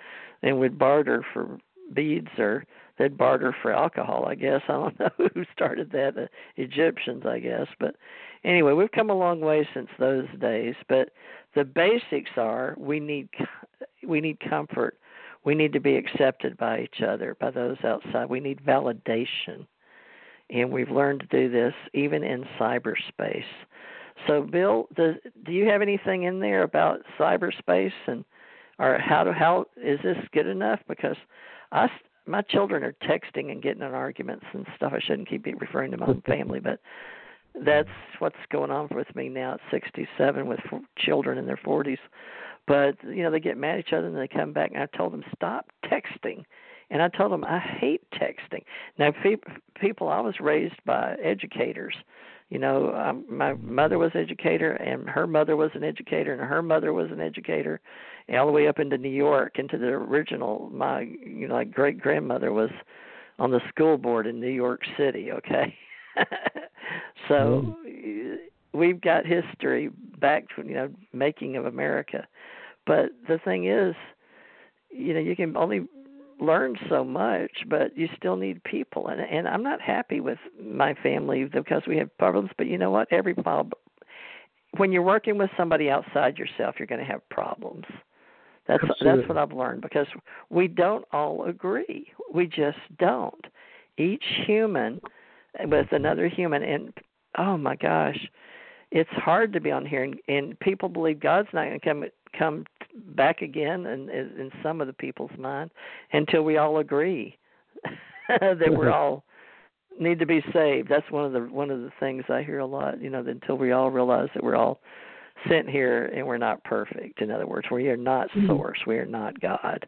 And 0.43 0.59
would 0.59 0.79
barter 0.79 1.25
for 1.33 1.59
beads 1.93 2.31
or 2.39 2.65
they'd 2.99 3.19
barter 3.19 3.55
for 3.61 3.73
alcohol. 3.73 4.27
I 4.27 4.35
guess 4.35 4.63
I 4.69 4.73
don't 4.73 5.01
know 5.01 5.11
who 5.35 5.45
started 5.53 5.91
that. 5.93 6.15
The 6.15 6.29
Egyptians, 6.57 7.25
I 7.27 7.41
guess. 7.41 7.67
But 7.79 7.97
anyway, 8.45 8.73
we've 8.73 8.91
come 8.93 9.11
a 9.11 9.15
long 9.15 9.41
way 9.41 9.69
since 9.75 9.89
those 9.99 10.27
days. 10.41 10.75
But 10.89 11.11
the 11.55 11.65
basics 11.65 12.31
are 12.37 12.75
we 12.79 13.01
need 13.01 13.29
we 14.07 14.21
need 14.21 14.39
comfort. 14.41 14.99
We 15.45 15.55
need 15.55 15.73
to 15.73 15.81
be 15.81 15.97
accepted 15.97 16.59
by 16.59 16.81
each 16.81 17.03
other, 17.03 17.35
by 17.41 17.51
those 17.51 17.79
outside. 17.83 18.29
We 18.29 18.41
need 18.41 18.63
validation 18.63 19.67
and 20.51 20.71
we've 20.71 20.91
learned 20.91 21.21
to 21.21 21.27
do 21.27 21.51
this 21.51 21.75
even 21.95 22.23
in 22.25 22.45
cyberspace. 22.59 23.45
So, 24.27 24.43
Bill, 24.43 24.89
does, 24.97 25.15
do 25.45 25.53
you 25.53 25.67
have 25.67 25.81
anything 25.81 26.25
in 26.25 26.41
there 26.41 26.63
about 26.63 27.01
cyberspace 27.19 27.93
and 28.07 28.25
or 28.81 28.99
how 28.99 29.23
to 29.23 29.33
how 29.33 29.67
is 29.77 30.01
this 30.03 30.17
good 30.33 30.47
enough? 30.47 30.81
Because 30.89 31.17
us, 31.71 31.91
my 32.27 32.43
children 32.43 32.83
are 32.83 32.95
texting 33.03 33.53
and 33.53 33.63
getting 33.63 33.83
in 33.83 33.95
arguments 33.95 34.47
and 34.53 34.67
stuff. 34.75 34.93
I 34.95 35.01
shouldn't 35.01 35.29
keep 35.29 35.47
referring 35.61 35.91
to 35.93 35.99
my 35.99 36.07
own 36.07 36.23
family, 36.27 36.61
but 36.61 36.81
that's 37.65 37.89
what's 38.19 38.37
going 38.51 38.71
on 38.71 38.89
with 38.91 39.15
me 39.15 39.29
now 39.29 39.55
at 39.55 39.61
67 39.71 40.47
with 40.47 40.61
children 40.99 41.37
in 41.39 41.47
their 41.47 41.59
40s. 41.59 41.99
But 42.67 42.97
you 43.05 43.23
know 43.23 43.31
they 43.31 43.41
get 43.41 43.59
mad 43.59 43.79
at 43.79 43.81
each 43.81 43.93
other 43.93 44.07
and 44.07 44.17
they 44.17 44.29
come 44.29 44.53
back 44.53 44.71
and 44.73 44.83
I 44.83 44.97
told 44.97 45.13
them 45.13 45.25
stop 45.35 45.67
texting. 45.85 46.45
And 46.93 47.03
I 47.03 47.09
told 47.09 47.31
them 47.31 47.45
I 47.45 47.61
hate 47.61 48.03
texting. 48.11 48.65
Now, 48.99 49.13
pe- 49.13 49.37
people, 49.81 50.09
I 50.09 50.19
was 50.19 50.41
raised 50.41 50.75
by 50.85 51.15
educators. 51.23 51.95
You 52.51 52.59
know, 52.59 52.93
um, 52.95 53.25
my 53.31 53.55
mother 53.55 53.97
was 53.97 54.11
an 54.15 54.23
educator, 54.23 54.73
and 54.73 55.09
her 55.09 55.29
mother 55.29 55.57
was 55.57 55.71
an 55.75 55.85
educator, 55.85 56.33
and 56.33 56.43
her 56.43 56.63
mother 56.63 56.93
was 56.93 57.11
an 57.13 57.21
educator, 57.21 57.81
and 58.27 58.37
all 58.37 58.47
the 58.47 58.53
way 58.53 58.67
up 58.67 58.81
into 58.81 58.99
New 58.99 59.09
York, 59.09 59.59
into 59.61 59.79
the 59.79 59.87
original. 59.87 60.69
My, 60.73 61.03
you 61.03 61.47
know, 61.47 61.55
like 61.55 61.71
great 61.71 62.01
grandmother 62.01 62.53
was 62.53 62.71
on 63.39 63.53
the 63.53 63.61
school 63.69 63.99
board 63.99 64.27
in 64.27 64.41
New 64.41 64.51
York 64.51 64.81
City. 64.99 65.31
Okay, 65.31 65.77
so 67.29 67.77
we've 68.75 69.01
got 69.01 69.25
history 69.25 69.91
back 70.21 70.47
to 70.57 70.67
you 70.67 70.75
know 70.75 70.91
making 71.13 71.57
of 71.57 71.67
America, 71.67 72.27
but 72.85 73.11
the 73.29 73.39
thing 73.45 73.69
is, 73.69 73.95
you 74.91 75.15
know, 75.15 75.21
you 75.21 75.37
can 75.37 75.57
only 75.57 75.87
learn 76.41 76.77
so 76.89 77.05
much, 77.05 77.51
but 77.69 77.97
you 77.97 78.09
still 78.17 78.37
need 78.37 78.63
people. 78.65 79.09
And 79.09 79.21
and 79.21 79.47
I'm 79.47 79.63
not 79.63 79.81
happy 79.81 80.21
with 80.21 80.39
my 80.63 80.95
family 81.03 81.45
because 81.45 81.83
we 81.87 81.97
have 81.99 82.17
problems. 82.19 82.51
But 82.57 82.67
you 82.67 82.79
know 82.79 82.91
what? 82.91 83.09
Every 83.13 83.35
problem, 83.35 83.73
when 84.77 84.93
you're 84.93 85.03
working 85.03 85.39
with 85.39 85.51
somebody 85.57 85.91
outside 85.91 86.39
yourself, 86.39 86.77
you're 86.79 86.87
going 86.87 87.05
to 87.05 87.11
have 87.11 87.29
problems. 87.29 87.85
That's 88.67 88.83
Absolutely. 88.83 89.19
that's 89.19 89.29
what 89.29 89.39
I've 89.39 89.53
learned 89.53 89.83
because 89.83 90.07
we 90.49 90.69
don't 90.69 91.05
all 91.13 91.45
agree. 91.45 92.07
We 92.33 92.47
just 92.47 92.79
don't. 92.99 93.45
Each 93.99 94.25
human 94.47 95.01
with 95.65 95.89
another 95.91 96.29
human 96.29 96.63
and 96.63 96.93
oh 97.39 97.57
my 97.57 97.77
gosh, 97.77 98.19
it's 98.91 99.11
hard 99.11 99.53
to 99.53 99.61
be 99.61 99.71
on 99.71 99.85
here 99.87 100.05
and, 100.05 100.17
and 100.29 100.59
people 100.61 100.89
believe 100.89 101.21
God's 101.21 101.49
not 101.53 101.67
going 101.67 101.81
to 101.81 101.87
come 101.87 102.05
come 102.39 102.65
back 103.17 103.43
again 103.43 103.87
in, 103.87 104.09
in 104.11 104.51
some 104.63 104.81
of 104.81 104.87
the 104.87 104.93
people's 104.93 105.31
mind 105.39 105.71
until 106.13 106.43
we 106.43 106.57
all 106.57 106.79
agree 106.79 107.37
that 108.29 108.71
we're 108.71 108.91
all 108.91 109.25
need 109.99 110.19
to 110.19 110.27
be 110.27 110.43
saved. 110.53 110.89
That's 110.89 111.11
one 111.11 111.25
of 111.25 111.33
the 111.33 111.41
one 111.41 111.71
of 111.71 111.81
the 111.81 111.93
things 112.01 112.25
I 112.29 112.43
hear 112.43 112.59
a 112.61 112.67
lot. 112.67 113.01
You 113.01 113.11
know, 113.11 113.25
until 113.27 113.57
we 113.57 113.73
all 113.73 113.91
realize 113.91 114.29
that 114.35 114.43
we're 114.43 114.57
all 114.57 114.81
sent 115.49 115.69
here 115.69 116.07
and 116.07 116.27
we're 116.27 116.39
not 116.39 116.63
perfect. 116.65 117.23
In 117.23 117.31
other 117.31 117.47
words, 117.47 117.69
we 117.71 117.89
are 117.89 117.97
not 117.97 118.29
Mm-hmm. 118.31 118.47
source. 118.47 118.79
We 118.87 118.99
are 118.99 119.07
not 119.07 119.41
God. 119.41 119.87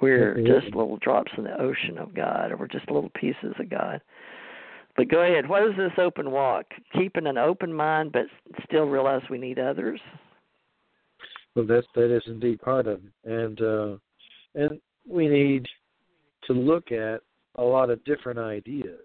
We're 0.00 0.34
just 0.62 0.74
little 0.74 0.96
drops 0.98 1.32
in 1.38 1.44
the 1.44 1.60
ocean 1.60 1.98
of 1.98 2.14
God, 2.14 2.50
or 2.50 2.56
we're 2.56 2.66
just 2.68 2.90
little 2.90 3.10
pieces 3.14 3.54
of 3.58 3.70
God. 3.70 4.00
But 4.96 5.08
go 5.08 5.20
ahead. 5.22 5.48
What 5.48 5.62
is 5.64 5.76
this 5.76 5.92
open 5.98 6.30
walk? 6.30 6.66
Keeping 6.92 7.26
an 7.26 7.38
open 7.38 7.72
mind, 7.72 8.12
but 8.12 8.26
still 8.64 8.84
realize 8.84 9.22
we 9.30 9.38
need 9.38 9.58
others. 9.58 10.00
Well, 11.54 11.66
that 11.66 11.84
that 11.94 12.14
is 12.14 12.22
indeed 12.26 12.60
part 12.60 12.86
of 12.86 13.00
it, 13.04 13.30
and 13.30 13.60
uh, 13.60 13.96
and 14.54 14.80
we 15.08 15.28
need 15.28 15.66
to 16.46 16.52
look 16.52 16.90
at 16.90 17.20
a 17.56 17.62
lot 17.62 17.90
of 17.90 18.04
different 18.04 18.38
ideas. 18.38 19.00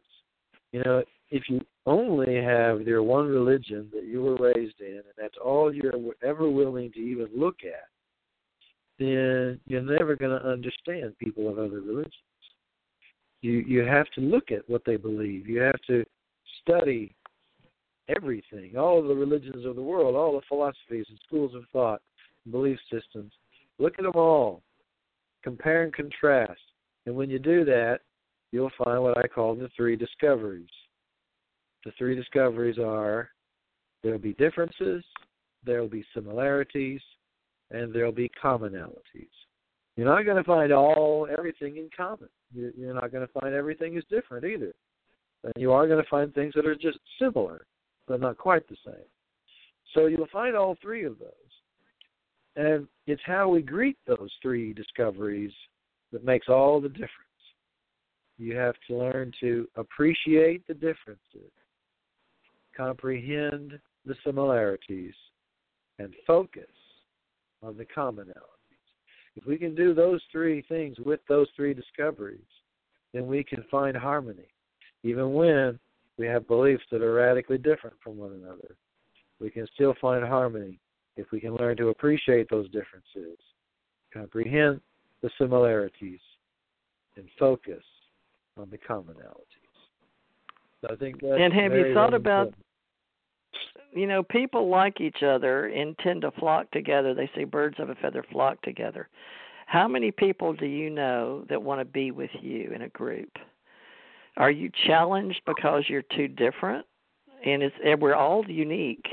You 0.71 0.83
know, 0.83 1.03
if 1.29 1.43
you 1.47 1.61
only 1.85 2.35
have 2.35 2.81
your 2.81 3.03
one 3.03 3.27
religion 3.27 3.89
that 3.93 4.05
you 4.05 4.21
were 4.21 4.35
raised 4.35 4.79
in, 4.79 4.95
and 4.95 5.03
that's 5.17 5.37
all 5.43 5.73
you're 5.73 5.93
ever 6.23 6.49
willing 6.49 6.91
to 6.93 6.99
even 6.99 7.27
look 7.35 7.57
at, 7.63 7.87
then 8.97 9.59
you're 9.65 9.81
never 9.81 10.15
going 10.15 10.37
to 10.37 10.47
understand 10.47 11.17
people 11.19 11.49
of 11.49 11.59
other 11.59 11.81
religions. 11.81 12.13
You 13.41 13.63
you 13.67 13.81
have 13.81 14.07
to 14.15 14.21
look 14.21 14.51
at 14.51 14.67
what 14.67 14.81
they 14.85 14.97
believe. 14.97 15.47
You 15.47 15.61
have 15.61 15.79
to 15.87 16.03
study 16.61 17.15
everything, 18.15 18.75
all 18.75 19.07
the 19.07 19.13
religions 19.13 19.65
of 19.65 19.75
the 19.75 19.81
world, 19.81 20.15
all 20.15 20.33
the 20.33 20.45
philosophies 20.47 21.05
and 21.09 21.19
schools 21.25 21.53
of 21.53 21.63
thought, 21.71 22.01
belief 22.51 22.79
systems. 22.91 23.31
Look 23.77 23.95
at 23.97 24.03
them 24.03 24.15
all. 24.15 24.61
Compare 25.43 25.83
and 25.83 25.93
contrast. 25.93 26.59
And 27.05 27.15
when 27.15 27.29
you 27.29 27.39
do 27.39 27.63
that, 27.65 27.99
you'll 28.51 28.71
find 28.83 29.01
what 29.01 29.17
I 29.17 29.27
call 29.27 29.55
the 29.55 29.69
three 29.75 29.95
discoveries. 29.95 30.69
The 31.85 31.91
three 31.97 32.15
discoveries 32.15 32.77
are 32.77 33.29
there'll 34.03 34.19
be 34.19 34.33
differences, 34.33 35.03
there'll 35.65 35.87
be 35.87 36.05
similarities, 36.13 37.01
and 37.71 37.93
there'll 37.93 38.11
be 38.11 38.29
commonalities. 38.41 39.29
You're 39.95 40.07
not 40.07 40.25
going 40.25 40.37
to 40.37 40.43
find 40.43 40.71
all 40.71 41.27
everything 41.31 41.77
in 41.77 41.89
common. 41.95 42.29
You're 42.53 42.93
not 42.93 43.11
going 43.11 43.25
to 43.25 43.33
find 43.39 43.53
everything 43.53 43.97
is 43.97 44.03
different 44.09 44.45
either. 44.45 44.73
And 45.43 45.53
you 45.57 45.71
are 45.71 45.87
going 45.87 46.01
to 46.01 46.09
find 46.09 46.33
things 46.33 46.53
that 46.55 46.65
are 46.65 46.75
just 46.75 46.99
similar, 47.19 47.65
but 48.07 48.19
not 48.19 48.37
quite 48.37 48.67
the 48.67 48.77
same. 48.85 49.05
So 49.93 50.07
you'll 50.07 50.27
find 50.31 50.55
all 50.55 50.77
three 50.81 51.05
of 51.05 51.19
those. 51.19 51.29
And 52.59 52.89
it's 53.07 53.21
how 53.25 53.47
we 53.47 53.61
greet 53.61 53.95
those 54.05 54.29
three 54.41 54.73
discoveries 54.73 55.53
that 56.11 56.25
makes 56.25 56.49
all 56.49 56.81
the 56.81 56.89
difference. 56.89 57.13
You 58.37 58.57
have 58.57 58.75
to 58.87 58.97
learn 58.97 59.31
to 59.39 59.65
appreciate 59.77 60.67
the 60.67 60.73
differences, 60.73 61.53
comprehend 62.75 63.79
the 64.05 64.15
similarities, 64.25 65.13
and 65.99 66.13
focus 66.27 66.65
on 67.63 67.77
the 67.77 67.85
commonalities. 67.85 68.33
If 69.37 69.45
we 69.45 69.57
can 69.57 69.73
do 69.73 69.93
those 69.93 70.21
three 70.29 70.61
things 70.63 70.97
with 70.99 71.21
those 71.29 71.47
three 71.55 71.73
discoveries, 71.73 72.39
then 73.13 73.25
we 73.25 73.41
can 73.41 73.63
find 73.71 73.95
harmony, 73.95 74.49
even 75.03 75.33
when 75.33 75.79
we 76.17 76.27
have 76.27 76.45
beliefs 76.45 76.83
that 76.91 77.01
are 77.01 77.13
radically 77.13 77.57
different 77.57 77.95
from 78.03 78.17
one 78.17 78.33
another. 78.33 78.75
We 79.39 79.49
can 79.49 79.65
still 79.73 79.95
find 80.01 80.25
harmony 80.25 80.77
if 81.19 81.31
we 81.31 81.39
can 81.39 81.55
learn 81.55 81.77
to 81.77 81.89
appreciate 81.89 82.49
those 82.49 82.65
differences, 82.67 83.37
comprehend 84.13 84.79
the 85.21 85.29
similarities, 85.37 86.19
and 87.17 87.27
focus 87.37 87.83
on 88.57 88.69
the 88.69 88.77
commonalities. 88.77 89.59
So 90.81 90.93
I 90.93 90.95
think 90.95 91.21
that's 91.21 91.33
And 91.39 91.53
have 91.53 91.73
you 91.73 91.93
thought 91.93 92.13
about 92.13 92.47
important. 92.47 92.65
you 93.93 94.07
know, 94.07 94.23
people 94.23 94.69
like 94.69 95.01
each 95.01 95.23
other 95.23 95.67
and 95.67 95.97
tend 95.99 96.21
to 96.21 96.31
flock 96.31 96.71
together. 96.71 97.13
They 97.13 97.29
say 97.35 97.43
birds 97.43 97.75
of 97.79 97.89
a 97.89 97.95
feather 97.95 98.23
flock 98.31 98.61
together. 98.61 99.09
How 99.65 99.87
many 99.87 100.11
people 100.11 100.53
do 100.53 100.65
you 100.65 100.89
know 100.89 101.45
that 101.49 101.61
want 101.61 101.81
to 101.81 101.85
be 101.85 102.11
with 102.11 102.31
you 102.41 102.71
in 102.73 102.83
a 102.83 102.89
group? 102.89 103.29
Are 104.37 104.51
you 104.51 104.71
challenged 104.87 105.41
because 105.45 105.83
you're 105.89 106.01
too 106.15 106.27
different? 106.27 106.85
And 107.45 107.61
it's 107.61 107.75
and 107.85 108.01
we're 108.01 108.15
all 108.15 108.43
unique, 108.49 109.05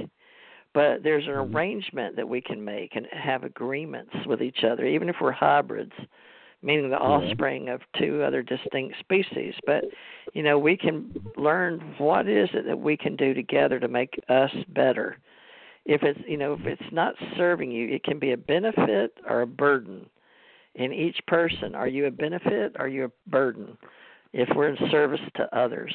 but 0.77 1.03
there's 1.03 1.27
an 1.27 1.33
Mhm. 1.33 1.55
arrangement 1.55 2.17
that 2.17 2.29
we 2.29 2.43
can 2.43 2.63
make 2.63 2.97
and 2.97 3.07
have 3.07 3.45
agreements 3.45 4.15
with 4.27 4.43
each 4.43 4.63
other, 4.63 4.85
even 4.85 5.09
if 5.09 5.19
we're 5.23 5.33
hybrids, 5.33 5.95
meaning 6.61 6.91
the 6.91 6.99
offspring 6.99 7.71
of 7.71 7.81
two 7.93 8.23
other 8.23 8.43
distinct 8.43 8.99
species. 8.99 9.55
But 9.65 9.87
you 10.35 10.43
know, 10.43 10.59
we 10.59 10.77
can 10.77 11.11
learn 11.37 11.81
what 11.97 12.29
is 12.29 12.51
it 12.53 12.67
that 12.67 12.79
we 12.79 12.95
can 12.95 13.17
do 13.17 13.33
together 13.33 13.81
to 13.81 13.89
make 13.89 14.21
us 14.29 14.53
better. 14.69 15.17
If 15.87 16.03
it's 16.03 16.21
you 16.29 16.37
know, 16.37 16.53
if 16.53 16.67
it's 16.67 16.93
not 16.93 17.17
serving 17.39 17.71
you, 17.71 17.89
it 17.89 18.05
can 18.05 18.19
be 18.19 18.33
a 18.33 18.37
benefit 18.37 19.17
or 19.27 19.41
a 19.41 19.47
burden. 19.47 20.11
In 20.75 20.93
each 20.93 21.25
person, 21.25 21.75
are 21.75 21.89
you 21.89 22.05
a 22.05 22.11
benefit? 22.11 22.77
Are 22.79 22.89
you 22.89 23.05
a 23.07 23.31
burden? 23.31 23.79
If 24.35 24.55
we're 24.55 24.69
in 24.69 24.91
service 24.91 25.27
to 25.37 25.57
others, 25.57 25.95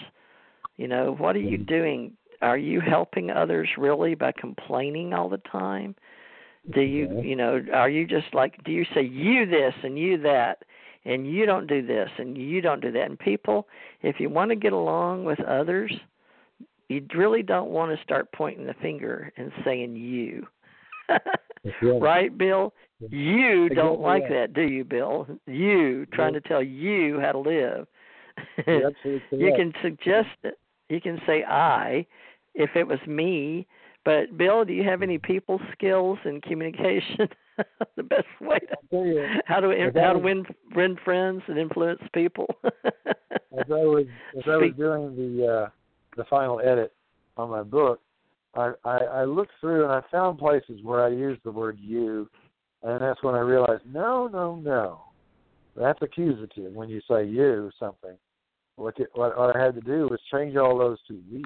you 0.77 0.87
know, 0.87 1.13
what 1.13 1.35
are 1.35 1.39
you 1.39 1.59
doing? 1.59 2.17
Are 2.41 2.57
you 2.57 2.79
helping 2.79 3.29
others 3.29 3.69
really 3.77 4.15
by 4.15 4.31
complaining 4.31 5.13
all 5.13 5.29
the 5.29 5.41
time? 5.51 5.95
Do 6.73 6.81
you, 6.81 7.21
you 7.21 7.35
know, 7.35 7.61
are 7.73 7.89
you 7.89 8.05
just 8.05 8.33
like, 8.33 8.63
do 8.63 8.71
you 8.71 8.85
say 8.93 9.01
you 9.01 9.45
this 9.45 9.73
and 9.83 9.97
you 9.97 10.17
that, 10.19 10.63
and 11.05 11.31
you 11.31 11.45
don't 11.47 11.65
do 11.65 11.85
this 11.85 12.09
and 12.17 12.37
you 12.37 12.61
don't 12.61 12.81
do 12.81 12.91
that? 12.91 13.05
And 13.05 13.17
people, 13.17 13.67
if 14.01 14.19
you 14.19 14.29
want 14.29 14.49
to 14.51 14.55
get 14.55 14.73
along 14.73 15.25
with 15.25 15.39
others, 15.41 15.91
you 16.87 17.05
really 17.15 17.41
don't 17.41 17.69
want 17.69 17.95
to 17.95 18.03
start 18.03 18.31
pointing 18.31 18.67
the 18.67 18.75
finger 18.75 19.31
and 19.37 19.51
saying 19.65 19.95
you. 19.95 20.45
Yeah. 21.09 21.17
right, 21.99 22.35
Bill? 22.37 22.73
You 22.99 23.69
don't 23.69 23.99
like 23.99 24.23
right. 24.23 24.31
that, 24.31 24.53
do 24.53 24.61
you, 24.61 24.83
Bill? 24.83 25.27
You 25.47 26.05
trying 26.07 26.33
to 26.33 26.41
tell 26.41 26.61
you 26.61 27.19
how 27.19 27.31
to 27.31 27.39
live. 27.39 27.87
You 29.31 29.53
can 29.55 29.73
suggest 29.81 30.29
it. 30.43 30.57
You 30.89 30.99
can 31.01 31.21
say 31.25 31.43
I 31.43 32.05
if 32.55 32.71
it 32.75 32.87
was 32.87 32.99
me. 33.07 33.67
But 34.03 34.35
Bill, 34.37 34.65
do 34.65 34.73
you 34.73 34.83
have 34.83 35.03
any 35.03 35.17
people 35.19 35.59
skills 35.73 36.17
and 36.25 36.41
communication? 36.41 37.29
the 37.95 38.03
best 38.03 38.25
way 38.39 38.59
to 38.91 39.39
how 39.45 39.59
to 39.59 39.91
how 39.95 40.13
to 40.13 40.19
win 40.19 40.45
win 40.75 40.97
friends 41.03 41.43
and 41.47 41.57
influence 41.57 42.01
people. 42.13 42.47
as 42.65 43.65
I 43.69 43.83
was 43.85 44.05
as 44.37 44.43
I 44.47 44.57
was 44.57 44.73
doing 44.77 45.15
the 45.15 45.47
uh, 45.47 45.69
the 46.17 46.23
final 46.25 46.59
edit 46.59 46.93
on 47.37 47.49
my 47.49 47.63
book, 47.63 47.99
I, 48.55 48.71
I 48.83 48.97
I 48.97 49.23
looked 49.25 49.53
through 49.59 49.83
and 49.83 49.91
I 49.91 50.01
found 50.11 50.39
places 50.39 50.79
where 50.83 51.03
I 51.03 51.09
used 51.09 51.41
the 51.43 51.51
word 51.51 51.77
you, 51.79 52.29
and 52.83 53.01
that's 53.01 53.21
when 53.23 53.35
I 53.35 53.39
realized 53.39 53.83
no 53.85 54.27
no 54.27 54.55
no, 54.55 55.01
that's 55.75 56.01
accusative 56.01 56.73
when 56.73 56.89
you 56.89 57.01
say 57.09 57.25
you 57.25 57.71
something. 57.79 58.17
What 58.75 58.97
you, 58.97 59.07
what 59.13 59.37
what 59.37 59.55
I 59.55 59.63
had 59.63 59.75
to 59.75 59.81
do 59.81 60.07
was 60.09 60.19
change 60.31 60.55
all 60.55 60.77
those 60.77 60.97
to 61.07 61.19
we. 61.31 61.43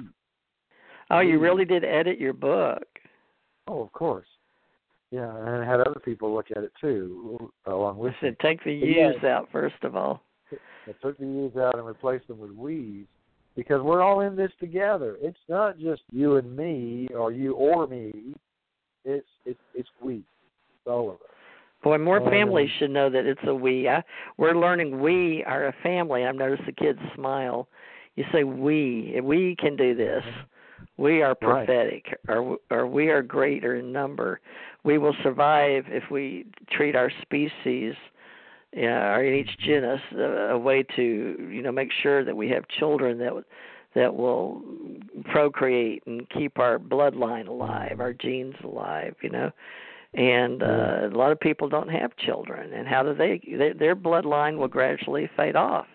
Oh, 1.10 1.20
you 1.20 1.38
mm. 1.38 1.42
really 1.42 1.64
did 1.64 1.84
edit 1.84 2.18
your 2.18 2.32
book. 2.32 2.84
Oh, 3.68 3.82
of 3.82 3.92
course. 3.92 4.26
Yeah, 5.10 5.34
and 5.36 5.62
I 5.62 5.64
had 5.64 5.80
other 5.80 6.00
people 6.04 6.34
look 6.34 6.50
at 6.50 6.64
it 6.64 6.72
too, 6.80 7.50
uh, 7.66 7.74
along 7.74 7.98
with 7.98 8.12
me. 8.12 8.18
said 8.20 8.36
take 8.40 8.62
the 8.64 8.78
But 8.78 8.88
yeah. 8.88 9.12
U's 9.12 9.24
out 9.24 9.48
first 9.52 9.82
of 9.82 9.94
all. 9.94 10.22
I 10.52 10.92
took 11.02 11.18
the 11.18 11.24
U's 11.24 11.56
out 11.56 11.76
and 11.76 11.86
replaced 11.86 12.28
them 12.28 12.38
with 12.38 12.50
we's 12.52 13.06
because 13.56 13.82
we're 13.82 14.02
all 14.02 14.20
in 14.20 14.36
this 14.36 14.50
together. 14.60 15.16
It's 15.20 15.38
not 15.48 15.78
just 15.78 16.02
you 16.12 16.36
and 16.36 16.56
me 16.56 17.08
or 17.16 17.32
you 17.32 17.54
or 17.54 17.86
me. 17.86 18.12
It's 19.04 19.26
it's 19.44 19.60
it's 19.74 19.88
we. 20.02 20.16
It's 20.16 20.86
all 20.86 21.08
of 21.08 21.16
us. 21.16 21.20
Boy, 21.82 21.98
more 21.98 22.20
Um, 22.20 22.30
families 22.30 22.70
should 22.78 22.90
know 22.90 23.08
that 23.08 23.26
it's 23.26 23.40
a 23.46 23.54
we. 23.54 23.88
I, 23.88 24.02
we're 24.38 24.58
learning 24.58 25.00
we 25.00 25.44
are 25.44 25.66
a 25.66 25.74
family. 25.82 26.24
I've 26.24 26.34
noticed 26.34 26.66
the 26.66 26.72
kids 26.72 26.98
smile. 27.14 27.68
You 28.16 28.24
say 28.32 28.44
we. 28.44 29.20
We 29.22 29.56
can 29.56 29.76
do 29.76 29.94
this. 29.94 30.24
Mm-hmm. 30.24 30.40
We 30.98 31.22
are 31.22 31.36
Right. 31.42 31.66
prophetic, 31.66 32.18
or 32.28 32.58
or 32.70 32.86
we 32.86 33.08
are 33.10 33.22
greater 33.22 33.76
in 33.76 33.92
number. 33.92 34.40
We 34.82 34.98
will 34.98 35.14
survive 35.22 35.84
if 35.88 36.10
we 36.10 36.46
treat 36.70 36.96
our 36.96 37.10
species, 37.22 37.94
yeah, 38.72 39.14
or 39.14 39.24
in 39.24 39.34
each 39.34 39.58
genus, 39.58 40.00
a, 40.16 40.52
a 40.52 40.58
way 40.58 40.82
to 40.96 41.02
you 41.50 41.62
know 41.62 41.72
make 41.72 41.92
sure 42.02 42.24
that 42.24 42.36
we 42.36 42.48
have 42.50 42.66
children 42.68 43.18
that 43.18 43.44
that 43.94 44.14
will 44.14 44.62
procreate 45.24 46.02
and 46.06 46.28
keep 46.30 46.58
our 46.58 46.78
bloodline 46.78 47.48
alive, 47.48 48.00
our 48.00 48.12
genes 48.14 48.56
alive. 48.64 49.16
You 49.20 49.30
know, 49.30 49.50
and 50.14 50.62
uh, 50.62 51.10
a 51.12 51.16
lot 51.16 51.30
of 51.30 51.38
people 51.38 51.68
don't 51.68 51.90
have 51.90 52.16
children. 52.16 52.72
And 52.72 52.88
how 52.88 53.02
do 53.02 53.14
they? 53.14 53.40
Their, 53.54 53.74
their 53.74 53.96
bloodline 53.96 54.56
will 54.56 54.68
gradually 54.68 55.28
fade 55.36 55.56
off 55.56 55.86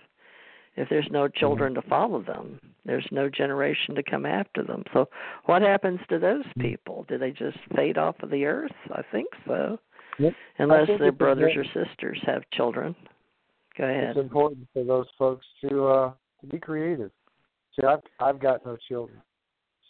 if 0.75 0.89
there's 0.89 1.07
no 1.11 1.25
Mm-hmm. 1.25 1.39
children 1.39 1.73
to 1.75 1.81
follow 1.83 2.21
them. 2.21 2.59
There's 2.85 3.07
no 3.11 3.29
generation 3.29 3.93
to 3.95 4.03
come 4.03 4.25
after 4.25 4.63
them. 4.63 4.83
So, 4.93 5.07
what 5.45 5.61
happens 5.61 5.99
to 6.09 6.19
those 6.19 6.45
Mm-hmm. 6.45 6.61
people? 6.61 7.05
Do 7.07 7.17
they 7.17 7.31
just 7.31 7.57
fade 7.75 7.97
off 7.97 8.15
of 8.23 8.29
the 8.29 8.45
earth? 8.45 8.71
I 8.91 9.01
think 9.11 9.27
so. 9.45 9.79
Yep. 10.19 10.33
Unless 10.59 10.87
think 10.87 10.99
their 10.99 11.11
brothers 11.11 11.53
or 11.55 11.63
sisters 11.65 12.19
have 12.25 12.43
children. 12.53 12.95
Go 13.77 13.85
ahead. 13.85 14.09
It's 14.09 14.19
important 14.19 14.67
for 14.73 14.83
those 14.83 15.07
folks 15.17 15.45
to 15.61 15.87
uh 15.87 16.11
to 16.41 16.47
be 16.47 16.59
creative. 16.59 17.11
See, 17.75 17.85
I've 17.85 18.01
I've 18.19 18.39
got 18.39 18.65
no 18.65 18.77
children, 18.89 19.21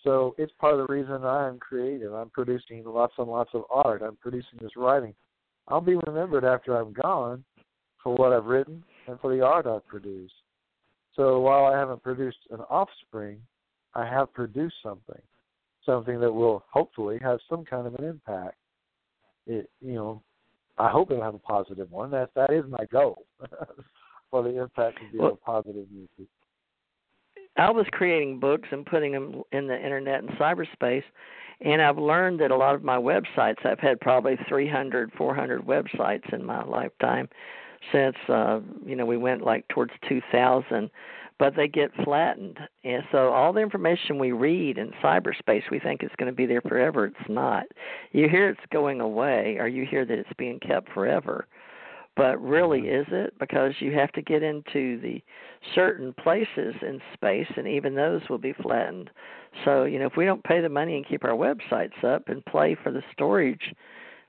so 0.03 0.35
it's 0.37 0.53
part 0.59 0.79
of 0.79 0.87
the 0.87 0.93
reason 0.93 1.23
I'm 1.25 1.57
creative. 1.59 2.13
I'm 2.13 2.29
producing 2.29 2.83
lots 2.85 3.13
and 3.17 3.27
lots 3.27 3.49
of 3.53 3.63
art. 3.71 4.01
I'm 4.01 4.17
producing 4.17 4.59
this 4.61 4.75
writing. 4.77 5.13
I'll 5.67 5.81
be 5.81 5.95
remembered 6.07 6.45
after 6.45 6.77
I'm 6.77 6.93
gone 6.93 7.43
for 8.03 8.15
what 8.15 8.33
I've 8.33 8.45
written 8.45 8.83
and 9.07 9.19
for 9.19 9.35
the 9.35 9.43
art 9.43 9.65
I've 9.65 9.87
produced. 9.87 10.33
So 11.15 11.39
while 11.41 11.65
I 11.65 11.77
haven't 11.77 12.03
produced 12.03 12.37
an 12.51 12.61
offspring, 12.69 13.39
I 13.95 14.05
have 14.05 14.33
produced 14.33 14.75
something, 14.81 15.21
something 15.85 16.19
that 16.21 16.31
will 16.31 16.63
hopefully 16.71 17.19
have 17.21 17.39
some 17.49 17.65
kind 17.65 17.87
of 17.87 17.95
an 17.95 18.05
impact. 18.05 18.55
It, 19.47 19.69
you 19.81 19.93
know, 19.93 20.21
I 20.77 20.89
hope 20.89 21.11
it'll 21.11 21.23
have 21.23 21.35
a 21.35 21.39
positive 21.39 21.91
one. 21.91 22.11
That 22.11 22.29
that 22.35 22.51
is 22.51 22.63
my 22.69 22.85
goal 22.91 23.25
for 24.31 24.43
the 24.43 24.61
impact 24.61 24.99
to 24.99 25.11
be 25.11 25.17
Well- 25.17 25.33
a 25.33 25.35
positive 25.35 25.85
music. 25.91 26.27
I 27.57 27.69
was 27.69 27.85
creating 27.91 28.39
books 28.39 28.69
and 28.71 28.85
putting 28.85 29.11
them 29.11 29.43
in 29.51 29.67
the 29.67 29.75
internet 29.75 30.23
and 30.23 30.29
cyberspace, 30.31 31.03
and 31.59 31.81
I've 31.81 31.97
learned 31.97 32.39
that 32.39 32.49
a 32.49 32.55
lot 32.55 32.75
of 32.75 32.83
my 32.83 32.95
websites, 32.97 33.65
I've 33.65 33.79
had 33.79 33.99
probably 33.99 34.37
300, 34.47 35.11
400 35.17 35.61
websites 35.61 36.33
in 36.33 36.45
my 36.45 36.63
lifetime 36.63 37.27
since 37.91 38.15
uh, 38.29 38.59
you 38.85 38.95
know 38.95 39.05
we 39.05 39.17
went 39.17 39.43
like 39.43 39.67
towards 39.67 39.91
2000, 40.07 40.89
but 41.39 41.55
they 41.55 41.67
get 41.67 41.91
flattened, 42.03 42.59
and 42.83 43.03
so 43.11 43.29
all 43.29 43.53
the 43.53 43.61
information 43.61 44.19
we 44.19 44.31
read 44.31 44.77
in 44.77 44.91
cyberspace 45.03 45.63
we 45.71 45.79
think 45.79 46.03
is 46.03 46.11
going 46.17 46.31
to 46.31 46.35
be 46.35 46.45
there 46.45 46.61
forever. 46.61 47.05
It's 47.05 47.29
not. 47.29 47.63
You 48.11 48.29
hear 48.29 48.49
it's 48.49 48.59
going 48.71 49.01
away, 49.01 49.57
or 49.59 49.67
you 49.67 49.85
hear 49.85 50.05
that 50.05 50.19
it's 50.19 50.29
being 50.37 50.59
kept 50.59 50.91
forever. 50.93 51.47
But 52.17 52.41
really 52.41 52.81
is 52.89 53.07
it? 53.09 53.33
Because 53.39 53.73
you 53.79 53.93
have 53.93 54.11
to 54.11 54.21
get 54.21 54.43
into 54.43 54.99
the 54.99 55.23
certain 55.73 56.13
places 56.13 56.75
in 56.81 56.99
space 57.13 57.47
and 57.55 57.67
even 57.67 57.95
those 57.95 58.21
will 58.29 58.37
be 58.37 58.53
flattened. 58.53 59.09
So 59.63 59.85
you 59.85 59.97
know 59.97 60.07
if 60.07 60.17
we 60.17 60.25
don't 60.25 60.43
pay 60.43 60.59
the 60.59 60.69
money 60.69 60.97
and 60.97 61.07
keep 61.07 61.23
our 61.23 61.31
websites 61.31 62.03
up 62.03 62.27
and 62.27 62.45
play 62.45 62.75
for 62.83 62.91
the 62.91 63.03
storage 63.13 63.73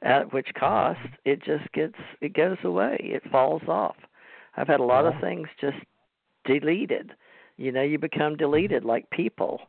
at 0.05 0.33
which 0.33 0.49
cost 0.59 0.99
it 1.25 1.43
just 1.45 1.71
gets 1.73 1.95
it 2.21 2.35
goes 2.35 2.59
away. 2.65 2.97
It 3.01 3.23
falls 3.31 3.63
off. 3.69 3.97
I've 4.57 4.69
had 4.69 4.81
a 4.81 4.85
lot 4.85 5.07
of 5.07 5.15
things 5.21 5.49
just 5.61 5.77
deleted. 6.45 7.13
You 7.57 7.73
know 7.73 7.83
you 7.83 7.99
become 7.99 8.37
deleted 8.37 8.85
like 8.85 9.09
people. 9.11 9.61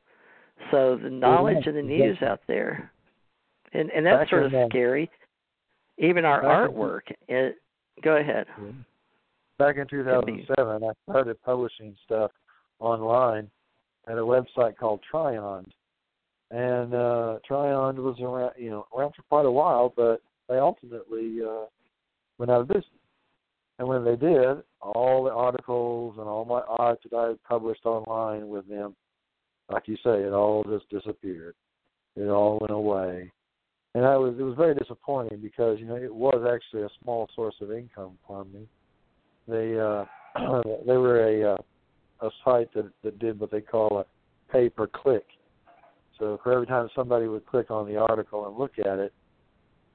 So 0.72 0.98
the 1.02 1.10
knowledge 1.10 1.66
and 1.66 1.76
the 1.76 1.82
news 1.82 2.18
out 2.22 2.42
there. 2.48 2.92
And 3.74 3.90
and 3.92 4.06
that's 4.06 4.30
sort 4.30 4.46
of 4.46 4.54
scary. 4.70 5.10
Even 5.98 6.26
our 6.26 6.42
artwork 6.42 7.02
it 7.28 7.56
go 8.04 8.18
ahead. 8.18 8.48
Back 9.60 9.78
in 9.78 9.88
2007, 9.88 10.84
I 10.84 11.12
started 11.12 11.42
publishing 11.44 11.96
stuff 12.06 12.32
online 12.80 13.50
at 14.08 14.18
a 14.18 14.22
website 14.22 14.76
called 14.78 15.00
Triond, 15.12 15.68
and 16.54 16.94
uh, 16.94 17.40
Triond 17.50 17.96
was 17.96 18.18
around, 18.22 18.52
you 18.60 18.70
know, 18.70 18.86
around 18.96 19.14
for 19.16 19.24
quite 19.24 19.48
a 19.48 19.52
while, 19.52 19.92
but 19.96 20.22
they 20.48 20.60
ultimately 20.60 21.40
uh, 21.44 21.66
went 22.38 22.52
out 22.52 22.62
of 22.62 22.68
business. 22.68 22.86
And 23.80 23.88
when 23.88 24.06
they 24.06 24.16
did, 24.16 24.58
all 24.80 25.24
the 25.24 25.32
articles 25.32 26.16
and 26.20 26.28
all 26.28 26.46
my 26.46 26.62
art 26.62 27.00
that 27.10 27.18
I 27.18 27.30
had 27.30 27.44
published 27.44 27.88
online 27.88 28.50
with 28.50 28.70
them, 28.70 28.96
like 29.72 29.88
you 29.88 29.96
say, 29.96 30.22
it 30.22 30.32
all 30.32 30.64
just 30.64 30.88
disappeared. 30.90 31.56
It 32.16 32.28
all 32.28 32.60
went 32.62 32.72
away. 32.72 33.32
And 33.96 34.06
I 34.06 34.16
was 34.18 34.36
it 34.38 34.44
was 34.44 34.56
very 34.56 34.76
disappointing 34.76 35.40
because, 35.42 35.80
you 35.80 35.88
know, 35.88 35.96
it 35.96 36.14
was 36.14 36.48
actually 36.48 36.84
a 36.84 36.90
small 37.02 37.28
source 37.36 37.56
of 37.62 37.72
income 37.72 38.20
for 38.28 38.46
me. 38.46 38.68
They 39.48 39.80
uh 39.80 40.06
they 40.86 40.98
were 40.98 41.28
a 41.28 41.54
uh, 41.54 41.58
a 42.22 42.30
site 42.46 42.72
that 42.76 42.92
that 43.04 43.18
did 43.18 43.40
what 43.40 43.50
they 43.50 43.62
call 43.62 44.00
a 44.00 44.52
pay 44.52 44.70
per 44.70 44.86
click. 44.86 45.26
So 46.24 46.40
for 46.42 46.54
every 46.54 46.68
time 46.68 46.90
somebody 46.96 47.28
would 47.28 47.46
click 47.46 47.70
on 47.70 47.86
the 47.86 47.98
article 47.98 48.48
and 48.48 48.58
look 48.58 48.80
at 48.80 48.98
it, 48.98 49.12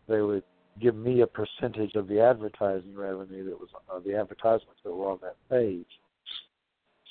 they 0.09 0.21
would 0.21 0.43
give 0.79 0.95
me 0.95 1.23
a 1.23 1.27
percentage 1.27 1.95
of 1.95 2.07
the 2.07 2.21
advertising 2.21 2.95
revenue 2.95 3.49
that 3.49 3.59
was 3.59 3.71
uh, 3.91 3.99
the 4.01 4.15
advertisements 4.15 4.79
that 4.85 4.93
were 4.93 5.11
on 5.11 5.19
that 5.23 5.37
page. 5.49 5.87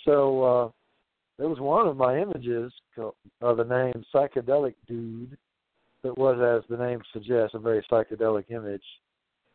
So 0.06 0.44
uh, 0.44 0.69
there 1.39 1.49
was 1.49 1.60
one 1.60 1.88
of 1.88 1.98
my 1.98 2.19
images 2.22 2.72
of 3.41 3.57
the 3.57 3.64
name 3.64 4.06
psychedelic 4.14 4.76
dude 4.88 5.35
that 6.03 6.15
was, 6.15 6.38
as 6.39 6.69
the 6.69 6.81
name 6.81 7.02
suggests, 7.11 7.56
a 7.56 7.60
very 7.60 7.84
psychedelic 7.91 8.52
image, 8.52 8.84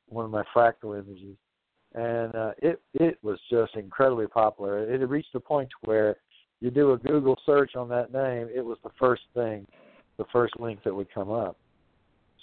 one 0.09 0.25
of 0.25 0.33
my 0.33 0.43
fractal 0.55 0.99
images, 0.99 1.37
and 1.95 2.35
uh, 2.35 2.51
it 2.59 2.81
it 2.95 3.17
was 3.23 3.39
just 3.49 3.77
incredibly 3.77 4.27
popular. 4.27 4.93
It 4.93 5.09
reached 5.09 5.37
a 5.37 5.41
point 5.41 5.69
where 5.85 6.17
you 6.63 6.71
do 6.71 6.93
a 6.93 6.99
Google 6.99 7.37
search 7.45 7.75
on 7.75 7.89
that 7.89 8.13
name, 8.13 8.49
it 8.55 8.65
was 8.65 8.79
the 8.85 8.91
first 8.99 9.23
thing, 9.35 9.67
the 10.17 10.25
first 10.33 10.59
link 10.61 10.81
that 10.85 10.95
would 10.95 11.13
come 11.13 11.31
up. 11.31 11.57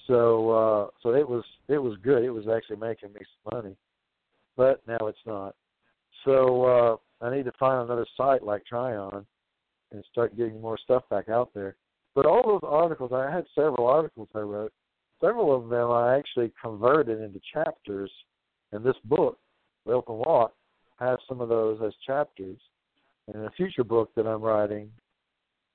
So 0.07 0.49
uh, 0.49 0.87
so 1.01 1.13
it 1.13 1.27
was 1.27 1.43
it 1.67 1.77
was 1.77 1.97
good. 2.03 2.23
It 2.23 2.31
was 2.31 2.45
actually 2.53 2.77
making 2.77 3.13
me 3.13 3.21
some 3.21 3.61
money, 3.61 3.75
but 4.57 4.81
now 4.87 5.07
it's 5.07 5.25
not. 5.25 5.55
So 6.25 6.65
uh, 6.65 7.25
I 7.25 7.33
need 7.33 7.45
to 7.45 7.53
find 7.59 7.83
another 7.83 8.05
site 8.17 8.43
like 8.43 8.63
Triond 8.71 9.25
and 9.91 10.03
start 10.11 10.35
getting 10.35 10.59
more 10.59 10.77
stuff 10.77 11.03
back 11.09 11.29
out 11.29 11.51
there. 11.53 11.75
But 12.15 12.25
all 12.25 12.43
those 12.45 12.69
articles, 12.69 13.11
I 13.13 13.31
had 13.31 13.45
several 13.55 13.87
articles 13.87 14.27
I 14.35 14.39
wrote. 14.39 14.73
Several 15.21 15.55
of 15.55 15.69
them 15.69 15.91
I 15.91 16.17
actually 16.17 16.51
converted 16.61 17.21
into 17.21 17.39
chapters, 17.53 18.11
and 18.71 18.83
this 18.83 18.95
book, 19.05 19.37
Open 19.85 20.15
Walk, 20.15 20.53
has 20.99 21.19
some 21.27 21.39
of 21.39 21.49
those 21.49 21.79
as 21.85 21.93
chapters. 22.05 22.57
In 23.34 23.45
a 23.45 23.51
future 23.51 23.84
book 23.84 24.10
that 24.15 24.26
I'm 24.26 24.41
writing, 24.41 24.89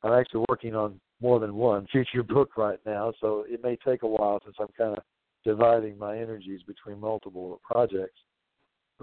I'm 0.02 0.12
actually 0.12 0.44
working 0.48 0.74
on 0.74 1.00
more 1.20 1.38
than 1.38 1.54
one 1.54 1.86
future 1.90 2.22
book 2.28 2.56
right 2.56 2.78
now, 2.84 3.12
so 3.20 3.44
it 3.48 3.62
may 3.62 3.76
take 3.76 4.02
a 4.02 4.08
while 4.08 4.40
since 4.44 4.56
I'm 4.58 4.68
kind 4.76 4.96
of 4.96 5.02
dividing 5.44 5.98
my 5.98 6.18
energies 6.18 6.62
between 6.66 6.98
multiple 6.98 7.60
projects. 7.62 8.18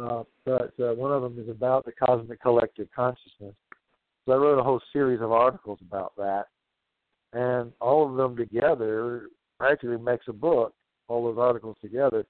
Uh, 0.02 0.24
but 0.46 0.74
uh, 0.80 0.94
one 0.94 1.12
of 1.12 1.22
them 1.22 1.38
is 1.40 1.50
about 1.50 1.86
the 1.86 1.92
cosmic 1.92 2.42
collective 2.42 2.88
consciousness. 2.96 3.56
So 4.26 4.34
I 4.34 4.36
wrote 4.36 4.60
a 4.60 4.64
whole 4.64 4.82
series 4.94 5.22
of 5.22 5.32
articles 5.32 5.80
about 5.82 6.14
that, 6.18 6.46
and 7.34 7.72
all 7.82 8.10
of 8.10 8.16
them 8.16 8.36
together 8.36 9.28
practically 9.60 9.98
makes 9.98 10.26
a 10.28 10.34
book. 10.34 10.74
All 11.08 11.26
those 11.26 11.38
articles 11.38 11.76
together, 11.82 12.26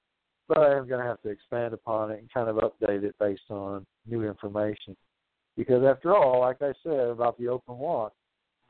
but 0.47 0.57
I 0.57 0.75
am 0.75 0.87
going 0.87 1.01
to 1.01 1.07
have 1.07 1.21
to 1.21 1.29
expand 1.29 1.73
upon 1.73 2.09
it 2.11 2.19
and 2.19 2.33
kind 2.33 2.49
of 2.49 2.55
update 2.55 3.03
it 3.03 3.15
based 3.19 3.49
on 3.49 3.85
new 4.07 4.27
information. 4.27 4.95
Because 5.57 5.83
after 5.83 6.15
all, 6.15 6.39
like 6.41 6.61
I 6.61 6.73
said 6.83 7.07
about 7.07 7.37
the 7.37 7.47
open 7.47 7.77
walk, 7.77 8.13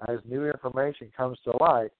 as 0.08 0.20
new 0.26 0.50
information 0.50 1.12
comes 1.16 1.38
to 1.44 1.54
light, 1.60 1.92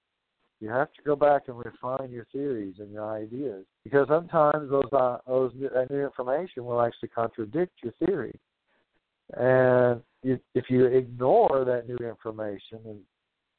you 0.60 0.68
have 0.68 0.92
to 0.92 1.02
go 1.02 1.16
back 1.16 1.42
and 1.48 1.58
refine 1.58 2.10
your 2.10 2.26
theories 2.32 2.76
and 2.78 2.92
your 2.92 3.10
ideas. 3.10 3.64
Because 3.84 4.06
sometimes 4.08 4.70
those 4.70 4.92
uh, 4.92 5.18
those 5.26 5.52
new, 5.54 5.68
that 5.68 5.90
new 5.90 6.04
information 6.04 6.64
will 6.64 6.80
actually 6.80 7.08
contradict 7.08 7.72
your 7.82 7.92
theory. 8.04 8.38
And 9.34 10.02
you, 10.22 10.38
if 10.54 10.66
you 10.68 10.86
ignore 10.86 11.64
that 11.64 11.88
new 11.88 11.96
information 11.96 12.78
and, 12.84 13.00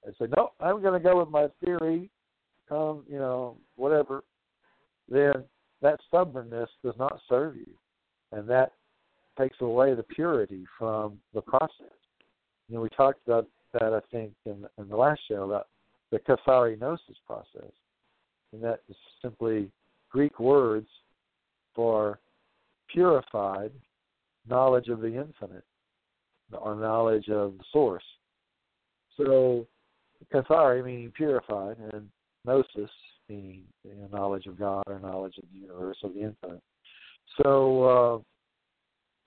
and 0.05 0.15
say, 0.19 0.27
"No, 0.35 0.51
I'm 0.59 0.81
going 0.81 0.93
to 0.93 1.03
go 1.03 1.19
with 1.19 1.29
my 1.29 1.47
theory," 1.63 2.09
come 2.69 3.03
you 3.09 3.17
know 3.17 3.57
whatever, 3.75 4.23
then 5.09 5.43
that 5.81 5.99
stubbornness 6.07 6.69
does 6.83 6.95
not 6.97 7.19
serve 7.27 7.55
you, 7.57 7.69
and 8.31 8.47
that 8.47 8.71
takes 9.37 9.57
away 9.61 9.93
the 9.93 10.03
purity 10.03 10.65
from 10.77 11.19
the 11.33 11.41
process. 11.41 11.97
You 12.67 12.75
know, 12.75 12.81
we 12.81 12.89
talked 12.89 13.19
about 13.25 13.47
that 13.73 13.93
I 13.93 13.99
think 14.11 14.33
in, 14.45 14.65
in 14.77 14.87
the 14.87 14.95
last 14.95 15.21
show 15.27 15.43
about 15.43 15.67
the 16.11 16.19
katharinosis 16.19 17.17
process, 17.25 17.71
and 18.51 18.63
that 18.63 18.81
is 18.89 18.95
simply 19.21 19.71
Greek 20.11 20.39
words 20.39 20.87
for 21.75 22.19
purified 22.91 23.71
knowledge 24.47 24.89
of 24.89 25.01
the 25.01 25.07
infinite 25.07 25.63
or 26.51 26.75
knowledge 26.75 27.29
of 27.29 27.57
the 27.57 27.63
source. 27.71 28.03
So, 29.17 29.65
kathari 30.33 30.83
meaning 30.83 31.11
purified, 31.15 31.77
and 31.91 32.07
gnosis 32.45 32.91
meaning 33.29 33.61
you 33.83 33.95
know, 33.95 34.17
knowledge 34.17 34.45
of 34.45 34.59
God 34.59 34.83
or 34.87 34.99
knowledge 34.99 35.37
of 35.37 35.45
the 35.53 35.59
universe 35.59 35.97
or 36.03 36.09
the 36.09 36.21
infinite. 36.21 36.61
So, 37.41 37.83
uh, 37.83 38.19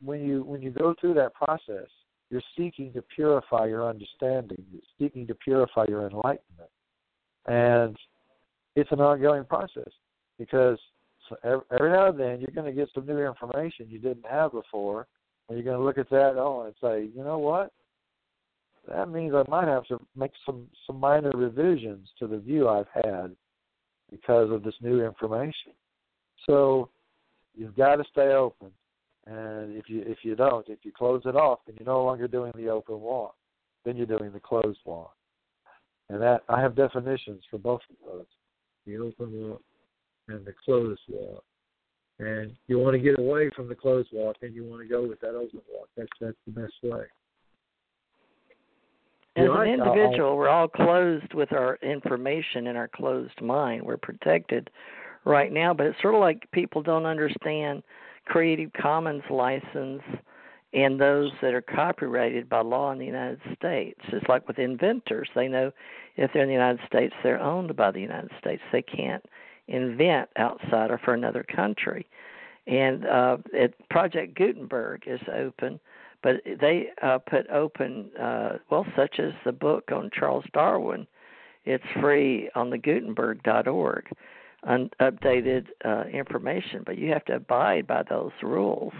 when 0.02 0.20
you 0.20 0.42
when 0.44 0.62
you 0.62 0.70
go 0.70 0.94
through 1.00 1.14
that 1.14 1.34
process, 1.34 1.88
you're 2.30 2.42
seeking 2.56 2.92
to 2.92 3.02
purify 3.02 3.66
your 3.66 3.88
understanding. 3.88 4.64
You're 4.72 4.82
seeking 4.98 5.26
to 5.26 5.34
purify 5.34 5.86
your 5.88 6.06
enlightenment, 6.06 6.70
and 7.46 7.96
it's 8.74 8.92
an 8.92 9.00
ongoing 9.00 9.44
process. 9.44 9.92
because 10.38 10.78
every 11.44 11.90
now 11.90 12.08
and 12.08 12.20
then 12.20 12.40
you're 12.40 12.54
going 12.54 12.66
to 12.66 12.72
get 12.72 12.88
some 12.94 13.06
new 13.06 13.18
information 13.18 13.86
you 13.88 13.98
didn't 13.98 14.26
have 14.30 14.52
before, 14.52 15.06
and 15.48 15.56
you're 15.56 15.64
going 15.64 15.78
to 15.78 15.84
look 15.84 15.98
at 15.98 16.10
that 16.10 16.34
oh 16.36 16.62
and 16.62 16.74
say, 16.80 17.10
you 17.16 17.24
know 17.24 17.38
what? 17.38 17.72
That 18.88 19.10
means 19.10 19.34
I 19.34 19.42
might 19.48 19.66
have 19.66 19.84
to 19.86 19.98
make 20.14 20.30
some 20.44 20.66
some 20.86 21.00
minor 21.00 21.32
revisions 21.32 22.08
to 22.18 22.26
the 22.28 22.38
view 22.38 22.68
I've 22.68 22.86
had 22.92 23.34
because 24.10 24.50
of 24.52 24.62
this 24.62 24.74
new 24.80 25.04
information. 25.04 25.72
So 26.46 26.88
you've 27.56 27.76
got 27.76 27.96
to 27.96 28.04
stay 28.12 28.28
open, 28.28 28.70
and 29.26 29.76
if 29.76 29.88
you 29.88 30.02
if 30.06 30.18
you 30.22 30.36
don't, 30.36 30.68
if 30.68 30.78
you 30.82 30.92
close 30.92 31.22
it 31.24 31.34
off, 31.34 31.60
then 31.66 31.76
you're 31.78 31.86
no 31.86 32.04
longer 32.04 32.28
doing 32.28 32.52
the 32.54 32.68
open 32.68 33.00
walk. 33.00 33.34
Then 33.84 33.96
you're 33.96 34.06
doing 34.06 34.32
the 34.32 34.40
closed 34.40 34.78
walk. 34.84 35.14
And 36.08 36.22
that 36.22 36.42
I 36.48 36.60
have 36.60 36.76
definitions 36.76 37.42
for 37.50 37.58
both 37.58 37.80
of 37.90 37.96
those, 38.06 38.26
the 38.86 38.96
open 38.98 39.48
walk 39.48 39.62
and 40.28 40.44
the 40.44 40.54
closed 40.64 41.00
walk. 41.08 41.42
And 42.18 42.52
you 42.68 42.78
want 42.78 42.94
to 42.94 43.00
get 43.00 43.18
away 43.18 43.50
from 43.54 43.68
the 43.68 43.74
closed 43.74 44.08
walk, 44.12 44.36
and 44.42 44.54
you 44.54 44.64
want 44.64 44.82
to 44.82 44.88
go 44.88 45.06
with 45.06 45.20
that 45.20 45.34
open 45.34 45.60
walk. 45.72 45.88
That's 45.96 46.08
that's 46.20 46.36
the 46.46 46.52
best 46.52 46.74
way. 46.82 47.04
As 49.36 49.42
you 49.42 49.48
know, 49.48 49.60
an 49.60 49.68
uh, 49.68 49.84
individual, 49.84 50.30
I, 50.30 50.34
we're 50.34 50.48
all 50.48 50.68
closed 50.68 51.34
with 51.34 51.52
our 51.52 51.76
information 51.82 52.68
in 52.68 52.76
our 52.76 52.88
closed 52.88 53.42
mind. 53.42 53.82
We're 53.82 53.98
protected 53.98 54.70
right 55.26 55.52
now, 55.52 55.74
but 55.74 55.86
it's 55.86 56.00
sort 56.00 56.14
of 56.14 56.20
like 56.20 56.50
people 56.52 56.82
don't 56.82 57.04
understand 57.04 57.82
Creative 58.26 58.70
Commons 58.72 59.22
license 59.30 60.02
and 60.72 61.00
those 61.00 61.30
that 61.40 61.54
are 61.54 61.62
copyrighted 61.62 62.48
by 62.48 62.60
law 62.60 62.92
in 62.92 62.98
the 62.98 63.06
United 63.06 63.40
States. 63.56 64.00
It's 64.08 64.28
like 64.28 64.46
with 64.46 64.58
inventors. 64.58 65.28
They 65.34 65.48
know 65.48 65.72
if 66.16 66.32
they're 66.32 66.42
in 66.42 66.48
the 66.48 66.54
United 66.54 66.80
States, 66.86 67.14
they're 67.22 67.40
owned 67.40 67.74
by 67.76 67.90
the 67.90 68.00
United 68.00 68.30
States. 68.38 68.62
They 68.72 68.82
can't 68.82 69.24
invent 69.68 70.28
outside 70.36 70.90
or 70.90 70.98
for 70.98 71.14
another 71.14 71.44
country. 71.44 72.06
And 72.66 73.06
uh, 73.06 73.38
it, 73.52 73.74
Project 73.90 74.36
Gutenberg 74.36 75.04
is 75.06 75.20
open, 75.32 75.78
but 76.22 76.36
they 76.60 76.88
uh, 77.02 77.18
put 77.18 77.48
open, 77.48 78.10
uh, 78.20 78.58
well, 78.70 78.84
such 78.96 79.20
as 79.20 79.32
the 79.44 79.52
book 79.52 79.90
on 79.92 80.10
Charles 80.12 80.44
Darwin. 80.52 81.06
It's 81.64 81.84
free 82.00 82.50
on 82.54 82.70
the 82.70 82.78
Gutenberg.org, 82.78 84.08
un- 84.66 84.90
updated 85.00 85.66
uh, 85.84 86.04
information, 86.12 86.82
but 86.84 86.98
you 86.98 87.12
have 87.12 87.24
to 87.26 87.36
abide 87.36 87.86
by 87.86 88.02
those 88.02 88.32
rules 88.42 88.92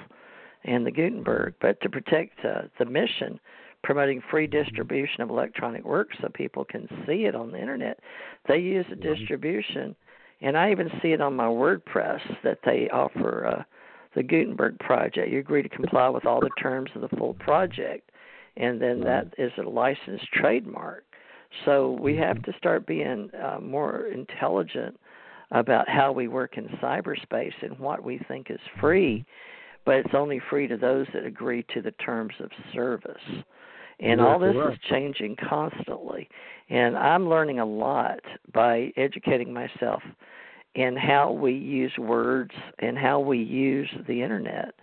and 0.65 0.87
the 0.87 0.91
Gutenberg, 0.91 1.55
but 1.61 1.81
to 1.83 1.89
protect 1.89 2.45
uh, 2.45 2.63
the 2.79 2.85
mission, 2.85 3.39
promoting 3.83 4.21
free 4.31 4.47
distribution 4.47 5.21
of 5.21 5.31
electronic 5.31 5.85
works 5.85 6.17
so 6.21 6.29
people 6.29 6.65
can 6.65 6.89
see 7.07 7.25
it 7.27 7.35
on 7.35 7.53
the 7.53 7.61
internet. 7.61 8.01
They 8.49 8.59
use 8.59 8.87
a 8.91 8.97
distribution, 8.97 9.95
and 10.41 10.57
I 10.57 10.71
even 10.73 10.91
see 11.03 11.13
it 11.13 11.21
on 11.21 11.37
my 11.37 11.47
WordPress 11.47 12.21
that 12.43 12.59
they 12.65 12.89
offer 12.93 13.47
uh, 13.47 13.63
the 14.15 14.23
Gutenberg 14.23 14.79
project. 14.81 15.31
You 15.31 15.39
agree 15.39 15.63
to 15.63 15.69
comply 15.69 16.09
with 16.09 16.27
all 16.27 16.41
the 16.41 16.51
terms 16.61 16.91
of 16.95 17.03
the 17.03 17.17
full 17.17 17.35
project, 17.35 18.11
and 18.57 18.81
then 18.81 19.01
that 19.01 19.35
is 19.39 19.53
a 19.59 19.69
licensed 19.69 20.27
trademark. 20.33 21.05
So 21.65 21.97
we 22.01 22.17
have 22.17 22.43
to 22.43 22.53
start 22.59 22.87
being 22.87 23.31
uh, 23.41 23.61
more 23.61 24.07
intelligent 24.07 24.99
about 25.51 25.89
how 25.89 26.13
we 26.13 26.29
work 26.29 26.59
in 26.59 26.69
cyberspace 26.83 27.55
and 27.63 27.79
what 27.79 28.03
we 28.03 28.21
think 28.29 28.51
is 28.51 28.61
free 28.81 29.25
but 29.87 29.95
it's 29.95 30.15
only 30.15 30.41
free 30.51 30.67
to 30.67 30.77
those 30.77 31.07
that 31.15 31.25
agree 31.25 31.65
to 31.73 31.81
the 31.81 31.93
terms 31.93 32.35
of 32.41 32.51
service. 32.75 33.15
And 34.01 34.21
all 34.21 34.39
this 34.39 34.55
is 34.55 34.79
changing 34.91 35.37
constantly. 35.49 36.29
And 36.69 36.99
I'm 36.99 37.31
learning 37.31 37.61
a 37.61 37.65
lot 37.65 38.21
by 38.53 38.93
educating 38.97 39.55
myself 39.55 40.03
in 40.75 40.97
how 40.97 41.33
we 41.33 41.53
use 41.53 41.93
words 41.99 42.51
and 42.81 42.99
how 42.99 43.21
we 43.21 43.39
use 43.39 43.89
the 44.07 44.21
internet. 44.21 44.75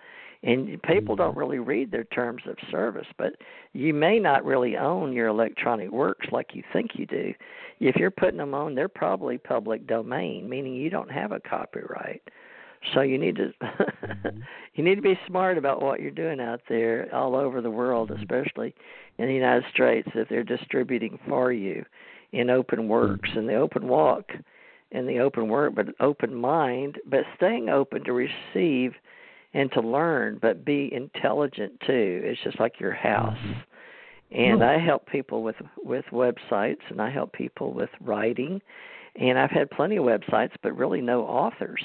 And 0.44 0.82
people 0.84 1.16
don't 1.16 1.32
mm-hmm. 1.32 1.40
really 1.40 1.60
read 1.60 1.92
their 1.92 2.04
terms 2.04 2.44
of 2.48 2.58
service, 2.70 3.08
but 3.18 3.34
you 3.72 3.94
may 3.94 4.20
not 4.20 4.44
really 4.44 4.76
own 4.76 5.14
your 5.14 5.28
electronic 5.28 5.90
works 5.90 6.28
like 6.32 6.54
you 6.54 6.64
think 6.74 6.92
you 6.96 7.06
do. 7.06 7.34
If 7.80 7.96
you're 7.96 8.12
putting 8.12 8.38
them 8.38 8.54
on, 8.54 8.76
they're 8.76 8.90
probably 8.90 9.38
public 9.38 9.88
domain, 9.88 10.50
meaning 10.50 10.74
you 10.74 10.90
don't 10.90 11.12
have 11.12 11.32
a 11.32 11.40
copyright. 11.40 12.22
So 12.94 13.00
you 13.00 13.18
need 13.18 13.38
to 13.38 13.54
mm-hmm. 13.62 14.40
you 14.76 14.84
need 14.84 14.96
to 14.96 15.02
be 15.02 15.18
smart 15.28 15.58
about 15.58 15.82
what 15.82 16.02
you're 16.02 16.12
doing 16.12 16.42
out 16.42 16.62
there 16.68 17.08
all 17.16 17.36
over 17.36 17.62
the 17.62 17.72
world, 17.72 18.10
mm-hmm. 18.10 18.22
especially 18.22 18.76
in 19.18 19.28
the 19.28 19.34
United 19.34 19.64
States 19.74 20.10
if 20.16 20.28
they're 20.28 20.44
distributing 20.44 21.18
for 21.28 21.54
you 21.54 21.86
in 22.34 22.50
open 22.50 22.90
works 22.90 23.30
and 23.36 23.48
the 23.48 23.56
open 23.56 23.88
walk 23.88 24.32
and 24.92 25.08
the 25.08 25.20
open 25.20 25.48
work, 25.48 25.74
but 25.76 25.88
open 26.00 26.36
mind, 26.36 26.98
but 27.06 27.22
staying 27.38 27.70
open 27.70 28.04
to 28.04 28.12
receive 28.12 28.94
and 29.54 29.72
to 29.74 29.82
learn, 29.82 30.40
but 30.42 30.66
be 30.66 30.92
intelligent 30.94 31.80
too. 31.86 32.22
It's 32.24 32.42
just 32.44 32.60
like 32.60 32.80
your 32.80 32.94
house. 32.94 33.38
Mm-hmm. 33.38 33.60
And 34.36 34.64
I 34.64 34.80
help 34.80 35.08
people 35.08 35.44
with 35.44 35.58
with 35.78 36.06
websites 36.12 36.82
and 36.90 37.00
I 37.00 37.12
help 37.12 37.34
people 37.34 37.74
with 37.74 37.90
writing 38.02 38.62
and 39.16 39.38
I've 39.38 39.52
had 39.52 39.70
plenty 39.70 39.98
of 39.98 40.06
websites 40.06 40.54
but 40.64 40.76
really 40.76 41.02
no 41.02 41.22
authors 41.22 41.84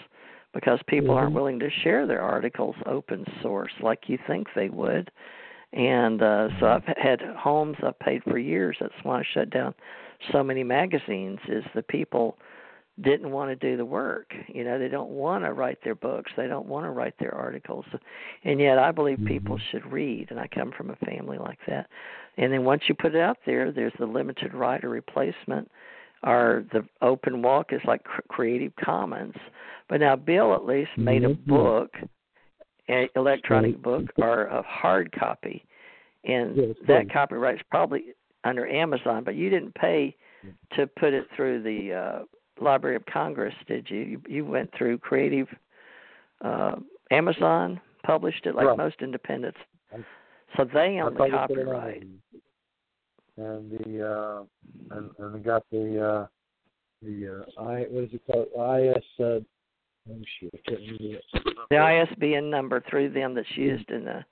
because 0.55 0.81
people 0.87 1.09
mm-hmm. 1.09 1.19
aren't 1.19 1.35
willing 1.35 1.59
to 1.59 1.69
share 1.83 2.07
their 2.07 2.23
articles 2.23 2.75
open 2.87 3.27
source 3.43 3.73
like 3.83 4.05
you 4.09 4.19
think 4.27 4.49
they 4.55 4.71
would. 4.71 5.11
And 5.75 6.23
uh, 6.23 6.49
so 6.59 6.67
I've 6.67 6.97
had 6.97 7.21
homes 7.37 7.77
I've 7.83 7.99
paid 7.99 8.23
for 8.25 8.39
years. 8.39 8.79
That's 8.81 8.95
why 9.03 9.21
I 9.21 9.23
shut 9.35 9.51
down 9.51 9.75
so 10.33 10.43
many 10.43 10.65
magazines. 10.65 11.39
Is 11.49 11.65
the 11.75 11.83
people 11.83 12.39
didn't 13.03 13.31
want 13.31 13.51
to 13.51 13.57
do 13.57 13.77
the 13.77 13.85
work. 13.85 14.33
You 14.49 14.65
know, 14.65 14.79
they 14.79 14.89
don't 14.89 15.11
want 15.11 15.45
to 15.45 15.53
write 15.53 15.79
their 15.85 15.95
books. 15.95 16.31
They 16.37 16.47
don't 16.47 16.67
want 16.67 16.85
to 16.87 16.91
write 16.91 17.15
their 17.19 17.35
articles. 17.35 17.85
And 18.45 18.61
yet 18.61 18.79
I 18.79 18.91
believe 18.91 19.19
mm-hmm. 19.19 19.29
people 19.29 19.59
should 19.71 19.91
read 19.91 20.31
and 20.31 20.41
I 20.41 20.49
come 20.49 20.73
from 20.77 20.91
a 20.91 20.97
family 20.97 21.39
like 21.39 21.59
that. 21.67 21.89
And 22.37 22.53
then 22.53 22.65
once 22.65 22.83
you 22.89 22.95
put 22.95 23.15
it 23.15 23.21
out 23.21 23.39
there, 23.47 23.73
there's 23.73 23.93
the 23.99 24.07
limited 24.07 24.55
writer 24.55 24.89
replacement 24.89 25.71
or 26.25 26.65
the 26.73 26.85
open 27.03 27.43
walk 27.43 27.73
is 27.73 27.81
like 27.85 28.03
Creative 28.29 28.73
Commons. 28.85 29.35
But 29.89 30.01
now 30.01 30.17
Bill 30.17 30.55
at 30.55 30.67
least 30.67 30.91
made 30.97 31.25
a 31.25 31.29
mm-hmm. 31.29 31.51
book, 31.51 31.95
an 32.89 33.09
electronic 33.17 33.81
book 33.83 34.05
or 34.17 34.47
a 34.47 34.63
hard 34.63 35.13
copy, 35.19 35.65
and 36.25 36.57
yes, 36.57 36.77
that 36.87 37.09
copyright's 37.11 37.63
probably 37.71 38.07
under 38.45 38.67
Amazon. 38.67 39.23
But 39.25 39.37
you 39.37 39.51
didn't 39.51 39.75
pay 39.75 40.17
to 40.77 40.87
put 40.87 41.15
it 41.15 41.27
through 41.37 41.63
the 41.63 41.95
uh, 41.95 42.23
Library 42.61 42.97
of 42.97 43.05
Congress, 43.07 43.55
did 43.67 43.89
you? 43.89 43.99
You, 43.99 44.23
you 44.29 44.45
went 44.45 44.71
through 44.77 44.99
Creative. 44.99 45.49
Uh, 46.45 46.77
Amazon 47.11 47.81
published 48.05 48.47
it 48.47 48.55
like 48.55 48.67
right. 48.67 48.77
most 48.77 48.97
independents, 49.01 49.59
so 50.57 50.65
they 50.65 51.01
own 51.01 51.15
the 51.15 51.29
copyright 51.31 52.05
and 53.39 53.71
the 53.71 54.07
uh, 54.07 54.43
and, 54.97 55.11
and 55.19 55.35
we 55.35 55.41
got 55.41 55.63
the 55.71 56.05
uh, 56.05 56.27
the 57.03 57.45
uh, 57.59 57.63
I 57.63 57.87
what 57.89 58.05
is 58.05 58.11
it 58.13 58.23
called 58.27 58.49
IS 58.49 59.05
uh, 59.21 59.25
oh 59.25 60.23
shit 60.41 60.55
I 60.55 60.71
can't 60.71 60.81
remember. 61.01 61.67
The 61.71 61.77
ISBN 61.77 62.51
number 62.51 62.83
through 62.91 63.11
them 63.11 63.35
that's 63.35 63.47
used 63.57 63.91
in 63.91 64.05
the 64.05 64.25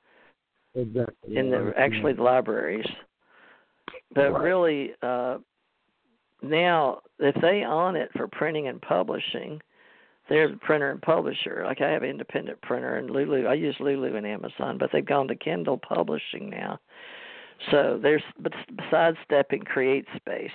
exactly 0.75 1.37
in 1.37 1.51
the 1.51 1.73
actually 1.79 2.15
the 2.15 2.23
libraries, 2.23 2.87
but 4.15 4.33
right. 4.33 4.43
really 4.43 4.91
uh, 5.03 5.39
now 6.43 7.01
if 7.19 7.35
they 7.41 7.65
own 7.65 7.97
it 7.97 8.11
for 8.17 8.29
printing 8.29 8.69
and 8.69 8.81
publishing. 8.81 9.61
They're 10.29 10.51
the 10.51 10.57
printer 10.57 10.91
and 10.91 11.01
publisher. 11.01 11.63
Like 11.65 11.81
I 11.81 11.89
have 11.89 12.03
an 12.03 12.11
independent 12.11 12.61
printer 12.61 12.97
and 12.97 13.09
Lulu. 13.09 13.47
I 13.47 13.55
use 13.55 13.77
Lulu 13.79 14.17
and 14.17 14.27
Amazon, 14.27 14.77
but 14.77 14.91
they've 14.93 15.07
gone 15.07 15.29
to 15.29 15.37
Kindle 15.37 15.79
publishing 15.79 16.51
now. 16.51 16.81
So 17.71 17.99
there's 18.03 18.25
besides 18.77 19.17
stepping 19.25 19.63
create 19.63 20.05
space. 20.17 20.51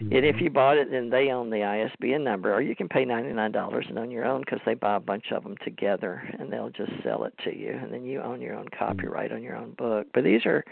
Mm-hmm. 0.00 0.14
And 0.14 0.24
if 0.24 0.36
mm-hmm. 0.36 0.44
you 0.44 0.50
bought 0.50 0.78
it, 0.78 0.90
then 0.90 1.10
they 1.10 1.30
own 1.30 1.50
the 1.50 1.64
ISBN 1.64 2.22
number, 2.22 2.54
or 2.54 2.62
you 2.62 2.76
can 2.76 2.88
pay 2.88 3.04
ninety 3.04 3.32
nine 3.32 3.50
dollars 3.50 3.86
and 3.88 3.98
own 3.98 4.10
your 4.10 4.24
own 4.24 4.42
because 4.42 4.60
they 4.64 4.74
buy 4.74 4.96
a 4.96 5.00
bunch 5.00 5.32
of 5.32 5.42
them 5.42 5.56
together 5.64 6.22
and 6.38 6.52
they'll 6.52 6.70
just 6.70 6.92
sell 7.02 7.24
it 7.24 7.34
to 7.44 7.56
you, 7.56 7.72
and 7.72 7.92
then 7.92 8.04
you 8.04 8.20
own 8.20 8.40
your 8.40 8.54
own 8.54 8.66
mm-hmm. 8.66 8.84
copyright 8.84 9.32
on 9.32 9.42
your 9.42 9.56
own 9.56 9.72
book. 9.72 10.06
But 10.14 10.24
these 10.24 10.46
are, 10.46 10.64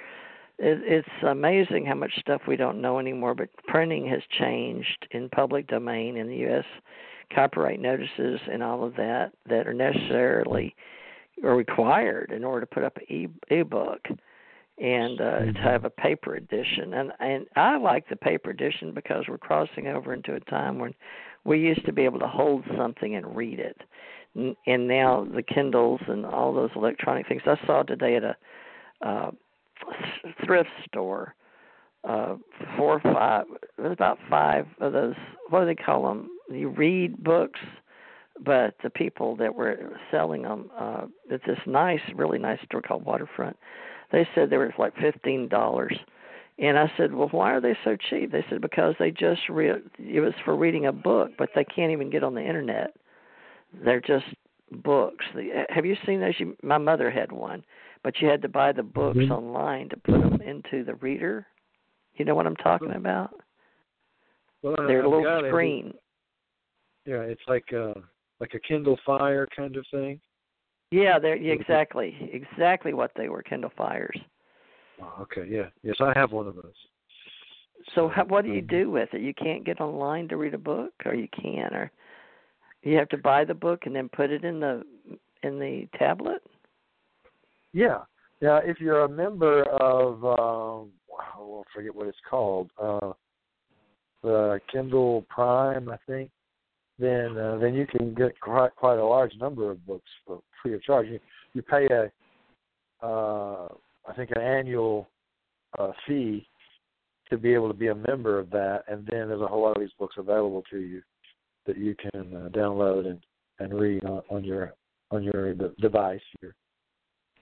it, 0.58 0.80
it's 0.84 1.24
amazing 1.26 1.86
how 1.86 1.94
much 1.94 2.12
stuff 2.18 2.42
we 2.48 2.56
don't 2.56 2.80
know 2.80 2.98
anymore. 2.98 3.34
But 3.34 3.48
printing 3.66 4.08
has 4.08 4.22
changed 4.38 5.06
in 5.10 5.28
public 5.28 5.66
domain 5.66 6.16
in 6.16 6.28
the 6.28 6.36
U.S. 6.36 6.64
Copyright 7.34 7.80
notices 7.80 8.40
and 8.50 8.62
all 8.62 8.84
of 8.84 8.94
that 8.96 9.32
that 9.48 9.66
are 9.66 9.74
necessarily 9.74 10.74
are 11.44 11.56
required 11.56 12.32
in 12.34 12.44
order 12.44 12.60
to 12.60 12.74
put 12.74 12.84
up 12.84 12.96
an 12.96 13.28
e 13.50 13.62
book 13.62 14.00
and 14.78 15.20
uh, 15.20 15.24
mm-hmm. 15.24 15.52
to 15.52 15.60
have 15.60 15.84
a 15.84 15.90
paper 15.90 16.36
edition. 16.36 16.94
And 16.94 17.12
and 17.20 17.46
I 17.56 17.76
like 17.76 18.08
the 18.08 18.16
paper 18.16 18.50
edition 18.50 18.92
because 18.94 19.24
we're 19.28 19.38
crossing 19.38 19.88
over 19.88 20.14
into 20.14 20.34
a 20.34 20.40
time 20.40 20.78
when 20.78 20.94
we 21.44 21.60
used 21.60 21.84
to 21.86 21.92
be 21.92 22.02
able 22.02 22.18
to 22.20 22.28
hold 22.28 22.64
something 22.76 23.14
and 23.14 23.36
read 23.36 23.60
it, 23.60 23.80
and 24.34 24.88
now 24.88 25.26
the 25.32 25.42
Kindles 25.42 26.00
and 26.08 26.26
all 26.26 26.52
those 26.52 26.70
electronic 26.74 27.28
things. 27.28 27.42
I 27.46 27.56
saw 27.66 27.82
today 27.82 28.16
at 28.16 28.24
a 28.24 28.36
uh, 29.02 29.30
thrift 30.44 30.70
store 30.88 31.34
uh 32.08 32.36
four 32.76 33.00
or 33.00 33.12
five. 33.12 33.46
There's 33.76 33.92
about 33.92 34.18
five 34.30 34.66
of 34.80 34.92
those. 34.92 35.14
What 35.50 35.60
do 35.60 35.66
they 35.66 35.74
call 35.74 36.06
them? 36.06 36.28
You 36.50 36.68
read 36.68 37.22
books, 37.22 37.60
but 38.44 38.74
the 38.82 38.90
people 38.90 39.36
that 39.36 39.54
were 39.54 39.98
selling 40.10 40.42
them, 40.42 40.70
uh, 40.78 41.06
at 41.32 41.40
this 41.46 41.58
nice, 41.66 42.00
really 42.14 42.38
nice 42.38 42.58
store 42.64 42.82
called 42.82 43.04
Waterfront, 43.04 43.56
they 44.12 44.26
said 44.34 44.50
they 44.50 44.56
were 44.56 44.72
like 44.78 44.94
fifteen 44.96 45.48
dollars. 45.48 45.96
And 46.58 46.78
I 46.78 46.90
said, 46.96 47.12
"Well, 47.12 47.28
why 47.32 47.52
are 47.52 47.60
they 47.60 47.76
so 47.84 47.96
cheap?" 47.96 48.32
They 48.32 48.44
said 48.48 48.60
because 48.62 48.94
they 48.98 49.10
just 49.10 49.42
read. 49.48 49.82
It 49.98 50.20
was 50.20 50.32
for 50.44 50.56
reading 50.56 50.86
a 50.86 50.92
book, 50.92 51.32
but 51.36 51.50
they 51.54 51.64
can't 51.64 51.92
even 51.92 52.08
get 52.08 52.24
on 52.24 52.34
the 52.34 52.40
internet. 52.40 52.94
They're 53.84 54.00
just 54.00 54.24
books. 54.70 55.24
The, 55.34 55.64
Have 55.68 55.84
you 55.84 55.96
seen 56.06 56.20
those? 56.20 56.34
You, 56.38 56.56
my 56.62 56.78
mother 56.78 57.10
had 57.10 57.30
one, 57.30 57.62
but 58.06 58.20
you 58.20 58.28
had 58.28 58.40
to 58.40 58.48
buy 58.48 58.70
the 58.70 58.84
books 58.84 59.18
mm-hmm. 59.18 59.32
online 59.32 59.88
to 59.88 59.96
put 59.96 60.20
them 60.20 60.40
into 60.40 60.84
the 60.84 60.94
reader. 60.94 61.44
You 62.14 62.24
know 62.24 62.36
what 62.36 62.46
I'm 62.46 62.54
talking 62.54 62.92
about? 62.92 63.34
Well, 64.62 64.76
They're 64.86 65.02
a 65.02 65.10
little 65.10 65.42
screen. 65.48 65.92
Yeah, 67.04 67.22
it's 67.22 67.42
like 67.48 67.64
a 67.72 68.00
like 68.38 68.54
a 68.54 68.60
Kindle 68.60 68.96
Fire 69.04 69.48
kind 69.56 69.74
of 69.74 69.84
thing. 69.90 70.20
Yeah, 70.92 71.18
they're 71.18 71.34
yeah, 71.34 71.52
exactly 71.54 72.30
exactly 72.32 72.94
what 72.94 73.10
they 73.16 73.28
were 73.28 73.42
Kindle 73.42 73.72
Fires. 73.76 74.20
Oh, 75.02 75.22
okay, 75.22 75.48
yeah, 75.50 75.70
yes, 75.82 75.96
I 75.98 76.12
have 76.14 76.30
one 76.30 76.46
of 76.46 76.54
those. 76.54 76.78
So, 77.96 78.08
how, 78.08 78.24
what 78.26 78.44
do 78.44 78.52
you 78.52 78.62
do 78.62 78.88
with 78.88 79.08
it? 79.14 79.20
You 79.20 79.34
can't 79.34 79.66
get 79.66 79.80
online 79.80 80.28
to 80.28 80.36
read 80.36 80.54
a 80.54 80.58
book, 80.58 80.92
or 81.04 81.16
you 81.16 81.26
can, 81.34 81.74
or 81.74 81.90
you 82.84 82.96
have 82.98 83.08
to 83.08 83.18
buy 83.18 83.44
the 83.44 83.54
book 83.54 83.80
and 83.84 83.96
then 83.96 84.08
put 84.10 84.30
it 84.30 84.44
in 84.44 84.60
the 84.60 84.84
in 85.42 85.58
the 85.58 85.88
tablet. 85.98 86.40
Yeah, 87.76 88.04
yeah. 88.40 88.60
If 88.64 88.80
you're 88.80 89.04
a 89.04 89.08
member 89.08 89.64
of, 89.64 90.24
um, 90.24 90.92
I 91.12 91.62
forget 91.74 91.94
what 91.94 92.06
it's 92.06 92.16
called, 92.28 92.70
uh, 92.82 93.12
the 94.22 94.58
Kindle 94.72 95.26
Prime, 95.28 95.90
I 95.90 95.98
think. 96.06 96.30
Then, 96.98 97.36
uh, 97.36 97.58
then 97.58 97.74
you 97.74 97.86
can 97.86 98.14
get 98.14 98.40
quite 98.40 98.74
quite 98.76 98.98
a 98.98 99.04
large 99.04 99.34
number 99.38 99.70
of 99.70 99.86
books 99.86 100.08
for 100.26 100.40
free 100.62 100.72
of 100.72 100.82
charge. 100.84 101.08
You, 101.08 101.20
you 101.52 101.60
pay 101.60 101.86
a, 101.88 103.06
uh, 103.06 103.68
I 104.08 104.14
think, 104.16 104.30
an 104.30 104.40
annual 104.40 105.06
uh, 105.78 105.92
fee 106.06 106.48
to 107.28 107.36
be 107.36 107.52
able 107.52 107.68
to 107.68 107.74
be 107.74 107.88
a 107.88 107.94
member 107.94 108.38
of 108.38 108.48
that, 108.52 108.84
and 108.88 109.06
then 109.06 109.28
there's 109.28 109.42
a 109.42 109.46
whole 109.46 109.60
lot 109.60 109.76
of 109.76 109.82
these 109.82 109.92
books 109.98 110.14
available 110.16 110.64
to 110.70 110.78
you 110.78 111.02
that 111.66 111.76
you 111.76 111.94
can 111.94 112.34
uh, 112.34 112.48
download 112.56 113.06
and 113.06 113.20
and 113.58 113.78
read 113.78 114.02
on, 114.06 114.22
on 114.30 114.44
your 114.44 114.72
on 115.10 115.22
your 115.22 115.52
device, 115.78 116.22
your 116.40 116.54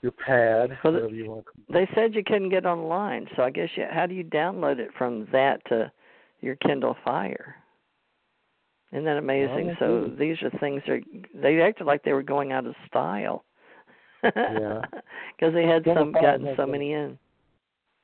your 0.05 0.13
pad, 0.13 0.79
well, 0.85 0.93
whatever 0.93 1.15
you 1.15 1.31
want. 1.31 1.47
They 1.73 1.89
said 1.95 2.15
you 2.15 2.23
couldn't 2.23 2.51
get 2.51 2.67
online, 2.67 3.27
so 3.35 3.43
I 3.43 3.51
guess 3.51 3.71
you, 3.75 3.87
how 3.91 4.05
do 4.07 4.15
you 4.15 4.23
download 4.23 4.79
it 4.79 4.91
from 4.97 5.27
that 5.33 5.65
to 5.71 5.91
your 6.43 6.57
Kindle 6.57 6.95
Fire? 7.03 7.57
Isn't 8.93 9.07
that 9.07 9.17
amazing? 9.17 9.75
Oh, 9.81 10.05
so 10.05 10.15
these 10.17 10.37
are 10.43 10.51
things 10.61 10.83
that 10.87 11.01
they 11.35 11.61
acted 11.63 11.87
like 11.87 12.05
they 12.05 12.13
were 12.13 12.23
going 12.23 12.53
out 12.53 12.67
of 12.67 12.75
style. 12.87 13.45
yeah. 14.23 14.83
Because 15.37 15.53
they 15.53 15.67
had 15.67 15.83
some 15.85 16.13
gotten 16.13 16.55
so 16.57 16.65
many 16.65 16.93
in. 16.93 17.19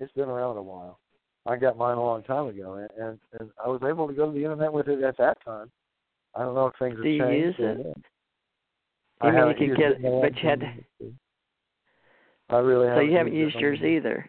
It's 0.01 0.13
been 0.15 0.29
around 0.29 0.57
a 0.57 0.63
while. 0.63 0.99
I 1.47 1.57
got 1.57 1.79
mine 1.79 1.97
a 1.97 2.03
long 2.03 2.25
time 2.25 2.49
ago, 2.49 2.75
and, 2.75 2.91
and 3.01 3.19
and 3.39 3.51
I 3.65 3.69
was 3.69 3.81
able 3.89 4.09
to 4.09 4.13
go 4.13 4.27
to 4.27 4.33
the 4.33 4.43
internet 4.43 4.73
with 4.73 4.89
it 4.89 5.01
at 5.05 5.17
that 5.19 5.39
time. 5.45 5.71
I 6.35 6.41
don't 6.41 6.57
know 6.57 6.67
if 6.67 6.75
things 6.81 6.97
have 6.97 7.05
Do 7.05 7.09
you 7.09 7.23
changed. 7.23 7.59
use 7.61 7.77
it? 7.77 7.97
I 9.21 9.31
mean, 9.31 9.49
you 9.61 9.69
could 9.69 9.79
get, 9.79 9.93
it, 9.93 10.03
but 10.03 10.43
you 10.43 10.49
had. 10.49 10.61
To, 10.61 11.13
I 12.51 12.59
really. 12.59 12.89
So 12.95 13.01
you 13.01 13.17
haven't 13.17 13.35
used, 13.35 13.57
yours 13.57 13.81
either. 13.83 14.29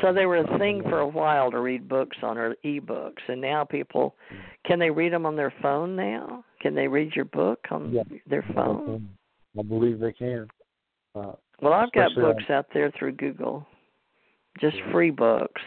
So 0.00 0.12
they 0.12 0.26
were 0.26 0.38
a 0.38 0.58
thing 0.58 0.82
for 0.82 1.00
a 1.00 1.06
while 1.06 1.50
to 1.50 1.60
read 1.60 1.88
books 1.88 2.16
on 2.22 2.38
or 2.38 2.56
e-books, 2.64 3.22
and 3.28 3.40
now 3.40 3.64
people 3.64 4.14
mm. 4.32 4.38
can 4.66 4.78
they 4.78 4.90
read 4.90 5.12
them 5.12 5.26
on 5.26 5.36
their 5.36 5.52
phone 5.62 5.94
now? 5.94 6.44
Can 6.60 6.74
they 6.74 6.88
read 6.88 7.14
your 7.14 7.26
book 7.26 7.60
on 7.70 7.92
yeah. 7.92 8.02
their 8.26 8.44
phone? 8.54 9.08
I 9.58 9.62
believe 9.62 10.00
they 10.00 10.12
can. 10.12 10.48
Uh, 11.14 11.32
well, 11.60 11.74
I've 11.74 11.92
got 11.92 12.14
books 12.14 12.44
out 12.48 12.66
there 12.72 12.90
through 12.98 13.12
Google, 13.12 13.66
just 14.60 14.76
free 14.90 15.10
books. 15.10 15.60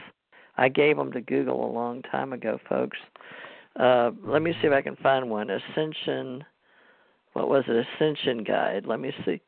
I 0.58 0.70
gave 0.70 0.98
them 0.98 1.12
to 1.14 1.22
Google 1.22 1.70
a 1.70 1.72
long 1.72 2.02
time 2.04 2.34
ago, 2.34 2.60
folks. 2.68 2.98
Uh, 3.80 4.12
let 4.26 4.42
me 4.42 4.54
see 4.60 4.68
if 4.68 4.74
I 4.74 4.82
can 4.82 4.96
find 4.98 5.30
one. 5.30 5.50
Ascension. 5.50 6.44
What 7.34 7.48
was 7.48 7.64
it? 7.68 7.86
Ascension 7.96 8.44
Guide. 8.44 8.86
Let 8.88 9.00
me 9.00 9.14
see. 9.24 9.40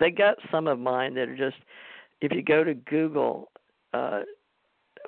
They 0.00 0.10
got 0.10 0.36
some 0.50 0.66
of 0.66 0.78
mine 0.78 1.14
that 1.14 1.28
are 1.28 1.36
just. 1.36 1.56
If 2.20 2.32
you 2.32 2.42
go 2.42 2.64
to 2.64 2.74
Google, 2.74 3.52
uh, 3.94 4.22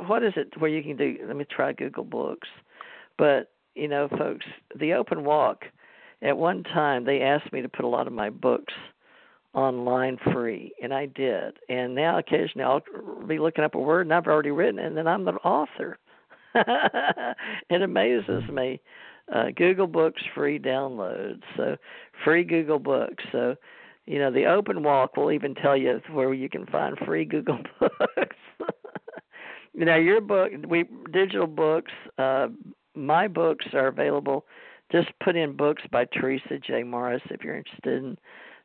what 0.06 0.22
is 0.22 0.32
it 0.36 0.52
where 0.58 0.70
you 0.70 0.82
can 0.82 0.96
do? 0.96 1.16
Let 1.26 1.36
me 1.36 1.44
try 1.44 1.72
Google 1.72 2.04
Books. 2.04 2.48
But 3.18 3.50
you 3.74 3.88
know, 3.88 4.08
folks, 4.16 4.46
the 4.78 4.94
Open 4.94 5.24
Walk. 5.24 5.64
At 6.22 6.36
one 6.36 6.64
time, 6.64 7.04
they 7.04 7.22
asked 7.22 7.50
me 7.50 7.62
to 7.62 7.68
put 7.68 7.84
a 7.84 7.88
lot 7.88 8.06
of 8.06 8.12
my 8.12 8.28
books 8.28 8.74
online 9.54 10.18
free, 10.32 10.72
and 10.82 10.92
I 10.92 11.06
did. 11.06 11.56
And 11.68 11.94
now, 11.94 12.18
occasionally, 12.18 12.64
I'll 12.64 12.82
be 13.26 13.38
looking 13.38 13.64
up 13.64 13.74
a 13.74 13.78
word, 13.78 14.02
and 14.06 14.12
I've 14.12 14.26
already 14.26 14.50
written, 14.50 14.78
it, 14.78 14.86
and 14.86 14.96
then 14.96 15.08
I'm 15.08 15.24
the 15.24 15.32
author. 15.32 15.98
it 16.54 17.82
amazes 17.82 18.48
me. 18.52 18.80
Uh, 19.32 19.46
Google 19.56 19.86
Books 19.86 20.22
free 20.34 20.58
downloads, 20.58 21.42
so 21.56 21.76
free 22.24 22.44
Google 22.44 22.80
Books. 22.80 23.22
So, 23.30 23.54
you 24.10 24.18
know, 24.18 24.32
the 24.32 24.46
Open 24.46 24.82
Walk 24.82 25.16
will 25.16 25.30
even 25.30 25.54
tell 25.54 25.76
you 25.76 26.00
where 26.10 26.34
you 26.34 26.48
can 26.48 26.66
find 26.66 26.98
free 27.06 27.24
Google 27.24 27.60
Books. 27.80 28.36
know, 29.84 29.94
your 29.94 30.20
book, 30.20 30.50
we 30.66 30.84
digital 31.12 31.46
books. 31.46 31.92
Uh, 32.18 32.48
my 32.96 33.28
books 33.28 33.66
are 33.72 33.86
available. 33.86 34.46
Just 34.90 35.10
put 35.22 35.36
in 35.36 35.56
books 35.56 35.84
by 35.92 36.06
Theresa 36.06 36.58
J. 36.58 36.82
Morris 36.82 37.22
if 37.30 37.44
you're 37.44 37.56
interested 37.56 38.02
in 38.02 38.18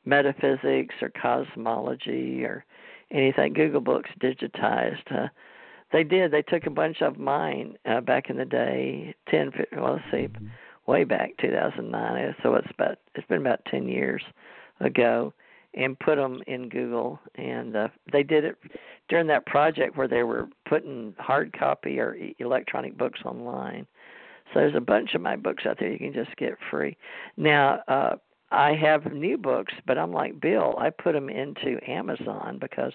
metaphysics 0.04 0.96
or 1.00 1.12
cosmology 1.12 2.44
or 2.44 2.66
anything. 3.12 3.54
Google 3.54 3.82
Books 3.82 4.10
digitized. 4.20 5.12
Uh, 5.12 5.28
they 5.94 6.04
did. 6.04 6.32
They 6.32 6.42
took 6.42 6.66
a 6.66 6.72
bunch 6.72 7.04
of 7.04 7.20
mine 7.20 7.78
uh, 7.86 8.02
back 8.02 8.32
in 8.32 8.38
the 8.38 8.46
day, 8.46 9.14
ten. 9.30 9.52
Well, 9.78 9.94
let's 9.94 10.06
see, 10.12 10.28
way 10.88 11.04
back 11.04 11.34
2009. 11.40 12.36
So 12.42 12.56
it's 12.56 12.68
about 12.72 12.98
it's 13.14 13.28
been 13.28 13.42
about 13.42 13.64
ten 13.70 13.88
years 13.88 14.24
ago, 14.80 15.34
and 15.74 16.00
put 16.00 16.16
them 16.16 16.42
in 16.48 16.70
Google. 16.70 17.20
And 17.36 17.76
uh, 17.76 17.88
they 18.12 18.24
did 18.24 18.46
it 18.46 18.58
during 19.10 19.28
that 19.28 19.46
project 19.46 19.98
where 19.98 20.08
they 20.08 20.24
were 20.24 20.48
putting 20.68 21.14
hard 21.20 21.58
copy 21.58 22.00
or 22.00 22.18
electronic 22.40 22.98
books 22.98 23.20
online. 23.26 23.86
So 24.54 24.60
there's 24.60 24.76
a 24.76 24.82
bunch 24.82 25.16
of 25.16 25.22
my 25.22 25.36
books 25.36 25.66
out 25.66 25.78
there 25.80 25.92
you 25.92 25.98
can 25.98 26.14
just 26.14 26.36
get 26.38 26.54
free. 26.70 26.96
Now, 27.36 27.82
uh, 27.88 28.16
I 28.52 28.74
have 28.76 29.12
new 29.12 29.38
books, 29.38 29.74
but 29.86 29.98
I'm 29.98 30.14
like 30.14 30.40
Bill. 30.40 30.76
I 30.78 30.92
put 30.92 31.14
them 31.14 31.30
into 31.30 31.80
Amazon 31.90 32.58
because, 32.62 32.94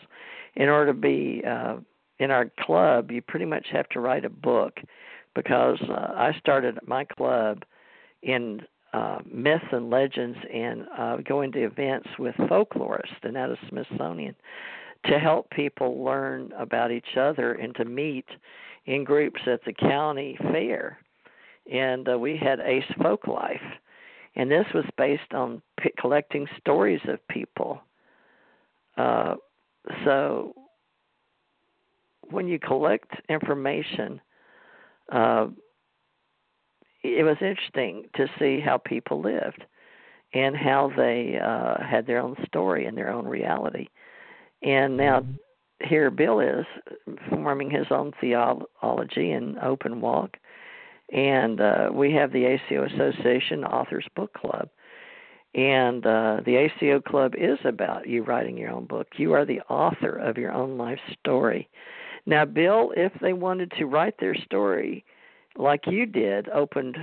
in 0.54 0.68
order 0.68 0.92
to 0.92 0.98
be 0.98 1.42
uh, 1.46 1.76
in 2.18 2.30
our 2.30 2.50
club, 2.60 3.10
you 3.10 3.20
pretty 3.20 3.46
much 3.46 3.66
have 3.72 3.88
to 3.90 4.00
write 4.00 4.24
a 4.24 4.30
book 4.30 4.78
because 5.34 5.80
uh, 5.88 6.12
I 6.14 6.34
started 6.38 6.78
my 6.86 7.04
club 7.04 7.64
in 8.22 8.62
uh, 8.92 9.18
myths 9.30 9.64
and 9.72 9.90
legends 9.90 10.38
and 10.52 10.86
uh, 10.98 11.16
going 11.18 11.52
to 11.52 11.64
events 11.64 12.08
with 12.18 12.34
folklorists 12.36 13.22
and 13.22 13.36
out 13.36 13.50
of 13.50 13.58
Smithsonian 13.68 14.34
to 15.06 15.18
help 15.18 15.48
people 15.50 16.02
learn 16.04 16.52
about 16.58 16.90
each 16.90 17.16
other 17.18 17.52
and 17.52 17.74
to 17.76 17.84
meet 17.84 18.26
in 18.86 19.04
groups 19.04 19.40
at 19.46 19.64
the 19.64 19.72
county 19.72 20.36
fair. 20.52 20.98
And 21.72 22.08
uh, 22.08 22.18
we 22.18 22.36
had 22.36 22.60
Ace 22.60 22.84
Folk 23.00 23.26
Life, 23.26 23.60
and 24.34 24.50
this 24.50 24.66
was 24.74 24.84
based 24.98 25.32
on 25.32 25.62
p- 25.80 25.92
collecting 25.98 26.46
stories 26.58 27.00
of 27.06 27.26
people. 27.28 27.80
Uh, 28.96 29.36
so 30.04 30.54
when 32.30 32.48
you 32.48 32.58
collect 32.58 33.10
information, 33.28 34.20
uh, 35.12 35.46
it 37.02 37.24
was 37.24 37.36
interesting 37.40 38.04
to 38.16 38.26
see 38.38 38.60
how 38.60 38.78
people 38.78 39.20
lived 39.20 39.64
and 40.32 40.56
how 40.56 40.92
they 40.96 41.38
uh, 41.42 41.82
had 41.82 42.06
their 42.06 42.20
own 42.20 42.36
story 42.46 42.86
and 42.86 42.96
their 42.96 43.10
own 43.10 43.26
reality. 43.26 43.88
And 44.62 44.96
now 44.96 45.20
mm-hmm. 45.20 45.88
here 45.88 46.10
Bill 46.10 46.40
is 46.40 46.66
forming 47.30 47.70
his 47.70 47.86
own 47.90 48.12
theology 48.20 49.32
and 49.32 49.58
open 49.58 50.00
walk. 50.00 50.36
And 51.12 51.60
uh, 51.60 51.90
we 51.92 52.12
have 52.12 52.32
the 52.32 52.44
ACO 52.44 52.84
Association 52.84 53.64
Authors 53.64 54.06
Book 54.14 54.32
Club. 54.34 54.68
And 55.54 56.06
uh, 56.06 56.42
the 56.44 56.56
ACO 56.56 57.00
Club 57.00 57.34
is 57.36 57.58
about 57.64 58.08
you 58.08 58.22
writing 58.22 58.56
your 58.56 58.70
own 58.70 58.84
book. 58.84 59.08
You 59.16 59.32
are 59.32 59.44
the 59.44 59.60
author 59.62 60.14
of 60.14 60.38
your 60.38 60.52
own 60.52 60.78
life 60.78 61.00
story. 61.18 61.68
Now, 62.26 62.44
Bill, 62.44 62.92
if 62.96 63.12
they 63.20 63.32
wanted 63.32 63.72
to 63.78 63.86
write 63.86 64.14
their 64.20 64.36
story 64.36 65.04
like 65.56 65.86
you 65.86 66.06
did, 66.06 66.48
opened 66.50 66.96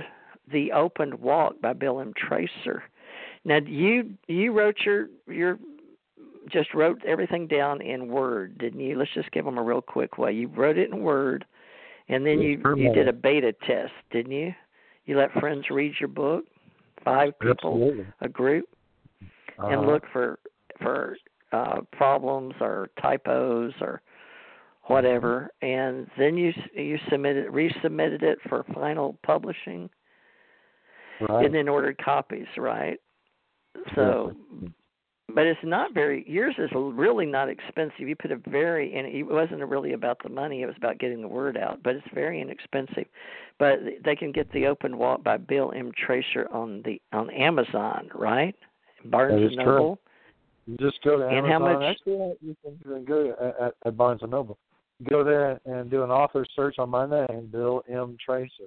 the 0.50 0.72
Opened 0.72 1.14
Walk 1.14 1.60
by 1.60 1.72
Bill 1.72 2.00
M. 2.00 2.12
Tracer. 2.16 2.84
Now, 3.44 3.58
you 3.58 4.14
you 4.26 4.52
wrote 4.52 4.78
your 4.84 5.08
your 5.26 5.58
just 6.50 6.72
wrote 6.74 7.04
everything 7.04 7.46
down 7.46 7.82
in 7.82 8.08
Word, 8.08 8.58
didn't 8.58 8.80
you? 8.80 8.96
Let's 8.98 9.12
just 9.12 9.30
give 9.32 9.44
them 9.44 9.58
a 9.58 9.62
real 9.62 9.82
quick 9.82 10.18
way. 10.18 10.32
You 10.32 10.48
wrote 10.48 10.78
it 10.78 10.90
in 10.90 11.02
Word, 11.02 11.44
And 12.08 12.24
then 12.24 12.40
you 12.40 12.62
you 12.76 12.92
did 12.92 13.08
a 13.08 13.12
beta 13.12 13.52
test, 13.66 13.92
didn't 14.10 14.32
you? 14.32 14.54
You 15.04 15.18
let 15.18 15.32
friends 15.32 15.66
read 15.70 15.94
your 16.00 16.08
book, 16.08 16.44
five 17.04 17.38
people, 17.38 17.74
Absolutely. 17.74 18.06
a 18.20 18.28
group, 18.28 18.68
and 19.58 19.80
Uh-huh. 19.80 19.92
look 19.92 20.04
for 20.12 20.38
for 20.80 21.16
uh, 21.52 21.80
problems 21.92 22.54
or 22.60 22.90
typos 23.00 23.72
or 23.80 24.00
whatever, 24.88 25.50
mm-hmm. 25.62 25.66
and 25.66 26.06
then 26.18 26.36
you 26.36 26.52
you 26.74 26.98
submitted 27.10 27.46
resubmitted 27.46 28.22
it 28.22 28.38
for 28.48 28.64
final 28.74 29.18
publishing, 29.24 29.88
right. 31.20 31.44
and 31.44 31.54
then 31.54 31.68
ordered 31.68 31.98
copies, 31.98 32.46
right? 32.56 32.98
So, 33.94 34.32
but 35.34 35.46
it's 35.46 35.60
not 35.62 35.94
very. 35.94 36.24
Yours 36.26 36.54
is 36.58 36.70
really 36.74 37.26
not 37.26 37.48
expensive. 37.48 38.00
You 38.00 38.16
put 38.16 38.32
a 38.32 38.40
very, 38.48 38.96
and 38.96 39.06
it 39.06 39.22
wasn't 39.22 39.64
really 39.66 39.92
about 39.92 40.18
the 40.22 40.28
money. 40.28 40.62
It 40.62 40.66
was 40.66 40.74
about 40.76 40.98
getting 40.98 41.22
the 41.22 41.28
word 41.28 41.56
out. 41.56 41.80
But 41.82 41.96
it's 41.96 42.06
very 42.12 42.40
inexpensive. 42.40 43.06
But 43.58 43.78
they 44.04 44.16
can 44.16 44.32
get 44.32 44.50
the 44.52 44.66
Open 44.66 44.98
Walk 44.98 45.22
by 45.22 45.36
Bill 45.36 45.72
M. 45.76 45.92
Tracer 45.96 46.48
on 46.50 46.82
the 46.84 47.00
on 47.12 47.30
Amazon, 47.30 48.08
right? 48.14 48.54
Barnes 49.04 49.52
and 49.52 49.56
Noble. 49.56 49.98
You 50.66 50.76
just 50.78 51.02
go 51.02 51.18
to 51.18 51.26
And 51.26 51.46
Amazon. 51.46 51.50
how 51.50 51.78
much- 51.78 51.82
Actually, 51.82 52.36
you 52.42 52.56
can 52.62 53.04
go 53.04 53.24
to, 53.24 53.62
at, 53.62 53.74
at 53.86 53.96
Barnes 53.96 54.22
and 54.22 54.30
Noble. 54.30 54.58
Go 55.08 55.22
there 55.22 55.60
and 55.64 55.90
do 55.90 56.02
an 56.02 56.10
author 56.10 56.44
search 56.56 56.76
on 56.78 56.90
my 56.90 57.08
name, 57.08 57.48
Bill 57.52 57.82
M. 57.88 58.16
Tracer. 58.24 58.64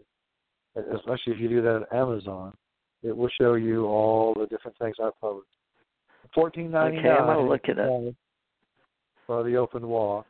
Especially 0.75 1.33
if 1.33 1.39
you 1.39 1.49
do 1.49 1.61
that 1.61 1.87
at 1.89 1.93
Amazon, 1.97 2.55
it 3.03 3.15
will 3.15 3.29
show 3.39 3.55
you 3.55 3.85
all 3.87 4.33
the 4.33 4.45
different 4.47 4.77
things 4.77 4.95
I've 5.03 5.19
published. 5.19 5.49
Fourteen 6.33 6.71
ninety 6.71 6.97
nine. 6.97 7.07
Okay, 7.07 7.17
I'm 7.17 7.25
gonna 7.27 7.49
look 7.49 7.65
it 7.65 7.77
up. 7.77 8.13
For 9.27 9.43
the 9.43 9.57
open 9.57 9.87
walk. 9.87 10.25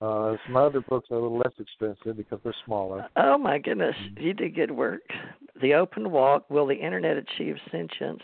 Uh, 0.00 0.36
some 0.46 0.56
other 0.56 0.80
books 0.80 1.08
are 1.10 1.16
a 1.16 1.22
little 1.22 1.38
less 1.38 1.52
expensive 1.58 2.16
because 2.16 2.38
they're 2.44 2.54
smaller. 2.64 3.08
Oh 3.16 3.38
my 3.38 3.58
goodness, 3.58 3.96
you 4.16 4.34
did 4.34 4.54
good 4.54 4.70
work. 4.70 5.02
The 5.62 5.74
Open 5.74 6.10
Walk, 6.10 6.50
Will 6.50 6.66
the 6.66 6.74
Internet 6.74 7.16
Achieve 7.16 7.56
Sentience? 7.70 8.22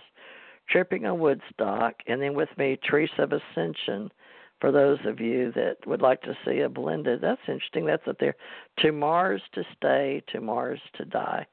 Tripping 0.69 1.07
on 1.07 1.19
Woodstock, 1.19 1.95
and 2.07 2.21
then 2.21 2.35
with 2.35 2.51
me, 2.59 2.79
Theresa 2.89 3.23
of 3.23 3.33
Ascension. 3.33 4.11
For 4.61 4.71
those 4.71 4.99
of 5.07 5.21
you 5.21 5.53
that 5.53 5.77
would 5.87 6.03
like 6.03 6.21
to 6.23 6.37
see 6.45 6.61
a 6.61 6.69
blended, 6.69 7.21
that's 7.23 7.41
interesting. 7.49 7.87
That's 7.87 8.07
up 8.07 8.19
there. 8.19 8.35
To 8.81 8.93
Mars 8.93 9.43
to 9.55 9.63
stay, 9.77 10.23
to 10.33 10.41
Mars 10.41 10.81
to 10.97 11.05
die. 11.07 11.47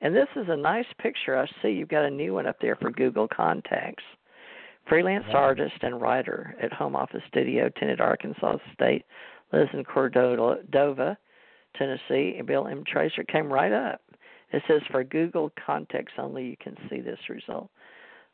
And 0.00 0.16
this 0.16 0.28
is 0.36 0.46
a 0.48 0.56
nice 0.56 0.86
picture. 0.98 1.36
I 1.36 1.46
see 1.60 1.68
you've 1.70 1.88
got 1.88 2.06
a 2.06 2.10
new 2.10 2.34
one 2.34 2.46
up 2.46 2.56
there 2.60 2.76
for 2.76 2.90
Google 2.90 3.28
Contacts. 3.28 4.04
Freelance 4.88 5.26
Wow. 5.28 5.40
artist 5.40 5.76
and 5.82 6.00
writer 6.00 6.56
at 6.60 6.72
home 6.72 6.96
office 6.96 7.22
studio, 7.28 7.68
tenant 7.68 8.00
Arkansas 8.00 8.56
State, 8.72 9.04
lives 9.52 9.70
in 9.74 9.84
Cordova, 9.84 11.18
Tennessee. 11.74 12.36
And 12.38 12.46
Bill 12.46 12.66
M. 12.66 12.82
Tracer 12.84 13.22
came 13.24 13.52
right 13.52 13.72
up. 13.72 14.00
It 14.52 14.62
says 14.66 14.80
for 14.90 15.04
Google 15.04 15.52
Contacts 15.64 16.14
only, 16.18 16.46
you 16.46 16.56
can 16.56 16.76
see 16.88 17.00
this 17.00 17.20
result. 17.28 17.70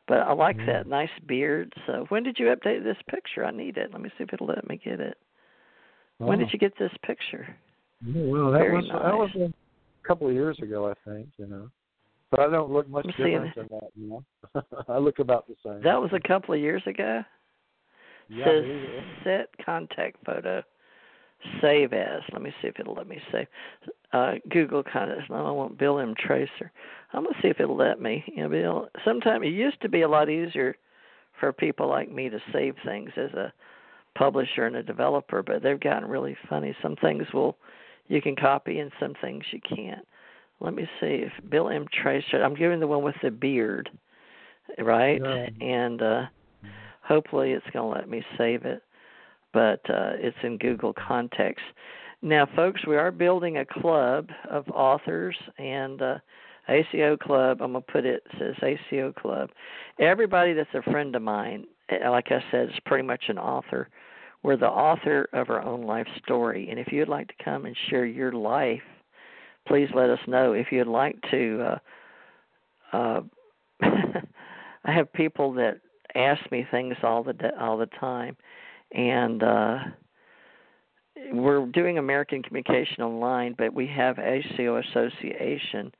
But 0.07 0.19
I 0.19 0.31
like 0.33 0.57
Mm. 0.57 0.65
that 0.67 0.87
nice 0.87 1.11
beard. 1.25 1.73
So 1.85 2.05
when 2.09 2.23
did 2.23 2.39
you 2.39 2.47
update 2.47 2.83
this 2.83 3.01
picture? 3.07 3.45
I 3.45 3.51
need 3.51 3.77
it. 3.77 3.91
Let 3.91 4.01
me 4.01 4.09
see 4.17 4.23
if 4.23 4.33
it'll 4.33 4.47
let 4.47 4.67
me 4.67 4.77
get 4.77 4.99
it. 4.99 5.17
When 6.19 6.39
did 6.39 6.51
you 6.51 6.59
get 6.59 6.75
this 6.77 6.91
picture? 7.03 7.47
Oh, 8.07 8.29
well, 8.29 8.51
that 8.51 8.59
Very 8.59 8.75
was 8.75 8.87
that 8.87 9.17
was 9.17 9.31
a 9.35 10.07
couple 10.07 10.27
of 10.27 10.33
years 10.33 10.57
ago, 10.59 10.89
I 10.89 10.93
think. 11.09 11.29
You 11.37 11.47
know, 11.47 11.69
but 12.31 12.39
I 12.39 12.49
don't 12.49 12.71
look 12.71 12.89
much 12.89 13.05
I'm 13.05 13.11
different 13.11 13.55
than 13.55 13.67
that. 13.71 13.89
You 13.95 14.09
know, 14.09 14.63
I 14.87 14.97
look 14.97 15.19
about 15.19 15.47
the 15.47 15.55
same. 15.63 15.81
That 15.83 16.01
was 16.01 16.11
a 16.13 16.19
couple 16.19 16.53
of 16.53 16.59
years 16.59 16.81
ago. 16.85 17.23
yeah, 18.29 18.45
says 18.45 18.65
is. 18.65 19.03
set 19.23 19.49
contact 19.63 20.17
photo. 20.25 20.63
Save 21.61 21.93
as. 21.93 22.21
Let 22.33 22.41
me 22.41 22.51
see 22.61 22.67
if 22.67 22.79
it'll 22.79 22.95
let 22.95 23.07
me 23.07 23.19
save. 23.31 23.47
Uh, 24.11 24.33
Google 24.49 24.83
contacts. 24.83 25.29
No, 25.29 25.45
I 25.45 25.51
want 25.51 25.77
Bill 25.77 25.99
M. 25.99 26.15
Tracer. 26.17 26.71
I'm 27.13 27.23
gonna 27.23 27.35
see 27.41 27.47
if 27.47 27.59
it'll 27.59 27.77
let 27.77 28.01
me. 28.01 28.23
You 28.27 28.43
know, 28.43 28.49
Bill. 28.49 28.87
Sometimes 29.05 29.45
it 29.45 29.49
used 29.49 29.81
to 29.81 29.89
be 29.89 30.01
a 30.01 30.09
lot 30.09 30.29
easier 30.29 30.75
for 31.39 31.53
people 31.53 31.87
like 31.87 32.11
me 32.11 32.29
to 32.29 32.39
save 32.51 32.75
things 32.83 33.11
as 33.15 33.31
a 33.33 33.53
publisher 34.17 34.65
and 34.65 34.75
a 34.75 34.83
developer, 34.83 35.43
but 35.43 35.61
they've 35.61 35.79
gotten 35.79 36.09
really 36.09 36.35
funny. 36.49 36.75
Some 36.81 36.95
things 36.95 37.25
will 37.33 37.57
you 38.07 38.21
can 38.21 38.35
copy, 38.35 38.79
and 38.79 38.91
some 38.99 39.13
things 39.21 39.43
you 39.51 39.59
can't. 39.61 40.05
Let 40.59 40.73
me 40.73 40.87
see 40.99 41.23
if 41.25 41.31
Bill 41.49 41.69
M. 41.69 41.85
Tracer. 41.91 42.43
I'm 42.43 42.55
giving 42.55 42.79
the 42.79 42.87
one 42.87 43.03
with 43.03 43.15
the 43.21 43.31
beard, 43.31 43.89
right? 44.79 45.21
Yeah. 45.23 45.47
And 45.61 46.01
uh 46.01 46.25
hopefully 47.07 47.51
it's 47.51 47.65
going 47.71 47.91
to 47.91 47.99
let 47.99 48.09
me 48.09 48.23
save 48.37 48.65
it 48.65 48.83
but 49.53 49.79
uh, 49.89 50.11
it's 50.15 50.37
in 50.43 50.57
google 50.57 50.93
contacts 50.93 51.63
now 52.21 52.47
folks 52.55 52.85
we 52.85 52.97
are 52.97 53.11
building 53.11 53.57
a 53.57 53.65
club 53.65 54.29
of 54.49 54.67
authors 54.69 55.35
and 55.57 56.01
uh, 56.01 56.17
aco 56.69 57.17
club 57.17 57.61
i'm 57.61 57.73
to 57.73 57.81
put 57.81 58.05
it, 58.05 58.23
it 58.39 58.55
says 58.61 58.77
aco 58.91 59.13
club. 59.13 59.49
Everybody 59.99 60.53
that's 60.53 60.69
a 60.73 60.91
friend 60.91 61.15
of 61.15 61.21
mine 61.21 61.65
eh, 61.89 62.09
like 62.09 62.31
i 62.31 62.43
said 62.51 62.69
is 62.69 62.75
pretty 62.85 63.05
much 63.05 63.25
an 63.27 63.37
author. 63.37 63.89
We're 64.43 64.57
the 64.57 64.67
author 64.67 65.27
of 65.33 65.49
our 65.49 65.61
own 65.61 65.81
life 65.81 66.07
story. 66.23 66.69
And 66.69 66.79
if 66.79 66.91
you'd 66.91 67.09
like 67.09 67.27
to 67.27 67.43
come 67.43 67.65
and 67.65 67.75
share 67.89 68.05
your 68.05 68.31
life 68.31 68.81
please 69.67 69.89
let 69.93 70.09
us 70.09 70.19
know. 70.27 70.53
If 70.53 70.67
you'd 70.71 70.87
like 70.87 71.17
to 71.31 71.77
uh, 72.93 72.97
uh, 72.97 73.21
I 73.81 74.93
have 74.93 75.11
people 75.13 75.53
that 75.53 75.79
ask 76.15 76.39
me 76.51 76.65
things 76.71 76.95
all 77.03 77.23
the 77.23 77.33
da- 77.33 77.57
all 77.59 77.77
the 77.77 77.89
time, 77.99 78.37
and 78.93 79.43
uh, 79.43 79.77
we're 81.33 81.65
doing 81.67 81.97
American 81.97 82.41
Communication 82.41 83.03
Online, 83.03 83.55
but 83.57 83.73
we 83.73 83.87
have 83.87 84.17
ACO 84.19 84.77
Association, 84.77 85.91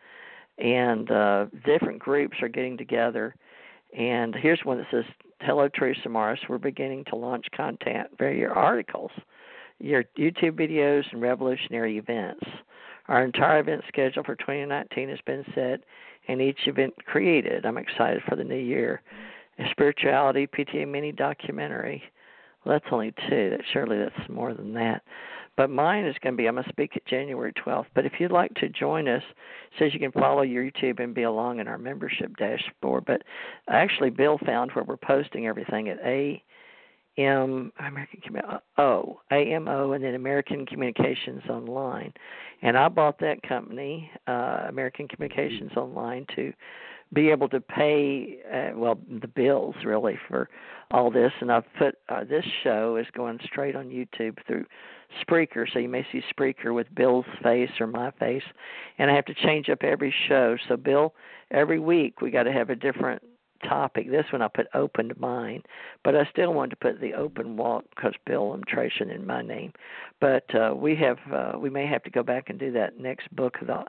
and 0.58 1.12
uh, 1.12 1.46
different 1.66 2.00
groups 2.00 2.38
are 2.42 2.48
getting 2.48 2.78
together. 2.78 3.36
And 3.98 4.36
here's 4.36 4.60
one 4.64 4.78
that 4.78 4.88
says, 4.92 5.06
"Hello, 5.42 5.68
Theresa 5.68 6.10
Morris. 6.10 6.40
We're 6.50 6.58
beginning 6.58 7.06
to 7.06 7.16
launch 7.16 7.46
content 7.56 8.10
via 8.18 8.34
your 8.34 8.54
articles, 8.54 9.12
your 9.80 10.04
YouTube 10.18 10.60
videos, 10.60 11.04
and 11.12 11.22
revolutionary 11.22 11.98
events. 11.98 12.46
Our 13.08 13.24
entire 13.24 13.60
event 13.60 13.84
schedule 13.88 14.24
for 14.24 14.36
2019 14.36 15.10
has 15.10 15.20
been 15.26 15.46
set, 15.56 15.82
and 16.28 16.42
each 16.42 16.68
event 16.68 16.94
created. 17.06 17.66
I'm 17.66 17.78
excited 17.78 18.22
for 18.28 18.36
the 18.36 18.44
new 18.44 18.56
year. 18.56 19.02
A 19.60 19.70
Spirituality, 19.72 20.46
PTA 20.46 20.88
mini 20.88 21.12
documentary. 21.12 22.04
Well, 22.64 22.76
that's 22.76 22.92
only 22.92 23.14
two. 23.30 23.50
That 23.52 23.62
surely 23.72 23.98
that's 23.98 24.30
more 24.30 24.54
than 24.54 24.74
that. 24.74 25.04
But 25.58 25.72
mine 25.72 26.06
is 26.06 26.16
going 26.22 26.36
to 26.36 26.38
be. 26.38 26.48
I'm 26.48 26.56
going 26.56 26.64
to 26.64 26.70
speak 26.70 26.96
at 26.96 27.06
January 27.06 27.52
12th. 27.54 27.88
But 27.96 28.06
if 28.06 28.14
you'd 28.20 28.32
like 28.32 28.54
to 28.56 28.70
join 28.70 29.08
us, 29.08 29.24
says 29.78 29.94
you 29.94 30.00
can 30.00 30.12
follow 30.12 30.44
your 30.44 30.64
YouTube 30.64 31.04
and 31.04 31.16
be 31.16 31.24
along 31.24 31.60
in 31.60 31.68
our 31.68 31.80
membership 31.80 32.38
dashboard. 32.38 33.06
But 33.06 33.24
actually, 33.68 34.12
Bill 34.12 34.38
found 34.46 34.72
where 34.72 34.86
we're 34.86 34.98
posting 34.98 35.48
everything 35.48 35.90
at 35.90 35.98
A 36.06 36.42
M 37.18 37.72
American 37.80 38.22
Commu- 38.22 38.62
O 38.78 39.20
AMO 39.32 39.94
and 39.94 40.04
then 40.04 40.14
American 40.14 40.66
Communications 40.68 41.42
Online, 41.50 42.14
and 42.62 42.78
I 42.78 42.90
bought 42.90 43.20
that 43.20 43.42
company, 43.42 44.12
uh, 44.28 44.66
American 44.70 45.08
Communications 45.08 45.72
Online, 45.76 46.28
to 46.36 46.54
be 47.14 47.30
able 47.30 47.50
to 47.50 47.60
pay 47.60 48.38
uh, 48.54 48.78
well 48.78 49.00
the 49.22 49.28
bills 49.28 49.76
really 49.84 50.20
for 50.28 50.50
all 50.92 51.10
this. 51.10 51.32
And 51.42 51.52
I've 51.52 51.66
put 51.80 51.96
uh, 52.10 52.24
this 52.24 52.46
show 52.64 52.98
is 52.98 53.08
going 53.16 53.40
straight 53.46 53.76
on 53.76 53.88
YouTube 53.88 54.38
through 54.46 54.66
Spreaker, 55.28 55.66
so 55.72 55.80
you 55.80 55.90
may 55.90 56.06
see 56.12 56.22
Spreaker 56.34 56.74
with 56.74 56.94
Bill's 56.94 57.26
face 57.42 57.72
or 57.80 57.88
my 57.88 58.12
face, 58.12 58.44
and 58.98 59.10
I 59.10 59.16
have 59.16 59.26
to 59.26 59.34
change 59.34 59.70
up 59.70 59.84
every 59.84 60.14
show. 60.28 60.58
So 60.68 60.78
Bill, 60.78 61.14
every 61.52 61.80
week 61.80 62.22
we 62.22 62.32
got 62.32 62.44
to 62.44 62.52
have 62.52 62.70
a 62.70 62.76
different 62.76 63.22
topic. 63.68 64.10
This 64.10 64.26
one 64.32 64.42
I 64.42 64.48
put 64.48 64.68
open 64.74 65.10
to 65.10 65.20
mine, 65.20 65.64
but 66.04 66.16
I 66.16 66.28
still 66.32 66.54
wanted 66.54 66.72
to 66.72 66.76
put 66.78 67.02
the 67.02 67.14
open 67.14 67.58
walk 67.58 67.86
because 67.96 68.14
Bill 68.26 68.54
M. 68.54 68.64
Tracer 68.68 69.10
in 69.10 69.26
my 69.26 69.42
name. 69.42 69.74
But 70.20 70.54
uh, 70.54 70.74
we 70.76 70.96
have 70.96 71.18
uh, 71.32 71.58
we 71.58 71.70
may 71.70 71.88
have 71.88 72.04
to 72.04 72.10
go 72.10 72.24
back 72.24 72.50
and 72.50 72.60
do 72.60 72.72
that 72.74 73.00
next 73.00 73.34
book, 73.36 73.56
the 73.62 73.86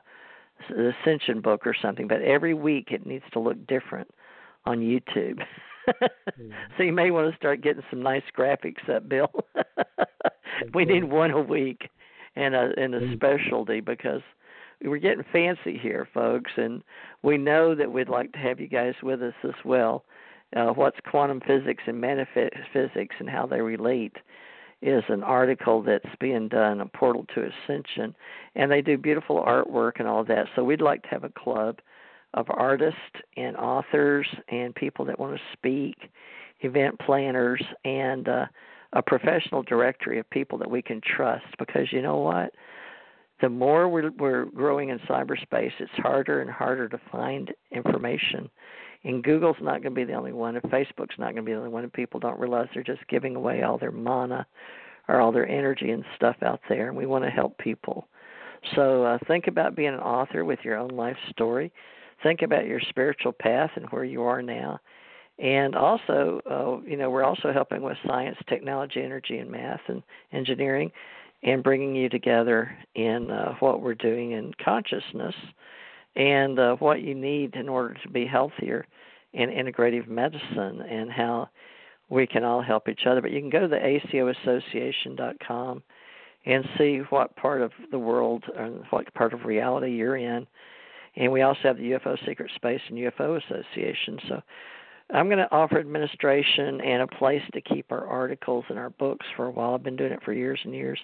Ascension 0.69 1.41
book 1.41 1.65
or 1.65 1.75
something. 1.79 2.07
But 2.07 2.21
every 2.21 2.53
week 2.53 2.89
it 2.91 3.05
needs 3.05 3.25
to 3.33 3.39
look 3.39 3.67
different 3.67 4.09
on 4.65 4.79
YouTube. 4.79 5.39
so 6.77 6.83
you 6.83 6.93
may 6.93 7.11
want 7.11 7.31
to 7.31 7.37
start 7.37 7.61
getting 7.61 7.83
some 7.89 8.01
nice 8.01 8.23
graphics 8.37 8.87
up, 8.89 9.07
Bill. 9.07 9.31
we 10.73 10.85
need 10.85 11.03
one 11.03 11.31
a 11.31 11.41
week 11.41 11.89
and 12.35 12.55
a 12.55 12.71
and 12.77 12.95
a 12.95 13.13
specialty 13.13 13.79
because 13.79 14.21
we're 14.83 14.97
getting 14.97 15.25
fancy 15.31 15.77
here, 15.77 16.07
folks, 16.13 16.51
and 16.55 16.83
we 17.21 17.37
know 17.37 17.75
that 17.75 17.91
we'd 17.91 18.09
like 18.09 18.31
to 18.33 18.39
have 18.39 18.59
you 18.59 18.67
guys 18.67 18.93
with 19.03 19.21
us 19.21 19.33
as 19.43 19.55
well. 19.65 20.05
Uh, 20.55 20.67
what's 20.67 20.97
quantum 21.09 21.41
physics 21.45 21.83
and 21.85 21.99
manifest 21.99 22.55
physics 22.73 23.15
and 23.19 23.29
how 23.29 23.45
they 23.45 23.61
relate 23.61 24.15
is 24.81 25.03
an 25.09 25.21
article 25.23 25.83
that's 25.83 26.15
being 26.19 26.47
done, 26.47 26.79
a 26.79 26.85
portal 26.85 27.25
to 27.35 27.41
ascension, 27.41 28.15
and 28.55 28.71
they 28.71 28.81
do 28.81 28.97
beautiful 28.97 29.43
artwork 29.43 29.93
and 29.99 30.07
all 30.07 30.23
that. 30.23 30.45
So 30.55 30.63
we'd 30.63 30.81
like 30.81 31.03
to 31.03 31.09
have 31.09 31.25
a 31.25 31.29
club 31.29 31.79
of 32.33 32.45
artists 32.49 32.99
and 33.37 33.55
authors 33.57 34.27
and 34.49 34.75
people 34.75 35.05
that 35.05 35.19
want 35.19 35.35
to 35.35 35.41
speak, 35.53 35.95
event 36.61 36.99
planners, 36.99 37.63
and 37.85 38.27
uh, 38.27 38.45
a 38.93 39.01
professional 39.01 39.63
directory 39.63 40.19
of 40.19 40.29
people 40.29 40.57
that 40.57 40.69
we 40.69 40.81
can 40.81 41.01
trust. 41.01 41.45
Because 41.57 41.91
you 41.91 42.01
know 42.01 42.17
what? 42.17 42.51
the 43.41 43.49
more 43.49 43.87
we're, 43.87 44.11
we're 44.17 44.45
growing 44.45 44.89
in 44.89 44.99
cyberspace, 44.99 45.71
it's 45.79 45.91
harder 45.97 46.41
and 46.41 46.49
harder 46.49 46.89
to 46.89 46.99
find 47.11 47.53
information. 47.71 48.49
And 49.03 49.23
Google's 49.23 49.55
not 49.61 49.81
going 49.81 49.95
to 49.95 50.01
be 50.01 50.03
the 50.03 50.13
only 50.13 50.33
one, 50.33 50.57
and 50.57 50.63
Facebook's 50.65 51.17
not 51.17 51.33
going 51.33 51.37
to 51.37 51.41
be 51.43 51.53
the 51.53 51.57
only 51.57 51.69
one, 51.69 51.83
and 51.83 51.93
people 51.93 52.19
don't 52.19 52.39
realize 52.39 52.67
they're 52.73 52.83
just 52.83 53.07
giving 53.07 53.35
away 53.35 53.63
all 53.63 53.77
their 53.77 53.91
mana 53.91 54.45
or 55.07 55.21
all 55.21 55.31
their 55.31 55.47
energy 55.47 55.91
and 55.91 56.03
stuff 56.15 56.35
out 56.43 56.59
there. 56.67 56.89
And 56.89 56.97
we 56.97 57.05
want 57.05 57.23
to 57.23 57.29
help 57.29 57.57
people. 57.57 58.07
So 58.75 59.05
uh, 59.05 59.17
think 59.25 59.47
about 59.47 59.75
being 59.75 59.93
an 59.93 60.01
author 60.01 60.43
with 60.43 60.59
your 60.63 60.77
own 60.77 60.89
life 60.89 61.15
story. 61.29 61.71
Think 62.23 62.41
about 62.41 62.65
your 62.65 62.79
spiritual 62.89 63.31
path 63.31 63.71
and 63.75 63.85
where 63.89 64.03
you 64.03 64.23
are 64.23 64.41
now. 64.41 64.79
And 65.37 65.75
also, 65.75 66.41
uh, 66.49 66.85
you 66.85 66.97
know, 66.97 67.09
we're 67.09 67.23
also 67.23 67.53
helping 67.53 67.81
with 67.81 67.97
science, 68.05 68.37
technology, 68.47 69.01
energy, 69.01 69.37
and 69.37 69.49
math 69.49 69.79
and 69.87 70.03
engineering 70.33 70.91
and 71.43 71.63
bringing 71.63 71.95
you 71.95 72.09
together 72.09 72.75
in 72.95 73.31
uh, 73.31 73.53
what 73.59 73.81
we're 73.81 73.95
doing 73.95 74.31
in 74.31 74.53
consciousness 74.63 75.35
and 76.15 76.59
uh, 76.59 76.75
what 76.75 77.01
you 77.01 77.15
need 77.15 77.55
in 77.55 77.69
order 77.69 77.95
to 78.03 78.09
be 78.09 78.25
healthier 78.25 78.85
in 79.33 79.49
integrative 79.49 80.07
medicine 80.07 80.81
and 80.81 81.11
how 81.11 81.47
we 82.09 82.27
can 82.27 82.43
all 82.43 82.61
help 82.61 82.89
each 82.89 83.05
other. 83.05 83.21
But 83.21 83.31
you 83.31 83.39
can 83.39 83.49
go 83.49 83.61
to 83.61 83.67
the 83.67 83.99
ACOassociation.com 84.11 85.83
and 86.45 86.65
see 86.77 86.99
what 87.09 87.35
part 87.35 87.61
of 87.61 87.71
the 87.91 87.99
world 87.99 88.43
and 88.57 88.83
what 88.89 89.13
part 89.13 89.33
of 89.33 89.45
reality 89.45 89.91
you're 89.91 90.17
in. 90.17 90.47
And 91.15 91.31
we 91.31 91.41
also 91.41 91.59
have 91.63 91.77
the 91.77 91.91
UFO 91.91 92.17
Secret 92.25 92.51
Space 92.55 92.81
and 92.89 92.97
UFO 92.97 93.41
Association. 93.43 94.19
So 94.27 94.41
I'm 95.11 95.27
going 95.27 95.39
to 95.39 95.51
offer 95.51 95.79
administration 95.79 96.81
and 96.81 97.01
a 97.01 97.07
place 97.07 97.41
to 97.53 97.61
keep 97.61 97.91
our 97.91 98.05
articles 98.05 98.65
and 98.69 98.77
our 98.77 98.91
books 98.91 99.25
for 99.35 99.45
a 99.45 99.51
while. 99.51 99.73
I've 99.73 99.83
been 99.83 99.95
doing 99.95 100.11
it 100.11 100.23
for 100.23 100.33
years 100.33 100.59
and 100.63 100.73
years, 100.73 100.99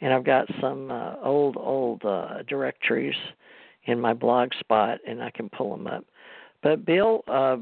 and 0.00 0.12
I've 0.14 0.24
got 0.24 0.48
some 0.60 0.90
uh, 0.90 1.16
old 1.22 1.56
old 1.58 2.04
uh, 2.04 2.42
directories 2.48 3.14
in 3.84 4.00
my 4.00 4.14
blog 4.14 4.50
spot, 4.60 4.98
and 5.06 5.22
I 5.22 5.30
can 5.30 5.50
pull 5.50 5.76
them 5.76 5.86
up. 5.86 6.04
But 6.62 6.86
Bill, 6.86 7.22
uh, 7.28 7.56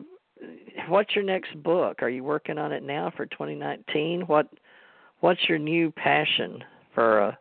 what's 0.89 1.15
your 1.17 1.25
next 1.25 1.61
book? 1.65 2.01
Are 2.01 2.11
you 2.11 2.23
working 2.23 2.59
on 2.59 2.73
it 2.73 2.85
now 2.85 3.13
for 3.17 3.27
2019? 3.27 4.23
What 4.23 4.49
what's 5.19 5.41
your 5.49 5.59
new 5.59 5.91
passion 5.91 6.63
for 6.95 7.21
a, 7.21 7.39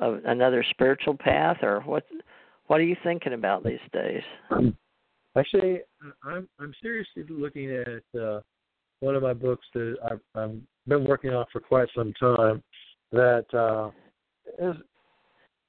a 0.00 0.12
another 0.24 0.64
spiritual 0.70 1.16
path, 1.16 1.58
or 1.62 1.80
what 1.82 2.04
what 2.66 2.80
are 2.80 2.84
you 2.84 2.96
thinking 3.02 3.32
about 3.32 3.64
these 3.64 3.78
days? 3.92 4.22
Actually, 5.36 5.80
I'm 6.24 6.48
I'm 6.58 6.74
seriously 6.82 7.24
looking 7.28 7.70
at 7.70 8.20
uh, 8.20 8.40
one 9.00 9.14
of 9.14 9.22
my 9.22 9.34
books 9.34 9.66
that 9.74 9.96
I've, 10.10 10.20
I've 10.34 10.56
been 10.86 11.04
working 11.04 11.30
on 11.30 11.44
for 11.52 11.60
quite 11.60 11.88
some 11.94 12.12
time. 12.14 12.62
That 13.12 13.44
uh, 13.52 13.90
is 14.58 14.76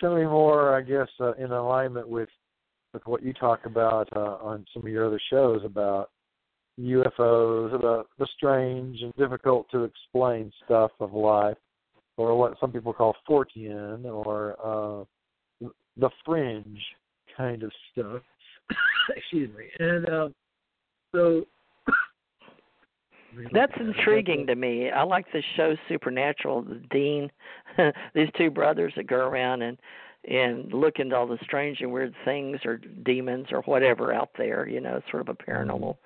going 0.01 0.17
to 0.17 0.23
be 0.23 0.25
more, 0.25 0.75
I 0.75 0.81
guess, 0.81 1.07
uh, 1.19 1.33
in 1.33 1.51
alignment 1.51 2.07
with 2.07 2.29
with 2.93 3.05
what 3.05 3.23
you 3.23 3.33
talk 3.33 3.65
about 3.65 4.07
uh, 4.15 4.37
on 4.41 4.65
some 4.73 4.83
of 4.83 4.89
your 4.89 5.05
other 5.05 5.19
shows 5.29 5.61
about 5.65 6.09
UFOs, 6.79 7.73
about 7.75 8.07
the 8.17 8.27
strange 8.35 9.01
and 9.01 9.13
difficult 9.15 9.67
to 9.71 9.83
explain 9.83 10.51
stuff 10.65 10.91
of 10.99 11.13
life, 11.13 11.57
or 12.15 12.37
what 12.37 12.55
some 12.59 12.71
people 12.71 12.93
call 12.93 13.15
Fortean, 13.29 14.05
or 14.05 14.55
uh, 14.63 15.03
the 15.99 16.09
fringe 16.25 16.81
kind 17.35 17.63
of 17.63 17.71
stuff. 17.91 18.21
Excuse 19.15 19.49
me. 19.55 19.65
And 19.79 20.09
uh, 20.09 20.29
so 21.13 21.45
that's 23.53 23.73
intriguing 23.79 24.47
to 24.47 24.55
me. 24.55 24.89
I 24.89 25.03
like 25.03 25.25
the 25.31 25.43
show 25.55 25.75
Supernatural. 25.87 26.63
The 26.63 26.81
Dean, 26.89 27.31
these 28.13 28.29
two 28.37 28.49
brothers 28.49 28.93
that 28.95 29.07
go 29.07 29.17
around 29.17 29.61
and 29.61 29.77
and 30.29 30.73
look 30.73 30.95
into 30.97 31.15
all 31.15 31.27
the 31.27 31.37
strange 31.41 31.79
and 31.79 31.91
weird 31.91 32.13
things 32.25 32.59
or 32.65 32.81
demons 33.05 33.47
or 33.51 33.61
whatever 33.61 34.13
out 34.13 34.31
there. 34.37 34.67
You 34.67 34.81
know, 34.81 35.01
sort 35.09 35.21
of 35.21 35.29
a 35.29 35.35
paranormal 35.35 35.97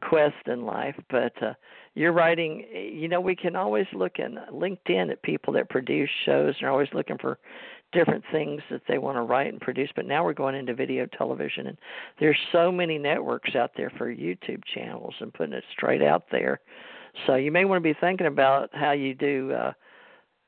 quest 0.00 0.46
in 0.46 0.64
life. 0.64 0.96
But 1.10 1.32
uh, 1.42 1.54
you're 1.94 2.12
writing. 2.12 2.64
You 2.72 3.08
know, 3.08 3.20
we 3.20 3.36
can 3.36 3.56
always 3.56 3.86
look 3.92 4.18
in 4.18 4.38
LinkedIn 4.52 5.10
at 5.10 5.22
people 5.22 5.52
that 5.54 5.68
produce 5.68 6.10
shows. 6.24 6.54
and 6.58 6.68
are 6.68 6.72
always 6.72 6.88
looking 6.94 7.18
for 7.18 7.38
different 7.92 8.24
things 8.30 8.60
that 8.70 8.82
they 8.88 8.98
want 8.98 9.16
to 9.16 9.22
write 9.22 9.52
and 9.52 9.60
produce. 9.60 9.90
But 9.94 10.06
now 10.06 10.24
we're 10.24 10.32
going 10.32 10.54
into 10.54 10.74
video 10.74 11.06
television, 11.06 11.68
and 11.68 11.78
there's 12.18 12.38
so 12.52 12.70
many 12.70 12.98
networks 12.98 13.54
out 13.54 13.72
there 13.76 13.90
for 13.96 14.14
YouTube 14.14 14.62
channels 14.74 15.14
and 15.20 15.32
putting 15.32 15.54
it 15.54 15.64
straight 15.72 16.02
out 16.02 16.24
there. 16.30 16.60
So 17.26 17.34
you 17.34 17.50
may 17.50 17.64
want 17.64 17.82
to 17.82 17.88
be 17.94 17.98
thinking 18.00 18.26
about 18.26 18.70
how 18.72 18.92
you 18.92 19.14
do 19.14 19.52
uh, 19.52 19.72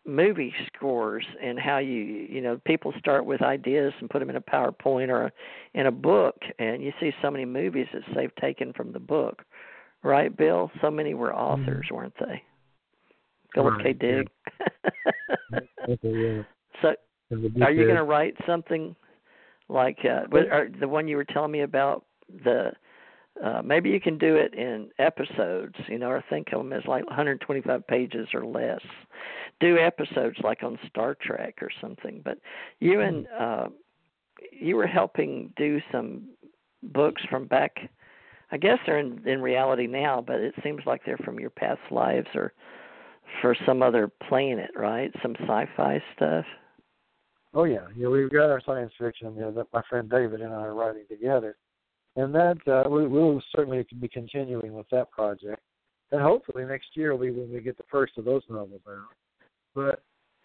movie 0.06 0.52
scores 0.74 1.24
and 1.42 1.58
how 1.58 1.78
you 1.78 2.02
you 2.28 2.40
know 2.40 2.60
people 2.64 2.92
start 2.98 3.24
with 3.24 3.42
ideas 3.42 3.92
and 4.00 4.10
put 4.10 4.18
them 4.18 4.30
in 4.30 4.36
a 4.36 4.40
PowerPoint 4.40 5.08
or 5.08 5.26
a, 5.26 5.32
in 5.74 5.86
a 5.86 5.92
book, 5.92 6.36
and 6.58 6.82
you 6.82 6.92
see 7.00 7.12
so 7.22 7.30
many 7.30 7.44
movies 7.44 7.86
that 7.92 8.02
they've 8.14 8.34
taken 8.36 8.72
from 8.72 8.92
the 8.92 9.00
book, 9.00 9.42
right, 10.02 10.36
Bill? 10.36 10.70
So 10.80 10.90
many 10.90 11.14
were 11.14 11.30
mm-hmm. 11.30 11.62
authors, 11.62 11.86
weren't 11.90 12.14
they? 12.18 12.42
Philip 13.54 13.74
right, 13.74 13.84
K. 13.84 13.92
Dick. 13.92 14.28
Yeah. 15.52 15.58
okay, 15.88 16.08
yeah. 16.10 16.42
So 16.80 16.94
are 17.62 17.72
you 17.72 17.84
going 17.84 17.96
to 17.96 18.04
write 18.04 18.34
something 18.46 18.94
like 19.68 19.98
uh, 20.04 20.26
or 20.32 20.68
the 20.80 20.88
one 20.88 21.08
you 21.08 21.16
were 21.16 21.24
telling 21.24 21.52
me 21.52 21.60
about? 21.60 22.04
The 22.44 22.72
uh, 23.42 23.62
maybe 23.62 23.90
you 23.90 24.00
can 24.00 24.18
do 24.18 24.36
it 24.36 24.54
in 24.54 24.90
episodes, 24.98 25.74
you 25.88 25.98
know, 25.98 26.08
or 26.08 26.22
think 26.28 26.48
of 26.52 26.58
them 26.58 26.72
as 26.72 26.84
like 26.86 27.04
125 27.06 27.86
pages 27.86 28.28
or 28.34 28.44
less. 28.44 28.80
Do 29.60 29.78
episodes 29.78 30.36
like 30.42 30.62
on 30.62 30.78
Star 30.88 31.16
Trek 31.20 31.56
or 31.62 31.70
something. 31.80 32.20
But 32.24 32.38
you 32.80 33.00
and 33.00 33.26
hmm. 33.32 33.42
uh, 33.42 33.66
you 34.52 34.76
were 34.76 34.86
helping 34.86 35.52
do 35.56 35.80
some 35.90 36.22
books 36.82 37.22
from 37.30 37.46
back. 37.46 37.76
I 38.50 38.58
guess 38.58 38.78
they're 38.84 38.98
in 38.98 39.26
in 39.26 39.40
reality 39.40 39.86
now, 39.86 40.22
but 40.24 40.40
it 40.40 40.54
seems 40.62 40.82
like 40.84 41.02
they're 41.04 41.18
from 41.18 41.40
your 41.40 41.50
past 41.50 41.80
lives 41.90 42.28
or 42.34 42.52
for 43.40 43.56
some 43.64 43.82
other 43.82 44.10
planet, 44.28 44.70
right? 44.76 45.10
Some 45.22 45.34
sci-fi 45.40 46.02
stuff. 46.14 46.44
Oh 47.54 47.64
yeah, 47.64 47.86
yeah. 47.96 48.08
We've 48.08 48.30
got 48.30 48.50
our 48.50 48.62
science 48.64 48.92
fiction 48.98 49.34
you 49.34 49.42
know, 49.42 49.50
that 49.52 49.66
my 49.72 49.82
friend 49.88 50.08
David 50.08 50.40
and 50.40 50.52
I 50.52 50.62
are 50.62 50.74
writing 50.74 51.04
together, 51.08 51.56
and 52.16 52.34
that 52.34 52.58
uh, 52.66 52.88
we, 52.88 53.06
we'll 53.06 53.42
certainly 53.54 53.86
be 54.00 54.08
continuing 54.08 54.72
with 54.72 54.88
that 54.90 55.10
project, 55.10 55.60
and 56.12 56.22
hopefully 56.22 56.64
next 56.64 56.88
year 56.94 57.12
will 57.12 57.26
be 57.26 57.30
when 57.30 57.52
we 57.52 57.60
get 57.60 57.76
the 57.76 57.84
first 57.90 58.16
of 58.16 58.24
those 58.24 58.42
novels 58.48 58.80
out. 58.88 59.14
But 59.74 60.02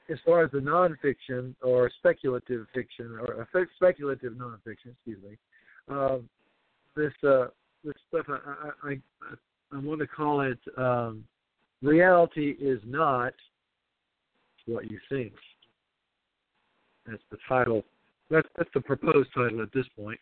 as 0.09 0.17
far 0.25 0.43
as 0.43 0.51
the 0.51 0.59
nonfiction 0.59 1.55
or 1.61 1.89
speculative 1.97 2.67
fiction 2.73 3.17
or 3.19 3.47
uh, 3.53 3.65
speculative 3.75 4.33
nonfiction, 4.33 4.93
excuse 4.93 5.19
me, 5.23 5.37
um, 5.89 6.27
this 6.95 7.13
uh, 7.23 7.47
this 7.83 7.95
stuff 8.09 8.25
I 8.27 8.69
I, 8.83 8.89
I, 8.91 8.95
I 9.71 9.79
want 9.79 10.01
to 10.01 10.07
call 10.07 10.41
it 10.41 10.59
um, 10.77 11.23
reality 11.81 12.55
is 12.59 12.81
not 12.85 13.33
what 14.65 14.91
you 14.91 14.99
think. 15.09 15.33
That's 17.07 17.23
the 17.31 17.37
title. 17.47 17.83
That's 18.29 18.47
that's 18.57 18.69
the 18.73 18.81
proposed 18.81 19.29
title 19.33 19.61
at 19.61 19.71
this 19.73 19.85
point. 19.97 20.19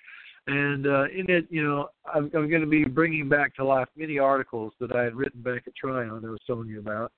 And 0.47 0.85
uh, 0.85 1.05
in 1.05 1.25
it, 1.29 1.47
you 1.49 1.63
know, 1.63 1.89
I'm, 2.13 2.25
I'm 2.35 2.49
going 2.49 2.61
to 2.61 2.67
be 2.67 2.85
bringing 2.85 3.27
back 3.27 3.55
to 3.55 3.65
life 3.65 3.87
many 3.97 4.19
articles 4.19 4.73
that 4.79 4.95
I 4.95 5.03
had 5.03 5.15
written 5.15 5.41
back 5.41 5.63
at 5.65 5.73
Triond 5.83 6.23
I 6.23 6.29
was 6.29 6.39
telling 6.45 6.69
you 6.69 6.79
about. 6.79 7.11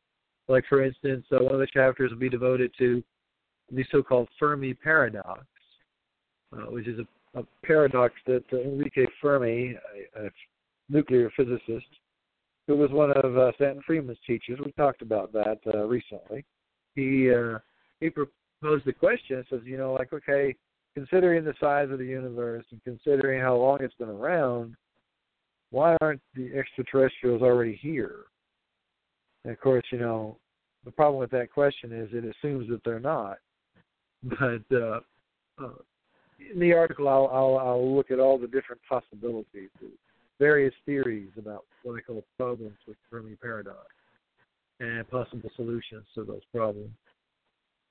Like, 0.47 0.63
for 0.69 0.81
instance, 0.81 1.25
uh, 1.33 1.43
one 1.43 1.53
of 1.53 1.59
the 1.59 1.67
chapters 1.67 2.11
will 2.11 2.19
be 2.19 2.29
devoted 2.29 2.71
to 2.77 3.03
the 3.69 3.83
so-called 3.91 4.29
Fermi 4.39 4.73
paradox, 4.73 5.43
uh, 6.53 6.71
which 6.71 6.87
is 6.87 6.99
a, 6.99 7.39
a 7.39 7.43
paradox 7.65 8.13
that 8.27 8.45
uh, 8.53 8.61
Enrique 8.61 9.05
Fermi, 9.21 9.75
a, 10.15 10.27
a 10.27 10.29
nuclear 10.87 11.29
physicist, 11.35 11.87
who 12.67 12.77
was 12.77 12.91
one 12.91 13.11
of 13.11 13.37
uh, 13.37 13.51
Stanton 13.55 13.81
Friedman's 13.85 14.19
teachers, 14.25 14.59
we 14.63 14.71
talked 14.73 15.01
about 15.01 15.33
that 15.33 15.59
uh, 15.73 15.83
recently. 15.85 16.45
He 16.95 17.29
uh, 17.29 17.59
he 17.99 18.09
posed 18.61 18.85
the 18.85 18.93
question, 18.93 19.43
says, 19.49 19.61
you 19.63 19.77
know, 19.77 19.93
like, 19.93 20.13
okay, 20.13 20.55
considering 20.93 21.43
the 21.43 21.53
size 21.59 21.89
of 21.91 21.99
the 21.99 22.05
universe 22.05 22.65
and 22.71 22.83
considering 22.83 23.39
how 23.39 23.55
long 23.55 23.77
it's 23.81 23.93
been 23.95 24.09
around, 24.09 24.75
why 25.69 25.95
aren't 26.01 26.21
the 26.35 26.51
extraterrestrials 26.55 27.41
already 27.41 27.77
here? 27.81 28.25
And 29.43 29.53
of 29.53 29.59
course, 29.59 29.83
you 29.91 29.99
know, 29.99 30.37
the 30.85 30.91
problem 30.91 31.19
with 31.19 31.31
that 31.31 31.51
question 31.51 31.91
is 31.91 32.09
it 32.11 32.23
assumes 32.23 32.69
that 32.69 32.83
they're 32.83 32.99
not. 32.99 33.37
But 34.23 34.75
uh, 34.75 34.99
uh, 35.63 35.69
in 36.51 36.59
the 36.59 36.73
article, 36.73 37.07
I'll, 37.07 37.29
I'll, 37.31 37.57
I'll 37.59 37.95
look 37.95 38.09
at 38.09 38.19
all 38.19 38.39
the 38.39 38.47
different 38.47 38.81
possibilities, 38.89 39.69
various 40.39 40.73
theories 40.87 41.29
about 41.37 41.65
what 41.83 41.95
I 41.95 42.01
call 42.01 42.23
problems 42.37 42.77
with 42.87 42.97
Fermi 43.11 43.35
paradox, 43.35 43.85
and 44.79 45.07
possible 45.09 45.51
solutions 45.55 46.05
to 46.15 46.23
those 46.23 46.41
problems. 46.53 46.89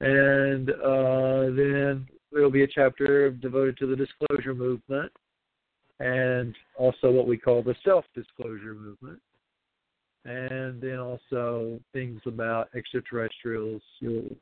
And 0.00 0.70
uh, 0.70 1.54
then 1.56 2.06
there'll 2.32 2.50
be 2.50 2.64
a 2.64 2.68
chapter 2.68 3.30
devoted 3.30 3.78
to 3.78 3.86
the 3.86 3.96
disclosure 3.96 4.54
movement 4.54 5.10
and 6.00 6.54
also 6.76 7.10
what 7.10 7.26
we 7.26 7.38
call 7.38 7.62
the 7.62 7.74
self 7.84 8.04
disclosure 8.14 8.74
movement. 8.74 9.20
And 10.24 10.80
then 10.80 10.98
also 10.98 11.78
things 11.92 12.20
about 12.26 12.68
extraterrestrials, 12.74 13.82
you 14.00 14.10
know, 14.10 14.36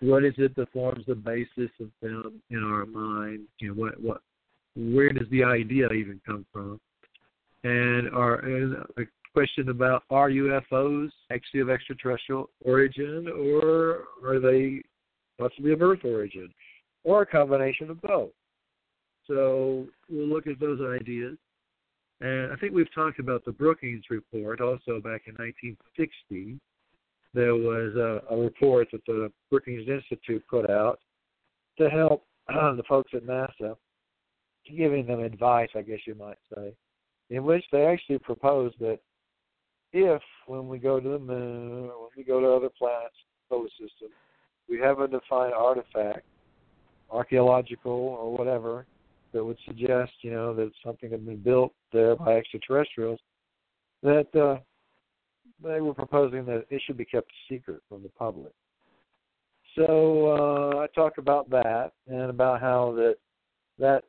what 0.00 0.24
is 0.24 0.34
it 0.38 0.54
that 0.56 0.72
forms 0.72 1.04
the 1.06 1.14
basis 1.14 1.70
of 1.80 1.90
them 2.02 2.40
in 2.50 2.62
our 2.62 2.86
mind? 2.86 3.46
You 3.58 3.68
know, 3.68 3.74
what 3.74 4.00
what 4.00 4.20
where 4.76 5.10
does 5.10 5.28
the 5.30 5.42
idea 5.42 5.90
even 5.92 6.20
come 6.24 6.46
from? 6.52 6.80
And 7.64 8.08
our 8.10 8.36
and 8.36 8.76
a 8.96 9.02
question 9.34 9.68
about 9.68 10.04
are 10.10 10.30
UFOs 10.30 11.10
actually 11.32 11.60
of 11.60 11.70
extraterrestrial 11.70 12.50
origin, 12.64 13.28
or 13.28 14.04
are 14.24 14.40
they 14.40 14.82
possibly 15.40 15.72
of 15.72 15.82
Earth 15.82 16.04
origin, 16.04 16.52
or 17.04 17.22
a 17.22 17.26
combination 17.26 17.90
of 17.90 18.00
both? 18.02 18.30
So 19.26 19.86
we'll 20.08 20.28
look 20.28 20.46
at 20.46 20.60
those 20.60 20.80
ideas. 20.80 21.36
And 22.20 22.52
I 22.52 22.56
think 22.56 22.74
we've 22.74 22.92
talked 22.94 23.18
about 23.18 23.44
the 23.44 23.52
Brookings 23.52 24.04
report 24.10 24.60
also 24.60 25.00
back 25.00 25.22
in 25.26 25.34
1960 25.36 26.60
there 27.32 27.54
was 27.54 27.94
a, 27.94 28.34
a 28.34 28.36
report 28.36 28.88
that 28.92 29.04
the 29.06 29.30
Brookings 29.50 29.88
Institute 29.88 30.44
put 30.48 30.68
out 30.68 30.98
to 31.78 31.88
help 31.88 32.24
uh, 32.52 32.74
the 32.76 32.82
folks 32.88 33.12
at 33.14 33.24
NASA, 33.24 33.76
giving 34.76 35.06
them 35.06 35.20
advice, 35.20 35.68
I 35.76 35.82
guess 35.82 36.00
you 36.06 36.14
might 36.14 36.38
say, 36.54 36.74
in 37.30 37.44
which 37.44 37.64
they 37.72 37.86
actually 37.86 38.18
proposed 38.18 38.78
that 38.80 38.98
if, 39.92 40.22
when 40.46 40.68
we 40.68 40.78
go 40.78 41.00
to 41.00 41.08
the 41.08 41.18
moon 41.18 41.90
or 41.90 42.02
when 42.02 42.10
we 42.16 42.24
go 42.24 42.40
to 42.40 42.48
other 42.48 42.70
planets, 42.76 43.14
solar 43.48 43.68
system, 43.70 44.08
we 44.70 44.78
have 44.78 45.00
a 45.00 45.08
defined 45.08 45.52
artifact, 45.52 46.24
archaeological 47.10 47.92
or 47.92 48.32
whatever, 48.36 48.86
that 49.32 49.44
would 49.44 49.58
suggest, 49.66 50.12
you 50.22 50.30
know, 50.30 50.54
that 50.54 50.70
something 50.84 51.10
had 51.10 51.26
been 51.26 51.36
built 51.36 51.72
there 51.92 52.16
by 52.16 52.34
extraterrestrials, 52.34 53.20
that 54.02 54.34
uh, 54.34 54.58
they 55.62 55.80
were 55.80 55.94
proposing 55.94 56.44
that 56.46 56.64
it 56.70 56.82
should 56.86 56.96
be 56.96 57.04
kept 57.04 57.30
secret 57.48 57.80
from 57.88 58.02
the 58.02 58.08
public. 58.10 58.52
So 59.76 60.74
uh, 60.74 60.80
I 60.80 60.86
talk 60.94 61.18
about 61.18 61.48
that 61.50 61.92
and 62.08 62.30
about 62.30 62.60
how 62.60 62.92
that 62.96 63.16
that 63.78 64.04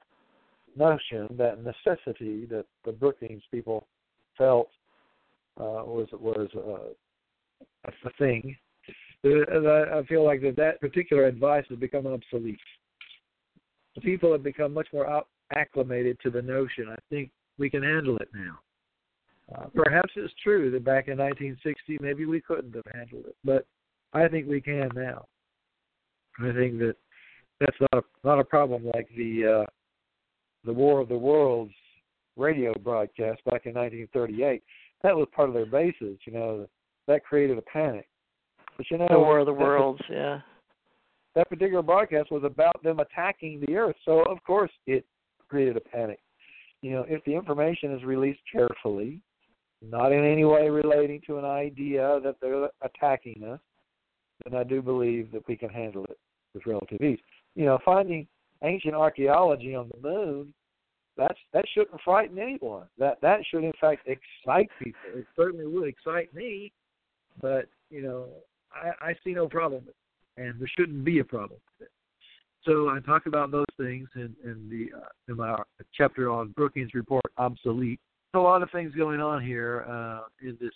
notion, 0.76 1.28
that 1.38 1.64
necessity 1.64 2.46
that 2.46 2.66
the 2.84 2.92
Brookings 2.92 3.44
people 3.52 3.88
felt 4.38 4.70
uh, 5.60 5.84
was 5.86 6.08
was 6.14 6.50
uh, 6.56 7.90
a 8.06 8.10
thing. 8.18 8.56
And 9.24 9.68
I, 9.68 10.02
feel 10.10 10.26
like 10.26 10.42
that 10.42 10.56
that 10.56 10.82
particular 10.82 11.26
advice 11.26 11.66
has 11.70 11.78
become 11.78 12.08
obsolete. 12.08 12.60
People 14.02 14.32
have 14.32 14.42
become 14.42 14.74
much 14.74 14.88
more 14.92 15.24
acclimated 15.56 16.18
to 16.24 16.32
the 16.32 16.42
notion. 16.42 16.88
I 16.90 16.96
think 17.10 17.30
we 17.60 17.70
can 17.70 17.84
handle 17.84 18.18
it 18.18 18.30
now. 18.34 18.60
Uh, 19.56 19.66
perhaps 19.76 20.12
it's 20.16 20.34
true 20.42 20.72
that 20.72 20.86
back 20.86 21.08
in 21.08 21.18
1960 21.18 21.98
maybe 22.02 22.26
we 22.26 22.40
couldn't 22.40 22.74
have 22.74 22.86
handled 22.96 23.26
it, 23.28 23.36
but 23.44 23.66
I 24.14 24.28
think 24.28 24.48
we 24.48 24.62
can 24.62 24.90
now. 24.96 25.26
I 26.40 26.54
think 26.54 26.80
that 26.80 26.96
that's 27.60 27.78
not 27.80 28.04
a, 28.04 28.28
not 28.28 28.40
a 28.40 28.44
problem 28.44 28.86
like 28.94 29.10
the 29.16 29.62
uh, 29.62 29.66
the 30.64 30.74
War 30.74 31.00
of 31.00 31.10
the 31.10 31.18
Worlds 31.18 31.74
radio 32.38 32.74
broadcast 32.84 33.44
back 33.46 33.66
in 33.66 33.74
1938. 33.74 34.64
That 35.04 35.16
was 35.16 35.28
part 35.36 35.50
of 35.50 35.54
their 35.56 35.66
basis, 35.66 36.18
you 36.26 36.34
know. 36.34 36.68
That 37.08 37.26
created 37.26 37.58
a 37.58 37.64
panic. 37.64 38.08
But 38.82 38.90
you 38.90 38.98
know, 38.98 39.08
the 39.12 39.20
War 39.20 39.38
of 39.38 39.46
the 39.46 39.54
Worlds, 39.54 40.02
yeah. 40.10 40.42
That 41.36 41.48
particular 41.50 41.84
broadcast 41.84 42.32
was 42.32 42.44
about 42.44 42.82
them 42.82 43.00
attacking 43.00 43.60
the 43.60 43.76
Earth, 43.76 43.96
so 44.04 44.24
of 44.24 44.44
course 44.44 44.72
it 44.88 45.06
created 45.48 45.78
a 45.78 45.80
panic. 45.80 46.20
You 46.82 46.94
know, 46.94 47.06
if 47.08 47.24
the 47.26 47.36
information 47.36 47.94
is 47.94 48.04
released 48.04 48.40
carefully, 48.52 49.22
not 49.84 50.12
in 50.12 50.26
any 50.26 50.46
way 50.46 50.68
relating 50.70 51.22
to 51.28 51.38
an 51.38 51.46
idea 51.46 52.20
that 52.24 52.38
they're 52.42 52.70
attacking 52.82 53.44
us, 53.44 53.60
then 54.44 54.60
I 54.60 54.64
do 54.64 54.82
believe 54.82 55.32
that 55.32 55.48
we 55.48 55.56
can 55.56 55.70
handle 55.70 56.04
it 56.06 56.18
with 56.56 56.66
relative 56.66 57.02
ease. 57.02 57.20
You 57.54 57.66
know, 57.66 57.78
finding 57.86 58.28
ancient 58.64 58.96
archaeology 58.96 59.76
on 59.76 59.92
the 59.94 60.10
moon, 60.10 60.56
that's 61.18 61.38
that 61.54 61.66
shouldn't 61.72 62.02
frighten 62.02 62.40
anyone. 62.40 62.88
That 62.98 63.22
that 63.22 63.42
should 63.46 63.64
in 63.64 63.74
fact 63.80 64.08
excite 64.08 64.72
people. 64.80 65.02
It 65.14 65.28
certainly 65.36 65.68
would 65.68 65.88
excite 65.88 66.34
me, 66.34 66.72
but 67.40 67.68
you 67.92 68.02
know, 68.02 68.28
I, 68.74 69.10
I 69.10 69.16
see 69.24 69.34
no 69.34 69.48
problem 69.48 69.86
with 69.86 69.96
it, 69.96 70.42
and 70.42 70.60
there 70.60 70.70
shouldn't 70.78 71.04
be 71.04 71.20
a 71.20 71.24
problem 71.24 71.60
with 71.80 71.88
it. 71.88 71.92
So 72.64 72.90
I 72.90 73.00
talk 73.00 73.26
about 73.26 73.52
those 73.52 73.66
things 73.78 74.08
in, 74.16 74.36
in 74.44 74.70
the 74.70 74.96
uh, 74.98 75.08
in 75.28 75.38
my 75.38 75.56
chapter 75.94 76.30
on 76.30 76.50
Brookings 76.50 76.94
report 76.94 77.24
obsolete 77.38 78.00
a 78.34 78.40
lot 78.40 78.64
of 78.64 78.70
things 78.72 78.94
going 78.96 79.20
on 79.20 79.44
here 79.44 79.86
uh, 79.90 80.22
in 80.42 80.58
this 80.62 80.72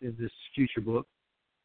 in 0.00 0.16
this 0.18 0.32
future 0.54 0.80
book. 0.80 1.06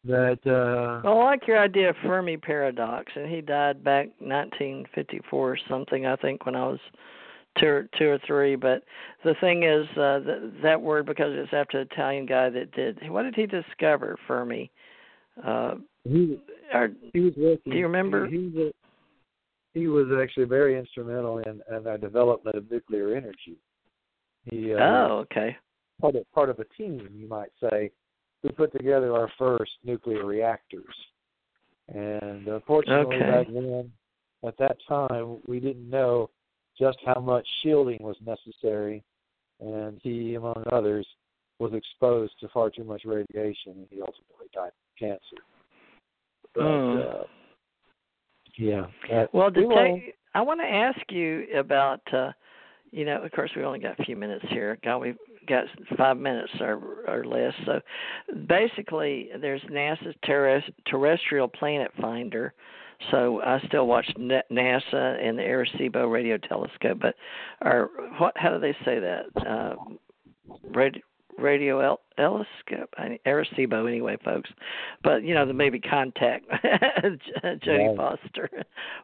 That 0.03 0.39
uh, 0.45 1.02
well, 1.03 1.22
I 1.22 1.23
like 1.23 1.48
your 1.48 1.60
idea 1.60 1.89
of 1.89 1.95
Fermi 2.03 2.38
paradox, 2.38 3.11
and 3.15 3.30
he 3.30 3.41
died 3.41 3.84
back 3.84 4.07
1954 4.19 5.52
or 5.52 5.57
something, 5.68 6.06
I 6.06 6.15
think, 6.15 6.45
when 6.45 6.56
I 6.56 6.65
was 6.68 6.80
two 7.60 7.65
or, 7.65 7.89
two 7.98 8.10
or 8.10 8.19
three. 8.26 8.56
But 8.56 8.84
the 9.26 9.34
thing 9.41 9.64
is, 9.64 9.85
uh, 9.98 10.19
that, 10.19 10.53
that 10.64 10.81
word 10.81 11.07
because 11.07 11.31
it's 11.34 11.52
after 11.52 11.84
the 11.84 11.91
Italian 11.91 12.26
guy 12.26 12.49
that 12.49 12.72
did. 12.73 12.99
What 13.10 13.23
did 13.23 13.35
he 13.35 13.48
discover, 13.48 14.18
Fermi? 14.27 14.72
Uh, 15.45 15.76
he, 16.03 16.39
or, 16.73 16.89
he 17.14 17.19
was 17.19 17.34
working. 17.38 17.72
Do 17.72 17.77
you 17.77 17.85
remember? 17.85 18.27
He, 18.27 18.38
he 18.38 18.47
was 18.47 18.73
he 19.73 19.88
was 19.88 20.07
actually 20.22 20.45
very 20.45 20.77
instrumental 20.77 21.38
in, 21.39 21.61
in 21.76 21.84
the 21.84 21.97
development 21.99 22.55
of 22.55 22.69
nuclear 22.72 23.15
energy. 23.15 23.57
He 24.45 24.73
uh, 24.73 24.77
oh, 24.80 25.26
okay. 25.31 25.55
Part 26.01 26.15
of 26.15 26.31
part 26.31 26.49
of 26.49 26.59
a 26.59 26.65
team, 26.77 27.07
you 27.14 27.27
might 27.27 27.51
say, 27.61 27.91
who 28.41 28.51
put 28.51 28.72
together 28.72 29.14
our 29.14 29.30
first 29.38 29.72
nuclear 29.84 30.26
reactors. 30.26 30.95
And 31.89 32.47
unfortunately, 32.47 33.15
okay. 33.18 33.31
back 33.31 33.47
then, 33.47 33.91
at 34.45 34.57
that 34.57 34.77
time, 34.88 35.38
we 35.47 35.59
didn't 35.59 35.89
know 35.89 36.30
just 36.80 36.97
how 37.05 37.19
much 37.19 37.47
shielding 37.64 37.97
was 38.01 38.18
necessary, 38.26 39.03
and 39.59 39.99
he, 40.03 40.35
among 40.35 40.64
others, 40.72 41.07
was 41.59 41.73
exposed 41.73 42.34
to 42.39 42.47
far 42.49 42.69
too 42.69 42.84
much 42.84 43.03
radiation, 43.05 43.73
and 43.73 43.88
he 43.89 43.99
ultimately 44.01 44.47
died 44.53 44.67
of 44.67 44.99
cancer. 44.99 45.43
But, 46.53 46.61
mm. 46.61 47.21
uh, 47.21 47.23
yeah. 48.57 48.85
That, 49.09 49.34
well, 49.34 49.51
to 49.51 49.65
we 49.65 50.13
I 50.34 50.41
want 50.41 50.59
to 50.59 50.67
ask 50.67 50.99
you 51.11 51.45
about 51.55 52.01
uh, 52.13 52.31
you 52.91 53.05
know, 53.05 53.21
of 53.21 53.31
course, 53.31 53.51
we 53.55 53.63
only 53.63 53.79
got 53.79 53.99
a 53.99 54.03
few 54.03 54.15
minutes 54.15 54.45
here. 54.49 54.77
God, 54.84 54.99
we've 54.99 55.17
got 55.47 55.65
five 55.97 56.17
minutes 56.17 56.51
or, 56.59 57.03
or 57.07 57.25
less. 57.25 57.53
So 57.65 57.79
basically, 58.47 59.29
there's 59.39 59.61
NASA's 59.63 60.15
terrestrial 60.85 61.47
planet 61.47 61.91
finder. 61.99 62.53
So 63.11 63.41
I 63.41 63.59
still 63.67 63.85
watch 63.88 64.07
NASA 64.17 64.43
and 64.93 65.38
the 65.38 65.43
Arecibo 65.43 66.11
radio 66.11 66.38
telescope, 66.38 66.97
but 66.99 67.15
or 67.61 67.89
what? 68.17 68.34
How 68.35 68.49
do 68.49 68.59
they 68.59 68.75
say 68.84 68.99
that? 68.99 69.25
Uh, 69.47 69.75
radio, 70.63 71.01
radio 71.38 71.80
El- 71.80 71.99
telescope, 72.15 72.93
Arecibo, 73.26 73.88
anyway, 73.88 74.18
folks. 74.23 74.49
But 75.03 75.23
you 75.23 75.34
know, 75.34 75.45
the 75.45 75.53
maybe 75.53 75.80
contact 75.80 76.45
Jodie 77.43 77.95
Foster. 77.95 78.49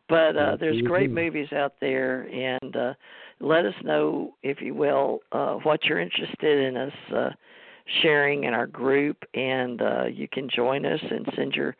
But 0.09 0.35
uh, 0.35 0.57
there's 0.59 0.81
great 0.81 1.11
movies 1.11 1.51
out 1.53 1.75
there, 1.79 2.23
and 2.23 2.75
uh, 2.75 2.93
let 3.39 3.65
us 3.65 3.75
know, 3.83 4.33
if 4.43 4.61
you 4.61 4.73
will, 4.73 5.19
uh, 5.31 5.55
what 5.63 5.85
you're 5.85 5.99
interested 5.99 6.65
in 6.65 6.77
us 6.77 6.93
uh, 7.15 7.29
sharing 8.01 8.45
in 8.45 8.53
our 8.53 8.67
group, 8.67 9.17
and 9.33 9.81
uh, 9.81 10.05
you 10.05 10.27
can 10.27 10.49
join 10.49 10.85
us 10.85 11.01
and 11.01 11.27
send 11.35 11.53
your 11.53 11.75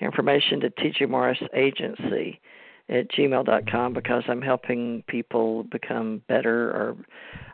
information 0.00 0.60
to 0.60 0.70
TJ 0.70 1.08
Morris 1.08 1.38
Agency 1.54 2.40
at 2.88 3.10
gmail.com 3.10 3.92
because 3.92 4.22
I'm 4.28 4.42
helping 4.42 5.02
people 5.08 5.64
become 5.64 6.22
better, 6.28 6.70
or 6.70 6.96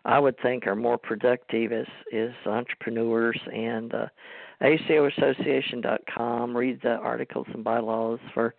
I 0.04 0.18
would 0.18 0.38
think 0.40 0.66
are 0.66 0.76
more 0.76 0.98
productive 0.98 1.72
as 1.72 1.86
as 2.12 2.30
entrepreneurs. 2.46 3.40
And 3.52 3.94
uh, 3.94 4.06
ACOAssociation.com. 4.62 6.56
Read 6.56 6.80
the 6.82 6.94
articles 6.94 7.46
and 7.52 7.64
bylaws 7.64 8.20
for 8.32 8.54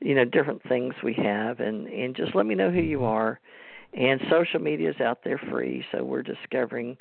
you 0.00 0.14
know 0.14 0.24
different 0.24 0.62
things 0.68 0.94
we 1.02 1.14
have, 1.14 1.60
and 1.60 1.86
and 1.88 2.16
just 2.16 2.34
let 2.34 2.46
me 2.46 2.54
know 2.54 2.70
who 2.70 2.80
you 2.80 3.04
are 3.04 3.40
and 3.94 4.20
social 4.30 4.60
media 4.60 4.90
is 4.90 5.00
out 5.00 5.20
there 5.24 5.40
free, 5.50 5.84
so 5.92 6.04
we're 6.04 6.22
discovering 6.22 6.96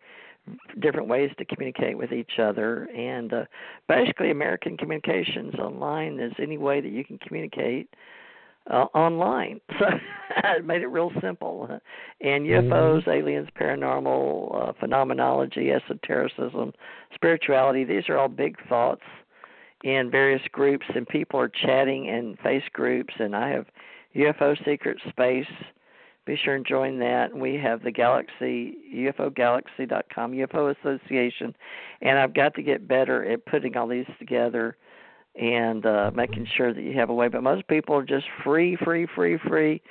different 0.80 1.10
ways 1.10 1.30
to 1.38 1.45
communicate 1.45 1.98
with 1.98 2.14
each 2.14 2.39
other. 2.41 2.85
And 2.95 3.34
uh, 3.34 3.45
basically, 3.89 4.31
American 4.31 4.77
Communications 4.77 5.56
Online 5.56 6.19
is 6.19 6.31
any 6.41 6.57
way 6.57 6.80
that 6.80 6.91
you 6.91 7.03
can 7.03 7.18
communicate 7.18 7.89
uh, 8.69 8.85
online. 8.94 9.61
So 9.80 9.85
it 10.56 10.65
made 10.65 10.84
it 10.84 10.88
real 10.88 11.11
simple. 11.19 11.68
And 12.22 12.45
UFOs, 12.45 13.02
mm-hmm. 13.02 13.10
aliens, 13.10 13.48
paranormal, 13.60 14.69
uh, 14.69 14.73
phenomenology, 14.80 15.72
esotericism, 15.72 16.73
spirituality, 17.15 17.85
these 17.85 18.07
are 18.07 18.19
all 18.19 18.27
big 18.27 18.56
thoughts 18.69 19.02
in 19.84 20.11
various 20.11 20.41
groups, 20.52 20.85
and 20.94 21.07
people 21.07 21.39
are 21.39 21.49
chatting 21.49 22.06
in 22.06 22.38
face 22.44 22.65
groups. 22.72 23.15
And 23.18 23.35
I 23.35 23.49
have 23.49 23.65
UFO 24.15 24.56
Secret 24.64 24.99
Space 25.10 25.48
be 26.27 26.38
sure 26.44 26.56
and 26.56 26.65
join 26.68 26.99
that. 26.99 27.34
We 27.34 27.56
have 27.56 27.81
the 27.84 27.91
Galaxy 27.91 28.76
UFOGalaxy.com 28.94 30.34
UFO 30.34 30.76
Association, 30.77 31.56
and 32.02 32.19
I've 32.19 32.34
got 32.34 32.53
to 32.56 32.61
get 32.61 32.85
better 32.85 33.23
at 33.26 33.45
putting 33.45 33.77
all 33.77 33.88
these 33.88 34.06
together 34.19 34.76
and 35.38 35.85
uh, 35.85 36.11
making 36.15 36.47
sure 36.55 36.73
that 36.73 36.81
you 36.81 36.93
have 36.97 37.09
a 37.09 37.14
way. 37.14 37.27
But 37.27 37.43
most 37.43 37.68
people 37.68 37.95
are 37.95 38.05
just 38.05 38.26
free, 38.43 38.76
free, 38.84 39.07
free, 39.15 39.38
free 39.47 39.81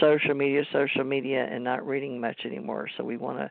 social 0.00 0.34
media, 0.34 0.62
social 0.72 1.04
media, 1.04 1.46
and 1.50 1.62
not 1.62 1.86
reading 1.86 2.20
much 2.20 2.40
anymore. 2.44 2.88
So 2.96 3.04
we 3.04 3.16
want 3.16 3.38
to 3.38 3.50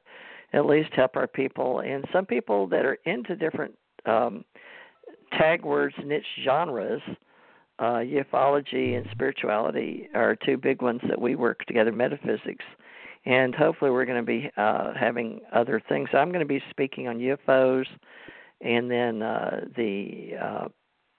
at 0.57 0.65
least 0.65 0.89
help 0.93 1.15
our 1.15 1.27
people. 1.27 1.81
And 1.81 2.05
some 2.11 2.25
people 2.25 2.67
that 2.67 2.85
are 2.85 2.97
into 3.05 3.35
different 3.35 3.77
um, 4.05 4.43
tag 5.37 5.63
words, 5.63 5.95
niche 6.03 6.25
genres, 6.43 7.01
uh, 7.79 8.01
ufology 8.01 8.97
and 8.97 9.05
spirituality 9.11 10.07
are 10.13 10.35
two 10.35 10.57
big 10.57 10.81
ones 10.81 11.01
that 11.07 11.19
we 11.19 11.35
work 11.35 11.65
together. 11.65 11.91
Metaphysics. 11.91 12.65
And 13.25 13.55
hopefully, 13.55 13.89
we're 13.89 14.05
going 14.05 14.19
to 14.19 14.25
be 14.25 14.51
uh, 14.57 14.93
having 14.99 15.39
other 15.53 15.81
things. 15.87 16.09
I'm 16.13 16.29
going 16.29 16.41
to 16.41 16.45
be 16.45 16.61
speaking 16.71 17.07
on 17.07 17.19
UFOs, 17.19 17.85
and 18.59 18.91
then 18.91 19.21
uh, 19.21 19.61
the 19.77 20.31
uh, 20.41 20.67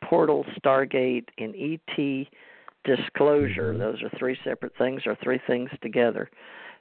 portal, 0.08 0.44
Stargate, 0.58 1.26
and 1.38 1.54
ET 1.56 2.26
disclosure. 2.84 3.72
Mm-hmm. 3.72 3.80
Those 3.80 4.02
are 4.02 4.10
three 4.18 4.36
separate 4.44 4.72
things, 4.76 5.02
or 5.06 5.16
three 5.22 5.40
things 5.46 5.70
together. 5.82 6.30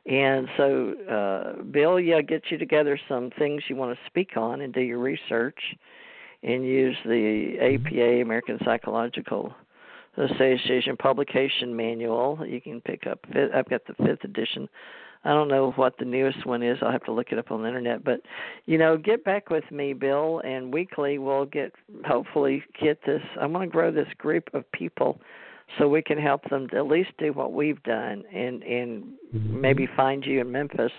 And 0.06 0.50
so, 0.58 0.94
uh, 1.10 1.64
Bill, 1.64 2.00
yeah, 2.00 2.22
get 2.22 2.44
you 2.50 2.58
together 2.58 3.00
some 3.08 3.30
things 3.40 3.64
you 3.70 3.76
want 3.78 3.98
to 3.98 4.06
speak 4.06 4.36
on 4.36 4.62
and 4.62 4.74
do 4.74 4.82
your 4.82 5.00
research, 5.00 5.60
and 6.44 6.66
use 6.66 6.98
the 7.06 7.56
APA 7.62 8.22
American 8.22 8.60
Psychological 8.66 9.54
Association 10.18 10.96
publication 10.98 11.76
manual. 11.76 12.40
You 12.46 12.62
can 12.62 12.82
pick 12.82 13.08
up. 13.08 13.20
I've 13.54 13.70
got 13.70 13.82
the 13.88 13.94
fifth 14.06 14.24
edition 14.24 14.70
I 15.26 15.30
don't 15.30 15.48
know 15.48 15.72
what 15.72 15.98
the 15.98 16.06
newest 16.06 16.46
one 16.46 16.62
is. 16.62 16.78
I'll 16.82 16.92
have 16.92 17.06
to 17.06 17.14
look 17.14 17.32
it 17.32 17.40
up 17.40 17.52
on 17.52 17.62
the 17.62 17.68
internet. 17.68 18.04
But 18.04 18.22
you 18.66 18.78
know, 18.78 18.98
get 18.98 19.24
back 19.24 19.50
with 19.50 19.70
me, 19.72 19.94
Bill, 19.94 20.42
and 20.44 20.74
weekly 20.74 21.18
we'll 21.18 21.46
get 21.46 21.74
hopefully 22.06 22.64
get 22.80 23.00
this. 23.06 23.22
I 23.40 23.46
want 23.46 23.64
to 23.64 23.70
grow 23.70 23.92
this 23.92 24.08
group 24.18 24.50
of 24.54 24.70
people 24.74 25.20
so 25.78 25.88
we 25.88 26.02
can 26.02 26.18
help 26.18 26.50
them 26.50 26.68
to 26.70 26.78
at 26.78 26.88
least 26.88 27.12
do 27.18 27.32
what 27.32 27.54
we've 27.54 27.82
done 27.84 28.24
and 28.34 28.64
and 28.64 29.04
mm-hmm. 29.34 29.62
maybe 29.62 29.88
find 29.96 30.26
you 30.26 30.42
in 30.42 30.52
Memphis 30.52 30.92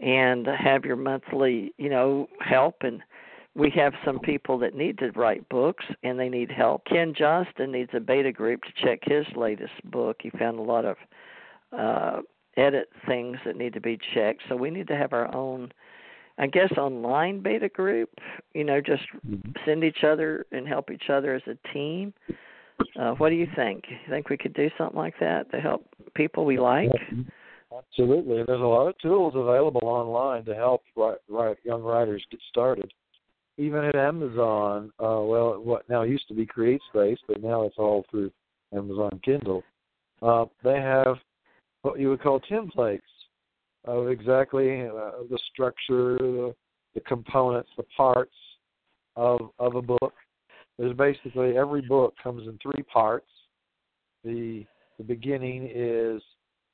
and 0.00 0.46
have 0.46 0.84
your 0.84 0.96
monthly, 0.96 1.72
you 1.78 1.88
know, 1.88 2.28
help 2.40 2.76
and 2.82 3.00
we 3.56 3.70
have 3.70 3.94
some 4.04 4.18
people 4.20 4.58
that 4.58 4.74
need 4.74 4.98
to 4.98 5.10
write 5.12 5.48
books 5.48 5.84
and 6.02 6.20
they 6.20 6.28
need 6.28 6.50
help. 6.50 6.84
Ken 6.84 7.14
Johnston 7.16 7.72
needs 7.72 7.90
a 7.94 8.00
beta 8.00 8.30
group 8.30 8.62
to 8.62 8.84
check 8.84 9.00
his 9.02 9.24
latest 9.34 9.72
book. 9.84 10.18
He 10.20 10.30
found 10.30 10.58
a 10.58 10.62
lot 10.62 10.84
of 10.84 10.96
uh 11.76 12.20
edit 12.56 12.88
things 13.06 13.36
that 13.44 13.56
need 13.56 13.74
to 13.74 13.80
be 13.80 13.98
checked. 14.14 14.42
So 14.48 14.56
we 14.56 14.70
need 14.70 14.88
to 14.88 14.96
have 14.96 15.12
our 15.12 15.34
own, 15.34 15.72
I 16.38 16.46
guess, 16.46 16.72
online 16.78 17.42
beta 17.42 17.68
group. 17.68 18.10
You 18.54 18.64
know, 18.64 18.80
just 18.80 19.02
mm-hmm. 19.26 19.50
send 19.64 19.84
each 19.84 20.04
other 20.04 20.46
and 20.52 20.66
help 20.66 20.90
each 20.90 21.10
other 21.10 21.34
as 21.34 21.42
a 21.46 21.72
team. 21.72 22.14
Uh, 22.98 23.12
what 23.12 23.30
do 23.30 23.36
you 23.36 23.46
think? 23.56 23.84
You 23.88 23.96
think 24.10 24.28
we 24.28 24.36
could 24.36 24.54
do 24.54 24.68
something 24.76 24.98
like 24.98 25.14
that 25.20 25.50
to 25.50 25.60
help 25.60 25.86
people 26.14 26.44
we 26.44 26.58
like? 26.58 26.90
Absolutely. 27.76 28.42
There's 28.46 28.60
a 28.60 28.64
lot 28.64 28.88
of 28.88 28.98
tools 28.98 29.34
available 29.34 29.84
online 29.84 30.44
to 30.44 30.54
help 30.54 30.82
write, 30.94 31.18
write 31.28 31.56
young 31.64 31.82
writers 31.82 32.24
get 32.30 32.40
started. 32.50 32.92
Even 33.58 33.84
at 33.84 33.96
Amazon, 33.96 34.92
uh, 34.98 35.20
well, 35.22 35.60
what 35.62 35.88
now 35.88 36.02
used 36.02 36.28
to 36.28 36.34
be 36.34 36.46
CreateSpace, 36.46 37.16
but 37.26 37.42
now 37.42 37.62
it's 37.62 37.78
all 37.78 38.04
through 38.10 38.30
Amazon 38.74 39.18
Kindle. 39.24 39.62
Uh, 40.20 40.44
they 40.62 40.76
have 40.76 41.16
what 41.82 41.98
you 41.98 42.10
would 42.10 42.22
call 42.22 42.40
templates 42.40 43.00
of 43.84 44.08
exactly 44.08 44.82
uh, 44.82 45.22
the 45.30 45.38
structure, 45.52 46.18
the, 46.18 46.54
the 46.94 47.00
components, 47.00 47.70
the 47.76 47.84
parts 47.96 48.34
of 49.14 49.50
of 49.58 49.76
a 49.76 49.82
book. 49.82 50.12
There's 50.78 50.96
basically 50.96 51.56
every 51.56 51.80
book 51.80 52.14
comes 52.22 52.46
in 52.46 52.58
three 52.62 52.82
parts. 52.82 53.28
The 54.24 54.64
the 54.98 55.04
beginning 55.04 55.70
is 55.74 56.22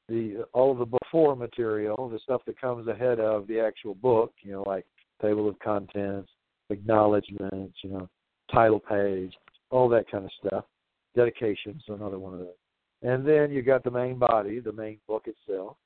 the 0.08 0.44
all 0.52 0.72
of 0.72 0.78
the 0.78 0.98
before 1.02 1.36
material, 1.36 2.08
the 2.08 2.18
stuff 2.20 2.42
that 2.46 2.60
comes 2.60 2.88
ahead 2.88 3.20
of 3.20 3.46
the 3.46 3.60
actual 3.60 3.94
book, 3.94 4.32
you 4.42 4.52
know, 4.52 4.62
like 4.62 4.86
table 5.20 5.48
of 5.48 5.58
contents, 5.60 6.30
acknowledgments, 6.72 7.78
you 7.82 7.90
know, 7.90 8.08
title 8.50 8.80
page, 8.80 9.32
all 9.70 9.88
that 9.88 10.10
kind 10.10 10.24
of 10.24 10.30
stuff. 10.44 10.64
Dedications, 11.14 11.82
another 11.88 12.18
one 12.18 12.32
of 12.32 12.40
those. 12.40 12.48
And 13.02 13.26
then 13.26 13.50
you 13.50 13.62
got 13.62 13.84
the 13.84 13.90
main 13.90 14.18
body, 14.18 14.60
the 14.60 14.72
main 14.72 14.98
book 15.06 15.26
itself. 15.26 15.76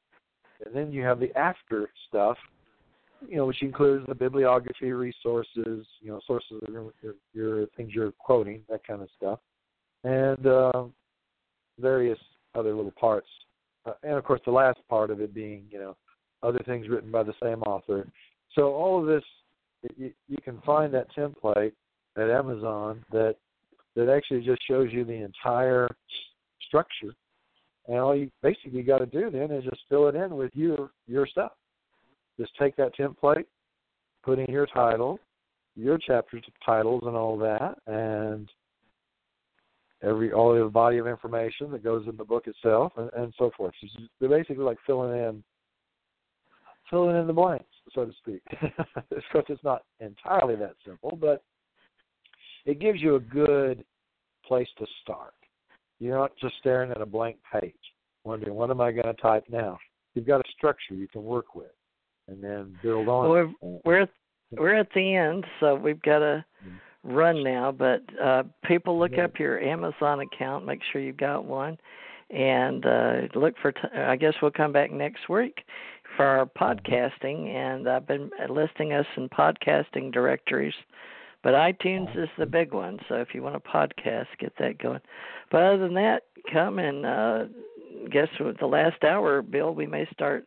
And 0.65 0.75
then 0.75 0.93
you 0.93 1.03
have 1.03 1.21
the 1.21 1.37
after 1.37 1.91
stuff, 2.09 2.37
you 3.27 3.37
know, 3.37 3.47
which 3.47 3.63
includes 3.63 4.07
the 4.07 4.15
bibliography, 4.15 4.93
resources, 4.93 5.87
you 6.01 6.09
know, 6.09 6.21
sources 6.27 6.63
of 6.67 6.73
your, 6.73 6.93
your, 7.03 7.15
your 7.33 7.67
things 7.77 7.93
you're 7.95 8.13
quoting, 8.13 8.63
that 8.69 8.87
kind 8.87 9.03
of 9.03 9.09
stuff, 9.17 9.39
and 10.05 10.47
uh, 10.47 10.85
various 11.79 12.19
other 12.55 12.75
little 12.75 12.93
parts. 12.93 13.29
Uh, 13.87 13.93
and 14.03 14.13
of 14.13 14.25
course, 14.25 14.41
the 14.45 14.51
last 14.51 14.79
part 14.89 15.11
of 15.11 15.21
it 15.21 15.35
being, 15.35 15.65
you 15.71 15.79
know, 15.79 15.97
other 16.43 16.61
things 16.67 16.89
written 16.89 17.11
by 17.11 17.23
the 17.23 17.35
same 17.43 17.63
author. 17.63 18.07
So 18.55 18.73
all 18.73 19.01
of 19.01 19.07
this, 19.07 19.25
you, 19.97 20.13
you 20.29 20.39
can 20.45 20.61
find 20.63 20.93
that 20.95 21.09
template 21.17 21.73
at 22.17 22.31
Amazon 22.31 23.05
that 23.13 23.37
that 23.95 24.09
actually 24.11 24.43
just 24.43 24.61
shows 24.69 24.89
you 24.93 25.05
the 25.05 25.13
entire 25.13 25.89
structure. 26.67 27.15
And 27.89 27.99
all 27.99 28.17
you 28.17 28.31
basically 28.43 28.83
got 28.83 28.99
to 28.99 29.07
do 29.07 29.31
then 29.31 29.51
is 29.51 29.65
just 29.65 29.83
fill 29.89 30.09
it 30.09 30.15
in 30.15 30.37
with 30.37 30.51
your 30.55 30.91
your 31.07 31.27
stuff. 31.27 31.53
Just 32.39 32.53
take 32.59 32.77
that 32.77 32.95
template, 32.97 33.45
put 34.23 34.39
in 34.39 34.53
your 34.53 34.67
title, 34.67 35.19
your 35.75 35.99
chapter 35.99 36.41
titles, 36.65 37.05
and 37.07 37.17
all 37.17 37.39
that, 37.39 37.77
and 37.87 38.49
every 40.03 40.33
all 40.33 40.55
the 40.55 40.69
body 40.69 40.99
of 40.99 41.07
information 41.07 41.71
that 41.71 41.85
goes 41.85 42.07
in 42.09 42.17
the 42.17 42.25
book 42.25 42.47
itself, 42.47 42.93
and, 42.97 43.11
and 43.17 43.33
so 43.39 43.51
forth. 43.57 43.73
So 43.81 44.03
they're 44.21 44.29
basically 44.29 44.65
like 44.65 44.79
filling 44.87 45.17
in 45.17 45.45
filling 46.91 47.17
in 47.17 47.27
the 47.27 47.33
blanks, 47.33 47.65
so 47.95 48.05
to 48.05 48.13
speak. 48.19 48.43
of 48.63 49.23
course, 49.33 49.45
it's 49.49 49.65
not 49.65 49.83
entirely 50.01 50.57
that 50.57 50.75
simple, 50.85 51.19
but 51.21 51.43
it 52.65 52.81
gives 52.81 53.01
you 53.01 53.17
a 53.17 53.21
good 53.21 53.85
place 54.47 54.69
to 54.79 54.87
start. 55.03 55.35
You're 55.99 56.19
not 56.19 56.33
just 56.41 56.55
staring 56.59 56.91
at 56.91 57.01
a 57.01 57.07
blank 57.07 57.37
page, 57.53 57.75
wondering 58.25 58.55
what 58.55 58.71
am 58.71 58.81
I 58.81 58.93
going 58.93 59.07
to 59.07 59.15
type 59.15 59.45
now. 59.51 59.79
You've 60.15 60.27
got 60.27 60.41
a 60.41 60.53
structure 60.57 60.95
you 60.95 61.09
can 61.09 61.25
work 61.25 61.55
with, 61.55 61.73
and 62.29 62.43
then 62.43 62.77
build 62.83 63.09
on. 63.09 63.29
Well, 63.29 63.55
we're 63.63 63.81
we're, 63.85 64.09
we're 64.53 64.75
at 64.75 64.89
the 64.95 65.15
end, 65.15 65.45
so 65.61 65.75
we've 65.75 66.01
got 66.03 66.19
to 66.19 66.45
mm-hmm. 66.65 67.13
run 67.13 67.43
now. 67.43 67.73
But 67.73 68.03
uh, 68.23 68.45
people 68.65 68.99
look 68.99 69.19
up 69.19 69.39
your 69.39 69.61
Amazon 69.61 70.21
account, 70.21 70.67
make 70.67 70.81
sure 70.91 71.01
you've 71.01 71.17
got 71.17 71.45
one, 71.45 71.79
and 72.31 72.85
uh, 72.85 73.13
look 73.35 73.55
for. 73.61 73.73
T- 73.73 73.89
I 73.95 74.17
guess 74.17 74.35
we'll 74.43 74.51
come 74.51 74.73
back 74.73 74.91
next 74.91 75.29
week 75.29 75.65
for 76.17 76.25
our 76.25 76.47
podcasting, 76.47 77.49
and 77.49 77.89
I've 77.89 78.07
been 78.07 78.31
listing 78.49 78.93
us 78.93 79.07
in 79.17 79.29
podcasting 79.29 80.13
directories 80.13 80.75
but 81.47 81.55
iTunes 81.55 82.11
is 82.21 82.29
the 82.39 82.45
big 82.45 82.75
one, 82.75 82.99
so 83.09 83.15
if 83.15 83.29
you 83.33 83.41
want 83.41 83.55
a 83.55 83.61
podcast, 83.61 84.27
get 84.41 84.53
that 84.59 84.79
going. 84.79 84.99
But 85.53 85.63
other 85.63 85.79
than 85.79 85.95
that, 85.95 86.25
come 86.53 86.81
and 86.81 87.07
uh, 87.07 87.45
guess 88.11 88.27
with 88.41 88.59
the 88.59 88.67
last 88.67 89.05
hour, 89.05 89.43
Bill, 89.43 89.73
we 89.73 89.87
may 89.87 90.09
start, 90.13 90.45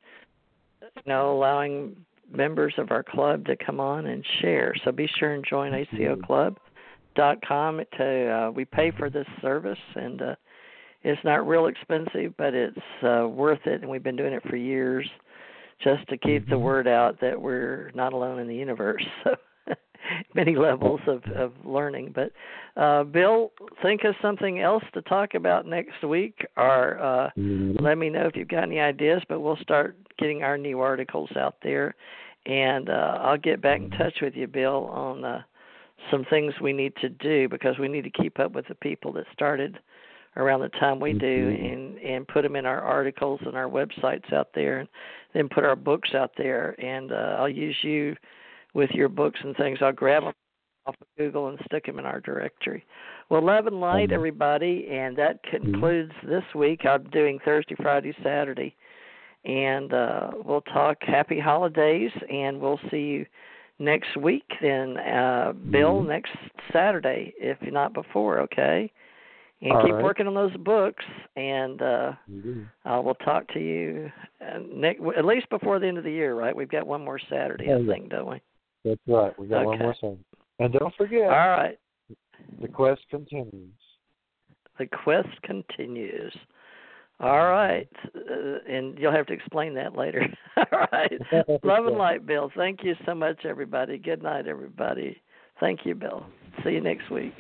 you 0.81 0.89
know, 1.05 1.31
allowing 1.31 1.95
members 2.29 2.73
of 2.77 2.91
our 2.91 3.03
club 3.03 3.45
to 3.45 3.55
come 3.55 3.79
on 3.79 4.07
and 4.07 4.25
share. 4.41 4.73
So 4.83 4.91
be 4.91 5.09
sure 5.17 5.35
and 5.35 5.45
join 5.49 5.71
ACOClub.com. 5.71 7.81
To 7.97 8.29
uh, 8.29 8.51
we 8.51 8.65
pay 8.65 8.91
for 8.91 9.09
this 9.09 9.27
service, 9.41 9.79
and 9.95 10.21
uh, 10.21 10.35
it's 11.03 11.23
not 11.23 11.47
real 11.47 11.67
expensive, 11.67 12.33
but 12.37 12.53
it's 12.53 12.77
uh, 13.03 13.25
worth 13.25 13.65
it, 13.65 13.79
and 13.81 13.89
we've 13.89 14.03
been 14.03 14.17
doing 14.17 14.33
it 14.33 14.43
for 14.49 14.57
years, 14.57 15.09
just 15.83 16.07
to 16.09 16.17
keep 16.17 16.47
the 16.47 16.55
mm-hmm. 16.55 16.63
word 16.63 16.87
out 16.87 17.19
that 17.21 17.41
we're 17.41 17.91
not 17.95 18.13
alone 18.13 18.39
in 18.39 18.47
the 18.47 18.55
universe. 18.55 19.05
So 19.23 19.35
many 20.33 20.55
levels 20.55 21.01
of, 21.07 21.23
of 21.35 21.53
learning. 21.63 22.13
But 22.15 22.31
uh, 22.81 23.03
Bill, 23.03 23.51
think 23.81 24.03
of 24.03 24.15
something 24.21 24.59
else 24.59 24.83
to 24.93 25.01
talk 25.03 25.33
about 25.33 25.67
next 25.67 26.03
week, 26.03 26.45
or 26.57 26.99
uh, 26.99 27.29
mm-hmm. 27.37 27.83
let 27.83 27.97
me 27.97 28.09
know 28.09 28.25
if 28.25 28.35
you've 28.35 28.47
got 28.47 28.63
any 28.63 28.79
ideas. 28.79 29.21
But 29.29 29.41
we'll 29.41 29.57
start 29.57 29.97
getting 30.17 30.43
our 30.43 30.57
new 30.57 30.79
articles 30.79 31.29
out 31.35 31.55
there, 31.61 31.95
and 32.45 32.89
uh, 32.89 33.19
I'll 33.21 33.37
get 33.37 33.61
back 33.61 33.79
in 33.79 33.89
mm-hmm. 33.89 34.01
touch 34.01 34.15
with 34.21 34.35
you, 34.35 34.47
Bill, 34.47 34.85
on 34.85 35.23
uh, 35.23 35.41
some 36.11 36.25
things 36.29 36.53
we 36.61 36.73
need 36.73 36.93
to 37.01 37.09
do 37.09 37.49
because 37.49 37.77
we 37.77 37.87
need 37.87 38.03
to 38.03 38.09
keep 38.09 38.39
up 38.39 38.53
with 38.53 38.67
the 38.67 38.75
people 38.75 39.11
that 39.13 39.25
started 39.33 39.79
around 40.37 40.61
the 40.61 40.69
time 40.69 40.99
we 40.99 41.13
do 41.13 41.49
mm-hmm. 41.49 41.65
and 41.65 41.97
and 41.97 42.27
put 42.27 42.43
them 42.43 42.55
in 42.55 42.65
our 42.65 42.81
articles 42.81 43.39
and 43.45 43.55
our 43.55 43.67
websites 43.67 44.31
out 44.33 44.49
there 44.53 44.79
and 44.79 44.89
then 45.33 45.49
put 45.49 45.65
our 45.65 45.75
books 45.75 46.09
out 46.13 46.31
there 46.37 46.75
and 46.83 47.11
uh, 47.11 47.37
I'll 47.39 47.49
use 47.49 47.75
you 47.81 48.15
with 48.73 48.91
your 48.91 49.09
books 49.09 49.39
and 49.43 49.55
things. 49.55 49.79
I'll 49.81 49.91
grab 49.91 50.23
them 50.23 50.33
off 50.85 50.95
of 51.01 51.07
Google 51.17 51.47
and 51.47 51.59
stick 51.65 51.85
them 51.85 51.99
in 51.99 52.05
our 52.05 52.19
directory. 52.21 52.85
Well, 53.29 53.45
love 53.45 53.67
and 53.67 53.79
light, 53.79 54.07
mm-hmm. 54.07 54.15
everybody, 54.15 54.87
and 54.91 55.15
that 55.17 55.41
concludes 55.43 56.11
mm-hmm. 56.19 56.29
this 56.29 56.43
week. 56.55 56.85
I'm 56.85 57.03
doing 57.09 57.39
Thursday, 57.43 57.75
Friday, 57.81 58.15
Saturday, 58.23 58.75
and 59.45 59.93
uh, 59.93 60.31
we'll 60.43 60.61
talk 60.61 60.97
happy 61.01 61.39
holidays, 61.39 62.11
and 62.31 62.59
we'll 62.59 62.79
see 62.89 62.97
you 62.97 63.25
next 63.79 64.17
week, 64.17 64.45
then 64.61 64.97
uh, 64.97 65.53
Bill 65.71 66.01
Mhm. 66.01 66.07
next 66.07 66.35
Saturday, 66.71 67.33
if 67.39 67.61
not 67.61 67.93
before. 67.93 68.39
Okay, 68.39 68.91
and 69.61 69.73
All 69.73 69.83
keep 69.83 69.93
right. 69.95 70.03
working 70.03 70.25
on 70.27 70.33
those 70.33 70.55
books, 70.57 71.03
and 71.35 71.81
uh. 71.81 72.11
I 72.85 72.97
will 72.99 73.15
talk 73.15 73.47
to 73.53 73.59
you 73.59 74.09
uh, 74.41 74.59
next, 74.73 75.01
at 75.17 75.25
least 75.25 75.49
before 75.49 75.79
the 75.79 75.87
end 75.87 75.97
of 75.97 76.03
the 76.03 76.11
year. 76.11 76.33
Right? 76.35 76.55
We've 76.55 76.69
got 76.69 76.87
one 76.87 77.03
more 77.03 77.19
Saturday, 77.29 77.65
Oh, 77.69 77.75
I 77.75 77.79
yeah. 77.79 77.91
think, 77.91 78.09
don't 78.09 78.29
we? 78.29 78.41
That's 78.85 79.01
right. 79.07 79.37
We 79.39 79.47
got 79.47 79.65
one 79.65 79.79
more 79.79 79.95
song. 79.99 80.19
And 80.59 80.73
don't 80.73 80.93
forget, 80.95 81.23
All 81.23 81.29
right. 81.29 81.77
the 82.61 82.67
quest 82.67 83.01
continues. 83.09 83.73
The 84.77 84.87
quest 84.87 85.29
continues. 85.43 86.33
All 87.21 87.49
right, 87.49 87.89
uh, 88.15 88.59
and 88.73 88.97
you'll 88.97 89.11
have 89.11 89.25
to 89.27 89.33
explain 89.33 89.73
that 89.73 89.97
later. 89.97 90.25
All 90.57 90.65
right. 90.93 91.11
Love 91.63 91.85
and 91.85 91.97
light, 91.97 92.25
Bill. 92.25 92.49
Thank 92.55 92.81
you 92.81 92.95
so 93.05 93.13
much, 93.13 93.43
everybody. 93.43 93.97
Good 93.97 94.23
night, 94.23 94.47
everybody. 94.47 95.21
Thank 95.59 95.81
you, 95.85 95.95
Bill. 95.95 96.25
See 96.63 96.71
you 96.71 96.81
next 96.81 97.09
week. 97.11 97.33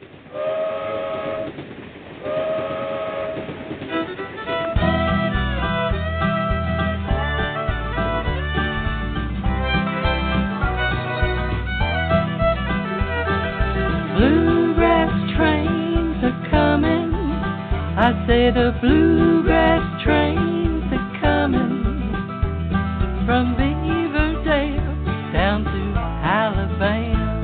I 18.09 18.25
say 18.25 18.49
the 18.49 18.73
bluegrass 18.81 20.01
trains 20.03 20.83
are 20.91 21.19
coming 21.21 21.85
from 23.27 23.53
Beaverdale 23.53 25.31
down 25.31 25.63
to 25.63 25.93
Alabama. 26.25 27.37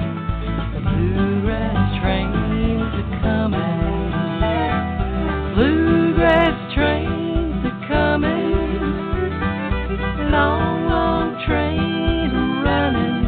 The 0.73 0.79
bluegrass 0.81 2.01
trains 2.01 2.93
are 2.97 3.11
coming. 3.21 4.09
Bluegrass 5.53 6.57
trains 6.73 7.61
are 7.63 7.81
coming. 7.87 8.57
Long, 10.31 10.89
long 10.89 11.45
train 11.45 12.33
running. 12.65 13.21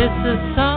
It's 0.00 0.24
a 0.26 0.36
song's 0.56 0.73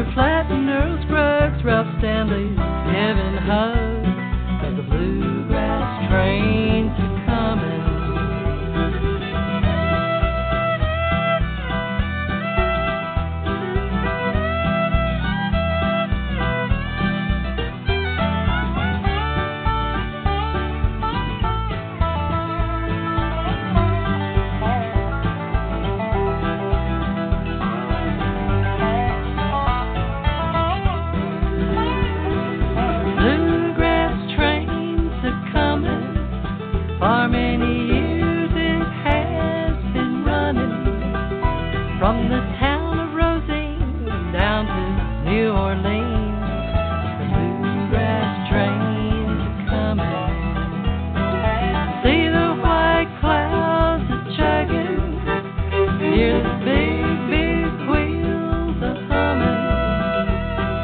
Lester 0.00 0.14
Flatt 0.14 0.50
and 0.50 0.70
Earl 0.70 0.98
Scruggs, 1.04 1.62
Ralph 1.62 2.00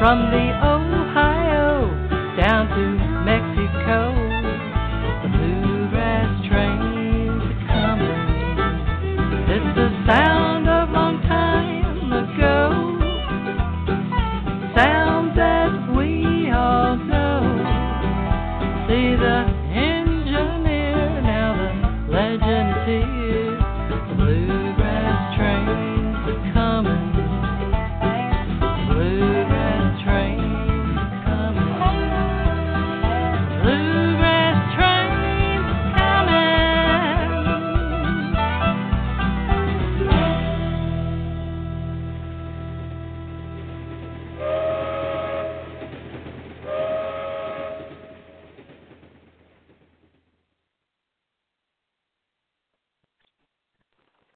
from 0.07 0.31
the 0.31 0.46